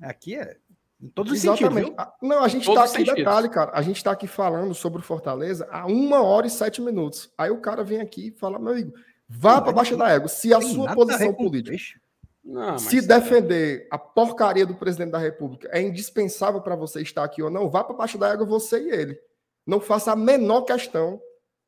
Aqui 0.00 0.34
é 0.34 0.56
em 1.02 1.08
todos 1.08 1.32
os 1.32 1.40
sentidos, 1.40 1.76
Exatamente. 1.76 1.94
Ah, 1.98 2.14
Não, 2.22 2.44
a 2.44 2.48
gente 2.48 2.68
está 2.68 2.84
aqui, 2.84 2.92
sentidos. 2.92 3.14
detalhe, 3.16 3.48
cara. 3.48 3.72
A 3.74 3.82
gente 3.82 3.96
está 3.96 4.12
aqui 4.12 4.28
falando 4.28 4.72
sobre 4.72 5.00
o 5.00 5.02
Fortaleza 5.02 5.68
há 5.70 5.84
uma 5.86 6.22
hora 6.22 6.46
e 6.46 6.50
sete 6.50 6.80
minutos. 6.80 7.30
Aí 7.36 7.50
o 7.50 7.60
cara 7.60 7.82
vem 7.82 8.00
aqui 8.00 8.28
e 8.28 8.30
fala, 8.30 8.58
meu 8.58 8.72
amigo, 8.72 8.92
vá 9.28 9.60
para 9.60 9.72
baixo 9.72 9.96
da 9.96 10.08
égua. 10.08 10.28
Se 10.28 10.54
a 10.54 10.60
sua 10.60 10.92
a 10.92 10.94
posição 10.94 11.34
com 11.34 11.44
política. 11.44 12.00
Não, 12.44 12.78
Se 12.78 13.00
defender 13.00 13.86
a 13.90 13.98
porcaria 13.98 14.66
do 14.66 14.74
presidente 14.74 15.10
da 15.10 15.18
República 15.18 15.68
é 15.72 15.80
indispensável 15.80 16.60
para 16.60 16.74
você 16.74 17.00
estar 17.00 17.22
aqui 17.22 17.42
ou 17.42 17.50
não, 17.50 17.70
vá 17.70 17.84
para 17.84 17.96
baixo 17.96 18.18
da 18.18 18.30
égua 18.30 18.46
você 18.46 18.80
e 18.80 18.90
ele. 18.90 19.18
Não 19.66 19.80
faça 19.80 20.12
a 20.12 20.16
menor 20.16 20.62
questão 20.62 21.20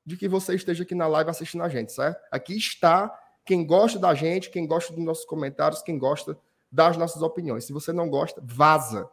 de 0.05 0.17
que 0.17 0.29
você 0.29 0.55
esteja 0.55 0.83
aqui 0.83 0.95
na 0.95 1.07
live 1.07 1.31
assistindo 1.31 1.63
a 1.63 1.69
gente, 1.69 1.93
certo? 1.93 2.21
Aqui 2.31 2.57
está 2.57 3.13
quem 3.45 3.67
gosta 3.67 3.99
da 3.99 4.15
gente, 4.15 4.51
quem 4.51 4.67
gosta 4.67 4.93
dos 4.93 5.05
nossos 5.05 5.25
comentários, 5.25 5.83
quem 5.83 5.99
gosta 5.99 6.37
das 6.71 6.97
nossas 6.97 7.23
opiniões. 7.23 7.65
Se 7.65 7.73
você 7.73 7.93
não 7.93 8.09
gosta, 8.09 8.43
vaza, 8.45 9.09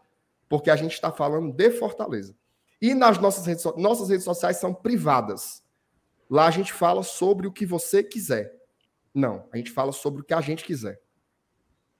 porque 0.51 0.69
a 0.69 0.75
gente 0.75 0.91
está 0.91 1.09
falando 1.13 1.53
de 1.53 1.71
Fortaleza. 1.71 2.35
E 2.81 2.93
nas 2.93 3.17
nossas 3.17 3.45
redes, 3.45 3.63
so- 3.63 3.73
nossas 3.77 4.09
redes 4.09 4.25
sociais 4.25 4.57
são 4.57 4.73
privadas. 4.73 5.63
Lá 6.29 6.45
a 6.45 6.51
gente 6.51 6.73
fala 6.73 7.03
sobre 7.03 7.47
o 7.47 7.51
que 7.53 7.65
você 7.65 8.03
quiser. 8.03 8.53
Não, 9.15 9.47
a 9.53 9.55
gente 9.55 9.71
fala 9.71 9.93
sobre 9.93 10.21
o 10.21 10.25
que 10.25 10.33
a 10.33 10.41
gente 10.41 10.65
quiser. 10.65 10.99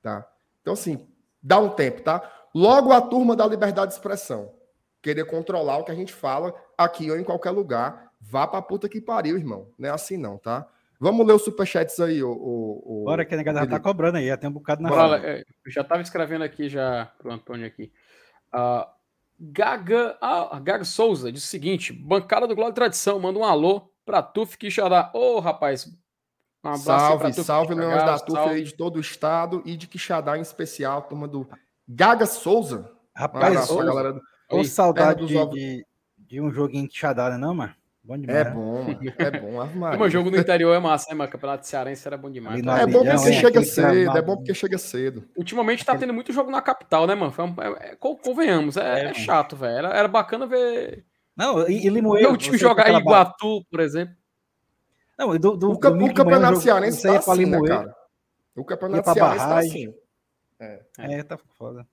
Tá? 0.02 0.28
Então, 0.62 0.74
assim, 0.74 1.08
dá 1.42 1.60
um 1.60 1.70
tempo, 1.70 2.02
tá? 2.02 2.30
Logo 2.54 2.92
a 2.92 3.00
turma 3.00 3.38
da 3.38 3.48
liberdade 3.48 3.92
de 3.92 3.94
expressão. 3.94 4.54
Querer 5.02 5.24
controlar 5.26 5.78
o 5.78 5.86
que 5.86 5.92
a 5.92 5.96
gente 5.96 6.14
fala 6.14 6.54
aqui 6.78 7.10
ou 7.10 7.18
em 7.18 7.24
qualquer 7.24 7.52
lugar. 7.52 8.12
Vá 8.20 8.46
pra 8.46 8.62
puta 8.62 8.90
que 8.90 9.00
pariu, 9.00 9.38
irmão. 9.38 9.70
Não 9.78 9.88
é 9.88 9.92
assim, 9.94 10.18
não, 10.18 10.38
tá? 10.38 10.68
Vamos 11.00 11.26
ler 11.26 11.34
os 11.34 11.44
superchats 11.44 12.00
aí, 12.00 12.22
o. 12.22 12.30
o, 12.32 13.02
o... 13.02 13.04
Bora 13.06 13.26
que 13.26 13.34
a 13.34 13.38
negada 13.38 13.66
tá 13.66 13.80
cobrando 13.80 14.18
aí, 14.18 14.36
tem 14.38 14.50
um 14.50 14.54
bocado 14.54 14.84
na 14.84 14.90
Bora. 14.90 15.02
fala. 15.02 15.26
É, 15.26 15.42
eu 15.66 15.72
já 15.72 15.82
estava 15.82 16.02
escrevendo 16.02 16.44
aqui 16.44 16.70
já 16.70 17.12
pro 17.18 17.32
Antônio 17.32 17.66
aqui. 17.66 17.92
Ah, 18.52 18.92
Gaga, 19.40 20.18
ah, 20.22 20.60
Gaga 20.60 20.84
Souza 20.84 21.32
diz 21.32 21.44
o 21.44 21.48
seguinte: 21.48 21.92
bancada 21.92 22.48
do 22.48 22.54
e 22.60 22.74
Tradição, 22.74 23.20
manda 23.20 23.40
um 23.40 23.44
alô 23.44 23.92
pra 24.06 24.22
Tuf 24.22 24.58
Quixadá. 24.58 25.10
Ô, 25.14 25.40
rapaz, 25.40 25.88
um 26.64 26.70
abraço 26.70 26.84
pra 26.84 26.98
Salve, 27.00 27.34
Tuf 27.34 27.44
salve, 27.44 27.68
Quixadá, 27.76 27.88
Leões 27.88 28.06
da 28.06 28.20
Tuf 28.20 28.38
salve. 28.38 28.56
aí 28.56 28.64
de 28.64 28.74
todo 28.74 28.98
o 28.98 29.00
estado 29.00 29.64
e 29.66 29.76
de 29.76 29.88
Quixadá 29.88 30.38
em 30.38 30.42
especial, 30.42 31.04
turma 31.04 31.28
do 31.28 31.50
Gaga 31.88 32.26
Souza. 32.26 32.92
Um 33.18 33.20
Rapaz, 33.20 33.46
abraço 33.46 33.74
ô, 33.74 33.78
pra 33.78 33.86
galera. 33.86 34.22
ô 34.52 34.64
saudade 34.64 35.26
de, 35.26 35.46
de, 35.50 35.86
de 36.18 36.42
um 36.42 36.52
joguinho 36.52 36.88
de 36.88 36.96
xadada, 36.96 37.38
não, 37.38 37.56
mano? 37.56 37.76
Bom 38.04 38.18
demais. 38.18 38.40
É 38.40 38.44
né? 38.46 38.50
bom, 38.50 38.84
mano. 38.84 39.00
É 39.18 39.32
bom. 39.32 39.92
Como 39.92 40.04
o 40.06 40.10
jogo 40.10 40.32
no 40.32 40.38
interior 40.38 40.76
é 40.76 40.80
massa, 40.80 41.10
né, 41.10 41.16
mano? 41.16 41.32
Campeonato 41.32 41.68
Cearense 41.68 42.08
era 42.08 42.18
bom 42.18 42.32
demais. 42.32 42.56
Ali 42.56 42.64
cara. 42.66 42.82
É 42.82 42.86
bom 42.88 43.04
porque 43.04 43.28
hein, 43.28 43.34
chega 43.40 43.60
aqui 43.60 43.68
cedo, 43.68 44.18
é 44.18 44.22
bom 44.22 44.36
porque 44.38 44.54
chega 44.54 44.78
cedo. 44.78 45.30
Ultimamente 45.36 45.86
tá 45.86 45.96
tendo 45.96 46.14
muito 46.14 46.34
jogo 46.34 46.50
na 46.50 46.62
capital, 46.62 47.06
né, 47.06 47.14
mano? 47.14 47.32
Foi 47.32 47.46
um- 47.46 47.56
é- 47.62 47.92
é- 47.92 47.96
con- 47.96 48.16
convenhamos, 48.16 48.76
é, 48.76 49.06
É, 49.06 49.06
é 49.06 49.14
chato, 49.14 49.56
velho. 49.56 49.78
Era, 49.78 49.90
era 49.90 50.08
bacana 50.08 50.48
ver 50.48 51.06
Não, 51.38 51.68
e, 51.70 51.86
e 51.86 51.90
Limoeiro. 51.90 52.30
meu 52.30 52.38
time 52.38 52.58
jogar 52.58 52.90
em 52.90 52.98
Iguatu, 52.98 53.64
por 53.70 53.80
exemplo. 53.80 54.16
Não, 55.18 55.38
do, 55.38 55.56
do, 55.56 55.72
O, 55.72 55.78
domingo 55.78 55.96
o 55.96 55.98
manhã, 56.00 56.14
campeonato 56.14 56.60
cearense 56.60 57.04
tá 57.04 57.18
assim, 57.18 57.46
né, 57.46 57.62
cara? 57.62 57.96
O 58.56 58.66
campeonato 58.66 59.14
cearense 59.14 59.46
tá 59.46 59.58
assim. 59.60 59.94
É, 60.60 61.24
tá 61.24 61.38
foda. 61.58 61.88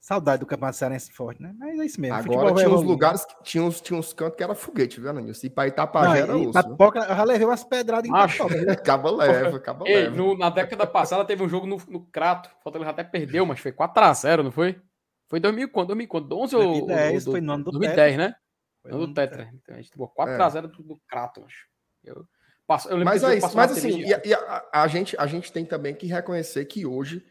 Saudade 0.00 0.40
do 0.40 0.46
Campeonato 0.46 0.78
Cearense 0.78 1.12
forte, 1.12 1.42
né? 1.42 1.54
Mas 1.58 1.78
é 1.78 1.84
isso 1.84 2.00
mesmo. 2.00 2.16
Agora 2.16 2.54
tinha 2.54 2.70
uns 2.70 2.82
lugares, 2.82 3.22
que- 3.26 3.42
tinha 3.44 3.62
uns, 3.62 3.80
tinha 3.82 3.98
uns 3.98 4.14
cantos 4.14 4.36
que 4.36 4.42
era 4.42 4.54
foguete, 4.54 4.98
viu, 4.98 5.10
Ananilson? 5.10 5.46
E 5.46 5.50
pra 5.50 5.64
Não, 5.64 5.68
Itapajé 5.68 6.20
era 6.20 6.32
e 6.38 6.46
osso. 6.46 6.52
Tapipoca, 6.54 7.00
eu 7.00 7.14
já 7.16 7.24
levei 7.24 7.46
umas 7.46 7.62
pedradas 7.64 8.08
em 8.08 8.12
viu? 8.64 8.72
Acaba 8.72 9.10
leva, 9.10 9.56
acaba 9.58 9.86
Ei, 9.86 10.04
leva. 10.04 10.16
no- 10.16 10.38
na 10.38 10.48
década 10.48 10.86
passada 10.86 11.22
teve 11.26 11.42
um 11.42 11.48
jogo 11.48 11.66
no, 11.66 11.76
no 11.88 12.00
Crato. 12.06 12.48
O 12.58 12.62
Fortaleza 12.62 12.90
até 12.90 13.04
perdeu, 13.04 13.44
mas 13.44 13.60
foi 13.60 13.72
4x0, 13.72 14.42
não 14.42 14.50
foi? 14.50 14.80
Foi 15.28 15.38
2000 15.38 15.68
quando? 15.70 15.88
2000 15.88 16.08
quando? 16.08 16.32
11 16.38 16.56
ou 16.56 16.62
2010, 16.64 17.26
ou- 17.26 17.32
foi 17.34 17.40
no 17.42 17.52
ano 17.52 17.64
do 17.64 17.70
2010, 17.72 18.16
né? 18.16 18.34
Foi 18.82 18.90
Ano 18.92 19.00
no 19.00 19.06
do 19.06 19.08
ano 19.10 19.14
Tetra. 19.14 19.50
Então, 19.52 19.74
a 19.74 19.78
gente 19.78 19.90
tomou 19.90 20.08
4x0 20.08 20.62
do, 20.62 20.82
do 20.82 21.00
Crato, 21.06 21.44
acho. 21.44 21.66
Eu, 22.02 22.24
passo, 22.66 22.88
eu 22.88 22.92
lembro 22.96 23.04
Mas 23.12 23.22
é 23.22 23.32
isso. 23.34 23.42
passou 23.42 23.56
Mas 23.58 23.72
assim, 23.72 24.00
e 24.00 24.14
a, 24.14 24.22
e 24.24 24.32
a- 24.32 24.64
a 24.72 24.88
gente, 24.88 25.14
a 25.18 25.26
gente 25.26 25.52
tem 25.52 25.66
também 25.66 25.94
que 25.94 26.06
reconhecer 26.06 26.64
que 26.64 26.86
hoje 26.86 27.22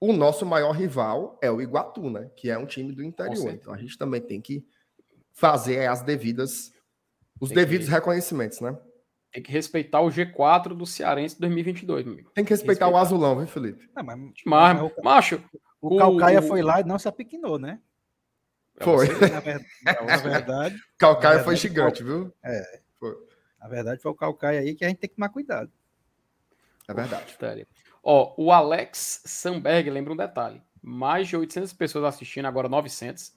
o 0.00 0.12
nosso 0.12 0.44
maior 0.46 0.72
rival 0.72 1.38
é 1.42 1.50
o 1.50 1.60
Iguatu, 1.60 2.10
né? 2.10 2.30
Que 2.36 2.50
é 2.50 2.58
um 2.58 2.66
time 2.66 2.92
do 2.92 3.02
interior. 3.02 3.50
Então 3.50 3.72
a 3.72 3.76
gente 3.78 3.96
também 3.96 4.20
tem 4.20 4.40
que 4.40 4.64
fazer 5.32 5.86
as 5.86 6.02
devidas, 6.02 6.72
os 7.40 7.48
Tem 7.48 7.56
que- 7.58 7.64
devidos 7.64 7.88
reconhecimentos, 7.88 8.60
né? 8.60 8.76
Tem 9.32 9.42
que 9.42 9.52
respeitar 9.52 10.00
o 10.00 10.08
G4 10.08 10.68
do 10.74 10.86
Cearense 10.86 11.38
2022, 11.38 12.04
meu 12.04 12.14
amigo. 12.14 12.30
Tem 12.32 12.44
que 12.44 12.50
respeitar 12.50 12.86
o 12.86 12.90
Respeitar. 12.92 13.02
azulão, 13.14 13.36
viu, 13.36 13.46
Felipe? 13.46 13.90
Não, 13.94 14.02
mas, 14.02 14.18
Mas, 14.18 14.34
mas 14.46 14.82
o, 14.96 15.02
macho, 15.02 15.44
o 15.80 15.96
Calcaia 15.98 16.40
o- 16.40 16.42
foi 16.42 16.62
lá 16.62 16.80
e 16.80 16.84
não 16.84 16.98
se 16.98 17.06
apiquinou, 17.08 17.58
né? 17.58 17.80
Foi. 18.80 19.08
Na, 19.30 19.40
ver- 19.40 19.66
na 19.84 20.16
verdade, 20.16 20.76
Calcaia 20.98 21.38
Na 21.38 21.44
foi 21.44 21.56
gigante, 21.56 22.02
viu? 22.02 22.32
na 23.58 23.68
verdade, 23.68 24.00
foi 24.00 24.12
o 24.12 24.14
Calcaia 24.14 24.60
aí 24.60 24.74
que 24.74 24.84
a 24.84 24.88
gente 24.88 24.98
tem 24.98 25.08
que 25.10 25.16
tomar 25.16 25.28
cuidado. 25.30 25.70
É 26.88 26.94
verdade. 26.94 27.36
Sério. 27.38 27.66
Ó, 28.08 28.32
o 28.36 28.52
Alex 28.52 29.22
Samberg 29.24 29.90
lembra 29.90 30.12
um 30.12 30.16
detalhe. 30.16 30.62
Mais 30.80 31.26
de 31.26 31.36
800 31.36 31.72
pessoas 31.72 32.04
assistindo, 32.04 32.46
agora 32.46 32.68
900. 32.68 33.32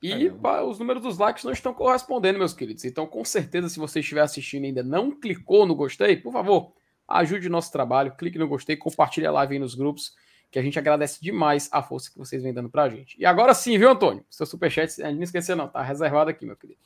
E 0.00 0.30
os 0.68 0.78
números 0.78 1.02
dos 1.02 1.18
likes 1.18 1.42
não 1.42 1.50
estão 1.50 1.74
correspondendo, 1.74 2.38
meus 2.38 2.54
queridos. 2.54 2.84
Então, 2.84 3.08
com 3.08 3.24
certeza, 3.24 3.68
se 3.68 3.76
você 3.76 3.98
estiver 3.98 4.20
assistindo 4.20 4.62
e 4.62 4.66
ainda 4.68 4.84
não 4.84 5.10
clicou 5.10 5.66
no 5.66 5.74
gostei, 5.74 6.16
por 6.16 6.32
favor, 6.32 6.72
ajude 7.08 7.48
o 7.48 7.50
nosso 7.50 7.72
trabalho, 7.72 8.14
clique 8.14 8.38
no 8.38 8.46
gostei, 8.46 8.76
compartilhe 8.76 9.26
a 9.26 9.32
live 9.32 9.54
aí 9.54 9.58
nos 9.58 9.74
grupos, 9.74 10.14
que 10.48 10.60
a 10.60 10.62
gente 10.62 10.78
agradece 10.78 11.20
demais 11.20 11.68
a 11.72 11.82
força 11.82 12.08
que 12.08 12.16
vocês 12.16 12.40
vêm 12.40 12.54
dando 12.54 12.70
pra 12.70 12.88
gente. 12.88 13.20
E 13.20 13.26
agora 13.26 13.52
sim, 13.52 13.76
viu, 13.76 13.90
Antônio? 13.90 14.24
Seu 14.30 14.46
superchat, 14.46 14.96
não 14.98 15.22
esquecer 15.24 15.56
não, 15.56 15.66
tá 15.66 15.82
reservado 15.82 16.30
aqui, 16.30 16.46
meu 16.46 16.56
querido. 16.56 16.78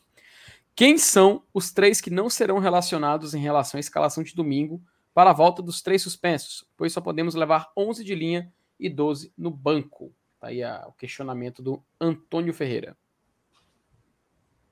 Quem 0.74 0.96
são 0.96 1.42
os 1.52 1.70
três 1.72 2.00
que 2.00 2.08
não 2.08 2.30
serão 2.30 2.58
relacionados 2.58 3.34
em 3.34 3.38
relação 3.38 3.76
à 3.76 3.80
escalação 3.80 4.24
de 4.24 4.34
domingo 4.34 4.80
para 5.18 5.30
a 5.30 5.32
volta 5.32 5.60
dos 5.60 5.82
três 5.82 6.00
suspensos? 6.00 6.64
Pois 6.76 6.92
só 6.92 7.00
podemos 7.00 7.34
levar 7.34 7.72
11 7.76 8.04
de 8.04 8.14
linha 8.14 8.52
e 8.78 8.88
12 8.88 9.32
no 9.36 9.50
banco. 9.50 10.14
Tá 10.38 10.46
aí 10.46 10.62
a, 10.62 10.84
o 10.86 10.92
questionamento 10.92 11.60
do 11.60 11.82
Antônio 12.00 12.54
Ferreira. 12.54 12.96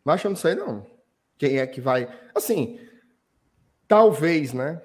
Mas 0.04 0.22
eu 0.22 0.30
não 0.30 0.36
sei 0.36 0.54
não. 0.54 0.86
Quem 1.36 1.58
é 1.58 1.66
que 1.66 1.80
vai. 1.80 2.08
Assim, 2.32 2.78
talvez, 3.88 4.52
né? 4.52 4.80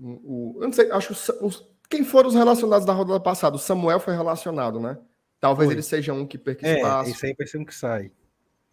O, 0.00 0.54
eu 0.62 0.62
não 0.68 0.72
sei, 0.72 0.90
acho 0.92 1.08
que 1.08 1.44
os, 1.44 1.68
quem 1.90 2.02
foram 2.02 2.30
os 2.30 2.34
relacionados 2.34 2.86
da 2.86 2.94
rodada 2.94 3.20
passada? 3.20 3.56
O 3.56 3.58
Samuel 3.58 4.00
foi 4.00 4.14
relacionado, 4.16 4.80
né? 4.80 4.98
Talvez 5.38 5.66
Foi. 5.66 5.74
ele 5.74 5.82
seja 5.82 6.14
um 6.14 6.26
que 6.26 6.38
perca 6.38 6.66
É, 6.66 6.76
espaço, 6.76 7.10
isso 7.10 7.26
aí 7.26 7.34
vai 7.36 7.46
ser 7.46 7.58
um 7.58 7.66
que 7.66 7.74
sai. 7.74 8.10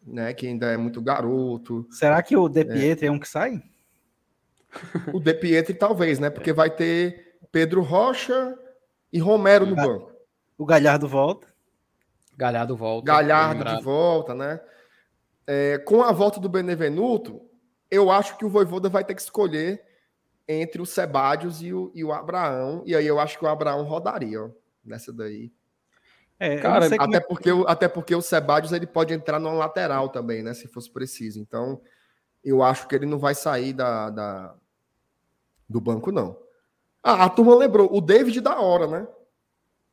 né? 0.01 0.33
Que 0.33 0.47
ainda 0.47 0.67
é 0.71 0.77
muito 0.77 1.01
garoto. 1.01 1.85
Será 1.91 2.23
que 2.23 2.37
o 2.37 2.47
De 2.47 2.63
Pietri 2.63 3.07
é, 3.07 3.11
um 3.11 3.19
que 3.19 3.27
sai? 3.27 3.61
O 5.13 5.19
De 5.19 5.33
Pietri 5.33 5.73
talvez, 5.73 6.19
né? 6.19 6.29
Porque 6.29 6.51
vai 6.53 6.69
ter 6.69 7.37
Pedro 7.51 7.81
Rocha 7.81 8.57
e 9.11 9.19
Romero 9.19 9.65
no 9.65 9.75
banco. 9.75 10.11
O 10.57 10.65
Galhardo 10.65 11.07
volta. 11.07 11.47
Galhardo 12.37 12.75
volta. 12.75 13.05
Galhardo 13.05 13.63
de 13.63 13.81
volta, 13.83 14.33
né? 14.33 14.59
É, 15.47 15.77
com 15.79 16.01
a 16.01 16.11
volta 16.11 16.39
do 16.39 16.49
Benevenuto, 16.49 17.41
eu 17.89 18.09
acho 18.11 18.37
que 18.37 18.45
o 18.45 18.49
Voivoda 18.49 18.89
vai 18.89 19.03
ter 19.03 19.13
que 19.15 19.21
escolher 19.21 19.81
entre 20.47 20.81
o 20.81 20.85
Sebadios 20.85 21.61
e 21.61 21.73
o, 21.73 21.91
e 21.95 22.03
o 22.03 22.11
Abraão. 22.11 22.83
E 22.85 22.95
aí 22.95 23.05
eu 23.07 23.19
acho 23.19 23.37
que 23.37 23.45
o 23.45 23.47
Abraão 23.47 23.83
rodaria, 23.83 24.43
ó, 24.43 24.49
nessa 24.83 25.13
daí. 25.13 25.51
É, 26.39 26.57
Cara, 26.57 26.89
sei 26.89 26.97
como 26.97 27.09
Até 27.15 27.17
é- 27.23 27.27
porque, 27.27 27.51
o- 27.51 27.67
até 27.67 27.87
porque 27.87 28.13
o 28.15 28.21
Sebadios 28.21 28.73
ele 28.73 28.85
pode 28.87 29.13
entrar 29.13 29.39
numa 29.39 29.53
lateral 29.53 30.09
também, 30.09 30.43
né? 30.43 30.53
Se 30.53 30.67
fosse 30.67 30.89
preciso. 30.91 31.39
Então, 31.39 31.79
eu 32.43 32.61
acho 32.61 32.87
que 32.87 32.95
ele 32.95 33.05
não 33.05 33.17
vai 33.17 33.33
sair 33.33 33.71
da, 33.71 34.09
da- 34.09 34.55
do 35.67 35.79
banco, 35.81 36.11
não. 36.11 36.37
Ah, 37.03 37.25
a 37.25 37.29
turma 37.29 37.55
lembrou, 37.55 37.89
o 37.95 38.01
David 38.01 38.41
da 38.41 38.59
hora, 38.59 38.87
né? 38.87 39.07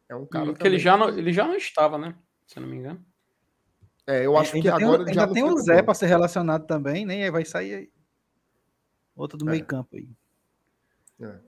É 0.09 0.15
um 0.17 0.27
cara. 0.27 0.47
Porque 0.47 0.67
ele 0.67 0.79
já, 0.79 0.97
não, 0.97 1.13
que- 1.13 1.19
ele 1.19 1.33
já 1.33 1.47
não 1.47 1.57
estava, 1.57 1.99
né? 1.99 2.15
Se 2.47 2.59
eu 2.59 2.63
não 2.63 2.69
me 2.69 2.77
engano. 2.77 3.05
É, 4.07 4.27
eu 4.27 4.37
acho 4.37 4.53
que 4.53 4.63
tem, 4.63 4.71
agora 4.71 5.05
já 5.13 5.23
ainda 5.23 5.33
tem 5.35 5.45
o 5.45 5.57
Zé 5.59 5.81
para 5.83 5.95
ser 5.95 6.07
relacionado 6.07 6.67
também, 6.67 7.05
né? 7.07 7.19
E 7.19 7.23
aí 7.25 7.31
vai 7.31 7.45
sair 7.45 7.75
aí. 7.75 7.91
outro 9.15 9.37
do 9.39 9.47
É. 9.49 9.53
meio 9.53 9.65
campo 9.65 9.95
aí. 9.97 10.09
É. 11.21 11.39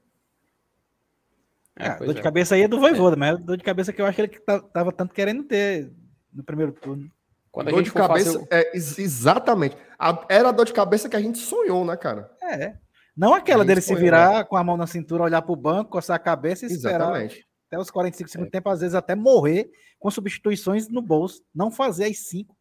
É, 1.77 1.89
Ah, 1.89 1.99
dor 1.99 2.13
de 2.15 2.21
é. 2.21 2.23
cabeça 2.23 2.55
aí 2.55 2.63
é 2.63 2.69
do 2.69 2.79
Voivoda, 2.79 3.17
mas 3.17 3.35
é 3.35 3.39
dor 3.39 3.57
de 3.57 3.65
cabeça 3.65 3.93
que 3.93 4.01
eu 4.01 4.07
acho 4.07 4.15
que 4.17 4.21
ele 4.23 4.29
que 4.29 4.39
tá- 4.41 4.61
tava 4.61 4.93
tanto 4.93 5.13
querendo 5.15 5.43
ter 5.43 5.91
no 6.33 6.45
primeiro 6.45 6.73
turno. 6.73 7.11
Quando 7.51 7.69
a 7.69 7.71
Dor 7.71 7.79
gente 7.79 7.87
de 7.87 7.91
fazer 7.93 8.07
cabeça, 8.09 8.39
o- 8.39 8.47
é, 8.51 8.71
ex- 8.77 8.99
exatamente. 8.99 9.77
A- 9.99 10.25
era 10.29 10.49
a 10.49 10.53
dor 10.53 10.67
de 10.67 10.73
cabeça 10.73 11.09
que 11.09 11.17
a 11.17 11.21
gente 11.21 11.39
sonhou, 11.39 11.85
né, 11.85 11.97
cara? 11.97 12.31
É. 12.43 12.77
Não 13.17 13.33
aquela 13.35 13.63
Aí 13.63 13.67
dele 13.69 13.81
se 13.81 13.95
virar 13.95 14.45
com 14.45 14.57
a 14.57 14.65
mão 14.65 14.77
na 14.77 14.87
cintura, 14.87 15.23
olhar 15.23 15.43
pro 15.43 15.55
banco, 15.55 15.91
coçar 15.93 16.17
a 16.17 16.19
cabeça 16.19 16.65
e 16.65 16.69
esperar 16.69 16.97
Exatamente. 17.17 17.47
até 17.69 17.79
os 17.79 17.91
45 17.91 18.29
É. 18.29 18.33
segundos 18.33 18.51
tempo, 18.51 18.69
às 18.69 18.81
vezes 18.81 18.95
até 18.95 19.15
morrer 19.15 19.71
com 19.99 20.11
substituições 20.11 20.89
no 20.89 21.01
bolso, 21.01 21.43
não 21.55 21.71
fazer 21.71 22.07
as 22.07 22.19
cinco, 22.19 22.57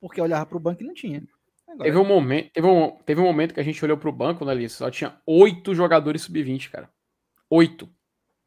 porque 0.00 0.20
olhava 0.20 0.44
pro 0.46 0.58
banco 0.58 0.82
e 0.82 0.86
não 0.86 0.94
tinha. 0.94 1.22
Agora, 1.68 1.84
Teve 1.84 1.96
um 1.98 2.04
momento, 2.04 2.50
teve 2.52 2.66
um, 2.66 2.90
teve 3.04 3.20
um 3.20 3.24
momento 3.24 3.54
que 3.54 3.60
a 3.60 3.64
gente 3.64 3.82
olhou 3.84 3.96
pro 3.96 4.12
banco, 4.12 4.44
né, 4.44 4.54
Liz? 4.54 4.72
Só 4.72 4.90
tinha 4.90 5.18
oito 5.26 5.74
jogadores 5.74 6.22
sub-20, 6.22 6.70
cara. 6.70 6.90
Oito. 7.50 7.88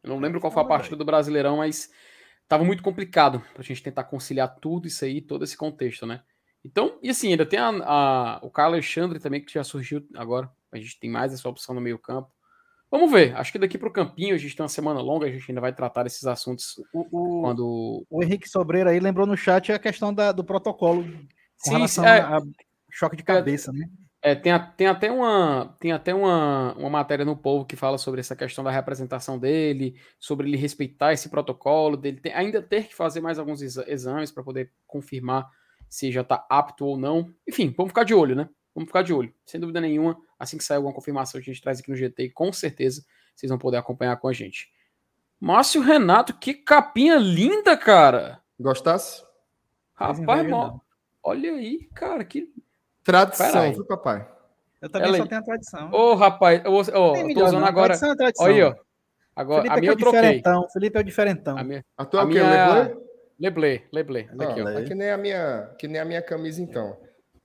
Eu 0.03 0.09
não 0.11 0.19
lembro 0.19 0.39
qual 0.39 0.51
foi 0.51 0.61
a 0.61 0.65
partida 0.65 0.95
do 0.95 1.03
Brasileirão, 1.03 1.57
mas 1.57 1.89
tava 2.47 2.63
muito 2.63 2.83
complicado 2.83 3.41
pra 3.53 3.63
gente 3.63 3.81
tentar 3.83 4.03
conciliar 4.05 4.55
tudo 4.61 4.87
isso 4.87 5.03
aí, 5.03 5.19
todo 5.21 5.43
esse 5.43 5.57
contexto, 5.57 6.05
né? 6.05 6.21
Então, 6.63 6.97
e 7.01 7.09
assim, 7.09 7.29
ainda 7.31 7.45
tem 7.45 7.59
a, 7.59 7.69
a- 7.69 8.39
o 8.43 8.49
Carlos 8.49 8.75
Alexandre 8.75 9.19
também, 9.19 9.43
que 9.43 9.51
já 9.51 9.63
surgiu 9.63 10.05
agora. 10.15 10.49
A 10.71 10.77
gente 10.77 10.99
tem 10.99 11.09
mais 11.09 11.33
essa 11.33 11.47
opção 11.47 11.73
no 11.75 11.81
meio-campo. 11.81 12.29
Vamos 12.89 13.11
ver. 13.11 13.35
Acho 13.35 13.51
que 13.51 13.59
daqui 13.59 13.77
pro 13.77 13.91
campinho 13.91 14.33
a 14.33 14.37
gente 14.37 14.55
tem 14.55 14.63
uma 14.63 14.69
semana 14.69 15.01
longa, 15.01 15.25
a 15.27 15.31
gente 15.31 15.43
ainda 15.49 15.59
vai 15.61 15.73
tratar 15.73 16.03
desses 16.03 16.25
assuntos 16.25 16.75
o, 16.93 17.01
o- 17.11 17.41
quando. 17.41 18.05
o 18.09 18.23
Henrique 18.23 18.47
Sobreira 18.49 18.91
aí 18.91 18.99
lembrou 18.99 19.27
no 19.27 19.35
chat 19.35 19.71
a 19.73 19.79
questão 19.79 20.13
da- 20.13 20.31
do 20.31 20.43
protocolo 20.43 21.03
com 21.03 21.17
Sim, 21.57 21.71
relação 21.71 22.05
é. 22.05 22.21
a, 22.21 22.39
choque 22.89 23.17
de 23.17 23.23
cabeça, 23.23 23.71
né? 23.73 23.87
É, 24.21 24.33
tem, 24.33 24.51
a- 24.51 24.59
tem 24.59 24.87
até, 24.87 25.11
uma, 25.11 25.75
tem 25.79 25.91
até 25.91 26.13
uma, 26.13 26.73
uma 26.75 26.89
matéria 26.89 27.23
no 27.25 27.35
Povo 27.37 27.65
que 27.65 27.75
fala 27.75 27.97
sobre 27.97 28.19
essa 28.21 28.35
questão 28.35 28.63
da 28.63 28.71
representação 28.71 29.37
dele, 29.37 29.95
sobre 30.19 30.47
ele 30.49 30.57
respeitar 30.57 31.13
esse 31.13 31.29
protocolo, 31.29 31.95
dele 31.97 32.19
ter- 32.21 32.33
ainda 32.33 32.61
ter 32.61 32.87
que 32.87 32.95
fazer 32.95 33.19
mais 33.21 33.37
alguns 33.37 33.61
exa- 33.61 33.85
exames 33.87 34.31
para 34.31 34.43
poder 34.43 34.71
confirmar 34.87 35.47
se 35.89 36.11
já 36.11 36.21
está 36.21 36.45
apto 36.49 36.85
ou 36.85 36.97
não. 36.97 37.31
Enfim, 37.47 37.73
vamos 37.77 37.91
ficar 37.91 38.03
de 38.03 38.13
olho, 38.13 38.35
né? 38.35 38.49
Vamos 38.77 38.89
ficar 38.89 39.01
de 39.01 39.11
olho. 39.11 39.33
Sem 39.43 39.59
dúvida 39.59 39.81
nenhuma, 39.81 40.15
assim 40.37 40.55
que 40.55 40.63
sair 40.63 40.77
alguma 40.77 40.93
confirmação, 40.93 41.39
a 41.41 41.43
gente 41.43 41.59
traz 41.59 41.79
aqui 41.79 41.89
no 41.89 41.95
GT 41.95 42.25
e 42.25 42.29
com 42.29 42.53
certeza 42.53 43.03
vocês 43.35 43.49
vão 43.49 43.57
poder 43.57 43.77
acompanhar 43.77 44.15
com 44.17 44.27
a 44.27 44.33
gente. 44.33 44.69
Márcio 45.39 45.81
Renato, 45.81 46.37
que 46.37 46.53
capinha 46.53 47.15
linda, 47.17 47.75
cara! 47.75 48.39
Gostasse? 48.59 49.23
Rapaz, 49.95 50.47
não. 50.47 50.79
olha 51.23 51.53
aí, 51.53 51.89
cara, 51.95 52.23
que. 52.23 52.53
Tradição, 53.03 53.73
viu, 53.73 53.83
papai? 53.83 54.27
Eu 54.79 54.89
também 54.89 55.07
Ela- 55.07 55.17
só 55.17 55.25
tenho 55.25 55.41
a 55.41 55.43
tradição. 55.43 55.91
Ô, 55.91 56.13
rapaz, 56.13 56.61
eu, 56.63 56.71
eu 56.75 56.83
tô 56.91 57.13
melhor, 57.25 57.47
usando 57.47 57.61
não. 57.61 57.67
agora. 57.67 57.87
Tradição 57.87 58.11
é 58.11 58.15
tradição. 58.15 58.45
Olha 58.45 58.55
aí, 58.55 58.61
ó. 58.63 58.75
Agora, 59.35 59.61
Felipe 59.63 59.73
a 59.73 59.77
é 59.77 59.81
minha 59.81 59.89
é 59.89 59.93
eu 59.93 59.95
o 59.95 59.99
troquei. 59.99 60.21
diferentão. 60.21 60.69
Felipe 60.69 60.97
é 60.97 61.01
o 61.01 61.03
diferentão. 61.03 61.57
A 61.57 61.63
minha, 61.63 61.85
A 61.97 62.05
tua 62.05 62.19
A 62.21 62.23
é 62.23 62.25
o 62.25 62.29
quê? 62.29 62.33
minha- 62.35 62.75
Leblé? 62.77 62.95
Leblé, 63.39 63.83
Leblé. 63.91 64.21
Aqui, 64.51 64.61
ó. 64.61 64.69
é 64.69 64.83
que 64.83 64.93
nem 64.95 65.09
a 65.11 65.17
minha, 65.17 65.75
que 65.79 65.87
nem 65.87 65.99
a 66.01 66.05
minha 66.05 66.21
camisa, 66.21 66.61
então. 66.61 66.95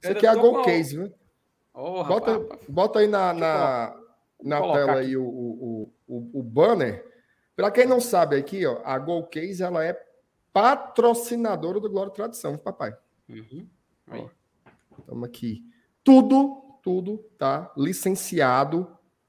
Isso 0.02 0.12
aqui 0.12 0.26
é 0.26 0.28
a 0.30 0.34
tô 0.34 0.40
Gold 0.40 0.56
com- 0.58 0.62
Case, 0.64 0.96
viu? 0.96 1.14
Ô, 1.74 2.04
Bota, 2.04 2.32
rapaz, 2.32 2.60
bota 2.68 2.98
aí 2.98 3.06
na, 3.08 3.32
na, 3.32 4.00
na 4.42 4.60
tela 4.60 4.92
aqui. 4.92 5.00
aí 5.06 5.16
o, 5.16 5.24
o, 5.24 5.92
o, 6.06 6.40
o 6.40 6.42
banner. 6.42 7.04
Para 7.56 7.70
quem 7.70 7.86
não 7.86 8.00
sabe 8.00 8.36
aqui, 8.36 8.66
ó, 8.66 8.80
a 8.84 8.98
Gold 8.98 9.28
Case 9.28 9.62
ela 9.62 9.84
é 9.84 9.98
patrocinadora 10.52 11.80
do 11.80 11.88
Glória 11.88 12.10
e 12.10 12.14
Tradição, 12.14 12.56
papai. 12.58 12.94
Uhum. 13.28 13.66
Estamos 14.98 15.28
aqui. 15.28 15.64
Tudo, 16.04 16.78
tudo 16.82 17.18
tá 17.38 17.72
licenciado. 17.76 18.86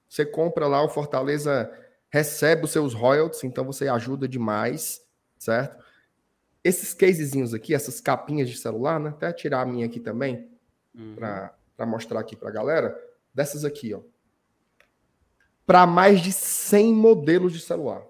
Você 0.10 0.26
compra 0.26 0.68
lá, 0.68 0.84
o 0.84 0.90
Fortaleza 0.90 1.72
recebe 2.10 2.65
os 2.65 2.72
seus 2.72 2.94
royalties, 2.94 3.44
então 3.44 3.65
você 3.65 3.88
ajuda 3.88 4.28
demais, 4.28 5.02
certo? 5.40 5.84
Esses 6.64 6.94
casezinhos 6.94 7.53
aqui, 7.53 7.74
essas 7.74 7.99
capinhas 7.99 8.49
de 8.49 8.57
celular, 8.57 8.99
né? 8.99 9.10
Até 9.10 9.32
tirar 9.34 9.61
a 9.61 9.65
minha 9.65 9.86
aqui 9.86 9.99
também, 9.99 10.49
Uhum. 10.95 11.15
para 11.15 11.56
mostrar 11.85 12.19
aqui 12.19 12.35
para 12.35 12.49
a 12.49 12.53
galera. 12.53 12.97
Dessas 13.34 13.65
aqui, 13.65 13.93
ó. 13.93 14.01
Para 15.65 15.88
mais 15.88 16.22
de 16.22 16.31
100 16.31 16.93
modelos 16.93 17.53
de 17.53 17.60
celular. 17.60 18.03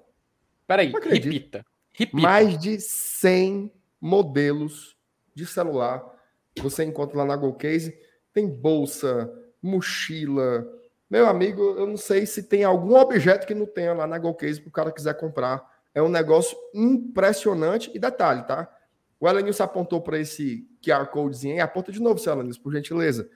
Peraí, 0.65 0.91
repita. 0.91 1.65
Repita. 1.93 2.21
Mais 2.21 2.57
de 2.57 2.79
100 2.79 3.71
modelos 4.01 4.97
de 5.35 5.45
celular 5.45 6.13
você 6.61 6.83
encontra 6.83 7.17
lá 7.17 7.25
na 7.25 7.35
GoCase. 7.35 7.97
Tem 8.33 8.47
bolsa, 8.47 9.31
mochila. 9.61 10.67
Meu 11.09 11.27
amigo, 11.27 11.61
eu 11.61 11.87
não 11.87 11.97
sei 11.97 12.25
se 12.25 12.43
tem 12.43 12.63
algum 12.63 12.95
objeto 12.95 13.47
que 13.47 13.55
não 13.55 13.65
tenha 13.65 13.93
lá 13.93 14.05
na 14.05 14.17
GoCase 14.17 14.61
para 14.61 14.69
o 14.69 14.71
cara 14.71 14.91
quiser 14.91 15.15
comprar. 15.15 15.63
É 15.93 16.01
um 16.01 16.09
negócio 16.09 16.57
impressionante. 16.73 17.91
E 17.93 17.99
detalhe, 17.99 18.43
tá? 18.43 18.71
O 19.19 19.27
Elenilson 19.27 19.63
apontou 19.63 20.01
para 20.01 20.19
esse 20.19 20.67
QR 20.81 21.07
Codezinho 21.07 21.55
aí. 21.55 21.59
Aponta 21.61 21.91
de 21.91 22.01
novo, 22.01 22.19
seu 22.19 22.33
Elenilson, 22.33 22.61
por 22.61 22.73
gentileza. 22.73 23.29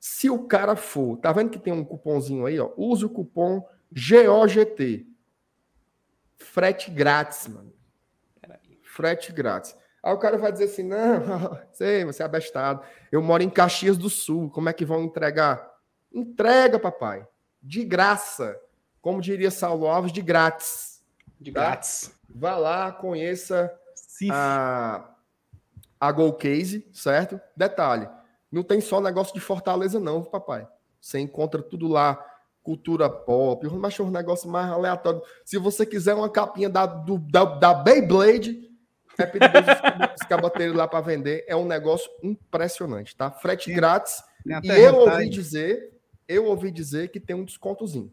Se 0.00 0.30
o 0.30 0.46
cara 0.46 0.76
for, 0.76 1.16
tá 1.16 1.32
vendo 1.32 1.50
que 1.50 1.58
tem 1.58 1.72
um 1.72 1.84
cupomzinho 1.84 2.46
aí, 2.46 2.58
ó? 2.58 2.72
Use 2.76 3.04
o 3.04 3.10
cupom 3.10 3.66
GOGT. 3.92 5.06
Frete 6.36 6.90
grátis, 6.90 7.48
mano. 7.48 7.72
Frete 8.82 9.32
grátis. 9.32 9.76
Aí 10.02 10.12
o 10.12 10.18
cara 10.18 10.38
vai 10.38 10.52
dizer 10.52 10.64
assim: 10.64 10.82
não, 10.82 11.58
sei, 11.72 12.04
você 12.04 12.22
é 12.22 12.26
abestado. 12.26 12.82
Eu 13.10 13.20
moro 13.22 13.42
em 13.42 13.50
Caxias 13.50 13.98
do 13.98 14.08
Sul, 14.08 14.50
como 14.50 14.68
é 14.68 14.72
que 14.72 14.84
vão 14.84 15.02
entregar? 15.02 15.68
Entrega, 16.12 16.78
papai. 16.78 17.26
De 17.62 17.84
graça. 17.84 18.58
Como 19.00 19.20
diria 19.20 19.50
Saulo 19.50 19.86
Alves, 19.86 20.12
de 20.12 20.22
grátis. 20.22 21.02
De 21.40 21.52
tá? 21.52 21.60
grátis. 21.60 22.12
Vá 22.28 22.56
lá, 22.56 22.92
conheça 22.92 23.72
a, 24.30 25.08
a 25.98 26.12
Go 26.12 26.32
Case, 26.34 26.88
certo? 26.92 27.40
Detalhe, 27.56 28.08
não 28.50 28.62
tem 28.62 28.80
só 28.80 29.00
negócio 29.00 29.34
de 29.34 29.40
Fortaleza, 29.40 29.98
não, 30.00 30.22
papai. 30.22 30.66
Você 31.00 31.18
encontra 31.18 31.62
tudo 31.62 31.86
lá, 31.88 32.22
cultura 32.62 33.08
pop, 33.08 33.66
mas 33.76 33.94
um 34.00 34.10
negócio 34.10 34.48
mais 34.48 34.70
aleatório. 34.70 35.22
Se 35.44 35.58
você 35.58 35.86
quiser 35.86 36.14
uma 36.14 36.28
capinha 36.28 36.68
da, 36.68 36.86
do- 36.86 37.18
da, 37.18 37.44
da 37.44 37.74
Beyblade, 37.74 38.68
é 39.18 39.26
terem 40.50 40.74
lá 40.74 40.86
para 40.86 41.00
vender. 41.00 41.44
É 41.48 41.56
um 41.56 41.64
negócio 41.66 42.10
impressionante, 42.22 43.16
tá? 43.16 43.30
Frete 43.30 43.66
Tem- 43.66 43.74
grátis. 43.76 44.22
Tem 44.44 44.60
E 44.62 44.80
eu 44.80 44.96
ouvi 44.96 45.28
dizer, 45.28 45.92
eu 46.26 46.46
ouvi 46.46 46.70
dizer 46.70 47.10
que 47.10 47.18
tem 47.20 47.34
um 47.36 47.44
descontozinho. 47.44 48.12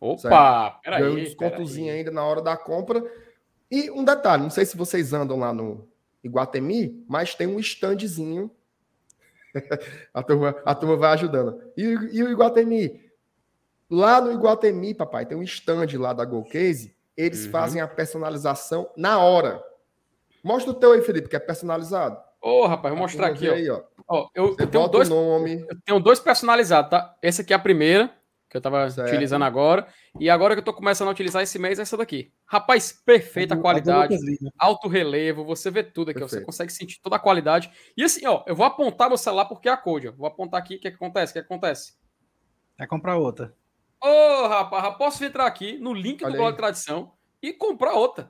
Opa, 0.00 0.80
peraí. 0.82 1.02
Um 1.04 1.14
descontozinho 1.16 1.92
ainda 1.92 2.10
na 2.10 2.24
hora 2.24 2.40
da 2.40 2.56
compra. 2.56 3.04
E 3.70 3.90
um 3.90 4.02
detalhe, 4.04 4.42
não 4.42 4.50
sei 4.50 4.64
se 4.64 4.76
vocês 4.76 5.12
andam 5.12 5.38
lá 5.38 5.52
no 5.52 5.86
Iguatemi, 6.24 7.04
mas 7.08 7.34
tem 7.34 7.46
um 7.46 7.58
standzinho. 7.60 8.50
a, 10.14 10.22
turma, 10.22 10.54
a 10.64 10.74
turma 10.74 10.96
vai 10.96 11.12
ajudando. 11.12 11.60
E, 11.76 11.82
e 11.82 12.22
o 12.22 12.30
Iguatemi? 12.30 13.00
Lá 13.90 14.20
no 14.20 14.32
Iguatemi, 14.32 14.94
papai, 14.94 15.26
tem 15.26 15.36
um 15.36 15.42
stand 15.42 15.86
lá 15.98 16.12
da 16.12 16.24
Golcase. 16.24 16.94
Eles 17.16 17.44
Uhum. 17.46 17.50
fazem 17.50 17.80
a 17.82 17.88
personalização 17.88 18.90
na 18.96 19.18
hora. 19.18 19.62
Mostra 20.42 20.70
o 20.70 20.74
teu 20.74 20.92
aí, 20.92 21.02
Felipe, 21.02 21.28
que 21.28 21.36
é 21.36 21.40
personalizado. 21.40 22.18
Ô, 22.40 22.66
rapaz, 22.66 22.94
vou 22.94 23.02
mostrar 23.02 23.26
aqui, 23.26 23.48
ó. 23.48 23.52
Aí, 23.52 23.68
ó. 23.68 23.82
Ó, 24.08 24.28
eu, 24.34 24.56
eu 24.58 24.66
tenho 24.66 24.88
dois, 24.88 25.08
eu 25.10 25.80
tenho 25.84 26.00
dois 26.00 26.18
personalizados, 26.18 26.90
tá? 26.90 27.14
Esse 27.22 27.42
aqui 27.42 27.52
é 27.52 27.56
a 27.56 27.60
primeira, 27.60 28.10
que 28.50 28.56
eu 28.56 28.60
tava 28.60 28.90
Certo. 28.90 29.08
utilizando 29.08 29.44
agora. 29.44 29.86
E 30.18 30.28
agora 30.28 30.54
que 30.54 30.58
eu 30.58 30.64
tô 30.64 30.74
começando 30.74 31.06
a 31.08 31.12
utilizar 31.12 31.40
esse 31.40 31.56
mês, 31.58 31.78
é 31.78 31.82
essa 31.82 31.96
daqui. 31.96 32.32
Rapaz, 32.44 32.92
perfeita 32.92 33.54
do- 33.54 33.62
qualidade. 33.62 34.16
Alto 34.58 34.88
relevo, 34.88 35.44
você 35.44 35.70
vê 35.70 35.84
tudo 35.84 36.10
aqui, 36.10 36.22
ó, 36.22 36.26
você 36.28 36.40
consegue 36.40 36.72
sentir 36.72 37.00
toda 37.00 37.14
a 37.14 37.18
qualidade. 37.20 37.70
E 37.96 38.02
assim, 38.02 38.26
ó, 38.26 38.42
eu 38.46 38.56
vou 38.56 38.66
apontar 38.66 39.08
meu 39.08 39.16
celular 39.16 39.44
porque 39.44 39.68
é 39.68 39.72
a 39.72 39.76
code, 39.76 40.08
ó. 40.08 40.12
Vou 40.12 40.26
apontar 40.26 40.60
aqui, 40.60 40.74
o 40.74 40.80
que, 40.80 40.90
que 40.90 40.96
acontece? 40.96 41.30
O 41.30 41.34
que, 41.34 41.40
que 41.40 41.46
acontece? 41.46 41.94
Vai 42.76 42.86
comprar 42.88 43.16
outra. 43.16 43.54
Ô, 44.02 44.48
rapaz, 44.48 44.82
já 44.82 44.90
posso 44.92 45.24
entrar 45.24 45.46
aqui 45.46 45.78
no 45.78 45.92
link 45.94 46.24
Olha 46.24 46.32
do 46.32 46.38
blog 46.38 46.56
tradição 46.56 47.12
e 47.40 47.52
comprar 47.52 47.92
outra. 47.92 48.28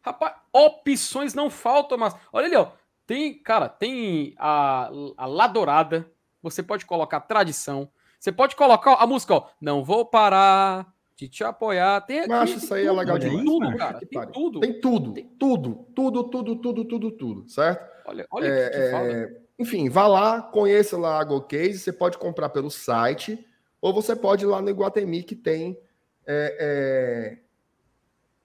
Rapaz, 0.00 0.34
opções 0.52 1.34
não 1.34 1.50
faltam, 1.50 1.98
mas 1.98 2.16
olha 2.32 2.46
ali, 2.46 2.56
ó. 2.56 2.70
Tem, 3.06 3.34
cara, 3.42 3.68
tem 3.68 4.34
a, 4.38 4.88
a 5.16 5.26
lá 5.26 5.46
dourada. 5.46 6.10
Você 6.42 6.62
pode 6.62 6.86
colocar 6.86 7.20
tradição. 7.20 7.90
Você 8.18 8.32
pode 8.32 8.56
colocar 8.56 8.94
a 8.94 9.06
música, 9.06 9.34
ó. 9.34 9.46
Não 9.60 9.84
vou 9.84 10.04
parar 10.04 10.92
de 11.16 11.28
te 11.28 11.42
apoiar. 11.44 12.00
Tem 12.02 12.20
aqui, 12.20 12.28
tem 12.28 12.44
isso 12.44 12.74
aí 12.74 12.84
é 12.84 12.88
tudo, 12.88 12.98
legal 12.98 13.18
tem 13.18 13.28
demais. 13.30 13.46
tudo, 13.46 13.64
Macho, 13.66 13.78
cara. 13.78 13.98
Tem 14.00 14.26
tudo. 14.32 14.60
Tem 14.60 14.80
tudo, 14.80 15.12
Tem- 15.12 15.24
tudo, 15.38 15.86
tudo, 15.94 16.24
tudo, 16.24 16.56
tudo, 16.56 16.84
tudo, 16.84 17.10
tudo, 17.12 17.48
certo? 17.48 17.86
Olha, 18.06 18.26
olha 18.30 18.46
É, 18.46 18.64
que, 18.70 18.76
que 18.76 18.82
é, 18.82 19.40
enfim, 19.58 19.88
vá 19.88 20.06
lá, 20.06 20.42
conheça 20.42 20.96
lá 20.98 21.20
a 21.20 21.24
GoCase, 21.24 21.78
você 21.78 21.92
pode 21.92 22.18
comprar 22.18 22.50
pelo 22.50 22.70
site, 22.70 23.44
ou 23.80 23.92
você 23.92 24.14
pode 24.14 24.44
ir 24.44 24.48
lá 24.48 24.60
no 24.60 24.68
Iguatemi, 24.70 25.22
que 25.22 25.34
tem 25.34 25.78
é, 26.26 26.56
é, 26.60 27.38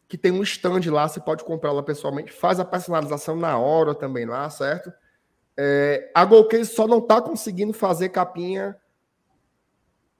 que 0.07 0.17
tem 0.17 0.31
um 0.31 0.43
stand 0.43 0.81
lá, 0.91 1.07
você 1.07 1.19
pode 1.19 1.43
comprar 1.43 1.71
lá 1.71 1.81
pessoalmente, 1.81 2.31
faz 2.31 2.59
a 2.59 2.65
personalização 2.65 3.35
na 3.35 3.57
hora 3.57 3.95
também 3.95 4.25
lá, 4.25 4.49
certo? 4.49 4.91
É, 5.57 6.11
a 6.13 6.23
GoCase 6.25 6.73
só 6.73 6.87
não 6.87 6.99
está 6.99 7.21
conseguindo 7.21 7.73
fazer 7.73 8.09
capinha 8.09 8.75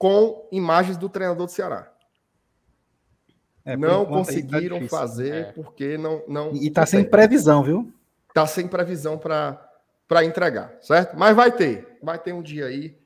com 0.02 0.48
imagens 0.50 0.96
do 0.96 1.08
treinador 1.08 1.46
do 1.46 1.52
Ceará. 1.52 1.88
É, 3.64 3.76
não 3.76 4.04
tá 4.04 4.10
conseguiram 4.10 4.78
difícil. 4.80 4.98
fazer 4.98 5.34
É. 5.34 5.42
porque 5.52 5.96
não 5.96 6.24
não 6.26 6.50
E 6.56 6.68
tá 6.68 6.84
sem 6.84 7.04
previsão, 7.04 7.62
viu? 7.62 7.88
tá 8.34 8.44
sem 8.44 8.66
previsão 8.66 9.16
para 9.16 10.24
entregar, 10.24 10.74
certo? 10.80 11.16
Mas 11.16 11.36
vai 11.36 11.52
ter, 11.52 11.98
vai 12.02 12.18
ter 12.18 12.32
um 12.32 12.42
dia 12.42 12.66
aí 12.66 12.98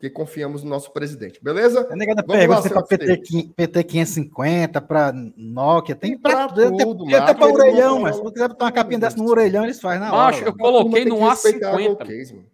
que 0.00 0.10
confiamos 0.10 0.64
no 0.64 0.70
nosso 0.70 0.90
presidente, 0.92 1.38
beleza? 1.40 1.86
A 1.88 1.94
negada 1.94 2.24
pergunta 2.24 2.62
seu 2.62 2.84
PT, 2.84 3.52
PT 3.54 3.84
550, 3.84 4.80
pra 4.80 5.12
Nokia, 5.36 5.94
tem 5.94 6.18
tem, 6.18 6.76
tudo, 6.78 7.04
tem 7.04 7.14
até 7.14 7.30
Ele 7.44 7.52
orelhão, 7.52 8.00
mas 8.00 8.16
se 8.16 8.22
você 8.22 8.32
quiser 8.32 8.48
botar 8.48 8.64
uma 8.64 8.72
capinha 8.72 8.98
dessa 8.98 9.16
no 9.16 9.30
orelhão, 9.30 9.62
eles 9.62 9.80
fazem 9.80 10.00
na 10.00 10.12
hora. 10.12 10.32
Macho, 10.32 10.44
eu 10.44 10.56
coloquei 10.56 11.04
no 11.04 11.10
tem 11.14 11.24
que 11.24 11.30
respeitar 11.30 11.70
a 11.70 11.78
A50. 11.78 11.86
GoCase, 11.86 12.34
mano. 12.34 12.46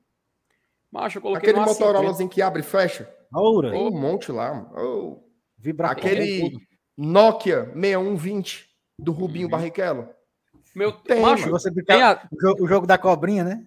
Macho, 0.93 1.17
eu 1.17 1.23
coloquei 1.23 1.49
Aquele 1.51 1.65
no 1.65 1.73
A50. 1.73 1.81
Motorolazinho 1.81 2.29
que 2.29 2.43
abre 2.43 2.61
e 2.61 2.65
fecha, 2.65 3.09
Oura, 3.33 3.71
tem 3.71 3.81
um 3.81 3.91
monte 3.91 4.31
lá. 4.33 4.53
mano. 4.55 4.71
Oh, 4.77 5.25
vibrar 5.59 5.93
aquele 5.93 6.57
Nokia 6.97 7.65
6120 7.75 8.67
do 8.99 9.13
Rubinho 9.13 9.47
Uhum. 9.47 9.51
Barrichello. 9.51 10.09
Meu, 10.75 10.93
Tem, 10.93 11.21
macho, 11.21 11.51
você 11.51 11.69
tem, 11.69 11.75
brincar, 11.85 12.17
a- 12.17 12.29
o, 12.31 12.41
jogo, 12.41 12.65
o 12.65 12.67
jogo 12.69 12.87
da 12.87 12.97
cobrinha, 12.99 13.43
né? 13.45 13.67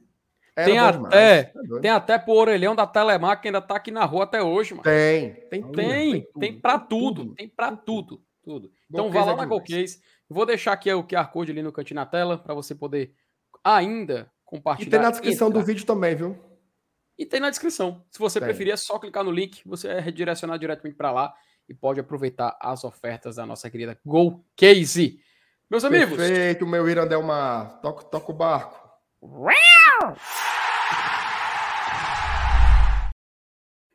Era 0.56 0.66
Tem 0.68 0.78
até- 0.80 0.92
demais, 0.98 1.54
tá 1.54 1.60
doido. 1.68 1.82
tem 1.82 1.92
até 1.92 2.20
pro 2.20 2.34
orelhão 2.34 2.76
da 2.76 2.86
Telemar 2.86 3.42
que 3.42 3.48
ainda 3.48 3.60
tá 3.62 3.76
aqui 3.76 3.90
na 3.90 4.06
rua 4.06 4.24
até 4.24 4.42
hoje, 4.44 4.74
mano. 4.74 4.84
Tem, 4.84 5.34
tem 5.50 5.62
tudo. 5.64 5.76
Tem, 5.76 6.22
tudo, 6.22 6.40
tem 6.40 6.60
pra 6.62 6.80
tudo, 6.80 7.22
tudo. 7.24 7.36
tem 7.36 7.50
pra 7.50 7.76
tudo, 7.76 8.22
tudo. 8.44 8.72
Então 8.90 9.10
vá 9.12 9.26
lá 9.26 9.34
é 9.34 9.36
na. 9.38 9.46
Golcase. 9.46 10.00
Vou 10.30 10.46
deixar 10.46 10.74
aqui 10.74 10.94
o 10.94 11.04
QR 11.04 11.28
Code 11.32 11.52
ali 11.52 11.62
no 11.64 11.72
cantinho 11.72 11.96
na 11.96 12.06
tela 12.06 12.38
para 12.38 12.54
você 12.54 12.76
poder 12.76 13.14
ainda 13.64 14.30
E 14.32 14.46
compartilhar. 14.46 14.92
tem 14.92 15.00
na 15.02 15.10
descrição 15.12 15.50
do 15.50 15.62
vídeo 15.62 15.86
também, 15.86 16.16
viu? 16.16 16.38
E 17.18 17.26
tem 17.26 17.40
na 17.40 17.50
descrição. 17.50 18.04
Se 18.10 18.18
você 18.20 18.40
Tem. 18.40 18.48
preferir, 18.48 18.74
é 18.74 18.78
só 18.78 18.98
clicar 18.98 19.24
no 19.24 19.32
link, 19.32 19.62
você 19.66 19.88
é 19.88 20.00
redirecionado 20.00 20.60
diretamente 20.60 20.96
para 20.98 21.12
lá 21.12 21.34
e 21.70 21.74
pode 21.74 22.00
aproveitar 22.00 22.58
as 22.60 22.84
ofertas 22.84 23.36
da 23.36 23.46
nossa 23.46 23.70
querida 23.70 24.00
Golcase. 24.06 25.20
Meus 25.70 25.86
amigos, 25.86 26.18
Perfeito, 26.18 26.68
meu 26.68 26.88
Irandelmar. 26.90 27.80
Toca, 27.82 28.04
toca 28.06 28.32
o 28.32 28.36
barco. 28.36 28.82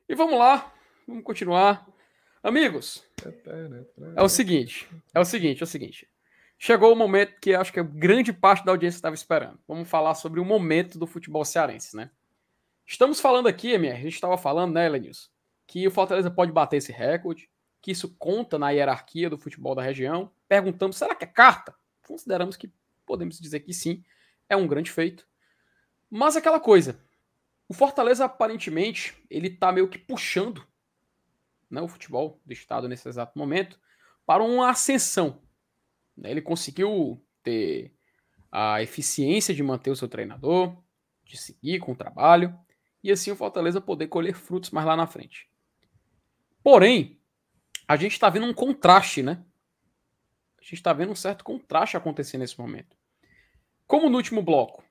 e 0.09 0.15
vamos 0.15 0.39
lá, 0.39 0.73
vamos 1.07 1.23
continuar. 1.23 1.87
Amigos, 2.43 3.05
É 4.17 4.23
o 4.23 4.29
seguinte, 4.29 4.89
é 5.13 5.21
o 5.21 5.25
seguinte, 5.25 5.61
é 5.61 5.65
o 5.65 5.67
seguinte. 5.67 6.09
Chegou 6.59 6.93
o 6.93 6.97
momento 6.97 7.39
que 7.41 7.55
acho 7.55 7.73
que 7.73 7.79
a 7.79 7.85
grande 7.85 8.33
parte 8.33 8.65
da 8.65 8.73
audiência 8.73 8.97
estava 8.99 9.15
esperando. 9.15 9.59
Vamos 9.67 9.89
falar 9.89 10.15
sobre 10.15 10.41
o 10.41 10.45
momento 10.45 10.99
do 10.99 11.07
futebol 11.07 11.45
cearense, 11.45 11.97
né? 11.97 12.11
Estamos 12.91 13.21
falando 13.21 13.49
aqui, 13.49 13.73
MR, 13.73 13.99
a 13.99 14.03
gente 14.03 14.15
estava 14.15 14.39
falando, 14.39 14.73
né, 14.73 14.89
Lenils, 14.89 15.31
que 15.67 15.87
o 15.87 15.91
Fortaleza 15.91 16.31
pode 16.31 16.51
bater 16.51 16.79
esse 16.79 16.91
recorde, 16.91 17.51
que 17.83 17.91
isso 17.91 18.17
conta 18.17 18.59
na 18.59 18.71
hierarquia 18.71 19.29
do 19.29 19.37
futebol 19.37 19.75
da 19.75 19.83
região. 19.83 20.33
Perguntamos, 20.49 20.97
será 20.97 21.15
que 21.15 21.23
é 21.23 21.27
carta? 21.27 21.75
Consideramos 22.07 22.57
que 22.57 22.73
podemos 23.05 23.39
dizer 23.39 23.61
que 23.61 23.75
sim, 23.75 24.03
é 24.49 24.57
um 24.57 24.67
grande 24.67 24.91
feito. 24.91 25.29
Mas 26.09 26.35
aquela 26.35 26.59
coisa, 26.59 26.99
o 27.69 27.75
Fortaleza 27.75 28.25
aparentemente, 28.25 29.23
ele 29.29 29.51
tá 29.51 29.71
meio 29.71 29.91
que 29.91 29.99
puxando 29.99 30.67
né, 31.71 31.83
o 31.83 31.89
futebol 31.89 32.41
do 32.47 32.55
estado 32.55 32.89
nesse 32.89 33.07
exato 33.07 33.39
momento 33.39 33.79
para 34.25 34.43
uma 34.43 34.71
ascensão. 34.71 35.43
né? 36.17 36.31
Ele 36.31 36.41
conseguiu 36.41 37.23
ter 37.43 37.95
a 38.51 38.81
eficiência 38.81 39.55
de 39.55 39.63
manter 39.63 39.91
o 39.91 39.97
seu 39.97 40.09
treinador, 40.09 40.75
de 41.23 41.37
seguir 41.37 41.81
com 41.81 41.93
o 41.93 41.97
trabalho, 41.97 42.59
e 43.03 43.11
assim 43.11 43.31
o 43.31 43.37
Fortaleza 43.37 43.81
poder 43.81 44.09
colher 44.09 44.35
frutos 44.35 44.71
mais 44.71 44.87
lá 44.87 44.97
na 44.97 45.07
frente. 45.07 45.49
Porém, 46.63 47.19
a 47.87 47.97
gente 47.97 48.13
está 48.13 48.29
vendo 48.29 48.47
um 48.47 48.55
contraste, 48.55 49.23
né? 49.23 49.45
A 50.59 50.63
gente 50.63 50.75
está 50.75 50.93
vendo 50.93 51.13
um 51.13 51.17
certo 51.17 51.45
contraste 51.45 51.97
acontecer 51.97 52.37
nesse 52.39 52.59
momento. 52.59 52.97
Como 53.87 54.11
no 54.11 54.17
último 54.17 54.43
bloco 54.43 54.85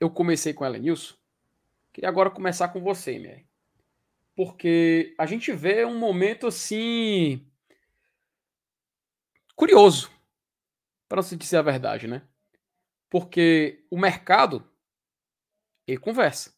eu 0.00 0.08
comecei 0.08 0.52
com 0.54 0.64
ela 0.64 0.78
Nilson, 0.78 1.14
queria 1.92 2.08
agora 2.08 2.30
começar 2.30 2.68
com 2.68 2.80
você, 2.80 3.12
MR 3.12 3.48
porque 4.38 5.16
a 5.18 5.26
gente 5.26 5.50
vê 5.50 5.84
um 5.84 5.98
momento 5.98 6.46
assim 6.46 7.44
curioso, 9.56 10.08
para 11.08 11.22
se 11.22 11.34
dizer 11.34 11.56
a 11.56 11.62
verdade, 11.62 12.06
né? 12.06 12.22
Porque 13.10 13.84
o 13.90 13.98
mercado 13.98 14.64
ele 15.88 15.98
conversa. 15.98 16.54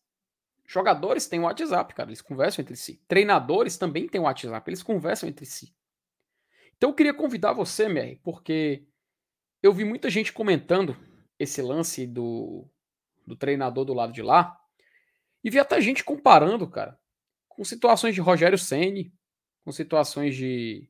Jogadores 0.73 1.27
têm 1.27 1.41
WhatsApp, 1.41 1.93
cara, 1.97 2.11
eles 2.11 2.23
conversam 2.23 2.63
entre 2.63 2.77
si. 2.77 3.03
Treinadores 3.09 3.77
também 3.77 4.07
têm 4.07 4.21
o 4.21 4.25
WhatsApp, 4.25 4.71
eles 4.71 4.85
conversam 4.85 5.29
entre 5.29 5.45
si. 5.45 5.75
Então 6.77 6.91
eu 6.91 6.95
queria 6.95 7.13
convidar 7.13 7.53
você, 7.53 7.87
MR, 7.87 8.21
porque 8.23 8.87
eu 9.61 9.73
vi 9.73 9.85
muita 9.85 10.09
gente 10.09 10.33
comentando 10.33 10.97
esse 11.41 11.61
lance 11.61 12.07
do, 12.07 12.71
do 13.27 13.35
treinador 13.35 13.85
do 13.85 13.93
lado 13.93 14.13
de 14.13 14.23
lá, 14.23 14.57
e 15.43 15.51
vi 15.51 15.59
até 15.59 15.81
gente 15.81 16.05
comparando, 16.05 16.71
cara, 16.71 16.97
com 17.49 17.65
situações 17.65 18.15
de 18.15 18.21
Rogério 18.21 18.57
Ceni, 18.57 19.13
com 19.65 19.73
situações 19.73 20.37
de 20.37 20.89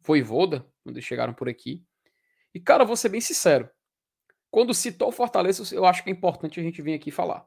Voivoda, 0.00 0.66
quando 0.82 0.96
eles 0.96 1.04
chegaram 1.04 1.34
por 1.34 1.46
aqui. 1.46 1.84
E, 2.54 2.58
cara, 2.58 2.86
vou 2.86 2.96
ser 2.96 3.10
bem 3.10 3.20
sincero. 3.20 3.68
Quando 4.50 4.72
citou 4.72 5.08
o 5.08 5.12
Fortaleza, 5.12 5.74
eu 5.74 5.84
acho 5.84 6.02
que 6.02 6.08
é 6.08 6.12
importante 6.12 6.58
a 6.58 6.62
gente 6.62 6.80
vir 6.80 6.94
aqui 6.94 7.10
falar. 7.10 7.46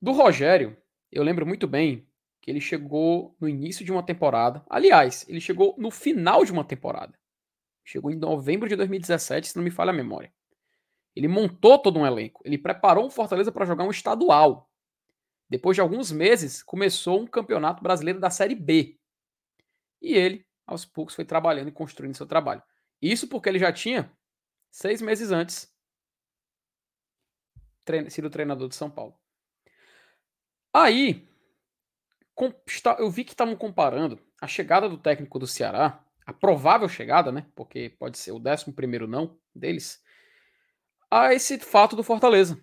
Do 0.00 0.12
Rogério, 0.12 0.76
eu 1.10 1.24
lembro 1.24 1.44
muito 1.44 1.66
bem 1.66 2.08
que 2.40 2.50
ele 2.50 2.60
chegou 2.60 3.36
no 3.40 3.48
início 3.48 3.84
de 3.84 3.90
uma 3.90 4.02
temporada. 4.02 4.64
Aliás, 4.70 5.26
ele 5.28 5.40
chegou 5.40 5.74
no 5.76 5.90
final 5.90 6.44
de 6.44 6.52
uma 6.52 6.64
temporada. 6.64 7.18
Chegou 7.84 8.10
em 8.10 8.16
novembro 8.16 8.68
de 8.68 8.76
2017, 8.76 9.48
se 9.48 9.56
não 9.56 9.64
me 9.64 9.70
falha 9.70 9.90
a 9.90 9.94
memória. 9.94 10.32
Ele 11.16 11.26
montou 11.26 11.78
todo 11.78 11.98
um 11.98 12.06
elenco. 12.06 12.40
Ele 12.44 12.56
preparou 12.56 13.06
o 13.06 13.10
Fortaleza 13.10 13.50
para 13.50 13.66
jogar 13.66 13.84
um 13.84 13.90
estadual. 13.90 14.70
Depois 15.48 15.74
de 15.74 15.80
alguns 15.80 16.12
meses, 16.12 16.62
começou 16.62 17.20
um 17.20 17.26
campeonato 17.26 17.82
brasileiro 17.82 18.20
da 18.20 18.30
Série 18.30 18.54
B. 18.54 18.98
E 20.00 20.14
ele, 20.14 20.46
aos 20.64 20.84
poucos, 20.84 21.14
foi 21.14 21.24
trabalhando 21.24 21.68
e 21.68 21.72
construindo 21.72 22.14
seu 22.14 22.26
trabalho. 22.26 22.62
Isso 23.02 23.26
porque 23.26 23.48
ele 23.48 23.58
já 23.58 23.72
tinha, 23.72 24.12
seis 24.70 25.02
meses 25.02 25.32
antes, 25.32 25.74
sido 28.10 28.30
treinador 28.30 28.68
de 28.68 28.76
São 28.76 28.90
Paulo. 28.90 29.18
Aí, 30.72 31.28
eu 32.98 33.10
vi 33.10 33.24
que 33.24 33.32
estavam 33.32 33.56
comparando 33.56 34.20
a 34.40 34.46
chegada 34.46 34.88
do 34.88 34.98
técnico 34.98 35.38
do 35.38 35.46
Ceará, 35.46 36.04
a 36.24 36.32
provável 36.32 36.88
chegada, 36.88 37.32
né? 37.32 37.50
Porque 37.54 37.90
pode 37.98 38.18
ser 38.18 38.32
o 38.32 38.36
11 38.36 38.72
primeiro 38.72 39.06
não 39.06 39.38
deles, 39.54 40.02
a 41.10 41.32
esse 41.32 41.58
fato 41.58 41.96
do 41.96 42.04
Fortaleza. 42.04 42.62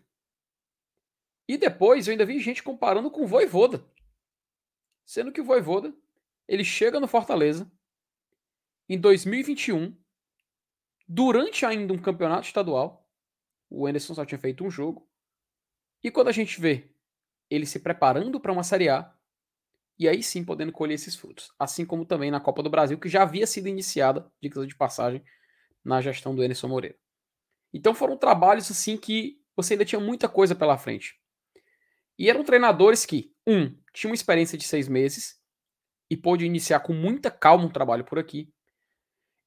E 1.47 1.57
depois 1.57 2.07
eu 2.07 2.11
ainda 2.11 2.25
vi 2.25 2.39
gente 2.39 2.63
comparando 2.63 3.11
com 3.11 3.23
o 3.23 3.27
Voivoda. 3.27 3.85
Sendo 5.05 5.31
que 5.31 5.41
o 5.41 5.45
Voivoda, 5.45 5.93
ele 6.47 6.63
chega 6.63 6.99
no 6.99 7.07
Fortaleza 7.07 7.71
em 8.87 8.99
2021, 8.99 9.95
durante 11.07 11.65
ainda 11.65 11.93
um 11.93 12.01
campeonato 12.01 12.47
estadual. 12.47 13.07
O 13.69 13.85
Anderson 13.85 14.13
só 14.13 14.25
tinha 14.25 14.39
feito 14.39 14.63
um 14.63 14.69
jogo. 14.69 15.07
E 16.03 16.09
quando 16.11 16.27
a 16.27 16.31
gente 16.31 16.59
vê 16.59 16.94
ele 17.49 17.65
se 17.65 17.79
preparando 17.79 18.39
para 18.39 18.51
uma 18.51 18.63
Série 18.63 18.89
A, 18.89 19.13
e 19.97 20.07
aí 20.09 20.21
sim 20.21 20.43
podendo 20.43 20.71
colher 20.71 20.95
esses 20.95 21.15
frutos. 21.15 21.51
Assim 21.57 21.85
como 21.85 22.05
também 22.05 22.29
na 22.29 22.39
Copa 22.39 22.61
do 22.61 22.69
Brasil, 22.69 22.99
que 22.99 23.07
já 23.07 23.23
havia 23.23 23.47
sido 23.47 23.67
iniciada, 23.67 24.29
dicas 24.41 24.67
de 24.67 24.75
passagem, 24.75 25.23
na 25.83 26.01
gestão 26.01 26.35
do 26.35 26.41
Anderson 26.41 26.67
Moreira. 26.67 26.97
Então 27.73 27.93
foram 27.93 28.17
trabalhos 28.17 28.69
assim 28.71 28.97
que 28.97 29.39
você 29.55 29.73
ainda 29.73 29.85
tinha 29.85 29.99
muita 29.99 30.27
coisa 30.27 30.55
pela 30.55 30.77
frente. 30.77 31.19
E 32.17 32.29
eram 32.29 32.43
treinadores 32.43 33.05
que, 33.05 33.33
um, 33.47 33.75
tinham 33.93 34.11
uma 34.11 34.15
experiência 34.15 34.57
de 34.57 34.63
seis 34.63 34.87
meses 34.87 35.39
e 36.09 36.15
pôde 36.15 36.45
iniciar 36.45 36.79
com 36.79 36.93
muita 36.93 37.29
calma 37.29 37.65
um 37.65 37.71
trabalho 37.71 38.05
por 38.05 38.19
aqui, 38.19 38.53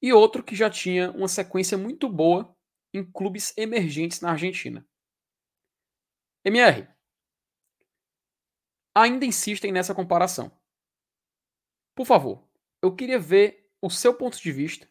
e 0.01 0.13
outro 0.13 0.43
que 0.43 0.55
já 0.55 0.69
tinha 0.69 1.11
uma 1.11 1.27
sequência 1.27 1.77
muito 1.77 2.07
boa 2.07 2.55
em 2.93 3.03
clubes 3.03 3.53
emergentes 3.57 4.21
na 4.21 4.31
Argentina. 4.31 4.85
MR, 6.45 6.87
ainda 9.01 9.25
insistem 9.25 9.71
nessa 9.71 9.95
comparação. 9.95 10.51
Por 11.95 12.05
favor, 12.05 12.47
eu 12.81 12.95
queria 12.95 13.19
ver 13.19 13.69
o 13.81 13.89
seu 13.89 14.13
ponto 14.13 14.41
de 14.41 14.51
vista, 14.51 14.87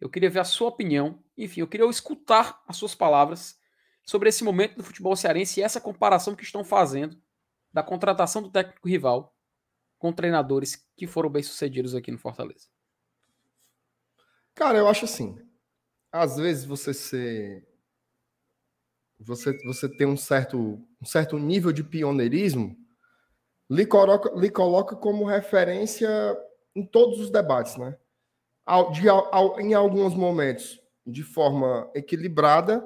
eu 0.00 0.08
queria 0.08 0.30
ver 0.30 0.40
a 0.40 0.44
sua 0.44 0.68
opinião, 0.68 1.22
enfim, 1.36 1.60
eu 1.60 1.68
queria 1.68 1.88
escutar 1.88 2.62
as 2.66 2.76
suas 2.76 2.94
palavras 2.94 3.58
sobre 4.04 4.28
esse 4.28 4.44
momento 4.44 4.76
do 4.76 4.84
futebol 4.84 5.16
cearense 5.16 5.60
e 5.60 5.62
essa 5.62 5.80
comparação 5.80 6.34
que 6.34 6.44
estão 6.44 6.62
fazendo 6.62 7.20
da 7.72 7.82
contratação 7.82 8.42
do 8.42 8.50
técnico 8.50 8.88
rival 8.88 9.36
com 9.98 10.12
treinadores 10.12 10.86
que 10.96 11.06
foram 11.06 11.30
bem-sucedidos 11.30 11.94
aqui 11.94 12.12
no 12.12 12.18
Fortaleza. 12.18 12.68
Cara, 14.54 14.78
eu 14.78 14.86
acho 14.86 15.06
assim. 15.06 15.36
Às 16.12 16.36
vezes 16.36 16.64
você 16.64 16.94
ser 16.94 17.66
você 19.18 19.56
você 19.64 19.88
tem 19.88 20.06
um 20.06 20.16
certo 20.16 20.86
um 21.00 21.06
certo 21.06 21.38
nível 21.38 21.72
de 21.72 21.82
pioneirismo 21.82 22.76
lhe 23.70 23.86
coloca, 23.86 24.30
lhe 24.34 24.50
coloca 24.50 24.96
como 24.96 25.24
referência 25.24 26.08
em 26.74 26.84
todos 26.84 27.20
os 27.20 27.30
debates, 27.30 27.76
né? 27.76 27.96
De, 28.92 29.08
em 29.62 29.74
alguns 29.74 30.14
momentos 30.14 30.80
de 31.06 31.22
forma 31.22 31.90
equilibrada 31.94 32.82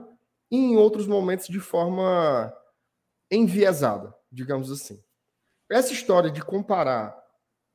e 0.50 0.56
em 0.56 0.76
outros 0.76 1.06
momentos 1.06 1.46
de 1.46 1.60
forma 1.60 2.52
enviesada, 3.30 4.14
digamos 4.30 4.70
assim. 4.70 5.02
Essa 5.70 5.92
história 5.92 6.30
de 6.30 6.42
comparar 6.42 7.16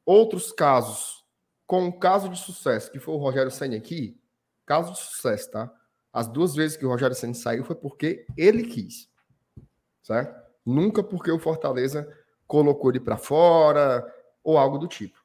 outros 0.06 0.52
casos 0.52 1.24
com 1.66 1.88
o 1.88 1.98
caso 1.98 2.28
de 2.28 2.38
sucesso, 2.38 2.92
que 2.92 3.00
foi 3.00 3.14
o 3.14 3.18
Rogério 3.18 3.52
Senna 3.52 3.78
aqui, 3.78 4.20
caso 4.66 4.92
de 4.92 5.00
sucesso, 5.00 5.52
tá? 5.52 5.74
As 6.12 6.28
duas 6.28 6.54
vezes 6.54 6.78
que 6.78 6.86
o 6.86 6.90
Rogério 6.90 7.16
Senna 7.16 7.34
saiu 7.34 7.64
foi 7.64 7.76
porque 7.76 8.26
ele 8.38 8.64
quis, 8.64 9.10
certo? 10.04 10.36
Nunca 10.66 11.02
porque 11.04 11.32
o 11.32 11.40
Fortaleza 11.40 12.08
colocou 12.48 12.90
ele 12.90 13.00
para 13.00 13.18
fora 13.18 14.06
ou 14.44 14.58
algo 14.58 14.78
do 14.78 14.88
tipo. 14.88 15.24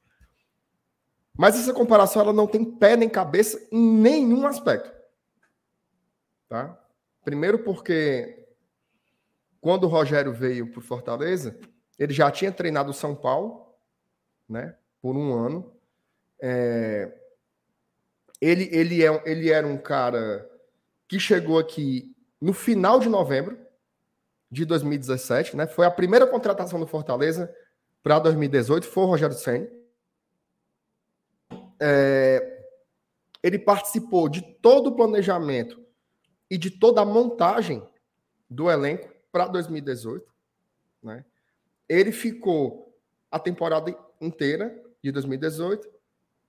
Mas 1.37 1.57
essa 1.57 1.73
comparação 1.73 2.21
ela 2.21 2.33
não 2.33 2.47
tem 2.47 2.65
pé 2.65 2.97
nem 2.97 3.07
cabeça 3.07 3.65
em 3.71 3.81
nenhum 3.81 4.45
aspecto. 4.45 4.91
Tá? 6.47 6.77
Primeiro 7.23 7.59
porque 7.59 8.47
quando 9.61 9.83
o 9.85 9.87
Rogério 9.87 10.33
veio 10.33 10.71
para 10.71 10.81
Fortaleza, 10.81 11.59
ele 11.97 12.13
já 12.13 12.31
tinha 12.31 12.51
treinado 12.51 12.91
o 12.91 12.93
São 12.93 13.13
Paulo, 13.13 13.73
né, 14.47 14.75
por 15.01 15.15
um 15.15 15.33
ano. 15.33 15.73
É... 16.41 17.13
Ele, 18.41 18.69
ele, 18.71 19.05
é, 19.05 19.23
ele 19.25 19.51
era 19.51 19.67
um 19.67 19.77
cara 19.77 20.49
que 21.07 21.19
chegou 21.19 21.59
aqui 21.59 22.15
no 22.39 22.53
final 22.53 22.99
de 22.99 23.09
novembro 23.09 23.57
de 24.51 24.65
2017, 24.65 25.55
né? 25.55 25.67
Foi 25.67 25.85
a 25.85 25.91
primeira 25.91 26.25
contratação 26.25 26.79
do 26.79 26.87
Fortaleza 26.87 27.53
para 28.01 28.19
2018, 28.19 28.87
foi 28.87 29.03
o 29.03 29.07
Rogério 29.07 29.35
Senna. 29.35 29.67
É... 31.79 32.65
Ele 33.41 33.59
participou 33.59 34.27
de 34.27 34.41
todo 34.41 34.87
o 34.87 34.95
planejamento 34.95 35.79
e 36.49 36.57
de 36.57 36.71
toda 36.71 37.01
a 37.01 37.05
montagem 37.05 37.87
do 38.49 38.69
elenco 38.69 39.09
para 39.31 39.47
2018. 39.47 40.25
Né? 41.03 41.23
Ele 41.87 42.11
ficou 42.11 42.93
a 43.31 43.39
temporada 43.39 43.95
inteira 44.19 44.83
de 45.01 45.11
2018, 45.11 45.87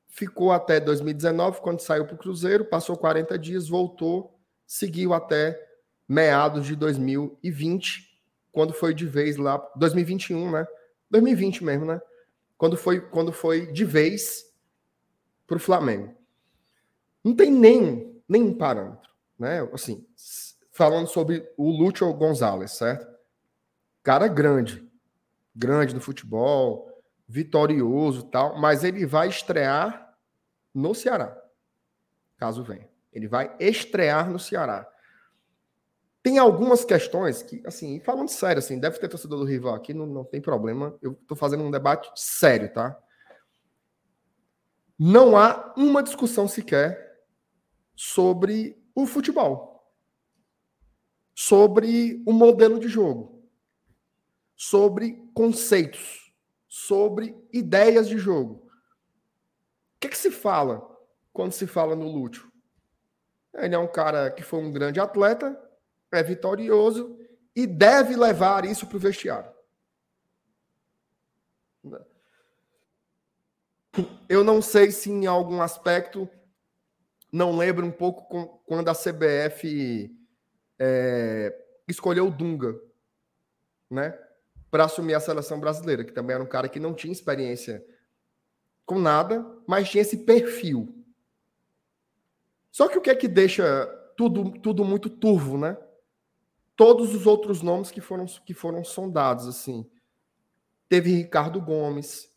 ficou 0.09 0.51
até 0.51 0.81
2019, 0.81 1.61
quando 1.61 1.81
saiu 1.81 2.07
para 2.07 2.15
o 2.15 2.19
Cruzeiro, 2.19 2.65
passou 2.65 2.97
40 2.97 3.39
dias, 3.39 3.69
voltou, 3.69 4.37
seguiu 4.67 5.13
até 5.15 5.70
meados 6.11 6.67
de 6.67 6.75
2020, 6.75 8.21
quando 8.51 8.73
foi 8.73 8.93
de 8.93 9.07
vez 9.07 9.37
lá, 9.37 9.59
2021, 9.77 10.51
né? 10.51 10.67
2020 11.11 11.63
mesmo, 11.63 11.87
né? 11.87 12.01
Quando 12.59 12.77
foi, 12.77 13.01
quando 13.01 13.33
foi 13.33 13.71
de 13.73 13.85
vez 13.85 14.45
para 15.47 15.57
o 15.57 15.61
Flamengo. 15.61 16.15
Não 17.23 17.35
tem 17.35 17.51
nenhum, 17.51 18.21
nenhum 18.29 18.53
parâmetro 18.53 19.11
né? 19.41 19.67
Assim, 19.73 20.07
falando 20.71 21.09
sobre 21.09 21.51
o 21.57 21.71
Lúcio 21.71 22.13
Gonzalez, 22.13 22.73
certo? 22.73 23.09
Cara 24.03 24.29
grande, 24.29 24.87
grande 25.57 25.95
no 25.95 26.01
futebol, 26.01 27.03
vitorioso 27.27 28.25
tal, 28.25 28.61
mas 28.61 28.85
ele 28.85 29.07
vai 29.07 29.29
estrear 29.29 30.15
no 30.75 30.95
Ceará, 30.95 31.35
caso 32.37 32.63
venha. 32.63 32.89
Ele 33.11 33.27
vai 33.27 33.57
estrear 33.59 34.31
no 34.31 34.39
Ceará. 34.39 34.87
Tem 36.23 36.39
algumas 36.39 36.85
questões 36.85 37.43
que, 37.43 37.63
assim, 37.67 37.99
falando 38.01 38.29
sério, 38.29 38.59
assim, 38.59 38.79
deve 38.79 38.99
ter 38.99 39.09
torcedor 39.09 39.39
do 39.39 39.45
rival 39.45 39.75
aqui, 39.75 39.95
não, 39.95 40.07
não 40.07 40.25
tem 40.25 40.41
problema. 40.41 40.97
Eu 41.01 41.13
estou 41.13 41.37
fazendo 41.37 41.63
um 41.63 41.71
debate 41.71 42.11
sério, 42.15 42.71
tá? 42.73 42.99
Não 44.99 45.35
há 45.35 45.73
uma 45.79 46.03
discussão 46.03 46.47
sequer 46.47 47.19
sobre 47.97 48.79
o 48.95 49.07
futebol, 49.07 49.83
sobre 51.35 52.23
o 52.27 52.33
modelo 52.35 52.79
de 52.79 52.89
jogo, 52.89 53.43
sobre 54.55 55.27
conceitos, 55.33 56.35
sobre 56.69 57.35
ideias 57.51 58.07
de 58.07 58.19
jogo. 58.19 58.67
O 58.67 60.01
que, 60.01 60.07
é 60.07 60.11
que 60.11 60.19
se 60.19 60.31
fala 60.31 60.87
quando 61.33 61.53
se 61.53 61.67
fala 61.67 61.97
no 61.97 62.07
Lúcio? 62.07 62.51
Ele 63.55 63.75
é 63.75 63.79
um 63.79 63.91
cara 63.91 64.31
que 64.31 64.43
foi 64.43 64.61
um 64.61 64.71
grande 64.71 65.01
atleta, 65.01 65.59
é 66.13 66.23
vitorioso 66.23 67.19
e 67.55 67.67
deve 67.67 68.17
levar 68.17 68.65
isso 68.65 68.87
para 68.87 68.97
o 68.97 69.01
vestiário. 69.01 69.51
Eu 74.29 74.45
não 74.45 74.63
sei 74.63 74.91
se 74.91 75.11
em 75.11 75.27
algum 75.27 75.61
aspecto 75.61 76.29
não 77.33 77.57
lembra 77.57 77.85
um 77.85 77.91
pouco 77.91 78.29
com, 78.29 78.47
quando 78.67 78.89
a 78.89 78.95
CBF 78.95 80.11
é, 80.79 81.57
escolheu 81.89 82.27
o 82.27 82.31
Dunga, 82.31 82.81
né? 83.91 84.19
Para 84.71 84.85
assumir 84.85 85.15
a 85.15 85.21
seleção 85.21 85.59
brasileira, 85.59 86.05
que 86.05 86.13
também 86.13 86.35
era 86.35 86.43
um 86.43 86.49
cara 86.49 86.69
que 86.69 86.79
não 86.79 86.95
tinha 86.95 87.13
experiência 87.13 87.85
com 88.87 88.99
nada, 88.99 89.45
mas 89.67 89.91
tinha 89.91 90.03
esse 90.03 90.19
perfil. 90.19 91.05
Só 92.71 92.89
que 92.89 92.99
o 92.99 93.01
que 93.01 93.11
é 93.11 93.17
que 93.17 93.27
deixa 93.27 93.87
tudo, 94.17 94.53
tudo 94.61 94.85
muito 94.85 95.11
turvo, 95.11 95.59
né? 95.59 95.77
Todos 96.81 97.15
os 97.15 97.27
outros 97.27 97.61
nomes 97.61 97.91
que 97.91 98.01
foram, 98.01 98.25
que 98.25 98.55
foram 98.55 98.83
sondados, 98.83 99.47
assim. 99.47 99.87
Teve 100.89 101.15
Ricardo 101.15 101.61
Gomes, 101.61 102.33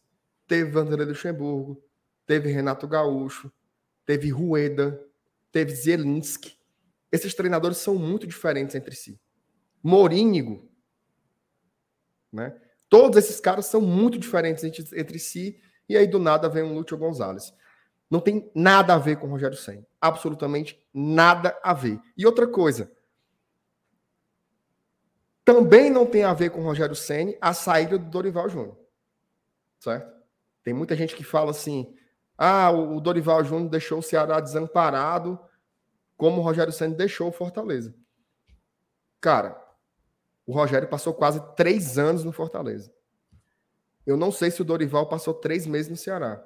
teve 0.46 0.70
Vanderlei 0.70 1.08
Luxemburgo, 1.08 1.82
teve 2.26 2.52
Renato 2.52 2.86
Gaúcho, 2.86 3.50
teve 4.06 4.30
Rueda, 4.32 5.02
teve 5.50 5.74
Zelinski. 5.74 6.60
Esses 7.10 7.34
treinadores 7.34 7.78
são 7.78 7.96
muito 7.96 8.28
diferentes 8.28 8.76
entre 8.76 8.94
si. 8.94 9.18
Morínigo, 9.82 10.70
né? 12.30 12.54
Todos 12.90 13.18
esses 13.18 13.40
caras 13.40 13.68
são 13.68 13.80
muito 13.80 14.18
diferentes 14.20 14.66
entre, 14.66 14.84
entre 15.00 15.20
si. 15.20 15.58
E 15.88 15.96
aí, 15.96 16.06
do 16.06 16.20
nada, 16.20 16.50
vem 16.50 16.64
um 16.64 16.78
Lúcio 16.78 16.98
Gonzalez. 16.98 17.54
Não 18.12 18.20
tem 18.20 18.52
nada 18.54 18.94
a 18.94 19.00
ver 19.00 19.16
com 19.16 19.28
o 19.28 19.30
Rogério 19.30 19.56
Senna. 19.56 19.88
Absolutamente 20.02 20.86
nada 20.94 21.58
a 21.64 21.74
ver. 21.74 21.98
E 22.18 22.26
outra 22.26 22.46
coisa. 22.46 22.92
Também 25.46 25.90
não 25.90 26.06
tem 26.06 26.24
a 26.24 26.34
ver 26.34 26.50
com 26.50 26.62
o 26.62 26.64
Rogério 26.64 26.96
Senna 26.96 27.34
a 27.42 27.54
saída 27.54 27.98
do 27.98 28.10
Dorival 28.10 28.50
Júnior. 28.50 28.78
Certo? 29.80 30.14
Tem 30.64 30.74
muita 30.74 30.96
gente 30.96 31.16
que 31.16 31.24
fala 31.24 31.52
assim: 31.52 31.94
Ah, 32.38 32.72
o 32.72 33.02
Dorival 33.02 33.44
Júnior 33.44 33.70
deixou 33.70 34.00
o 34.00 34.04
Ceará 34.04 34.40
desamparado, 34.40 35.38
como 36.16 36.40
o 36.40 36.44
Rogério 36.44 36.72
Senna 36.72 36.96
deixou 36.96 37.28
o 37.28 37.34
Fortaleza. 37.34 37.94
Cara, 39.20 39.62
o 40.46 40.54
Rogério 40.54 40.88
passou 40.88 41.14
quase 41.14 41.42
três 41.56 41.98
anos 41.98 42.24
no 42.24 42.32
Fortaleza. 42.32 42.94
Eu 44.06 44.18
não 44.18 44.32
sei 44.32 44.52
se 44.52 44.62
o 44.62 44.66
Dorival 44.66 45.08
passou 45.08 45.34
três 45.34 45.66
meses 45.66 45.90
no 45.90 45.98
Ceará. 45.98 46.44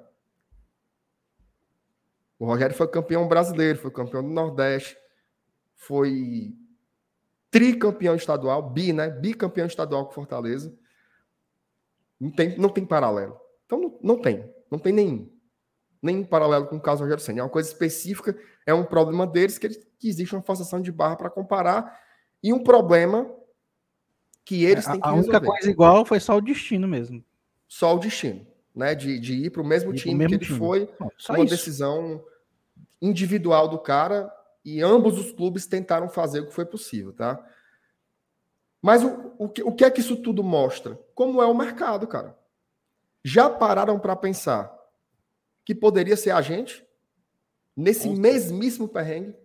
O 2.38 2.46
Rogério 2.46 2.76
foi 2.76 2.86
campeão 2.86 3.26
brasileiro, 3.26 3.78
foi 3.78 3.90
campeão 3.90 4.22
do 4.22 4.28
Nordeste, 4.28 4.96
foi 5.74 6.54
tricampeão 7.50 8.14
estadual, 8.14 8.62
bi, 8.70 8.92
né? 8.92 9.08
Bicampeão 9.10 9.66
estadual 9.66 10.06
com 10.06 10.12
Fortaleza. 10.12 10.76
Não 12.20 12.30
tem, 12.30 12.58
não 12.58 12.68
tem 12.68 12.84
paralelo. 12.84 13.38
Então 13.66 13.80
não, 13.80 13.98
não 14.02 14.20
tem, 14.20 14.52
não 14.70 14.78
tem 14.78 14.92
nenhum. 14.92 15.30
Nenhum 16.02 16.24
paralelo 16.24 16.66
com 16.66 16.76
o 16.76 16.80
caso 16.80 16.98
do 16.98 17.04
Rogério 17.04 17.22
Senna. 17.22 17.40
É 17.40 17.42
uma 17.42 17.48
coisa 17.48 17.68
específica, 17.68 18.36
é 18.66 18.72
um 18.74 18.84
problema 18.84 19.26
deles 19.26 19.58
que, 19.58 19.68
que 19.68 20.08
existe 20.08 20.34
uma 20.34 20.42
forçação 20.42 20.80
de 20.80 20.92
barra 20.92 21.16
para 21.16 21.30
comparar 21.30 21.98
e 22.42 22.52
um 22.52 22.62
problema 22.62 23.28
que 24.44 24.64
eles 24.64 24.86
É, 24.86 24.92
têm 24.92 25.00
que 25.00 25.06
a 25.06 25.10
resolver. 25.12 25.36
única 25.36 25.46
coisa 25.46 25.70
igual 25.70 26.04
foi 26.04 26.20
só 26.20 26.36
o 26.36 26.40
destino 26.40 26.86
mesmo. 26.88 27.24
Só 27.66 27.94
o 27.94 27.98
destino, 27.98 28.46
né? 28.74 28.94
De, 28.94 29.18
de 29.20 29.34
ir 29.34 29.50
para 29.50 29.62
o 29.62 29.66
mesmo 29.66 29.92
time 29.92 30.14
mesmo 30.14 30.28
que 30.28 30.34
ele 30.36 30.44
time. 30.44 30.58
foi, 30.58 30.90
uma 31.28 31.44
isso. 31.44 31.54
decisão 31.54 32.24
individual 33.00 33.68
do 33.68 33.78
cara 33.78 34.32
e 34.64 34.82
ambos 34.82 35.18
os 35.18 35.32
clubes 35.32 35.66
tentaram 35.66 36.08
fazer 36.08 36.40
o 36.40 36.46
que 36.46 36.54
foi 36.54 36.64
possível, 36.64 37.12
tá? 37.12 37.44
Mas 38.80 39.02
o, 39.02 39.34
o, 39.38 39.48
que, 39.48 39.62
o 39.62 39.72
que 39.72 39.84
é 39.84 39.90
que 39.90 40.00
isso 40.00 40.16
tudo 40.16 40.42
mostra? 40.42 40.98
Como 41.14 41.42
é 41.42 41.46
o 41.46 41.56
mercado, 41.56 42.06
cara? 42.06 42.38
Já 43.24 43.50
pararam 43.50 43.98
para 43.98 44.14
pensar 44.14 44.76
que 45.64 45.74
poderia 45.74 46.16
ser 46.16 46.30
a 46.30 46.40
gente 46.40 46.86
nesse 47.76 48.08
mesmíssimo 48.08 48.88
perrengue? 48.88 49.36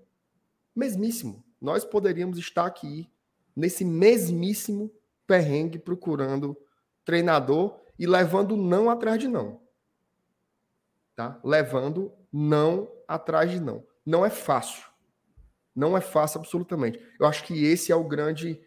Mesmíssimo. 0.75 1.43
Nós 1.59 1.83
poderíamos 1.83 2.37
estar 2.37 2.65
aqui 2.65 3.09
nesse 3.55 3.83
mesmíssimo 3.83 4.91
perrengue 5.25 5.79
procurando 5.79 6.57
treinador 7.05 7.79
e 7.97 8.05
levando 8.05 8.55
não 8.55 8.89
atrás 8.89 9.19
de 9.19 9.27
não. 9.27 9.61
Tá? 11.15 11.39
Levando 11.43 12.11
não 12.31 12.91
atrás 13.07 13.51
de 13.51 13.59
não. 13.59 13.85
Não 14.05 14.25
é 14.25 14.29
fácil. 14.29 14.92
Não 15.75 15.97
é 15.97 16.01
fácil 16.01 16.39
absolutamente. 16.39 16.99
Eu 17.19 17.25
acho 17.25 17.43
que 17.43 17.65
esse 17.65 17.91
é 17.91 17.95
o 17.95 18.03
grande 18.03 18.61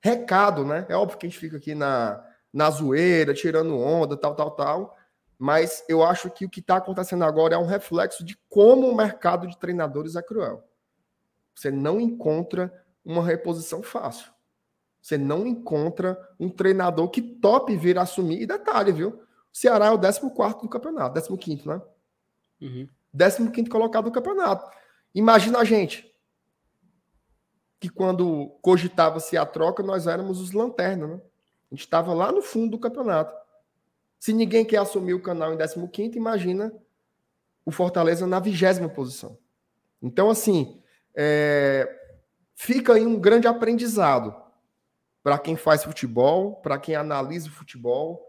recado, 0.00 0.64
né? 0.64 0.86
É 0.88 0.96
óbvio 0.96 1.18
que 1.18 1.26
a 1.26 1.28
gente 1.28 1.38
fica 1.38 1.56
aqui 1.56 1.74
na, 1.74 2.24
na 2.52 2.70
zoeira, 2.70 3.34
tirando 3.34 3.78
onda, 3.78 4.16
tal, 4.16 4.34
tal, 4.34 4.50
tal. 4.52 4.96
Mas 5.38 5.84
eu 5.88 6.04
acho 6.04 6.30
que 6.30 6.44
o 6.44 6.50
que 6.50 6.60
está 6.60 6.76
acontecendo 6.76 7.24
agora 7.24 7.54
é 7.54 7.58
um 7.58 7.66
reflexo 7.66 8.24
de 8.24 8.38
como 8.48 8.88
o 8.88 8.94
mercado 8.94 9.46
de 9.46 9.58
treinadores 9.58 10.16
é 10.16 10.22
cruel. 10.22 10.62
Você 11.54 11.70
não 11.70 12.00
encontra 12.00 12.72
uma 13.04 13.24
reposição 13.24 13.82
fácil. 13.82 14.30
Você 15.00 15.16
não 15.16 15.46
encontra 15.46 16.18
um 16.38 16.48
treinador 16.50 17.08
que 17.08 17.22
tope 17.22 17.74
vir 17.74 17.98
assumir. 17.98 18.42
E 18.42 18.46
detalhe, 18.46 18.92
viu? 18.92 19.10
O 19.52 19.56
Ceará 19.56 19.86
é 19.86 19.90
o 19.90 19.98
14 19.98 20.20
do 20.60 20.68
campeonato, 20.68 21.36
15, 21.38 21.66
né? 21.66 21.80
Uhum. 22.60 22.88
15 23.50 23.68
colocado 23.70 24.04
do 24.04 24.12
campeonato. 24.12 24.70
Imagina 25.14 25.60
a 25.60 25.64
gente. 25.64 26.09
Que 27.80 27.88
quando 27.88 28.50
cogitava-se 28.62 29.36
a 29.36 29.44
troca, 29.44 29.82
nós 29.82 30.06
éramos 30.06 30.40
os 30.40 30.52
lanternas, 30.52 31.10
né? 31.10 31.20
A 31.70 31.74
gente 31.74 31.84
estava 31.84 32.12
lá 32.12 32.30
no 32.30 32.42
fundo 32.42 32.72
do 32.72 32.78
campeonato. 32.78 33.34
Se 34.18 34.32
ninguém 34.32 34.64
quer 34.64 34.76
assumir 34.76 35.14
o 35.14 35.22
canal 35.22 35.54
em 35.54 35.56
15, 35.56 36.16
imagina 36.16 36.72
o 37.64 37.70
Fortaleza 37.70 38.26
na 38.26 38.38
vigésima 38.40 38.88
posição. 38.88 39.38
Então, 40.02 40.28
assim, 40.28 40.80
é, 41.14 41.88
fica 42.54 42.94
aí 42.94 43.06
um 43.06 43.18
grande 43.18 43.46
aprendizado 43.46 44.34
para 45.22 45.38
quem 45.38 45.56
faz 45.56 45.84
futebol, 45.84 46.56
para 46.56 46.78
quem 46.78 46.94
analisa 46.94 47.48
o 47.48 47.52
futebol, 47.52 48.26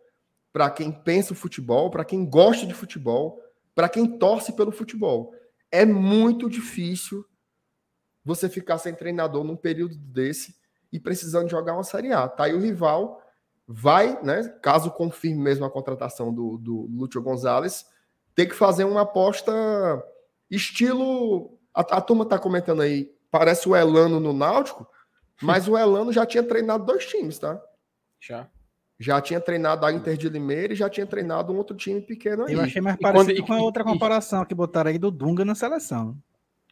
para 0.54 0.70
quem 0.70 0.92
pensa 0.92 1.34
o 1.34 1.36
futebol, 1.36 1.90
para 1.90 2.06
quem 2.06 2.26
gosta 2.26 2.66
de 2.66 2.74
futebol, 2.74 3.42
para 3.74 3.90
quem 3.90 4.18
torce 4.18 4.54
pelo 4.54 4.72
futebol. 4.72 5.34
É 5.72 5.86
muito 5.86 6.50
difícil 6.50 7.26
você 8.24 8.48
ficar 8.50 8.78
sem 8.78 8.94
treinador 8.94 9.44
num 9.44 9.56
período 9.56 9.96
desse 9.96 10.56
e 10.92 11.00
precisando 11.00 11.50
jogar 11.50 11.74
uma 11.74 11.84
Série 11.84 12.12
A. 12.14 12.28
Tá 12.28 12.44
aí 12.46 12.54
o 12.54 12.60
rival 12.60 13.22
vai, 13.68 14.22
né, 14.22 14.44
caso 14.62 14.92
confirme 14.92 15.42
mesmo 15.42 15.64
a 15.66 15.70
contratação 15.72 16.34
do, 16.34 16.58
do 16.58 16.88
Lúcio 16.92 17.22
Gonzalez, 17.22 17.86
ter 18.36 18.46
que 18.48 18.56
fazer 18.56 18.84
uma 18.84 19.02
aposta 19.02 19.52
estilo. 20.50 21.58
A, 21.74 21.82
a 21.98 22.02
turma 22.02 22.26
tá 22.26 22.38
comentando 22.38 22.82
aí, 22.82 23.10
parece 23.30 23.68
o 23.70 23.76
Elano 23.76 24.20
no 24.20 24.34
Náutico, 24.34 24.86
mas 25.42 25.68
o 25.68 25.78
Elano 25.78 26.12
já 26.12 26.26
tinha 26.26 26.44
treinado 26.44 26.86
dois 26.86 27.06
times, 27.06 27.40
tá? 27.40 27.62
Já. 28.20 28.50
Já 29.00 29.20
tinha 29.20 29.40
treinado 29.42 29.84
a 29.86 29.92
Inter 29.92 30.16
de 30.16 30.30
Limeira 30.30 30.74
e 30.74 30.76
já 30.76 30.88
tinha 30.90 31.08
treinado 31.08 31.52
um 31.52 31.58
outro 31.58 31.76
time 31.76 32.02
pequeno 32.02 32.44
aí. 32.46 32.54
Eu 32.54 32.62
achei 32.62 32.82
mais 32.82 32.98
E 32.98 33.00
parecido 33.00 33.34
quando- 33.42 33.48
com 33.48 33.54
a 33.54 33.58
e- 33.58 33.62
outra 33.62 33.82
e- 33.84 33.86
comparação 33.86 34.46
que 34.46 34.54
botaram 34.54 34.92
aí 34.92 35.00
do 35.00 35.10
Dunga 35.10 35.44
na 35.44 35.56
seleção. 35.56 36.16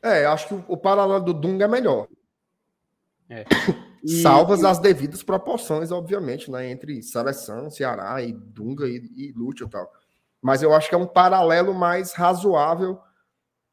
É, 0.02 0.26
acho 0.26 0.48
que 0.48 0.54
o, 0.54 0.66
o 0.68 0.78
paralelo 0.78 1.24
do 1.24 1.34
Dunga 1.34 1.66
é 1.66 1.68
melhor. 1.68 2.08
É. 3.30 3.46
E- 4.02 4.22
Salvas 4.22 4.64
as 4.64 4.80
devidas 4.80 5.22
proporções, 5.22 5.92
obviamente, 5.92 6.50
né? 6.50 6.72
Entre 6.72 7.04
seleção, 7.04 7.70
Ceará 7.70 8.22
e 8.22 8.32
Dunga 8.32 8.88
e, 8.88 9.12
e 9.14 9.34
Lúcio 9.34 9.68
e 9.68 9.70
tal. 9.70 9.92
Mas 10.42 10.64
eu 10.64 10.74
acho 10.74 10.88
que 10.88 10.96
é 10.96 10.98
um 10.98 11.06
paralelo 11.06 11.74
mais 11.74 12.14
razoável 12.14 12.98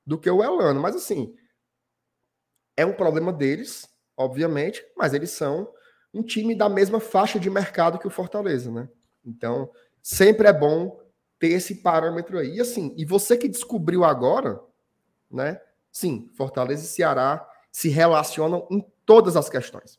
do 0.05 0.19
que 0.19 0.29
o 0.29 0.43
Elano. 0.43 0.81
Mas 0.81 0.97
assim, 0.97 1.33
é 2.77 2.85
um 2.85 2.93
problema 2.93 3.33
deles, 3.33 3.89
obviamente, 4.17 4.85
mas 4.97 5.15
eles 5.15 5.31
são 5.31 5.73
um 6.13 6.25
time 6.25 6.57
da 6.57 6.69
mesma 6.69 6.99
faixa 6.99 7.39
de 7.39 7.49
mercado 7.49 7.99
que 7.99 8.07
o 8.07 8.11
Fortaleza, 8.11 8.71
né? 8.71 8.89
Então, 9.25 9.71
sempre 10.03 10.49
é 10.49 10.53
bom 10.53 11.01
ter 11.39 11.49
esse 11.49 11.77
parâmetro 11.83 12.39
aí. 12.39 12.57
E 12.57 12.61
assim, 12.61 12.95
e 12.97 13.05
você 13.05 13.37
que 13.37 13.49
descobriu 13.49 14.03
agora, 14.05 14.61
né? 15.31 15.61
Sim, 15.97 16.29
Fortaleza 16.35 16.85
e 16.85 16.89
Ceará 16.89 17.49
se 17.73 17.89
relacionam 17.89 18.69
em 18.71 18.85
todas 19.07 19.35
as 19.35 19.49
questões. 19.49 19.99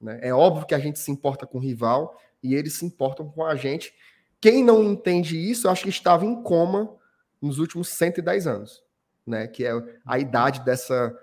Né? 0.00 0.18
É 0.22 0.32
óbvio 0.32 0.64
que 0.64 0.74
a 0.74 0.78
gente 0.78 0.98
se 0.98 1.10
importa 1.10 1.46
com 1.46 1.58
o 1.58 1.60
rival 1.60 2.18
e 2.42 2.54
eles 2.54 2.72
se 2.72 2.86
importam 2.86 3.28
com 3.28 3.44
a 3.44 3.54
gente. 3.54 3.92
Quem 4.40 4.64
não 4.64 4.82
entende 4.82 5.36
isso, 5.36 5.68
acho 5.68 5.82
que 5.82 5.90
estava 5.90 6.24
em 6.24 6.42
coma 6.42 6.90
nos 7.38 7.58
últimos 7.58 7.90
110 7.90 8.46
anos, 8.46 8.82
né? 9.26 9.46
Que 9.46 9.66
é 9.66 9.72
a 10.06 10.18
idade 10.18 10.64
dessa, 10.64 11.14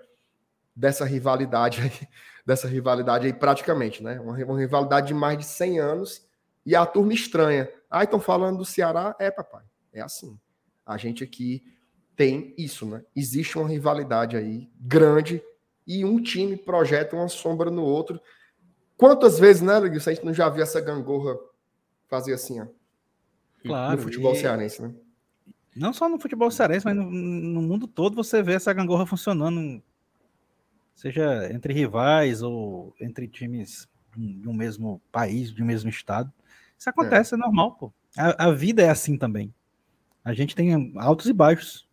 dessa 0.76 1.04
rivalidade 1.04 1.80
aí, 1.82 2.08
dessa 2.46 2.68
rivalidade 2.68 3.26
aí 3.26 3.32
praticamente, 3.32 4.00
né? 4.00 4.20
Uma, 4.20 4.36
uma 4.44 4.60
rivalidade 4.60 5.08
de 5.08 5.14
mais 5.14 5.38
de 5.38 5.44
100 5.44 5.80
anos 5.80 6.24
e 6.64 6.76
a 6.76 6.86
turma 6.86 7.12
estranha. 7.12 7.68
Ah, 7.90 8.04
estão 8.04 8.20
falando 8.20 8.58
do 8.58 8.64
Ceará? 8.64 9.16
É, 9.18 9.28
papai. 9.28 9.64
É 9.92 10.00
assim. 10.00 10.38
A 10.86 10.96
gente 10.96 11.24
aqui 11.24 11.73
tem 12.16 12.54
isso, 12.56 12.86
né? 12.86 13.02
Existe 13.14 13.58
uma 13.58 13.68
rivalidade 13.68 14.36
aí 14.36 14.70
grande 14.80 15.42
e 15.86 16.04
um 16.04 16.22
time 16.22 16.56
projeta 16.56 17.16
uma 17.16 17.28
sombra 17.28 17.70
no 17.70 17.82
outro. 17.82 18.20
Quantas 18.96 19.38
vezes, 19.38 19.62
né, 19.62 19.76
Luiz? 19.78 20.06
A 20.06 20.12
gente 20.14 20.24
não 20.24 20.32
já 20.32 20.48
viu 20.48 20.62
essa 20.62 20.80
gangorra 20.80 21.36
fazer 22.08 22.32
assim, 22.34 22.60
ó, 22.60 22.66
Claro. 23.62 23.96
no 23.96 24.02
futebol 24.02 24.32
e- 24.32 24.36
cearense, 24.36 24.80
né? 24.82 24.94
Não 25.74 25.92
só 25.92 26.08
no 26.08 26.20
futebol 26.20 26.50
cearense, 26.52 26.86
mas 26.86 26.94
no, 26.94 27.10
no 27.10 27.60
mundo 27.60 27.88
todo 27.88 28.14
você 28.14 28.40
vê 28.42 28.52
essa 28.54 28.72
gangorra 28.72 29.04
funcionando. 29.06 29.82
Seja 30.94 31.52
entre 31.52 31.72
rivais 31.74 32.40
ou 32.42 32.94
entre 33.00 33.26
times 33.26 33.88
de 34.16 34.48
um 34.48 34.52
mesmo 34.54 35.02
país, 35.10 35.52
de 35.52 35.60
um 35.62 35.66
mesmo 35.66 35.90
estado. 35.90 36.32
Isso 36.78 36.88
acontece, 36.88 37.34
é, 37.34 37.36
normal, 37.36 37.72
pô. 37.72 37.92
A, 38.16 38.46
a 38.46 38.52
vida 38.52 38.82
é 38.82 38.88
assim 38.90 39.18
também. 39.18 39.52
A 40.24 40.32
gente 40.32 40.54
tem 40.54 40.92
altos 40.96 41.26
e 41.26 41.32
baixos. 41.32 41.88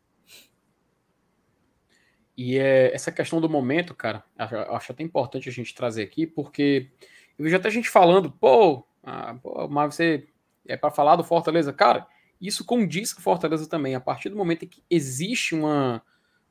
E 2.38 2.58
é, 2.58 2.94
essa 2.94 3.12
questão 3.12 3.42
do 3.42 3.50
momento, 3.50 3.94
cara, 3.94 4.24
acho, 4.38 4.56
acho 4.56 4.92
até 4.92 5.04
importante 5.04 5.50
a 5.50 5.52
gente 5.52 5.76
trazer 5.76 6.04
aqui, 6.04 6.26
porque 6.26 6.90
eu 7.38 7.44
vejo 7.44 7.56
até 7.56 7.70
gente 7.70 7.90
falando, 7.90 8.32
pô, 8.32 8.86
ah, 9.04 9.36
pô 9.42 9.68
mas 9.68 9.96
você 9.96 10.28
é 10.68 10.78
para 10.78 10.92
falar 10.92 11.16
do 11.16 11.24
Fortaleza. 11.24 11.74
Cara, 11.74 12.08
isso 12.40 12.66
condiz 12.66 13.14
com 13.14 13.22
Fortaleza 13.22 13.68
também. 13.68 13.96
A 13.96 14.00
partir 14.00 14.30
do 14.30 14.36
momento 14.36 14.66
em 14.66 14.68
que 14.68 14.84
existe 14.90 15.54
uma, 15.54 16.02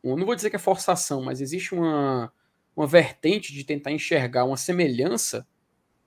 uma 0.03 0.17
não 0.17 0.27
vou 0.27 0.35
dizer 0.35 0.51
que 0.51 0.57
é 0.57 0.59
forçação, 0.59 1.23
mas 1.23 1.41
existe 1.41 1.75
uma, 1.75 2.33
uma 2.77 2.87
vertente 2.87 3.53
de 3.53 3.65
tentar 3.65 3.91
enxergar 3.91 4.45
uma 4.45 4.57
semelhança 4.57 5.47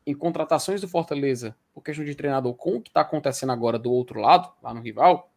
em 0.05 0.13
contratações 0.13 0.81
do 0.81 0.87
Fortaleza 0.87 1.55
por 1.73 1.81
questão 1.81 2.05
de 2.05 2.15
treinador 2.15 2.53
com 2.55 2.75
o 2.75 2.81
que 2.81 2.89
está 2.89 3.01
acontecendo 3.01 3.51
agora 3.51 3.79
do 3.79 3.91
outro 3.91 4.19
lado, 4.19 4.51
lá 4.61 4.73
no 4.73 4.81
rival, 4.81 5.31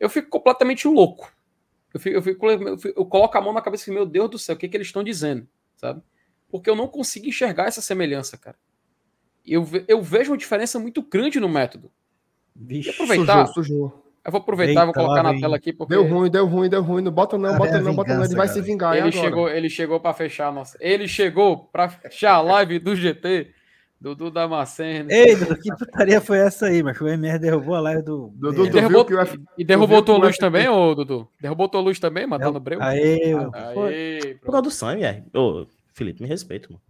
eu 0.00 0.08
fico 0.08 0.28
completamente 0.28 0.88
louco. 0.88 1.32
Eu, 1.96 2.00
fico, 2.00 2.16
eu, 2.16 2.22
fico, 2.22 2.46
eu, 2.50 2.78
fico, 2.78 3.00
eu, 3.00 3.06
coloco 3.06 3.36
a 3.36 3.40
mão 3.40 3.52
na 3.52 3.60
cabeça 3.62 3.82
e 3.82 3.86
fico, 3.86 3.96
meu 3.96 4.06
Deus 4.06 4.30
do 4.30 4.38
céu, 4.38 4.54
o 4.54 4.58
que, 4.58 4.68
que 4.68 4.76
eles 4.76 4.86
estão 4.86 5.02
dizendo, 5.02 5.46
sabe? 5.76 6.02
Porque 6.48 6.70
eu 6.70 6.76
não 6.76 6.86
consigo 6.86 7.26
enxergar 7.26 7.66
essa 7.66 7.80
semelhança, 7.80 8.36
cara. 8.36 8.56
Eu, 9.44 9.66
eu 9.88 10.02
vejo 10.02 10.32
uma 10.32 10.36
diferença 10.36 10.78
muito 10.78 11.02
grande 11.02 11.40
no 11.40 11.48
método. 11.48 11.90
Vixe, 12.54 12.90
e 12.90 12.92
aproveitar, 12.92 13.46
sujou, 13.46 13.64
sujou. 13.64 14.06
Eu 14.24 14.32
vou 14.32 14.40
aproveitar 14.40 14.82
e 14.82 14.84
vou 14.84 14.86
Eita, 14.88 15.00
colocar 15.00 15.22
na 15.22 15.30
vem. 15.30 15.40
tela 15.40 15.56
aqui, 15.56 15.72
porque 15.72 15.94
Deu 15.94 16.04
ruim, 16.04 16.28
deu 16.28 16.46
ruim, 16.46 16.68
deu 16.68 16.82
ruim. 16.82 17.02
Não 17.02 17.12
bota 17.12 17.38
não, 17.38 17.56
bota 17.56 17.76
é 17.76 17.80
não, 17.80 17.94
bota 17.94 18.14
não. 18.14 18.24
Ele 18.24 18.34
vai 18.34 18.48
se 18.48 18.60
vingar 18.60 18.92
aí 18.92 18.98
ele 18.98 19.08
agora. 19.08 19.24
chegou, 19.24 19.48
ele 19.48 19.70
chegou 19.70 20.00
para 20.00 20.12
fechar 20.14 20.48
a 20.48 20.52
nossa. 20.52 20.76
Ele 20.80 21.06
chegou 21.06 21.66
para 21.66 21.88
fechar 21.88 22.34
a 22.34 22.40
live 22.40 22.80
do 22.80 22.96
GT, 22.96 23.52
Dudu 24.00 24.30
Damasceno. 24.30 25.10
Ei, 25.10 25.34
Dudu, 25.34 25.56
que 25.58 25.74
putaria 25.74 26.20
foi 26.20 26.38
essa 26.38 26.66
aí, 26.66 26.82
mas 26.82 27.00
o 27.00 27.08
MR 27.08 27.38
derrubou 27.38 27.74
a 27.74 27.80
live 27.80 28.02
do. 28.02 28.30
Dudu, 28.34 28.68
derrubou, 28.68 28.88
viu 28.88 29.04
que 29.06 29.14
o 29.14 29.20
F- 29.20 29.40
e 29.56 29.64
derrubou 29.64 30.02
tua 30.02 30.16
o 30.16 30.18
luz 30.18 30.32
F- 30.36 30.38
também, 30.40 30.68
ô 30.68 30.94
Dudu? 30.94 31.28
Derrubou 31.40 31.68
tua 31.68 31.80
luz 31.80 31.98
também, 31.98 32.26
matando 32.26 32.58
o 32.58 32.60
Breu? 32.60 32.82
Aê, 32.82 33.32
Aê. 33.52 34.34
Produção, 34.42 34.90
MR. 34.90 35.24
Ô, 35.34 35.66
Felipe, 35.94 36.22
me 36.22 36.28
respeita, 36.28 36.68
mano. 36.70 36.82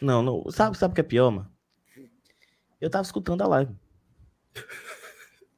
Não, 0.00 0.22
não. 0.22 0.50
Sabe, 0.50 0.76
sabe 0.78 0.92
o 0.92 0.94
que 0.94 1.00
é 1.00 1.04
pior, 1.04 1.30
mano? 1.30 1.50
Eu 2.80 2.88
tava 2.88 3.02
escutando 3.02 3.42
a 3.42 3.46
live. 3.46 3.74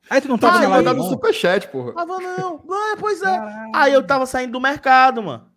Aí 0.08 0.20
tu 0.20 0.26
não 0.28 0.38
tava 0.38 0.56
Ah, 0.58 0.62
na 0.62 0.68
live, 0.68 0.88
no 0.88 0.94
não? 0.96 1.02
superchat, 1.04 1.68
porra. 1.68 1.92
Tava 1.94 2.18
não. 2.18 2.64
Não, 2.66 2.92
é, 2.92 2.96
pois 2.96 3.22
é. 3.22 3.38
Aí 3.74 3.92
eu 3.92 4.04
tava 4.04 4.26
saindo 4.26 4.52
do 4.52 4.60
mercado, 4.60 5.22
mano. 5.22 5.48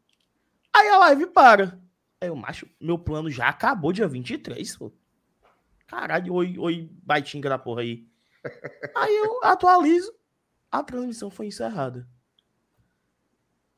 Aí 0.76 0.88
a 0.90 0.98
live 1.00 1.26
para. 1.28 1.80
Aí 2.22 2.28
eu, 2.30 2.36
macho, 2.36 2.68
meu 2.80 3.00
plano 3.00 3.32
já 3.32 3.50
acabou 3.50 3.92
dia 3.92 4.08
23, 4.08 4.78
pô. 4.78 4.92
Caralho, 5.94 6.34
oi, 6.34 6.56
oi, 6.58 6.90
baitinga 7.04 7.48
da 7.48 7.60
porra 7.60 7.82
aí. 7.82 8.08
Aí 8.96 9.16
eu 9.16 9.44
atualizo. 9.44 10.12
A 10.72 10.82
transmissão 10.82 11.30
foi 11.30 11.46
encerrada. 11.46 12.08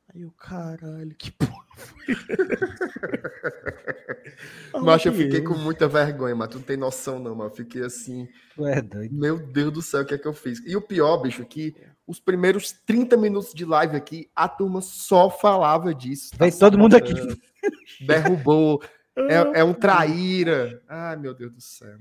Aí 0.08 0.22
eu, 0.22 0.30
caralho, 0.30 1.14
que 1.14 1.30
porra 1.30 1.66
foi? 1.76 2.16
Mas 4.82 5.04
eu 5.04 5.12
fiquei 5.12 5.42
com 5.42 5.58
muita 5.58 5.86
vergonha, 5.86 6.34
mas 6.34 6.48
tu 6.48 6.58
não 6.58 6.64
tem 6.64 6.76
noção 6.76 7.18
não, 7.18 7.34
mano. 7.34 7.50
Eu 7.50 7.54
fiquei 7.54 7.82
assim, 7.84 8.26
Tu 8.54 8.66
é 8.66 8.80
doido. 8.80 9.14
meu 9.14 9.38
Deus 9.38 9.72
do 9.72 9.82
céu, 9.82 10.00
o 10.02 10.06
que 10.06 10.14
é 10.14 10.18
que 10.18 10.26
eu 10.26 10.32
fiz? 10.32 10.60
E 10.66 10.74
o 10.74 10.80
pior, 10.80 11.18
bicho, 11.18 11.42
é 11.42 11.44
que 11.44 11.74
os 12.06 12.18
primeiros 12.18 12.72
30 12.72 13.16
minutos 13.16 13.52
de 13.52 13.64
live 13.64 13.94
aqui, 13.94 14.30
a 14.34 14.48
turma 14.48 14.80
só 14.80 15.28
falava 15.30 15.94
disso. 15.94 16.30
Tá 16.32 16.46
Veio 16.46 16.58
todo 16.58 16.78
mundo 16.78 16.96
aqui. 16.96 17.14
Derrubou. 18.00 18.82
É, 19.16 19.60
é 19.60 19.64
um 19.64 19.72
traíra. 19.72 20.82
Ai, 20.88 21.16
meu 21.16 21.34
Deus 21.34 21.52
do 21.52 21.60
céu. 21.60 21.96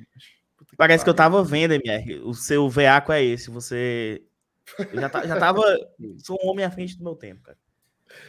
Puta 0.58 0.76
Parece 0.78 1.04
que 1.04 1.10
eu 1.10 1.14
tava 1.14 1.44
vendo, 1.44 1.74
MR. 1.74 2.20
O 2.22 2.34
seu 2.34 2.70
veaco 2.70 3.12
é 3.12 3.24
esse. 3.24 3.50
Você. 3.50 4.24
Eu 4.80 5.02
já, 5.02 5.10
já 5.26 5.40
tava. 5.40 5.62
Sou 6.20 6.38
um 6.44 6.50
homem 6.50 6.66
à 6.66 6.72
frente 6.72 6.98
do 6.98 7.04
meu 7.04 7.16
tempo, 7.16 7.42
cara. 7.44 7.58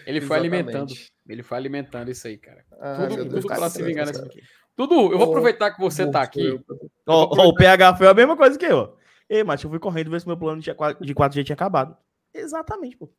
Ele 0.07 0.21
foi 0.21 0.39
Exatamente. 0.39 0.69
alimentando. 0.69 0.95
Ele 1.29 1.43
foi 1.43 1.57
alimentando 1.57 2.11
isso 2.11 2.27
aí, 2.27 2.39
cara. 2.39 2.65
Ai, 2.81 3.09
tudo 3.09 3.41
tudo 3.41 3.71
se 3.71 3.83
vingar 3.83 4.07
cara. 4.07 4.19
nesse 4.19 4.25
aqui. 4.25 4.43
Dudu, 4.77 5.13
eu 5.13 5.19
vou 5.19 5.29
aproveitar 5.29 5.71
que 5.71 5.81
você 5.81 6.09
tá 6.11 6.23
aqui. 6.23 6.61
Ó, 7.07 7.29
ó, 7.31 7.49
o 7.49 7.55
PH 7.55 7.97
foi 7.97 8.07
a 8.07 8.15
mesma 8.15 8.37
coisa 8.37 8.59
que 8.59 8.67
eu. 8.67 8.97
Ei, 9.29 9.43
macho, 9.43 9.67
eu 9.67 9.71
fui 9.71 9.79
correndo 9.79 10.11
ver 10.11 10.21
se 10.21 10.27
meu 10.27 10.37
plano 10.37 10.61
de 10.61 10.73
4G 11.15 11.45
tinha 11.45 11.55
acabado. 11.55 11.97
Exatamente, 12.33 12.97
pô. 12.97 13.11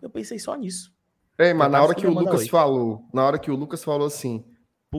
Eu 0.00 0.08
pensei 0.08 0.38
só 0.38 0.54
nisso. 0.54 0.94
Ei, 1.38 1.52
mas 1.52 1.70
na 1.70 1.82
hora 1.82 1.94
que 1.94 2.06
o 2.06 2.10
Lucas 2.10 2.40
hoje. 2.40 2.50
falou, 2.50 3.04
na 3.12 3.24
hora 3.24 3.38
que 3.38 3.50
o 3.50 3.56
Lucas 3.56 3.84
falou 3.84 4.06
assim, 4.06 4.44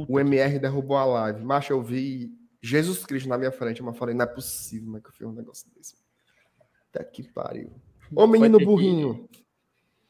Puta 0.06 0.11
o 0.11 0.19
MR 0.19 0.60
derrubou 0.60 0.98
a 0.98 1.06
live. 1.06 1.44
Macho, 1.44 1.74
eu 1.74 1.82
vi 1.82 2.30
Jesus 2.61 3.06
Cristo 3.06 3.30
na 3.30 3.38
minha 3.38 3.52
frente, 3.52 3.82
mas 3.84 3.98
falei, 3.98 4.15
não 4.15 4.24
é 4.24 4.28
possível, 4.28 4.90
mas 4.91 5.02
que 5.02 5.10
eu 5.10 5.14
fiz 5.14 5.28
um 5.28 5.32
negócio 5.34 5.68
desse. 5.76 5.95
Até 6.94 7.03
que 7.03 7.24
pariu. 7.24 7.72
Ô, 8.15 8.26
menino 8.28 8.57
que- 8.57 8.65
burrinho. 8.65 9.28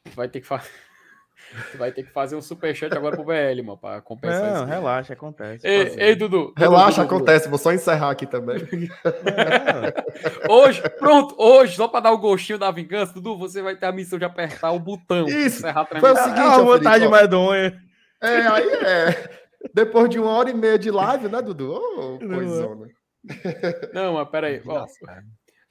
Tu 0.04 0.10
vai 0.16 0.28
ter 0.28 0.40
que 0.40 0.46
fazer. 0.46 0.70
Vai 1.78 1.90
ter 1.92 2.02
que 2.02 2.10
fazer 2.12 2.34
um 2.36 2.42
superchat 2.42 2.92
agora 2.94 3.16
pro 3.16 3.24
BL, 3.24 3.62
mano, 3.64 3.78
pra 3.78 4.02
compensar 4.02 4.42
Não, 4.42 4.54
isso. 4.56 4.64
relaxa, 4.64 5.12
acontece. 5.14 5.66
Ei, 5.66 5.94
ei, 5.96 6.14
Dudu. 6.16 6.48
Dudu, 6.48 6.54
Relaxa, 6.58 7.02
Dudu, 7.04 7.14
acontece. 7.14 7.48
Vou 7.48 7.58
só 7.58 7.72
encerrar 7.72 8.10
aqui 8.10 8.26
também. 8.26 8.58
Não, 8.58 10.52
Hoje, 10.56 10.82
pronto, 10.98 11.34
hoje, 11.38 11.76
só 11.76 11.88
pra 11.88 12.00
dar 12.00 12.12
o 12.12 12.18
gostinho 12.18 12.58
da 12.58 12.70
vingança, 12.70 13.14
Dudu, 13.14 13.38
você 13.38 13.62
vai 13.62 13.76
ter 13.76 13.86
a 13.86 13.92
missão 13.92 14.18
de 14.18 14.24
apertar 14.24 14.72
o 14.72 14.78
botão. 14.80 15.26
Isso, 15.26 15.58
encerrar 15.58 15.82
a 15.82 16.00
Foi 16.00 16.12
o 16.12 16.16
seguinte, 16.16 16.40
é 16.40 17.06
uma 17.06 17.16
ó. 17.16 17.20
medonha. 17.20 17.82
É, 18.20 18.36
aí 18.46 18.68
é. 18.68 19.47
Depois 19.74 20.08
de 20.08 20.18
uma 20.20 20.30
hora 20.30 20.50
e 20.50 20.54
meia 20.54 20.78
de 20.78 20.90
live, 20.90 21.28
né, 21.28 21.42
Dudu? 21.42 21.72
Ô, 21.74 22.18
Não, 22.22 22.34
coisona. 22.36 22.88
Não, 23.92 24.14
mas 24.14 24.28
peraí. 24.28 24.62
Ó, 24.64 24.86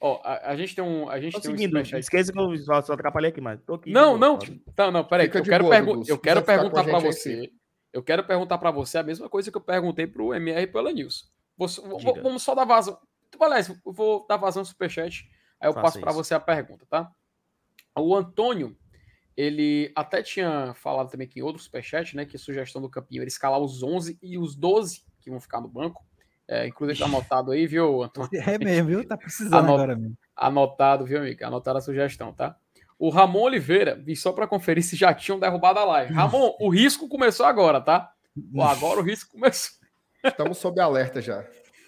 ó, 0.00 0.20
a, 0.22 0.50
a 0.50 0.56
gente 0.56 0.74
tem 0.74 0.84
um. 0.84 1.08
A 1.08 1.18
gente 1.20 1.32
Tô 1.32 1.40
tem 1.40 1.50
um 1.50 1.54
seguindo, 1.56 1.70
superchat. 1.70 2.00
esqueça 2.00 2.32
que 2.32 2.38
eu 2.38 2.56
só, 2.58 2.82
só 2.82 2.92
atrapalhei 2.92 3.30
aqui, 3.30 3.40
mas 3.40 3.60
tô 3.62 3.74
aqui. 3.74 3.90
Não, 3.90 4.18
não, 4.18 4.36
boa, 4.36 4.38
tipo, 4.40 4.72
não, 4.76 4.90
não, 4.90 5.04
peraí. 5.04 5.26
Fica 5.26 5.38
Eu 5.38 5.44
quero, 5.44 5.64
boa, 5.64 5.74
pergun- 5.74 6.02
eu 6.06 6.18
quero 6.18 6.42
perguntar 6.42 6.84
com 6.84 6.96
a 6.96 7.00
pra 7.00 7.00
gente 7.00 7.06
aí, 7.06 7.12
você. 7.12 7.52
Eu 7.92 8.02
quero 8.02 8.22
perguntar 8.24 8.58
pra 8.58 8.70
você 8.70 8.98
a 8.98 9.02
mesma 9.02 9.28
coisa 9.28 9.50
que 9.50 9.56
eu 9.56 9.60
perguntei 9.62 10.06
pro 10.06 10.34
MR 10.34 10.62
e 10.62 10.66
pro 10.66 10.80
Elenilson. 10.80 11.24
Você-. 11.56 11.80
Vamos 12.22 12.42
só 12.42 12.54
dar 12.54 12.64
vazão. 12.66 12.98
Tipo, 13.30 13.42
Aliás, 13.44 13.68
eu 13.68 13.76
vou 13.92 14.26
dar 14.28 14.36
vazão 14.36 14.60
no 14.60 14.66
superchat. 14.66 15.24
Aí 15.60 15.68
eu 15.68 15.72
Faça 15.72 15.82
passo 15.86 16.00
pra 16.00 16.10
isso. 16.10 16.22
você 16.22 16.34
a 16.34 16.40
pergunta, 16.40 16.84
tá? 16.88 17.10
O 17.98 18.14
Antônio, 18.14 18.76
ele 19.40 19.92
até 19.94 20.20
tinha 20.20 20.74
falado 20.74 21.08
também 21.10 21.28
aqui 21.28 21.38
em 21.38 21.42
outro 21.44 21.62
superchat, 21.62 22.16
né? 22.16 22.24
Que 22.24 22.34
a 22.34 22.38
sugestão 22.40 22.82
do 22.82 22.88
Campinho 22.90 23.20
era 23.22 23.28
escalar 23.28 23.60
os 23.60 23.84
11 23.84 24.18
e 24.20 24.36
os 24.36 24.56
12 24.56 25.04
que 25.20 25.30
vão 25.30 25.38
ficar 25.40 25.60
no 25.60 25.68
banco. 25.68 26.04
É, 26.48 26.66
inclusive 26.66 26.98
tá 26.98 27.04
anotado 27.04 27.52
aí, 27.52 27.64
viu, 27.66 28.02
Antônio? 28.02 28.28
É 28.48 28.58
mesmo, 28.58 28.88
viu? 28.88 29.06
Tá 29.06 29.16
precisando 29.16 29.54
Anota- 29.54 29.74
agora 29.74 29.96
mesmo. 29.96 30.16
Anotado, 30.34 31.04
viu, 31.04 31.18
amigo? 31.18 31.44
Anotaram 31.44 31.78
a 31.78 31.80
sugestão, 31.80 32.32
tá? 32.32 32.56
O 32.98 33.10
Ramon 33.10 33.42
Oliveira, 33.42 33.94
vi 33.94 34.16
só 34.16 34.32
para 34.32 34.46
conferir 34.48 34.82
se 34.82 34.96
já 34.96 35.14
tinham 35.14 35.38
derrubado 35.38 35.78
a 35.78 35.84
live. 35.84 36.12
Ramon, 36.12 36.56
o 36.58 36.68
risco 36.68 37.06
começou 37.08 37.46
agora, 37.46 37.80
tá? 37.80 38.12
Pô, 38.52 38.62
agora 38.62 38.98
o 38.98 39.04
risco 39.04 39.30
começou. 39.32 39.78
Estamos 40.24 40.58
sob 40.58 40.80
alerta 40.80 41.20
já. 41.22 41.46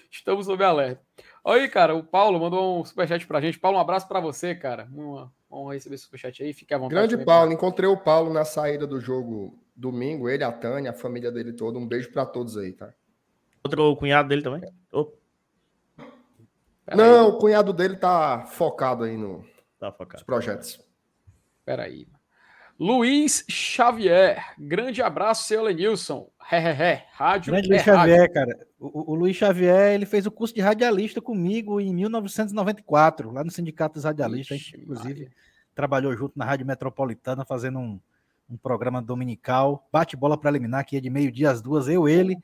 Estamos 0.08 0.46
sob 0.46 0.62
alerta. 0.62 1.02
Olha 1.42 1.62
aí, 1.62 1.68
cara, 1.68 1.96
o 1.96 2.04
Paulo 2.04 2.38
mandou 2.38 2.80
um 2.80 2.84
superchat 2.84 3.26
pra 3.26 3.40
gente. 3.40 3.58
Paulo, 3.58 3.76
um 3.78 3.80
abraço 3.80 4.06
pra 4.06 4.20
você, 4.20 4.54
cara. 4.54 4.88
Uma 4.92 5.32
honra 5.70 5.74
receber 5.74 5.94
esse 5.94 6.04
superchat 6.04 6.42
aí. 6.42 6.52
Fique 6.52 6.74
à 6.74 6.78
vontade. 6.78 6.94
Grande 7.08 7.24
Paulo, 7.24 7.52
encontrei 7.52 7.88
o 7.88 7.96
Paulo 7.96 8.32
na 8.32 8.44
saída 8.44 8.86
do 8.86 9.00
jogo 9.00 9.58
domingo, 9.74 10.28
ele, 10.28 10.44
a 10.44 10.52
Tânia, 10.52 10.90
a 10.90 10.94
família 10.94 11.30
dele 11.32 11.52
toda. 11.52 11.78
Um 11.78 11.86
beijo 11.86 12.10
pra 12.12 12.26
todos 12.26 12.56
aí, 12.56 12.72
tá? 12.72 12.92
Outro 13.64 13.96
cunhado 13.96 14.28
dele 14.28 14.42
também. 14.42 14.62
Não, 16.94 17.28
o 17.28 17.38
cunhado 17.38 17.72
dele 17.72 17.96
tá 17.96 18.46
focado 18.46 19.04
aí 19.04 19.16
no- 19.16 19.44
tá 19.78 19.88
nos 19.88 19.96
focado. 19.96 20.24
projetos. 20.24 20.80
Peraí. 21.64 22.06
Luiz 22.78 23.44
Xavier. 23.48 24.54
Grande 24.58 25.02
abraço, 25.02 25.46
seu 25.46 25.62
Lenilson. 25.62 26.28
Hehehe. 26.50 27.02
Rádio 27.12 27.52
Grande 27.52 27.68
é 27.68 27.70
Luiz 27.74 27.82
rádio. 27.82 28.00
Xavier, 28.14 28.32
cara. 28.32 28.66
O, 28.78 28.86
o- 28.86 29.10
o 29.12 29.14
Luiz 29.14 29.36
Xavier, 29.36 29.92
ele 29.94 30.06
fez 30.06 30.26
o 30.26 30.30
curso 30.30 30.54
de 30.54 30.60
radialista 30.62 31.20
comigo 31.20 31.80
em 31.80 31.94
1994, 31.94 33.30
lá 33.30 33.44
no 33.44 33.50
Sindicato 33.50 33.94
dos 33.94 34.04
Radialistas. 34.04 34.56
Ixi, 34.56 34.80
inclusive, 34.80 35.20
Maria. 35.20 35.30
Trabalhou 35.80 36.14
junto 36.14 36.38
na 36.38 36.44
Rádio 36.44 36.66
Metropolitana, 36.66 37.42
fazendo 37.42 37.78
um, 37.78 37.98
um 38.50 38.56
programa 38.58 39.00
dominical, 39.00 39.88
bate-bola 39.90 40.36
preliminar, 40.36 40.84
que 40.84 40.94
ia 40.94 41.00
de 41.00 41.08
meio-dia 41.08 41.50
às 41.50 41.62
duas, 41.62 41.88
eu, 41.88 42.06
ele, 42.06 42.36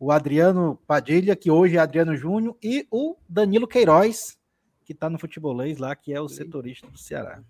o 0.00 0.10
Adriano 0.10 0.80
Padilha, 0.86 1.36
que 1.36 1.50
hoje 1.50 1.76
é 1.76 1.80
Adriano 1.80 2.16
Júnior, 2.16 2.56
e 2.62 2.86
o 2.90 3.14
Danilo 3.28 3.68
Queiroz, 3.68 4.38
que 4.86 4.94
está 4.94 5.10
no 5.10 5.18
futebolês 5.18 5.76
lá, 5.76 5.94
que 5.94 6.14
é 6.14 6.20
o 6.20 6.30
setorista 6.30 6.86
do 6.86 6.96
Ceará. 6.96 7.42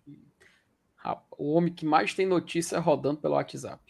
O 1.39 1.53
homem 1.53 1.73
que 1.73 1.87
mais 1.87 2.13
tem 2.15 2.27
notícia 2.27 2.81
rodando 2.81 3.21
pelo 3.21 3.35
WhatsApp. 3.35 3.81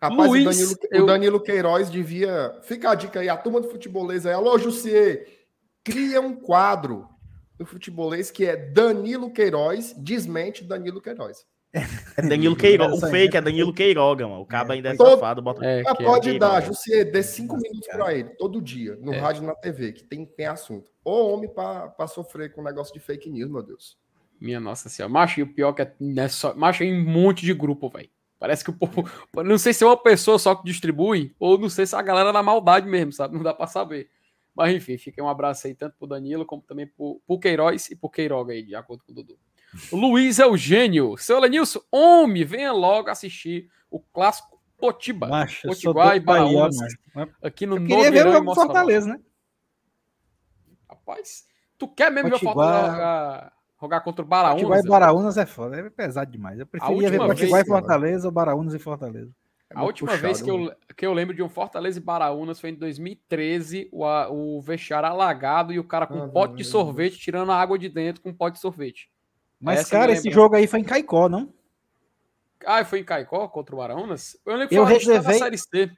Rapaz, 0.00 0.30
Luiz, 0.30 0.44
o, 0.44 0.50
Danilo, 0.50 0.78
eu- 0.92 1.02
o 1.02 1.06
Danilo 1.06 1.40
Queiroz 1.40 1.90
devia. 1.90 2.56
Fica 2.62 2.90
a 2.90 2.94
dica 2.94 3.18
aí, 3.18 3.28
a 3.28 3.36
turma 3.36 3.60
do 3.60 3.68
futebolês 3.68 4.24
aí. 4.24 4.32
Alô, 4.32 4.56
Jussier, 4.56 5.26
cria 5.82 6.20
um 6.20 6.34
quadro 6.34 7.08
do 7.62 7.66
futebolês 7.66 8.30
que 8.30 8.44
é 8.44 8.56
Danilo 8.56 9.30
Queiroz 9.32 9.94
desmente 9.96 10.64
Danilo 10.64 11.00
Queiroz. 11.00 11.44
É 12.18 12.20
Danilo 12.22 12.54
Queiroga. 12.54 12.94
O 12.94 13.00
fake 13.00 13.34
é 13.36 13.40
Danilo 13.40 13.72
Queiroga, 13.72 14.28
mano. 14.28 14.42
O 14.42 14.46
cabo 14.46 14.72
É, 14.72 14.76
ainda 14.76 14.90
é 14.90 14.96
todo- 14.96 15.10
safado. 15.12 15.40
Bota... 15.40 15.64
É, 15.64 15.82
Ah, 15.86 15.96
que 15.96 16.02
é- 16.02 16.06
pode 16.06 16.38
dar, 16.38 16.50
Queiroz. 16.60 16.66
Jussier, 16.66 17.10
dê 17.10 17.22
cinco 17.22 17.56
minutos 17.56 17.88
pra 17.88 18.12
ele, 18.12 18.28
todo 18.30 18.60
dia, 18.60 18.96
no 19.00 19.14
É. 19.14 19.18
rádio 19.18 19.42
e 19.42 19.46
na 19.46 19.54
TV, 19.54 19.92
que 19.92 20.04
tem, 20.04 20.26
tem 20.26 20.46
assunto. 20.46 20.90
Ô 21.04 21.32
homem 21.32 21.48
pra, 21.48 21.88
pra 21.88 22.06
sofrer 22.06 22.52
com 22.52 22.62
negócio 22.62 22.92
de 22.92 23.00
fake 23.00 23.30
news, 23.30 23.50
meu 23.50 23.62
Deus. 23.62 23.96
Minha 24.38 24.60
nossa 24.60 24.88
senhora. 24.90 25.10
Macho, 25.12 25.40
e 25.40 25.42
o 25.44 25.54
pior 25.54 25.72
que 25.72 25.80
é, 25.82 25.92
né, 25.98 26.28
só, 26.28 26.52
macho, 26.54 26.82
é 26.82 26.86
em 26.86 27.00
um 27.00 27.10
monte 27.10 27.46
de 27.46 27.54
grupo, 27.54 27.88
velho. 27.88 28.10
Parece 28.38 28.64
que 28.64 28.70
o 28.70 28.74
povo. 28.74 29.08
Não 29.44 29.56
sei 29.56 29.72
se 29.72 29.82
é 29.84 29.86
uma 29.86 29.96
pessoa 29.96 30.38
só 30.38 30.54
que 30.54 30.64
distribui, 30.64 31.32
ou 31.38 31.56
não 31.56 31.68
sei 31.70 31.86
se 31.86 31.94
é 31.94 31.98
a 31.98 32.02
galera 32.02 32.32
na 32.32 32.42
maldade 32.42 32.86
mesmo, 32.88 33.12
sabe? 33.12 33.34
Não 33.36 33.42
dá 33.42 33.54
pra 33.54 33.66
saber. 33.68 34.10
Mas 34.54 34.74
enfim, 34.74 34.98
fica 34.98 35.22
um 35.22 35.28
abraço 35.28 35.66
aí, 35.66 35.74
tanto 35.74 35.96
pro 35.98 36.06
Danilo, 36.06 36.44
como 36.44 36.62
também 36.62 36.86
pro, 36.86 37.20
pro 37.26 37.38
Queiroz 37.38 37.90
e 37.90 37.96
pro 37.96 38.10
Queiroga 38.10 38.52
aí, 38.52 38.62
de 38.62 38.74
acordo 38.74 39.02
com 39.04 39.12
o 39.12 39.14
Dudu. 39.14 39.38
O 39.90 39.96
Luiz 39.96 40.38
Eugênio. 40.38 41.16
Seu 41.16 41.38
Lenilson, 41.38 41.80
homem, 41.90 42.44
venha 42.44 42.72
logo 42.72 43.08
assistir 43.08 43.68
o 43.90 43.98
clássico 43.98 44.60
Potiba. 44.82 45.28
Macho, 45.28 45.68
Potiguar 45.68 46.16
e. 46.16 46.20
Mas 46.20 46.76
aqui 47.40 47.66
no 47.66 47.76
Eu 47.76 47.86
queria 47.86 48.10
ver 48.10 48.26
o 48.26 48.32
jogo 48.32 48.46
do. 48.46 48.54
Fortaleza, 48.54 49.06
né? 49.06 49.20
Rapaz, 50.90 51.46
tu 51.78 51.86
quer 51.86 52.10
mesmo 52.10 52.30
ver 52.30 52.34
o 52.34 52.40
Potiguar- 52.40 52.56
Fortaleza 52.56 52.92
jogar, 52.92 53.52
jogar 53.80 54.00
contra 54.00 54.24
o 54.24 54.28
Baraunas? 54.28 54.54
Potiguar 54.56 54.78
e 54.78 54.82
velho? 54.82 54.90
Baraunas 54.90 55.36
é 55.38 55.46
foda, 55.46 55.76
é 55.76 55.88
pesado 55.88 56.32
demais. 56.32 56.58
Eu 56.58 56.66
preferia 56.66 57.10
ver 57.10 57.18
Potiguar 57.18 57.36
vez, 57.36 57.64
e 57.64 57.68
Fortaleza 57.68 58.26
ou 58.26 58.32
Baraunas 58.32 58.74
e 58.74 58.78
Fortaleza. 58.80 59.32
É 59.74 59.78
A 59.78 59.82
última 59.84 60.08
puxado, 60.10 60.22
vez 60.26 60.42
que 60.42 60.50
né? 60.52 60.56
eu, 60.56 60.94
que 60.96 61.06
eu 61.06 61.12
lembro 61.12 61.34
de 61.34 61.42
um 61.42 61.48
Fortaleza 61.48 61.98
e 61.98 62.02
Baraunas 62.02 62.60
foi 62.60 62.70
em 62.70 62.74
2013, 62.74 63.88
o, 63.92 64.04
o 64.04 64.60
vestiário 64.60 65.08
alagado 65.08 65.72
e 65.72 65.78
o 65.78 65.84
cara 65.84 66.06
com 66.06 66.14
um 66.18 66.24
Ah, 66.24 66.28
pote 66.28 66.54
de 66.56 66.64
sorvete 66.64 67.18
tirando 67.18 67.50
a 67.52 67.56
água 67.56 67.78
de 67.78 67.88
dentro 67.88 68.22
com 68.22 68.30
um 68.30 68.34
pote 68.34 68.54
de 68.56 68.60
sorvete. 68.60 69.10
Mas, 69.60 69.80
Essa 69.80 69.90
cara, 69.90 70.12
esse 70.12 70.30
jogo 70.30 70.56
aí 70.56 70.66
foi 70.66 70.80
em 70.80 70.84
Caicó, 70.84 71.28
não? 71.28 71.52
Ah, 72.66 72.84
foi 72.84 73.00
em 73.00 73.04
Caicó 73.04 73.48
contra 73.48 73.74
o 73.74 73.80
Araunas? 73.82 74.36
Eu 74.46 74.52
lembro 74.54 74.68
que 74.68 74.74
Eu 74.76 74.84
foi 74.86 74.94
disputa 74.94 75.16
reservei- 75.18 75.38
da 75.40 75.44
Série 75.44 75.58
C. 75.58 75.96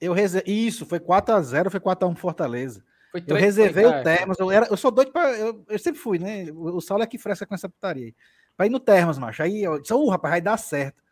Eu 0.00 0.12
rese... 0.12 0.42
Isso, 0.46 0.84
foi 0.86 1.00
4x0, 1.00 1.70
foi 1.70 1.80
4x1 1.80 2.12
pro 2.12 2.20
Fortaleza. 2.20 2.84
Foi 3.10 3.20
Eu 3.20 3.26
três- 3.26 3.44
reservei 3.44 3.84
foi- 3.84 4.00
o 4.00 4.02
Termas. 4.02 4.38
Eu, 4.38 4.50
era, 4.50 4.66
eu 4.66 4.76
sou 4.76 4.90
doido 4.90 5.10
pra. 5.10 5.32
Eu, 5.32 5.64
eu 5.68 5.78
sempre 5.78 6.00
fui, 6.00 6.18
né? 6.18 6.50
O, 6.52 6.76
o 6.76 6.80
Saulo 6.80 7.02
é 7.02 7.06
que 7.06 7.16
fresca 7.18 7.46
com 7.46 7.54
essa 7.54 7.68
putaria 7.68 8.06
aí. 8.06 8.14
Pra 8.56 8.66
ir 8.66 8.70
no 8.70 8.78
Termas, 8.80 9.18
macho. 9.18 9.42
Aí 9.42 9.62
eu 9.62 9.80
disse, 9.80 9.94
uh, 9.94 10.08
rapaz, 10.08 10.32
vai 10.32 10.40
dar 10.40 10.56
certo. 10.58 11.02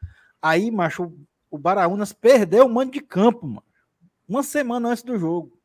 Aí, 0.42 0.70
macho, 0.70 1.12
o, 1.54 1.56
o 1.56 1.58
Baraunas 1.58 2.12
perdeu 2.12 2.66
o 2.66 2.68
mando 2.72 2.92
de 2.92 3.00
campo, 3.00 3.46
mano. 3.46 3.64
Uma 4.28 4.42
semana 4.42 4.88
antes 4.88 5.02
do 5.02 5.18
jogo. 5.18 5.58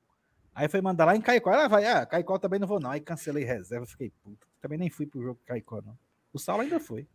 Aí 0.54 0.68
foi 0.68 0.82
mandar 0.82 1.06
lá 1.06 1.16
em 1.16 1.22
Caicó. 1.22 1.50
Ah, 1.52 1.68
vai, 1.68 1.86
ah, 1.86 2.06
Caicó 2.06 2.38
também 2.38 2.60
não 2.60 2.68
vou, 2.68 2.80
não. 2.80 2.92
Aí 2.92 3.00
cancelei 3.00 3.44
reserva, 3.46 3.86
fiquei 3.86 4.12
puto. 4.24 4.46
Também 4.62 4.78
nem 4.78 4.90
fui 4.90 5.06
pro 5.06 5.22
jogo 5.22 5.40
Caicó, 5.46 5.82
não. 5.86 5.98
O 6.34 6.40
Saulo 6.40 6.62
ainda 6.64 6.80
foi. 6.80 7.08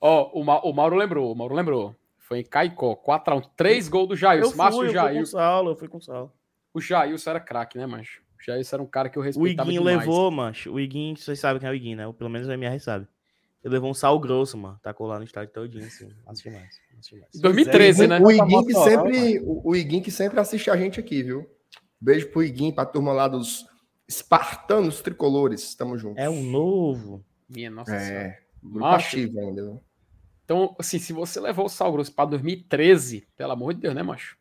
Ó, 0.00 0.30
o, 0.38 0.44
Ma- 0.44 0.60
o 0.60 0.72
Mauro 0.72 0.96
lembrou, 0.96 1.32
o 1.32 1.34
Mauro 1.34 1.54
lembrou. 1.54 1.96
Foi 2.18 2.40
em 2.40 2.44
Caicó, 2.44 2.94
4x1, 2.96 3.50
3 3.56 3.88
gols 3.88 4.08
do 4.08 4.14
Eu 4.14 4.18
Jailson. 4.18 4.48
fui, 4.50 4.56
Márcio 4.58 4.82
eu 4.84 4.92
fui 4.92 5.12
com 5.14 5.20
o. 5.22 5.26
Saulo, 5.26 5.70
eu 5.70 5.76
fui 5.76 5.88
com 5.88 5.98
o 5.98 6.02
Saulo. 6.02 6.32
O 6.74 6.80
Jailson 6.80 7.30
era 7.30 7.40
craque, 7.40 7.76
né, 7.78 7.86
mancho? 7.86 8.20
O 8.38 8.44
Jailson 8.44 8.76
era 8.76 8.82
um 8.82 8.86
cara 8.86 9.08
que 9.08 9.18
eu 9.18 9.22
O 9.22 9.24
respeitava 9.24 9.68
Iguinho 9.68 9.82
demais. 9.82 10.06
levou, 10.06 10.30
mancho. 10.30 10.70
O 10.72 10.78
Iguinho, 10.78 11.16
vocês 11.16 11.38
sabem 11.40 11.58
quem 11.58 11.68
é 11.68 11.72
o 11.72 11.74
Iguinho, 11.74 11.96
né? 11.96 12.12
Pelo 12.16 12.30
menos 12.30 12.46
o 12.48 12.52
MR 12.52 12.78
sabe. 12.78 13.08
Ele 13.62 13.74
levou 13.74 13.90
um 13.90 13.94
sal 13.94 14.18
grosso, 14.18 14.56
mano. 14.56 14.78
Tacou 14.82 15.06
lá 15.06 15.18
no 15.18 15.24
estádio 15.24 15.52
todinho, 15.52 15.84
assim. 15.84 16.08
Massa 16.24 16.42
demais. 16.42 16.80
Massa 16.96 17.10
demais. 17.10 17.34
Em 17.34 17.40
2013, 17.40 18.06
né? 18.06 18.18
O 18.20 18.30
Iguim 18.30 18.64
que 18.64 18.74
sempre, 18.74 19.42
o, 19.44 19.76
Iguim 19.76 20.00
que 20.00 20.10
sempre 20.10 20.40
assiste 20.40 20.70
a 20.70 20.76
gente 20.76 20.98
aqui, 20.98 21.22
viu? 21.22 21.48
Beijo 22.00 22.30
pro 22.30 22.42
Iguim, 22.42 22.72
pra 22.72 22.86
turma 22.86 23.12
lá 23.12 23.28
dos 23.28 23.66
espartanos 24.08 25.02
tricolores. 25.02 25.74
Tamo 25.74 25.98
junto. 25.98 26.18
É 26.18 26.28
o 26.28 26.42
novo. 26.42 27.24
Minha 27.48 27.70
nossa 27.70 27.98
senhora. 27.98 28.28
É, 28.28 28.42
muito 28.62 28.80
Macho. 28.80 29.16
ativo 29.16 29.40
ainda. 29.40 29.62
viu? 29.62 29.84
Então, 30.44 30.74
assim, 30.78 30.98
se 30.98 31.12
você 31.12 31.38
levou 31.38 31.66
o 31.66 31.68
Sal 31.68 31.92
Grosso 31.92 32.12
para 32.12 32.30
2013, 32.30 33.28
pelo 33.36 33.52
amor 33.52 33.74
de 33.74 33.80
Deus, 33.82 33.94
né, 33.94 34.02
macho? 34.02 34.36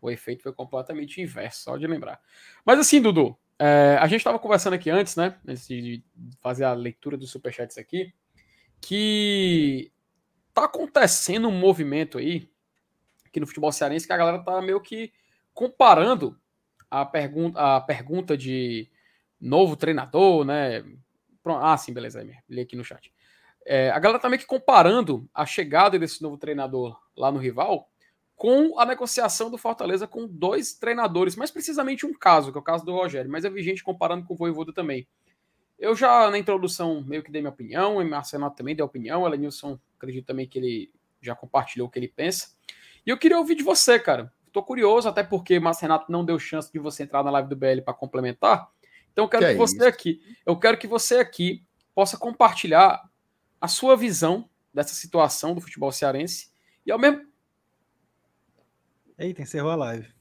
O 0.00 0.10
efeito 0.10 0.44
foi 0.44 0.52
completamente 0.52 1.20
inverso, 1.20 1.62
só 1.62 1.76
de 1.76 1.86
lembrar. 1.86 2.20
Mas 2.64 2.78
assim, 2.78 3.02
Dudu, 3.02 3.36
é, 3.58 3.98
a 4.00 4.06
gente 4.06 4.20
estava 4.20 4.38
conversando 4.38 4.74
aqui 4.74 4.88
antes, 4.90 5.16
né? 5.16 5.36
Antes 5.46 5.66
de 5.66 6.04
fazer 6.40 6.64
a 6.64 6.72
leitura 6.72 7.16
dos 7.16 7.32
superchats 7.32 7.76
aqui, 7.76 8.14
que 8.80 9.92
tá 10.54 10.64
acontecendo 10.64 11.48
um 11.48 11.58
movimento 11.58 12.18
aí, 12.18 12.48
aqui 13.24 13.40
no 13.40 13.46
futebol 13.46 13.72
cearense, 13.72 14.06
que 14.06 14.12
a 14.12 14.16
galera 14.16 14.38
tá 14.42 14.60
meio 14.60 14.80
que 14.80 15.12
comparando 15.52 16.38
a, 16.90 17.04
pergunta 17.04 17.76
a 17.76 17.80
pergunta 17.80 18.36
de 18.36 18.90
novo 19.40 19.76
treinador, 19.76 20.44
né? 20.44 20.84
Ah, 21.44 21.76
sim, 21.76 21.92
beleza, 21.92 22.20
Emer. 22.20 22.42
Li 22.48 22.60
aqui 22.60 22.76
no 22.76 22.84
chat. 22.84 23.12
É, 23.64 23.90
a 23.90 23.98
galera 23.98 24.20
tá 24.20 24.28
meio 24.28 24.40
que 24.40 24.46
comparando 24.46 25.28
a 25.32 25.44
chegada 25.46 25.98
desse 25.98 26.22
novo 26.22 26.36
treinador 26.36 26.98
lá 27.16 27.30
no 27.30 27.38
rival 27.38 27.90
com 28.34 28.78
a 28.78 28.86
negociação 28.86 29.50
do 29.50 29.58
Fortaleza 29.58 30.06
com 30.06 30.26
dois 30.26 30.72
treinadores, 30.72 31.34
mais 31.34 31.50
precisamente 31.50 32.06
um 32.06 32.14
caso, 32.14 32.52
que 32.52 32.58
é 32.58 32.60
o 32.60 32.64
caso 32.64 32.84
do 32.84 32.92
Rogério, 32.92 33.30
mas 33.30 33.44
eu 33.44 33.52
vi 33.52 33.62
gente 33.62 33.82
comparando 33.82 34.24
com 34.24 34.34
o 34.34 34.36
Voivoda 34.36 34.72
também. 34.72 35.08
Eu 35.78 35.94
já 35.94 36.30
na 36.30 36.38
introdução 36.38 37.02
meio 37.02 37.22
que 37.22 37.30
dei 37.30 37.40
minha 37.40 37.52
opinião, 37.52 37.98
o 37.98 38.04
Marcelo 38.04 38.50
também 38.50 38.74
deu 38.74 38.84
opinião, 38.84 39.22
o 39.22 39.26
Elenilson 39.26 39.78
acredito 39.96 40.26
também 40.26 40.46
que 40.46 40.58
ele 40.58 40.92
já 41.20 41.34
compartilhou 41.34 41.86
o 41.86 41.90
que 41.90 41.98
ele 41.98 42.08
pensa. 42.08 42.56
E 43.06 43.10
eu 43.10 43.18
queria 43.18 43.38
ouvir 43.38 43.54
de 43.54 43.62
você, 43.62 43.98
cara. 43.98 44.32
Tô 44.52 44.62
curioso, 44.62 45.08
até 45.08 45.22
porque 45.22 45.58
o 45.58 45.62
Márcio 45.62 45.82
Renato 45.82 46.10
não 46.10 46.24
deu 46.24 46.38
chance 46.38 46.72
de 46.72 46.78
você 46.78 47.04
entrar 47.04 47.22
na 47.22 47.30
live 47.30 47.48
do 47.48 47.56
BL 47.56 47.80
para 47.84 47.94
complementar. 47.94 48.68
Então 49.12 49.24
eu 49.24 49.28
quero 49.28 49.44
Que 49.44 49.50
que, 49.50 49.54
é 49.54 49.56
você 49.56 49.76
isso? 49.76 49.86
aqui, 49.88 50.36
eu 50.44 50.58
quero 50.58 50.78
que 50.78 50.86
você 50.86 51.18
aqui 51.18 51.64
possa 51.94 52.16
compartilhar 52.16 53.08
a 53.60 53.68
sua 53.68 53.96
visão 53.96 54.48
dessa 54.72 54.94
situação 54.94 55.54
do 55.54 55.60
futebol 55.60 55.92
cearense 55.92 56.50
e 56.84 56.90
ao 56.90 56.98
mesmo 56.98 57.26
Eita, 59.18 59.42
encerrou 59.42 59.70
a 59.70 59.76
live. 59.76 60.12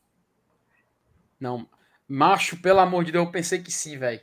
não, 1.39 1.69
macho, 2.07 2.61
pelo 2.61 2.79
amor 2.79 3.03
de 3.03 3.11
Deus, 3.11 3.25
eu 3.25 3.31
pensei 3.31 3.61
que 3.61 3.71
sim, 3.71 3.97
velho. 3.97 4.21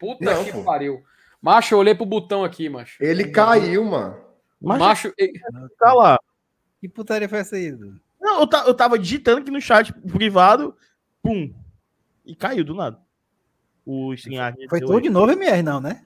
Puta 0.00 0.24
Não, 0.24 0.42
que 0.44 0.50
pô. 0.50 0.64
pariu. 0.64 1.04
Macho, 1.42 1.74
eu 1.74 1.78
olhei 1.78 1.94
pro 1.94 2.06
botão 2.06 2.42
aqui, 2.42 2.68
macho. 2.70 2.96
Ele 3.02 3.28
caiu, 3.30 3.84
mano. 3.84 4.18
Mas 4.60 4.78
Macho, 4.78 5.12
e- 5.18 5.32
tá 5.78 5.92
lá. 5.92 6.18
Que 6.80 6.88
putaria 6.88 7.28
foi 7.28 7.38
essa 7.38 7.56
aí, 7.56 7.70
Dudu? 7.70 8.00
Não, 8.20 8.40
eu, 8.40 8.48
eu 8.66 8.74
tava 8.74 8.98
digitando 8.98 9.40
aqui 9.40 9.50
no 9.50 9.60
chat 9.60 9.92
privado, 9.92 10.74
pum. 11.22 11.54
E 12.24 12.34
caiu 12.34 12.64
do 12.64 12.74
nada. 12.74 12.98
O 13.84 14.12
StreamYard 14.14 14.68
Foi 14.68 14.80
tudo 14.80 15.00
de 15.00 15.10
novo, 15.10 15.32
MR, 15.32 15.62
não, 15.62 15.80
né? 15.80 16.04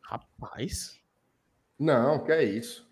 Rapaz. 0.00 0.98
Não, 1.78 2.24
que 2.24 2.32
é 2.32 2.42
isso. 2.42 2.87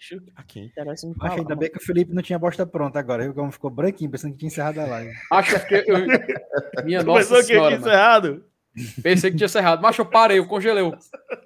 Acho 0.00 0.18
a 0.34 0.42
quem 0.42 0.64
interessa 0.64 1.06
me 1.06 1.12
Acho 1.12 1.20
falar, 1.20 1.32
ainda 1.34 1.48
mano. 1.50 1.60
bem 1.60 1.70
que 1.70 1.76
o 1.76 1.82
Felipe 1.84 2.14
não 2.14 2.22
tinha 2.22 2.38
bosta 2.38 2.64
pronta 2.66 2.98
agora. 2.98 3.22
Viu 3.24 3.34
como 3.34 3.52
ficou 3.52 3.70
branquinho, 3.70 4.10
pensando 4.10 4.32
que 4.32 4.38
tinha 4.38 4.48
encerrado 4.48 4.78
a 4.80 4.86
live. 4.86 5.12
acho 5.30 5.66
que 5.66 5.74
eu, 5.86 6.84
minha 6.84 7.02
nossa 7.04 7.34
aqui, 7.36 7.44
senhora, 7.48 7.74
aqui 7.74 7.80
mano. 7.82 7.92
encerrado. 7.92 8.44
Pensei 9.02 9.30
que 9.32 9.36
tinha 9.36 9.48
cerrado. 9.48 9.82
Macho, 9.82 10.00
eu 10.02 10.06
parei, 10.06 10.38
eu 10.38 10.46
congelei. 10.46 10.82
eu- 10.82 10.96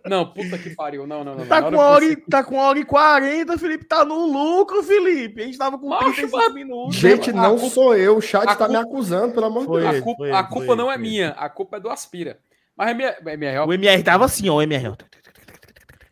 Não, 0.06 0.30
puta 0.32 0.56
que 0.58 0.70
pariu. 0.74 1.06
Não, 1.06 1.24
não, 1.24 1.34
não. 1.34 1.46
Tá 1.46 1.62
com, 1.62 1.74
hora 1.76 2.04
que 2.06 2.12
e, 2.12 2.16
tá 2.16 2.44
com 2.44 2.56
hora 2.58 2.78
e 2.78 2.84
quarenta, 2.84 3.56
Felipe. 3.58 3.86
Tá 3.86 4.04
no 4.04 4.26
lucro, 4.26 4.82
Felipe. 4.82 5.40
A 5.42 5.46
gente 5.46 5.56
tava 5.58 5.78
com 5.78 5.88
Macho, 5.88 6.04
35 6.12 6.36
mas- 6.36 6.54
minutos. 6.54 6.94
Gente, 6.96 7.30
a 7.30 7.32
não 7.32 7.56
culpa- 7.58 7.74
sou 7.74 7.96
eu. 7.96 8.18
O 8.18 8.20
chat 8.20 8.46
a 8.46 8.54
tá 8.54 8.68
me 8.68 8.74
culpa- 8.74 8.88
acusando, 8.88 9.32
pelo 9.34 9.46
amor 9.46 9.60
de 9.60 9.66
Foi 9.66 9.82
Deus. 9.82 9.96
A 9.96 10.00
culpa, 10.02 10.18
foi 10.18 10.30
a 10.32 10.42
culpa 10.44 10.66
foi 10.66 10.76
não 10.76 10.90
é 10.90 10.94
foi 10.94 11.02
minha, 11.02 11.30
a 11.30 11.48
culpa 11.48 11.76
é 11.78 11.80
do 11.80 11.88
Aspira. 11.88 12.38
Mas 12.76 12.88
é 12.90 12.94
minha, 12.94 13.08
é 13.26 13.36
minha 13.38 13.64
O 13.64 13.72
MR 13.72 14.02
tava 14.02 14.26
assim, 14.26 14.48
ó. 14.50 14.56
O 14.56 14.62
MR. 14.62 14.94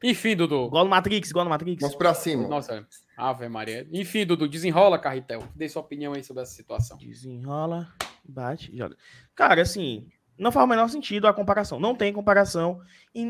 Enfim, 0.02 0.36
Dudu. 0.36 0.66
Igual 0.66 0.84
no 0.84 0.90
Matrix, 0.90 1.30
igual 1.30 1.44
no 1.44 1.50
Matrix. 1.50 1.80
Vamos 1.80 1.96
pra 1.96 2.14
cima. 2.14 2.48
Nossa, 2.48 2.86
Ave 3.16 3.48
Maria. 3.48 3.86
Enfim, 3.92 4.26
Dudu, 4.26 4.48
desenrola, 4.48 4.98
Carretel. 4.98 5.42
Dê 5.54 5.68
sua 5.68 5.82
opinião 5.82 6.12
aí 6.12 6.24
sobre 6.24 6.42
essa 6.42 6.52
situação. 6.52 6.98
Desenrola, 6.98 7.92
bate, 8.24 8.76
joga. 8.76 8.96
Cara, 9.34 9.62
assim, 9.62 10.08
não 10.36 10.50
faz 10.50 10.64
o 10.64 10.68
menor 10.68 10.88
sentido 10.88 11.26
a 11.26 11.32
comparação. 11.32 11.78
Não 11.78 11.94
tem 11.94 12.12
comparação. 12.12 12.80
E 13.14 13.24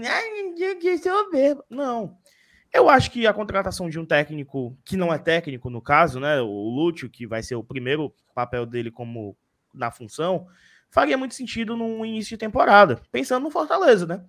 não. 1.69 2.17
Eu 2.73 2.89
acho 2.89 3.11
que 3.11 3.27
a 3.27 3.35
contratação 3.35 3.91
de 3.91 3.99
um 3.99 4.07
técnico 4.07 4.75
que 4.83 4.97
não 4.97 5.13
é 5.13 5.19
técnico, 5.19 5.69
no 5.69 5.83
caso, 5.83 6.19
né? 6.19 6.41
O 6.41 6.47
Lúcio, 6.47 7.11
que 7.11 7.27
vai 7.27 7.43
ser 7.43 7.55
o 7.55 7.63
primeiro 7.63 8.15
papel 8.35 8.65
dele 8.65 8.91
como 8.91 9.37
na 9.75 9.91
função, 9.91 10.47
faria 10.91 11.19
muito 11.19 11.35
sentido 11.35 11.77
no 11.77 12.05
início 12.05 12.31
de 12.31 12.39
temporada. 12.39 13.01
Pensando 13.11 13.43
no 13.45 13.51
Fortaleza, 13.51 14.07
né? 14.07 14.25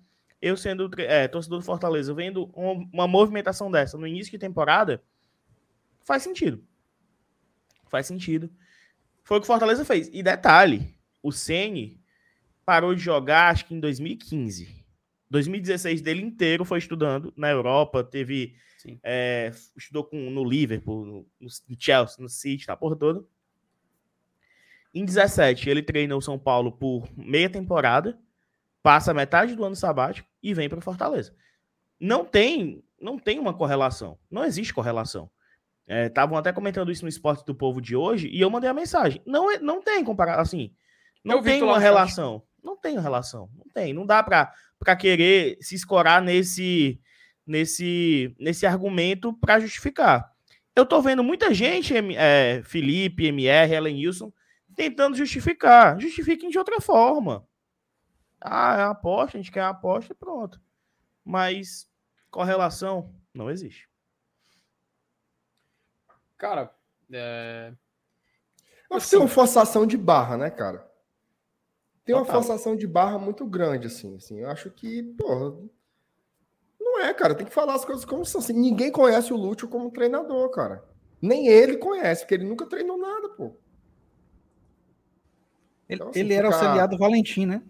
Eu 0.46 0.58
sendo 0.58 0.90
é, 0.98 1.26
torcedor 1.26 1.60
do 1.60 1.64
Fortaleza, 1.64 2.12
vendo 2.12 2.50
um- 2.54 2.86
uma 2.92 3.08
movimentação 3.08 3.70
dessa 3.70 3.96
no 3.96 4.06
início 4.06 4.30
de 4.30 4.36
temporada, 4.38 5.02
faz 6.02 6.22
sentido. 6.22 6.62
Faz 7.88 8.06
sentido. 8.06 8.50
Foi 9.22 9.38
o 9.38 9.40
que 9.40 9.44
o 9.44 9.46
Fortaleza 9.46 9.86
fez. 9.86 10.10
E 10.12 10.22
detalhe, 10.22 10.94
o 11.22 11.32
Ceni 11.32 11.98
parou 12.62 12.94
de 12.94 13.00
jogar 13.00 13.52
acho 13.52 13.64
que 13.64 13.74
em 13.74 13.80
2015. 13.80 14.84
2016 15.30 16.02
dele 16.02 16.20
inteiro 16.20 16.62
foi 16.62 16.76
estudando 16.78 17.32
na 17.34 17.50
Europa, 17.50 18.04
teve 18.04 18.54
é, 19.02 19.50
estudou 19.74 20.04
com, 20.04 20.28
no 20.30 20.44
Liverpool, 20.44 21.06
no, 21.06 21.26
no 21.40 21.48
Chelsea, 21.78 22.16
no 22.22 22.28
City, 22.28 22.66
tá 22.66 22.76
porra 22.76 22.96
toda. 22.96 23.24
Em 24.92 25.06
17 25.06 25.70
ele 25.70 25.82
treinou 25.82 26.18
o 26.18 26.22
São 26.22 26.38
Paulo 26.38 26.70
por 26.70 27.08
meia 27.16 27.48
temporada, 27.48 28.18
passa 28.82 29.14
metade 29.14 29.56
do 29.56 29.64
ano 29.64 29.74
sabático 29.74 30.28
e 30.44 30.52
vem 30.52 30.68
para 30.68 30.80
Fortaleza. 30.80 31.34
Não 31.98 32.24
tem, 32.24 32.84
não 33.00 33.18
tem 33.18 33.38
uma 33.38 33.54
correlação. 33.54 34.18
Não 34.30 34.44
existe 34.44 34.74
correlação. 34.74 35.30
Estavam 35.88 36.36
até 36.36 36.52
comentando 36.52 36.92
isso 36.92 37.02
no 37.02 37.08
Esporte 37.08 37.44
do 37.44 37.54
Povo 37.54 37.80
de 37.80 37.96
hoje 37.96 38.28
e 38.28 38.40
eu 38.40 38.50
mandei 38.50 38.68
a 38.68 38.74
mensagem. 38.74 39.22
Não, 39.26 39.50
é- 39.50 39.58
não 39.58 39.82
tem 39.82 40.04
comparação, 40.04 40.40
assim, 40.40 40.74
não 41.24 41.38
Eu 41.38 41.42
tem 41.42 41.62
uma 41.62 41.78
relação. 41.78 42.42
Não 42.62 42.76
tem 42.76 42.98
relação. 43.00 43.50
Não 43.56 43.66
tem. 43.72 43.92
Não 43.94 44.04
dá 44.06 44.22
para 44.22 44.96
querer 44.98 45.56
se 45.60 45.74
escorar 45.74 46.22
nesse, 46.22 47.00
nesse, 47.46 48.34
nesse 48.38 48.66
argumento 48.66 49.32
para 49.32 49.60
justificar. 49.60 50.30
Eu 50.76 50.84
tô 50.84 51.00
vendo 51.00 51.22
muita 51.22 51.54
gente, 51.54 51.94
é, 52.16 52.62
Felipe, 52.64 53.26
MR, 53.26 53.72
Ellen 53.74 53.96
Wilson, 53.96 54.32
tentando 54.74 55.16
justificar. 55.16 55.98
Justifiquem 56.00 56.50
de 56.50 56.58
outra 56.58 56.80
forma. 56.80 57.46
Ah, 58.46 58.76
é 58.78 58.82
aposta, 58.82 59.38
a 59.38 59.40
gente 59.40 59.50
quer 59.50 59.62
uma 59.62 59.70
aposta 59.70 60.12
e 60.12 60.16
pronto. 60.16 60.60
Mas 61.24 61.90
correlação 62.30 63.10
não 63.32 63.50
existe. 63.50 63.88
Cara, 66.36 66.74
é... 67.10 67.72
Acho 68.90 69.06
que 69.06 69.10
tem 69.12 69.18
uma 69.18 69.28
forçação 69.28 69.86
de 69.86 69.96
barra, 69.96 70.36
né, 70.36 70.50
cara? 70.50 70.86
Tem 72.04 72.14
uma 72.14 72.24
Total. 72.24 72.42
forçação 72.42 72.76
de 72.76 72.86
barra 72.86 73.18
muito 73.18 73.46
grande, 73.46 73.86
assim. 73.86 74.16
assim. 74.16 74.40
Eu 74.40 74.50
acho 74.50 74.70
que, 74.70 75.02
porra, 75.16 75.56
não 76.78 77.00
é, 77.00 77.14
cara. 77.14 77.34
Tem 77.34 77.46
que 77.46 77.52
falar 77.52 77.74
as 77.74 77.84
coisas 77.84 78.04
como 78.04 78.26
são. 78.26 78.40
Assim, 78.42 78.52
ninguém 78.52 78.92
conhece 78.92 79.32
o 79.32 79.36
Lúcio 79.36 79.66
como 79.68 79.90
treinador, 79.90 80.50
cara. 80.50 80.84
Nem 81.20 81.48
ele 81.48 81.78
conhece, 81.78 82.22
porque 82.22 82.34
ele 82.34 82.44
nunca 82.44 82.66
treinou 82.66 82.98
nada, 82.98 83.30
pô. 83.30 83.56
Ele, 85.88 85.96
Então, 85.96 86.08
assim, 86.10 86.20
ele 86.20 86.34
era 86.34 86.48
fica- 86.52 86.62
auxiliar 86.62 86.88
do 86.88 86.98
Valentim, 86.98 87.46
né? 87.46 87.62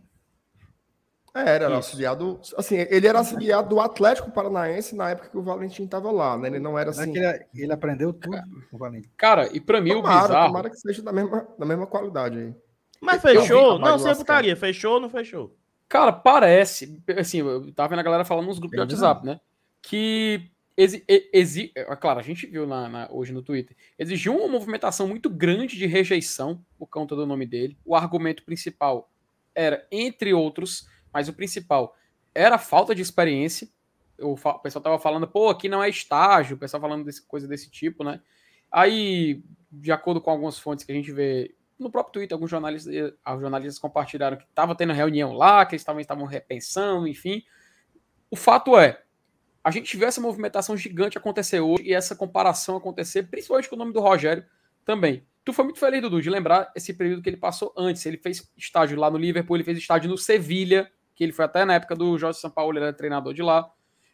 Era, 1.35 1.51
era 1.51 1.65
Isso. 1.66 1.74
auxiliado. 1.74 2.40
Assim, 2.56 2.77
ele 2.89 3.06
era 3.09 3.19
auxiliado 3.19 3.69
do 3.69 3.81
Atlético 3.81 4.31
Paranaense 4.31 4.94
na 4.94 5.11
época 5.11 5.31
que 5.31 5.36
o 5.36 5.43
Valentim 5.43 5.82
estava 5.85 6.11
lá, 6.12 6.39
né? 6.39 6.47
Ele 6.48 6.61
não 6.61 6.78
era 6.78 6.93
Será 6.93 7.02
assim. 7.05 7.12
que 7.12 7.19
ele, 7.19 7.44
ele 7.65 7.73
aprendeu 7.73 8.12
tudo 8.12 8.36
com 8.70 8.77
o 8.77 8.78
Valentim. 8.78 9.11
Cara, 9.16 9.48
e 9.52 9.61
pra 9.61 9.81
mim 9.81 9.90
o 9.90 9.94
Tomara, 9.97 10.23
bizarro. 10.28 10.47
tomara 10.47 10.70
que 10.70 10.77
seja 10.77 11.02
da 11.02 11.12
mesma, 11.12 11.48
da 11.59 11.66
mesma 11.66 11.86
qualidade 11.89 12.39
aí. 12.39 12.55
Mas 13.01 13.20
fechou? 13.20 13.78
Não, 13.81 13.98
sem 13.98 14.15
putaria. 14.15 14.55
Fechou 14.56 14.94
ou 14.94 15.01
não 15.01 15.11
fechou? 15.11 15.56
Cara, 15.89 16.12
parece. 16.12 17.02
Assim, 17.19 17.39
eu 17.40 17.73
tava 17.73 17.89
vendo 17.90 17.98
a 17.98 18.02
galera 18.05 18.24
falando 18.24 18.47
nos 18.47 18.59
grupos 18.61 18.77
de 18.77 18.81
WhatsApp, 18.94 19.27
né? 19.27 19.40
Que. 19.82 20.51
Exi, 20.77 21.05
exi, 21.32 21.70
é 21.77 21.85
claro, 21.94 22.19
a 22.19 22.23
gente 22.23 22.48
viu 22.48 22.66
na, 22.66 22.89
na- 22.89 23.09
hoje 23.12 23.32
no 23.32 23.43
Twitter. 23.43 23.77
Exigiu 23.97 24.36
uma 24.36 24.48
movimentação 24.48 25.06
muito 25.06 25.31
grande 25.31 25.77
de 25.77 25.86
rejeição 25.86 26.65
por 26.77 26.89
conta 26.89 27.15
do 27.15 27.24
nome 27.24 27.47
dele. 27.47 27.78
O 27.85 27.94
argumento 27.94 28.43
principal 28.44 29.09
era, 29.55 29.86
entre 29.93 30.35
outros, 30.35 30.89
mas 31.15 31.28
o 31.28 31.32
principal 31.32 31.97
era 32.35 32.57
a 32.57 32.59
falta 32.59 32.95
de 32.95 33.01
experiência. 33.01 33.69
O, 34.19 34.32
o 34.32 34.59
pessoal 34.59 34.82
tava 34.82 34.99
falando, 34.99 35.28
pô, 35.28 35.49
aqui 35.49 35.69
não 35.69 35.82
é 35.82 35.89
estágio, 35.89 36.57
o 36.57 36.59
pessoal 36.59 36.81
falando 36.81 37.05
desse, 37.05 37.24
coisa 37.24 37.47
desse 37.47 37.70
tipo, 37.70 38.03
né? 38.03 38.20
Aí, 38.70 39.43
de 39.70 39.93
acordo 39.93 40.20
com 40.20 40.31
algumas 40.31 40.59
fontes 40.59 40.85
que 40.85 40.91
a 40.91 40.95
gente 40.95 41.12
vê 41.12 41.55
no 41.78 41.91
próprio 41.91 42.12
Twitter, 42.12 42.35
alguns 42.35 42.51
jornalistas, 42.51 43.15
alguns 43.24 43.43
jornalistas 43.43 43.78
compartilharam 43.78 44.36
que 44.36 44.45
estava 44.45 44.74
tendo 44.74 44.93
reunião 44.93 45.32
lá, 45.32 45.65
que 45.65 45.74
eles 45.74 45.85
também 45.85 46.03
estavam 46.03 46.24
repensando, 46.24 47.07
enfim. 47.07 47.43
O 48.31 48.36
fato 48.36 48.77
é, 48.77 49.01
a 49.62 49.70
gente 49.70 49.97
viu 49.97 50.07
essa 50.07 50.20
movimentação 50.20 50.77
gigante 50.77 51.16
acontecer 51.16 51.61
hoje 51.61 51.85
e 51.85 51.95
essa 51.95 52.15
comparação 52.15 52.77
acontecer, 52.77 53.24
principalmente 53.24 53.69
com 53.69 53.77
o 53.77 53.78
nome 53.78 53.93
do 53.93 54.01
Rogério 54.01 54.45
também. 54.85 55.27
Tu 55.45 55.53
foi 55.53 55.65
muito 55.65 55.78
feliz, 55.78 56.01
Dudu, 56.01 56.23
de 56.23 56.31
lembrar 56.31 56.73
esse 56.74 56.95
período 56.95 57.23
que 57.23 57.28
ele 57.28 57.36
passou 57.36 57.73
antes. 57.77 58.05
Ele 58.07 58.16
fez 58.16 58.51
estágio 58.57 58.99
lá 58.99 59.11
no 59.11 59.19
Liverpool, 59.19 59.57
ele 59.57 59.65
fez 59.65 59.77
estágio 59.77 60.09
no 60.09 60.16
Sevilha, 60.16 60.91
que 61.15 61.23
ele 61.24 61.32
foi 61.32 61.45
até 61.45 61.65
na 61.65 61.74
época 61.74 61.95
do 61.95 62.16
Jorge 62.19 62.39
São 62.41 62.51
Paulo, 62.51 62.77
ele 62.78 62.85
era 62.86 62.93
treinador 62.93 63.32
de 63.35 63.43
lá. 63.43 63.70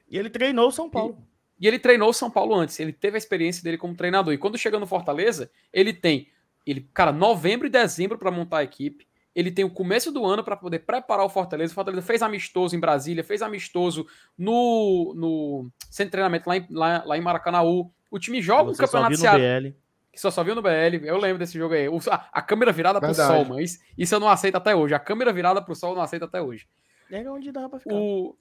E 0.09 0.19
ele 0.19 0.29
treinou 0.31 0.69
o 0.69 0.73
São 0.73 0.89
Paulo. 0.91 1.19
E 1.61 1.67
ele 1.69 1.79
treinou 1.79 2.09
o 2.09 2.13
São 2.15 2.31
Paulo 2.31 2.55
antes, 2.55 2.79
ele 2.81 2.93
teve 2.93 3.17
a 3.17 3.19
experiência 3.19 3.63
dele 3.63 3.77
como 3.79 3.95
treinador. 3.95 4.33
E 4.33 4.39
quando 4.39 4.57
chega 4.59 4.79
no 4.79 4.87
Fortaleza, 4.87 5.51
ele 5.73 5.93
tem, 5.93 6.29
ele, 6.67 6.89
cara, 6.95 7.13
novembro 7.13 7.67
e 7.67 7.71
dezembro 7.71 8.17
para 8.19 8.31
montar 8.31 8.59
a 8.59 8.65
equipe. 8.65 9.07
Ele 9.35 9.51
tem 9.53 9.65
o 9.65 9.71
começo 9.71 10.11
do 10.11 10.25
ano 10.27 10.43
para 10.43 10.57
poder 10.57 10.81
preparar 10.81 11.25
o 11.25 11.29
Fortaleza. 11.29 11.71
O 11.71 11.75
Fortaleza 11.75 12.03
fez 12.03 12.21
amistoso 12.23 12.75
em 12.75 12.81
Brasília, 12.81 13.23
fez 13.23 13.43
amistoso 13.43 14.07
no, 14.37 15.13
no 15.15 15.71
centro 15.91 16.07
de 16.07 16.13
treinamento 16.13 16.49
lá 16.49 16.57
em, 16.57 16.67
lá, 16.71 17.03
lá 17.07 17.17
em 17.17 17.21
Maracanaú. 17.21 17.93
O 18.11 18.19
time 18.19 18.43
joga 18.43 18.71
o 18.71 18.75
Você 18.75 18.87
só 18.87 18.87
campeonato 18.87 19.11
viu 19.11 19.19
no 19.19 19.21
Ceará, 19.39 19.61
BL. 19.61 19.69
que 20.13 20.21
só 20.21 20.31
só 20.33 20.43
viu 20.43 20.55
no 20.57 20.63
BL. 20.63 21.05
Eu 21.05 21.17
lembro 21.19 21.39
desse 21.39 21.57
jogo 21.57 21.75
aí. 21.75 21.89
O- 21.89 22.01
a, 22.11 22.29
a 22.33 22.43
câmera 22.43 22.73
virada 22.73 22.99
pro 22.99 23.07
Verdade. 23.09 23.33
sol, 23.33 23.45
mano. 23.45 23.61
Isso, 23.61 23.79
isso 23.97 24.15
eu 24.15 24.19
não 24.21 24.29
aceito 24.29 24.57
até 24.57 24.75
hoje. 24.75 24.95
A 24.95 24.99
câmera 24.99 25.33
virada 25.33 25.63
pro 25.63 25.77
sol 25.77 25.91
eu 25.91 25.97
não 25.97 26.03
aceito 26.03 26.25
até 26.25 26.43
hoje. 26.43 26.67
Era 27.11 27.33
onde 27.33 27.51
dava 27.51 27.69
pra 27.69 27.79
ficar. 27.81 27.95
O... 27.95 28.37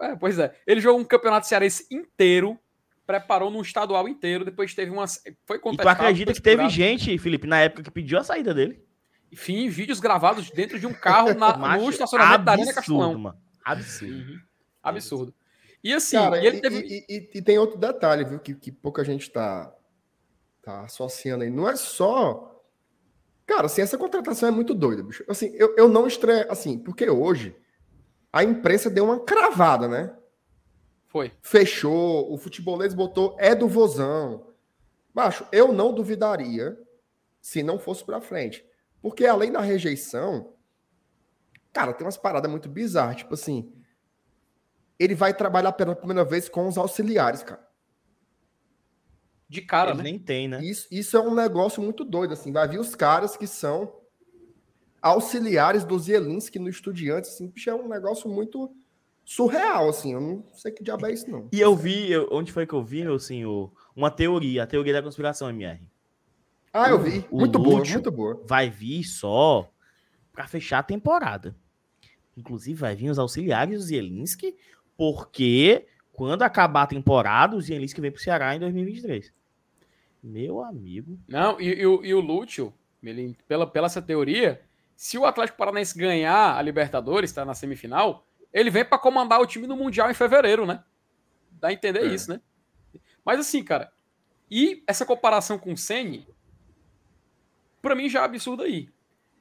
É, 0.00 0.16
pois 0.16 0.38
é. 0.38 0.54
Ele 0.66 0.80
jogou 0.80 1.00
um 1.00 1.04
campeonato 1.04 1.46
cearense 1.46 1.86
inteiro, 1.90 2.58
preparou 3.06 3.50
num 3.50 3.60
estadual 3.62 4.08
inteiro, 4.08 4.44
depois 4.44 4.74
teve 4.74 4.90
uma. 4.90 5.06
Foi 5.44 5.56
E 5.56 5.58
tu 5.58 5.62
contestado. 5.62 6.00
acredita 6.00 6.32
que 6.32 6.40
teve 6.40 6.68
gente, 6.68 7.16
Felipe, 7.18 7.46
na 7.46 7.60
época 7.60 7.82
que 7.82 7.90
pediu 7.90 8.18
a 8.18 8.24
saída 8.24 8.54
dele? 8.54 8.82
Enfim, 9.32 9.68
vídeos 9.68 9.98
gravados 9.98 10.48
dentro 10.50 10.78
de 10.78 10.86
um 10.86 10.92
carro 10.94 11.34
na, 11.34 11.56
Macho, 11.58 11.84
no 11.84 11.90
estacionamento 11.90 12.44
da 12.44 12.52
Arena 12.52 12.70
absurdo, 12.70 12.74
Castelão. 13.00 13.18
mano. 13.18 13.38
Absurdo. 13.64 14.14
Uhum. 14.14 14.38
Absurdo. 14.82 15.34
E 15.82 15.92
assim, 15.92 16.16
Cara, 16.16 16.38
e 16.42 16.46
ele 16.46 16.60
teve. 16.60 16.78
e- 16.80 17.04
e- 17.08 17.30
e 17.34 17.42
tem 17.42 17.58
outro 17.58 17.76
detalhe, 17.78 18.24
viu, 18.24 18.38
que, 18.38 18.54
que 18.54 18.70
pouca 18.70 19.04
gente 19.04 19.30
tá, 19.30 19.74
tá 20.62 20.82
associando 20.82 21.42
aí. 21.44 21.50
Não 21.50 21.68
é 21.68 21.74
só. 21.76 22.62
Cara, 23.46 23.66
assim, 23.66 23.82
essa 23.82 23.98
contratação 23.98 24.48
é 24.48 24.52
muito 24.52 24.72
doida, 24.72 25.02
bicho. 25.02 25.24
Assim, 25.28 25.52
eu, 25.56 25.74
eu 25.76 25.88
não 25.88 26.06
estreio. 26.06 26.50
Assim, 26.50 26.78
porque 26.78 27.08
hoje 27.10 27.54
a 28.34 28.42
imprensa 28.42 28.90
deu 28.90 29.04
uma 29.04 29.20
cravada, 29.20 29.86
né? 29.86 30.12
Foi. 31.06 31.30
Fechou, 31.40 32.32
o 32.32 32.36
futebolês 32.36 32.92
botou 32.92 33.36
é 33.38 33.54
do 33.54 33.68
Vozão. 33.68 34.52
Macho, 35.14 35.46
eu 35.52 35.72
não 35.72 35.94
duvidaria 35.94 36.76
se 37.40 37.62
não 37.62 37.78
fosse 37.78 38.04
pra 38.04 38.20
frente. 38.20 38.66
Porque 39.00 39.24
além 39.24 39.52
da 39.52 39.60
rejeição, 39.60 40.52
cara, 41.72 41.92
tem 41.92 42.04
umas 42.04 42.16
paradas 42.16 42.50
muito 42.50 42.68
bizarras. 42.68 43.18
Tipo 43.18 43.34
assim, 43.34 43.72
ele 44.98 45.14
vai 45.14 45.32
trabalhar 45.32 45.70
pela 45.70 45.94
primeira 45.94 46.24
vez 46.24 46.48
com 46.48 46.66
os 46.66 46.76
auxiliares, 46.76 47.44
cara. 47.44 47.64
De 49.48 49.62
cara, 49.62 49.90
Ele 49.90 49.98
né? 49.98 50.02
nem 50.02 50.18
tem, 50.18 50.48
né? 50.48 50.60
Isso, 50.60 50.88
isso 50.90 51.16
é 51.16 51.20
um 51.20 51.32
negócio 51.32 51.80
muito 51.80 52.04
doido, 52.04 52.32
assim. 52.32 52.50
Vai 52.50 52.66
vir 52.66 52.80
os 52.80 52.96
caras 52.96 53.36
que 53.36 53.46
são 53.46 54.03
auxiliares 55.04 55.84
do 55.84 55.98
Zielinski 55.98 56.58
no 56.58 56.68
Estudiantes, 56.68 57.30
assim. 57.34 57.52
É 57.68 57.74
um 57.74 57.86
negócio 57.88 58.28
muito 58.28 58.70
surreal, 59.24 59.88
assim. 59.90 60.14
Eu 60.14 60.20
não 60.20 60.44
sei 60.52 60.72
que 60.72 60.82
diabo 60.82 61.06
é 61.06 61.12
isso, 61.12 61.30
não. 61.30 61.48
E 61.52 61.60
eu 61.60 61.74
vi, 61.76 62.10
eu- 62.10 62.28
onde 62.32 62.50
foi 62.50 62.66
que 62.66 62.72
eu 62.72 62.82
vi, 62.82 63.02
meu 63.04 63.18
senhor? 63.18 63.70
Uma 63.94 64.10
teoria, 64.10 64.62
a 64.62 64.66
teoria 64.66 64.92
da 64.94 65.02
conspiração, 65.02 65.50
MR. 65.50 65.80
Ah, 66.72 66.88
eu 66.88 66.98
vi. 66.98 67.24
O 67.30 67.38
Muito 67.40 67.58
boa, 67.58 67.78
Lúcio. 67.80 67.94
muito 67.94 68.10
boa. 68.10 68.42
Vai 68.46 68.68
vir 68.70 69.04
só 69.04 69.70
pra 70.32 70.48
fechar 70.48 70.78
a 70.80 70.82
temporada. 70.82 71.54
Inclusive, 72.36 72.80
vai 72.80 72.96
vir 72.96 73.10
os 73.10 73.18
auxiliares 73.18 73.78
do 73.78 73.84
Zielinski, 73.84 74.56
porque 74.96 75.86
quando 76.12 76.42
acabar 76.42 76.82
a 76.82 76.86
temporada, 76.86 77.54
o 77.56 77.60
Zielinski 77.60 78.00
vem 78.00 78.10
pro 78.10 78.20
Ceará 78.20 78.56
em 78.56 78.58
2023. 78.58 79.32
Meu 80.22 80.62
amigo. 80.62 81.18
Não, 81.28 81.60
e, 81.60 81.66
e 81.80 81.86
o- 81.86 82.04
e 82.04 82.12
o 82.14 82.20
Lúcio, 82.20 82.72
ele, 83.02 83.36
pela, 83.46 83.66
pela 83.66 83.86
essa 83.86 84.00
teoria, 84.02 84.60
se 84.96 85.18
o 85.18 85.24
Atlético 85.26 85.58
Paranaense 85.58 85.96
ganhar 85.98 86.56
a 86.56 86.62
Libertadores, 86.62 87.32
tá 87.32 87.44
na 87.44 87.54
semifinal, 87.54 88.26
ele 88.52 88.70
vem 88.70 88.84
pra 88.84 88.98
comandar 88.98 89.40
o 89.40 89.46
time 89.46 89.66
no 89.66 89.76
Mundial 89.76 90.10
em 90.10 90.14
fevereiro, 90.14 90.64
né? 90.66 90.82
Dá 91.50 91.68
a 91.68 91.72
entender 91.72 92.00
É. 92.04 92.06
isso, 92.06 92.30
né? 92.30 92.40
Mas 93.24 93.40
assim, 93.40 93.62
cara, 93.64 93.92
e 94.50 94.82
essa 94.86 95.04
comparação 95.06 95.58
com 95.58 95.72
o 95.72 95.76
Ceni, 95.76 96.28
pra 97.82 97.94
mim 97.94 98.08
já 98.08 98.20
é 98.20 98.24
absurdo 98.24 98.62
aí. 98.62 98.88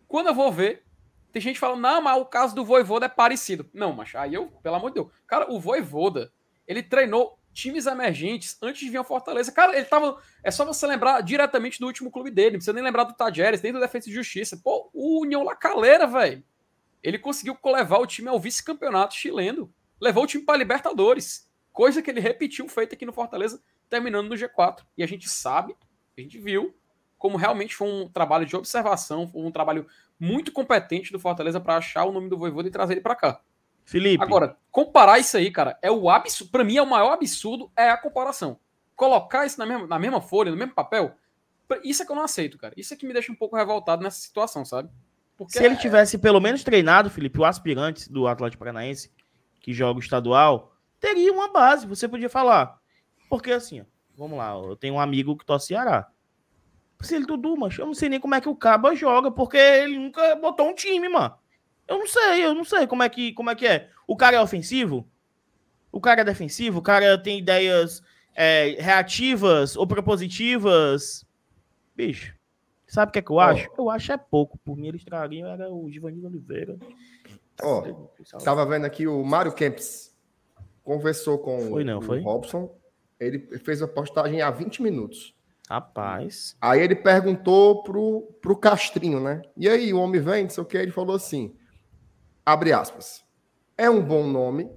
Quando 0.07 0.27
eu 0.27 0.33
vou 0.35 0.51
ver, 0.51 0.83
tem 1.31 1.41
gente 1.41 1.59
falando, 1.59 1.81
não, 1.81 2.01
mas 2.01 2.19
o 2.21 2.25
caso 2.25 2.55
do 2.55 2.63
Voivoda 2.65 3.05
é 3.05 3.09
parecido. 3.09 3.69
Não, 3.73 3.91
mas 3.93 4.13
aí 4.15 4.33
eu, 4.33 4.47
pelo 4.61 4.75
amor 4.75 4.89
de 4.89 4.95
Deus. 4.95 5.11
Cara, 5.27 5.51
o 5.51 5.59
Voivoda, 5.59 6.31
ele 6.67 6.81
treinou 6.83 7.37
times 7.53 7.85
emergentes 7.85 8.57
antes 8.61 8.81
de 8.81 8.89
vir 8.89 8.97
ao 8.97 9.03
Fortaleza. 9.03 9.51
Cara, 9.51 9.75
ele 9.75 9.85
tava. 9.85 10.17
É 10.43 10.51
só 10.51 10.65
você 10.65 10.85
lembrar 10.87 11.21
diretamente 11.21 11.79
do 11.79 11.85
último 11.85 12.11
clube 12.11 12.31
dele. 12.31 12.51
Não 12.51 12.57
precisa 12.57 12.73
nem 12.73 12.83
lembrar 12.83 13.03
do 13.03 13.13
Tajeres, 13.13 13.61
nem 13.61 13.71
do 13.71 13.79
Defesa 13.79 14.09
e 14.09 14.13
Justiça. 14.13 14.59
Pô, 14.63 14.89
o 14.93 15.21
União 15.21 15.43
La 15.43 15.55
Calera, 15.55 16.07
velho. 16.07 16.43
Ele 17.01 17.19
conseguiu 17.19 17.57
levar 17.65 17.99
o 17.99 18.07
time 18.07 18.29
ao 18.29 18.39
vice-campeonato 18.39 19.13
chileno. 19.13 19.73
Levou 20.01 20.23
o 20.23 20.27
time 20.27 20.43
para 20.43 20.57
Libertadores. 20.57 21.49
Coisa 21.71 22.01
que 22.01 22.09
ele 22.09 22.19
repetiu 22.19 22.67
feita 22.67 22.95
aqui 22.95 23.05
no 23.05 23.13
Fortaleza, 23.13 23.61
terminando 23.89 24.29
no 24.29 24.35
G4. 24.35 24.83
E 24.97 25.03
a 25.03 25.07
gente 25.07 25.29
sabe, 25.29 25.75
a 26.17 26.21
gente 26.21 26.37
viu, 26.37 26.73
como 27.17 27.37
realmente 27.37 27.75
foi 27.75 27.87
um 27.87 28.07
trabalho 28.07 28.45
de 28.45 28.55
observação, 28.55 29.27
foi 29.27 29.41
um 29.41 29.51
trabalho 29.51 29.87
muito 30.19 30.51
competente 30.51 31.11
do 31.11 31.19
Fortaleza 31.19 31.59
para 31.59 31.77
achar 31.77 32.05
o 32.05 32.11
nome 32.11 32.29
do 32.29 32.37
Voivoda 32.37 32.67
e 32.67 32.71
trazer 32.71 32.93
ele 32.93 33.01
para 33.01 33.15
cá. 33.15 33.41
Felipe, 33.85 34.23
Agora, 34.23 34.57
comparar 34.71 35.19
isso 35.19 35.35
aí, 35.37 35.51
cara, 35.51 35.77
é 35.81 35.91
o 35.91 36.09
absurdo. 36.09 36.51
Pra 36.51 36.63
mim, 36.63 36.77
é 36.77 36.81
o 36.81 36.89
maior 36.89 37.13
absurdo 37.13 37.71
é 37.75 37.89
a 37.89 37.97
comparação. 37.97 38.59
Colocar 38.95 39.45
isso 39.45 39.59
na 39.59 39.65
mesma, 39.65 39.87
na 39.87 39.99
mesma 39.99 40.21
folha, 40.21 40.51
no 40.51 40.57
mesmo 40.57 40.73
papel, 40.73 41.15
isso 41.83 42.03
é 42.03 42.05
que 42.05 42.11
eu 42.11 42.15
não 42.15 42.23
aceito, 42.23 42.57
cara. 42.57 42.73
Isso 42.77 42.93
é 42.93 42.97
que 42.97 43.05
me 43.05 43.13
deixa 43.13 43.31
um 43.31 43.35
pouco 43.35 43.55
revoltado 43.55 44.03
nessa 44.03 44.19
situação, 44.19 44.63
sabe? 44.65 44.89
Porque 45.37 45.57
se 45.57 45.63
ele 45.63 45.75
tivesse 45.75 46.17
pelo 46.17 46.39
menos 46.39 46.63
treinado, 46.63 47.09
Felipe, 47.09 47.39
o 47.39 47.45
aspirante 47.45 48.11
do 48.11 48.27
Atlético 48.27 48.59
Paranaense, 48.59 49.11
que 49.59 49.73
joga 49.73 49.99
o 49.99 50.03
estadual, 50.03 50.75
teria 50.99 51.31
uma 51.33 51.51
base, 51.51 51.87
você 51.87 52.07
podia 52.07 52.29
falar. 52.29 52.79
Porque 53.29 53.51
assim, 53.51 53.81
ó, 53.81 53.85
vamos 54.15 54.37
lá, 54.37 54.53
eu 54.55 54.75
tenho 54.75 54.95
um 54.95 54.99
amigo 54.99 55.35
que 55.35 55.45
torce 55.45 55.67
Ceará. 55.67 56.07
Se 57.01 57.15
ele 57.15 57.25
Dudu, 57.25 57.57
mas 57.57 57.77
eu 57.77 57.85
não 57.85 57.93
sei 57.93 58.07
nem 58.07 58.19
como 58.19 58.35
é 58.35 58.39
que 58.39 58.47
o 58.47 58.55
Caba 58.55 58.95
joga, 58.95 59.29
porque 59.29 59.57
ele 59.57 59.97
nunca 59.97 60.35
botou 60.35 60.69
um 60.69 60.75
time, 60.75 61.09
mano. 61.09 61.35
Eu 61.87 61.97
não 61.97 62.07
sei, 62.07 62.45
eu 62.45 62.53
não 62.53 62.63
sei 62.63 62.87
como 62.87 63.03
é 63.03 63.09
que, 63.09 63.33
como 63.33 63.49
é, 63.49 63.55
que 63.55 63.67
é. 63.67 63.89
O 64.07 64.15
cara 64.15 64.37
é 64.37 64.41
ofensivo? 64.41 65.07
O 65.91 65.99
cara 65.99 66.21
é 66.21 66.25
defensivo? 66.25 66.79
O 66.79 66.81
cara 66.81 67.17
tem 67.17 67.39
ideias 67.39 68.01
é, 68.35 68.77
reativas 68.79 69.75
ou 69.75 69.85
propositivas? 69.85 71.25
Bicho, 71.95 72.35
sabe 72.87 73.09
o 73.09 73.13
que 73.13 73.19
é 73.19 73.21
que 73.21 73.31
eu 73.31 73.39
acho? 73.39 73.69
Eu 73.77 73.89
acho 73.89 74.11
é 74.11 74.17
pouco. 74.17 74.57
Por 74.59 74.77
mim, 74.77 74.87
eles 74.87 75.03
trariam 75.03 75.47
era 75.49 75.71
o 75.71 75.89
Givanildo 75.91 76.27
Oliveira. 76.27 76.77
Ó, 77.61 78.07
Tava 78.43 78.65
vendo 78.65 78.85
aqui 78.85 79.05
o 79.07 79.23
Mário 79.23 79.53
Kempis. 79.53 80.13
Conversou 80.83 81.37
com 81.37 81.69
Foi 81.69 81.83
não, 81.83 81.99
o 81.99 82.01
foi? 82.01 82.21
Robson. 82.21 82.75
Ele 83.19 83.39
fez 83.59 83.81
a 83.81 83.87
postagem 83.87 84.41
há 84.41 84.49
20 84.49 84.81
minutos. 84.81 85.33
Rapaz. 85.69 86.57
Aí 86.59 86.81
ele 86.81 86.95
perguntou 86.95 87.83
pro, 87.83 88.21
pro 88.41 88.57
Castrinho, 88.57 89.19
né? 89.19 89.41
E 89.55 89.69
aí, 89.69 89.93
o 89.93 89.99
homem 89.99 90.19
vem, 90.19 90.43
não 90.43 90.49
sei 90.49 90.61
o 90.61 90.65
que, 90.65 90.77
ele 90.77 90.91
falou 90.91 91.15
assim: 91.15 91.55
abre 92.45 92.73
aspas. 92.73 93.23
É 93.77 93.89
um 93.89 94.03
bom 94.03 94.27
nome, 94.27 94.71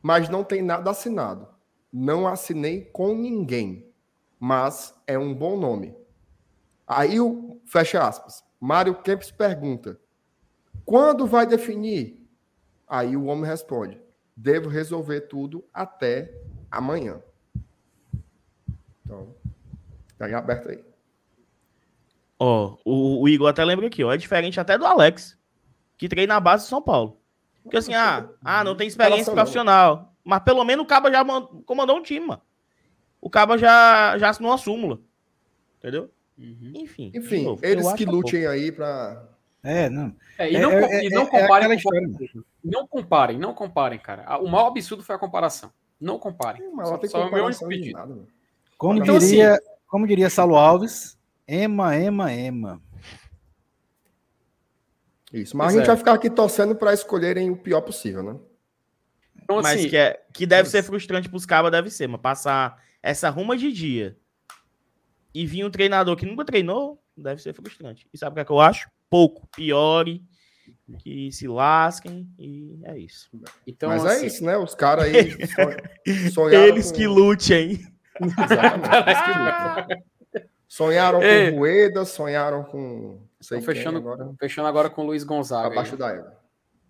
mas 0.00 0.28
não 0.28 0.42
tem 0.42 0.62
nada 0.62 0.90
assinado. 0.90 1.48
Não 1.92 2.26
assinei 2.26 2.86
com 2.86 3.14
ninguém, 3.14 3.92
mas 4.40 4.94
é 5.06 5.18
um 5.18 5.34
bom 5.34 5.58
nome. 5.58 5.94
Aí 6.86 7.20
o 7.20 7.60
fecha 7.66 8.06
aspas. 8.06 8.44
Mário 8.58 8.94
Kempis 9.02 9.30
pergunta: 9.30 10.00
quando 10.84 11.26
vai 11.26 11.46
definir? 11.46 12.26
Aí 12.88 13.16
o 13.16 13.24
homem 13.24 13.44
responde: 13.44 14.00
devo 14.36 14.68
resolver 14.68 15.22
tudo 15.22 15.64
até 15.72 16.32
amanhã. 16.70 17.22
Então, 19.04 19.34
tá 20.16 20.28
em 20.28 20.34
aberto 20.34 20.70
aí. 20.70 20.84
Ó, 22.38 22.76
o, 22.84 23.22
o 23.22 23.28
Igor 23.28 23.48
até 23.48 23.64
lembra 23.64 23.86
aqui, 23.86 24.02
ó. 24.02 24.12
É 24.12 24.16
diferente 24.16 24.58
até 24.58 24.76
do 24.76 24.86
Alex, 24.86 25.38
que 26.02 26.08
treina 26.08 26.34
na 26.34 26.40
base 26.40 26.64
de 26.64 26.68
São 26.70 26.82
Paulo. 26.82 27.16
Porque 27.62 27.76
assim, 27.76 27.94
ah, 27.94 28.28
ah 28.44 28.64
não 28.64 28.74
tem 28.76 28.88
experiência 28.88 29.32
profissional. 29.32 30.12
Mas 30.24 30.40
pelo 30.42 30.64
menos 30.64 30.84
o 30.84 30.88
Caba 30.88 31.12
já 31.12 31.22
man- 31.22 31.46
comandou 31.64 31.96
um 31.96 32.02
time, 32.02 32.26
mano. 32.26 32.42
O 33.20 33.30
Caba 33.30 33.56
já, 33.56 34.18
já 34.18 34.30
assinou 34.30 34.50
uma 34.50 34.58
súmula. 34.58 34.98
Entendeu? 35.78 36.10
Uhum. 36.36 36.72
Enfim. 36.74 37.12
Enfim, 37.14 37.44
novo, 37.44 37.64
eles 37.64 37.92
que 37.92 38.02
é 38.02 38.06
pouco. 38.06 38.20
lutem 38.22 38.46
aí 38.48 38.72
pra. 38.72 39.28
É, 39.62 39.88
não. 39.88 40.12
É, 40.36 40.50
e 40.50 40.56
É, 40.56 40.60
não, 40.60 40.72
é, 40.72 40.84
é, 40.92 41.04
e 41.06 41.10
não 41.10 41.22
é 41.22 41.26
comparem. 41.26 41.46
aquela 41.54 41.68
com- 41.68 41.74
história, 41.74 42.42
não 42.64 42.86
comparem, 42.88 43.38
não 43.38 43.54
comparem, 43.54 43.98
cara. 44.00 44.38
O 44.40 44.48
maior 44.48 44.66
absurdo 44.66 45.04
foi 45.04 45.14
a 45.14 45.18
comparação. 45.20 45.70
Não 46.00 46.18
comparem. 46.18 46.62
Só- 46.82 46.98
só 47.06 47.18
é 47.18 47.20
meu 47.22 47.30
comparação 47.30 47.68
pedido. 47.68 47.96
nada. 47.96 48.18
Como 48.76 48.98
Então, 49.00 49.18
diria, 49.18 49.56
como 49.86 50.04
diria 50.04 50.28
Saulo 50.28 50.56
Alves, 50.56 51.16
Ema, 51.46 51.96
Ema, 51.96 52.32
Ema. 52.32 52.80
Isso. 55.32 55.56
Mas 55.56 55.66
Pois 55.66 55.74
a 55.74 55.78
gente 55.78 55.84
é. 55.86 55.88
vai 55.88 55.96
ficar 55.96 56.12
aqui 56.12 56.28
torcendo 56.30 56.74
pra 56.74 56.92
escolherem 56.92 57.50
o 57.50 57.56
pior 57.56 57.80
possível, 57.80 58.22
né? 58.22 58.36
Então, 59.42 59.56
Mas 59.62 59.78
assim, 59.80 59.88
que, 59.88 59.96
é, 59.96 60.22
que 60.32 60.46
deve 60.46 60.68
ser 60.68 60.82
frustrante 60.82 61.28
pros 61.28 61.44
cabas, 61.46 61.72
deve 61.72 61.90
ser, 61.90 62.06
mas 62.06 62.20
passar 62.20 62.80
essa 63.02 63.28
ruma 63.30 63.56
de 63.56 63.72
dia 63.72 64.16
e 65.34 65.46
vir 65.46 65.64
um 65.64 65.70
treinador 65.70 66.16
que 66.16 66.26
nunca 66.26 66.44
treinou, 66.44 67.02
deve 67.16 67.42
ser 67.42 67.52
frustrante. 67.52 68.06
E 68.12 68.18
sabe 68.18 68.32
o 68.32 68.34
que, 68.34 68.40
é 68.40 68.44
que 68.44 68.52
eu 68.52 68.60
acho? 68.60 68.88
Pouco. 69.10 69.48
Piore, 69.56 70.22
que 70.98 71.32
se 71.32 71.48
lasquem, 71.48 72.28
e 72.38 72.78
é 72.84 72.98
isso. 72.98 73.28
então, 73.66 73.88
Mas 73.88 74.04
assim, 74.04 74.24
é 74.24 74.26
isso, 74.26 74.44
né? 74.44 74.56
Os 74.56 74.74
caras 74.74 75.04
aí 75.06 75.32
son- 75.48 76.30
sonharam. 76.32 76.66
Eles 76.66 76.90
com- 76.92 76.96
que 76.98 77.06
lutem. 77.06 77.80
Exatamente. 78.20 78.94
eles 79.08 79.22
que 79.22 79.28
lutam. 79.38 80.02
Sonharam 80.68 81.20
com 81.20 81.56
Rueda, 81.58 82.04
sonharam 82.04 82.62
com. 82.64 83.20
Sei 83.42 83.58
Tô 83.60 83.66
quem 83.66 83.74
fechando, 83.74 83.98
agora. 83.98 84.32
fechando 84.38 84.68
agora 84.68 84.88
com 84.88 85.02
o 85.02 85.06
Luiz 85.06 85.24
Gonzaga. 85.24 85.66
aí. 85.68 85.72
Abaixo 85.72 85.96
da 85.96 86.10
égua. 86.10 86.36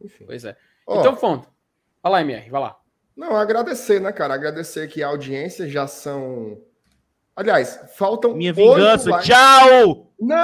Enfim. 0.01 0.25
Pois 0.27 0.45
é. 0.45 0.57
Ó, 0.87 1.01
Então, 1.01 1.17
Fonte. 1.17 1.49
Vai 2.03 2.13
lá, 2.13 2.21
MR, 2.21 2.51
vai 2.51 2.61
lá. 2.61 2.77
Não, 3.17 3.37
agradecer, 3.37 4.01
né, 4.01 4.11
cara? 4.13 4.35
Agradecer 4.35 4.83
aqui 4.83 5.03
a 5.03 5.09
audiência. 5.09 5.69
Já 5.69 5.87
são. 5.87 6.59
Aliás, 7.35 7.81
faltam. 7.97 8.35
Minha 8.35 8.53
vingança. 8.53 9.11
Tchau! 9.21 10.13
Não! 10.21 10.37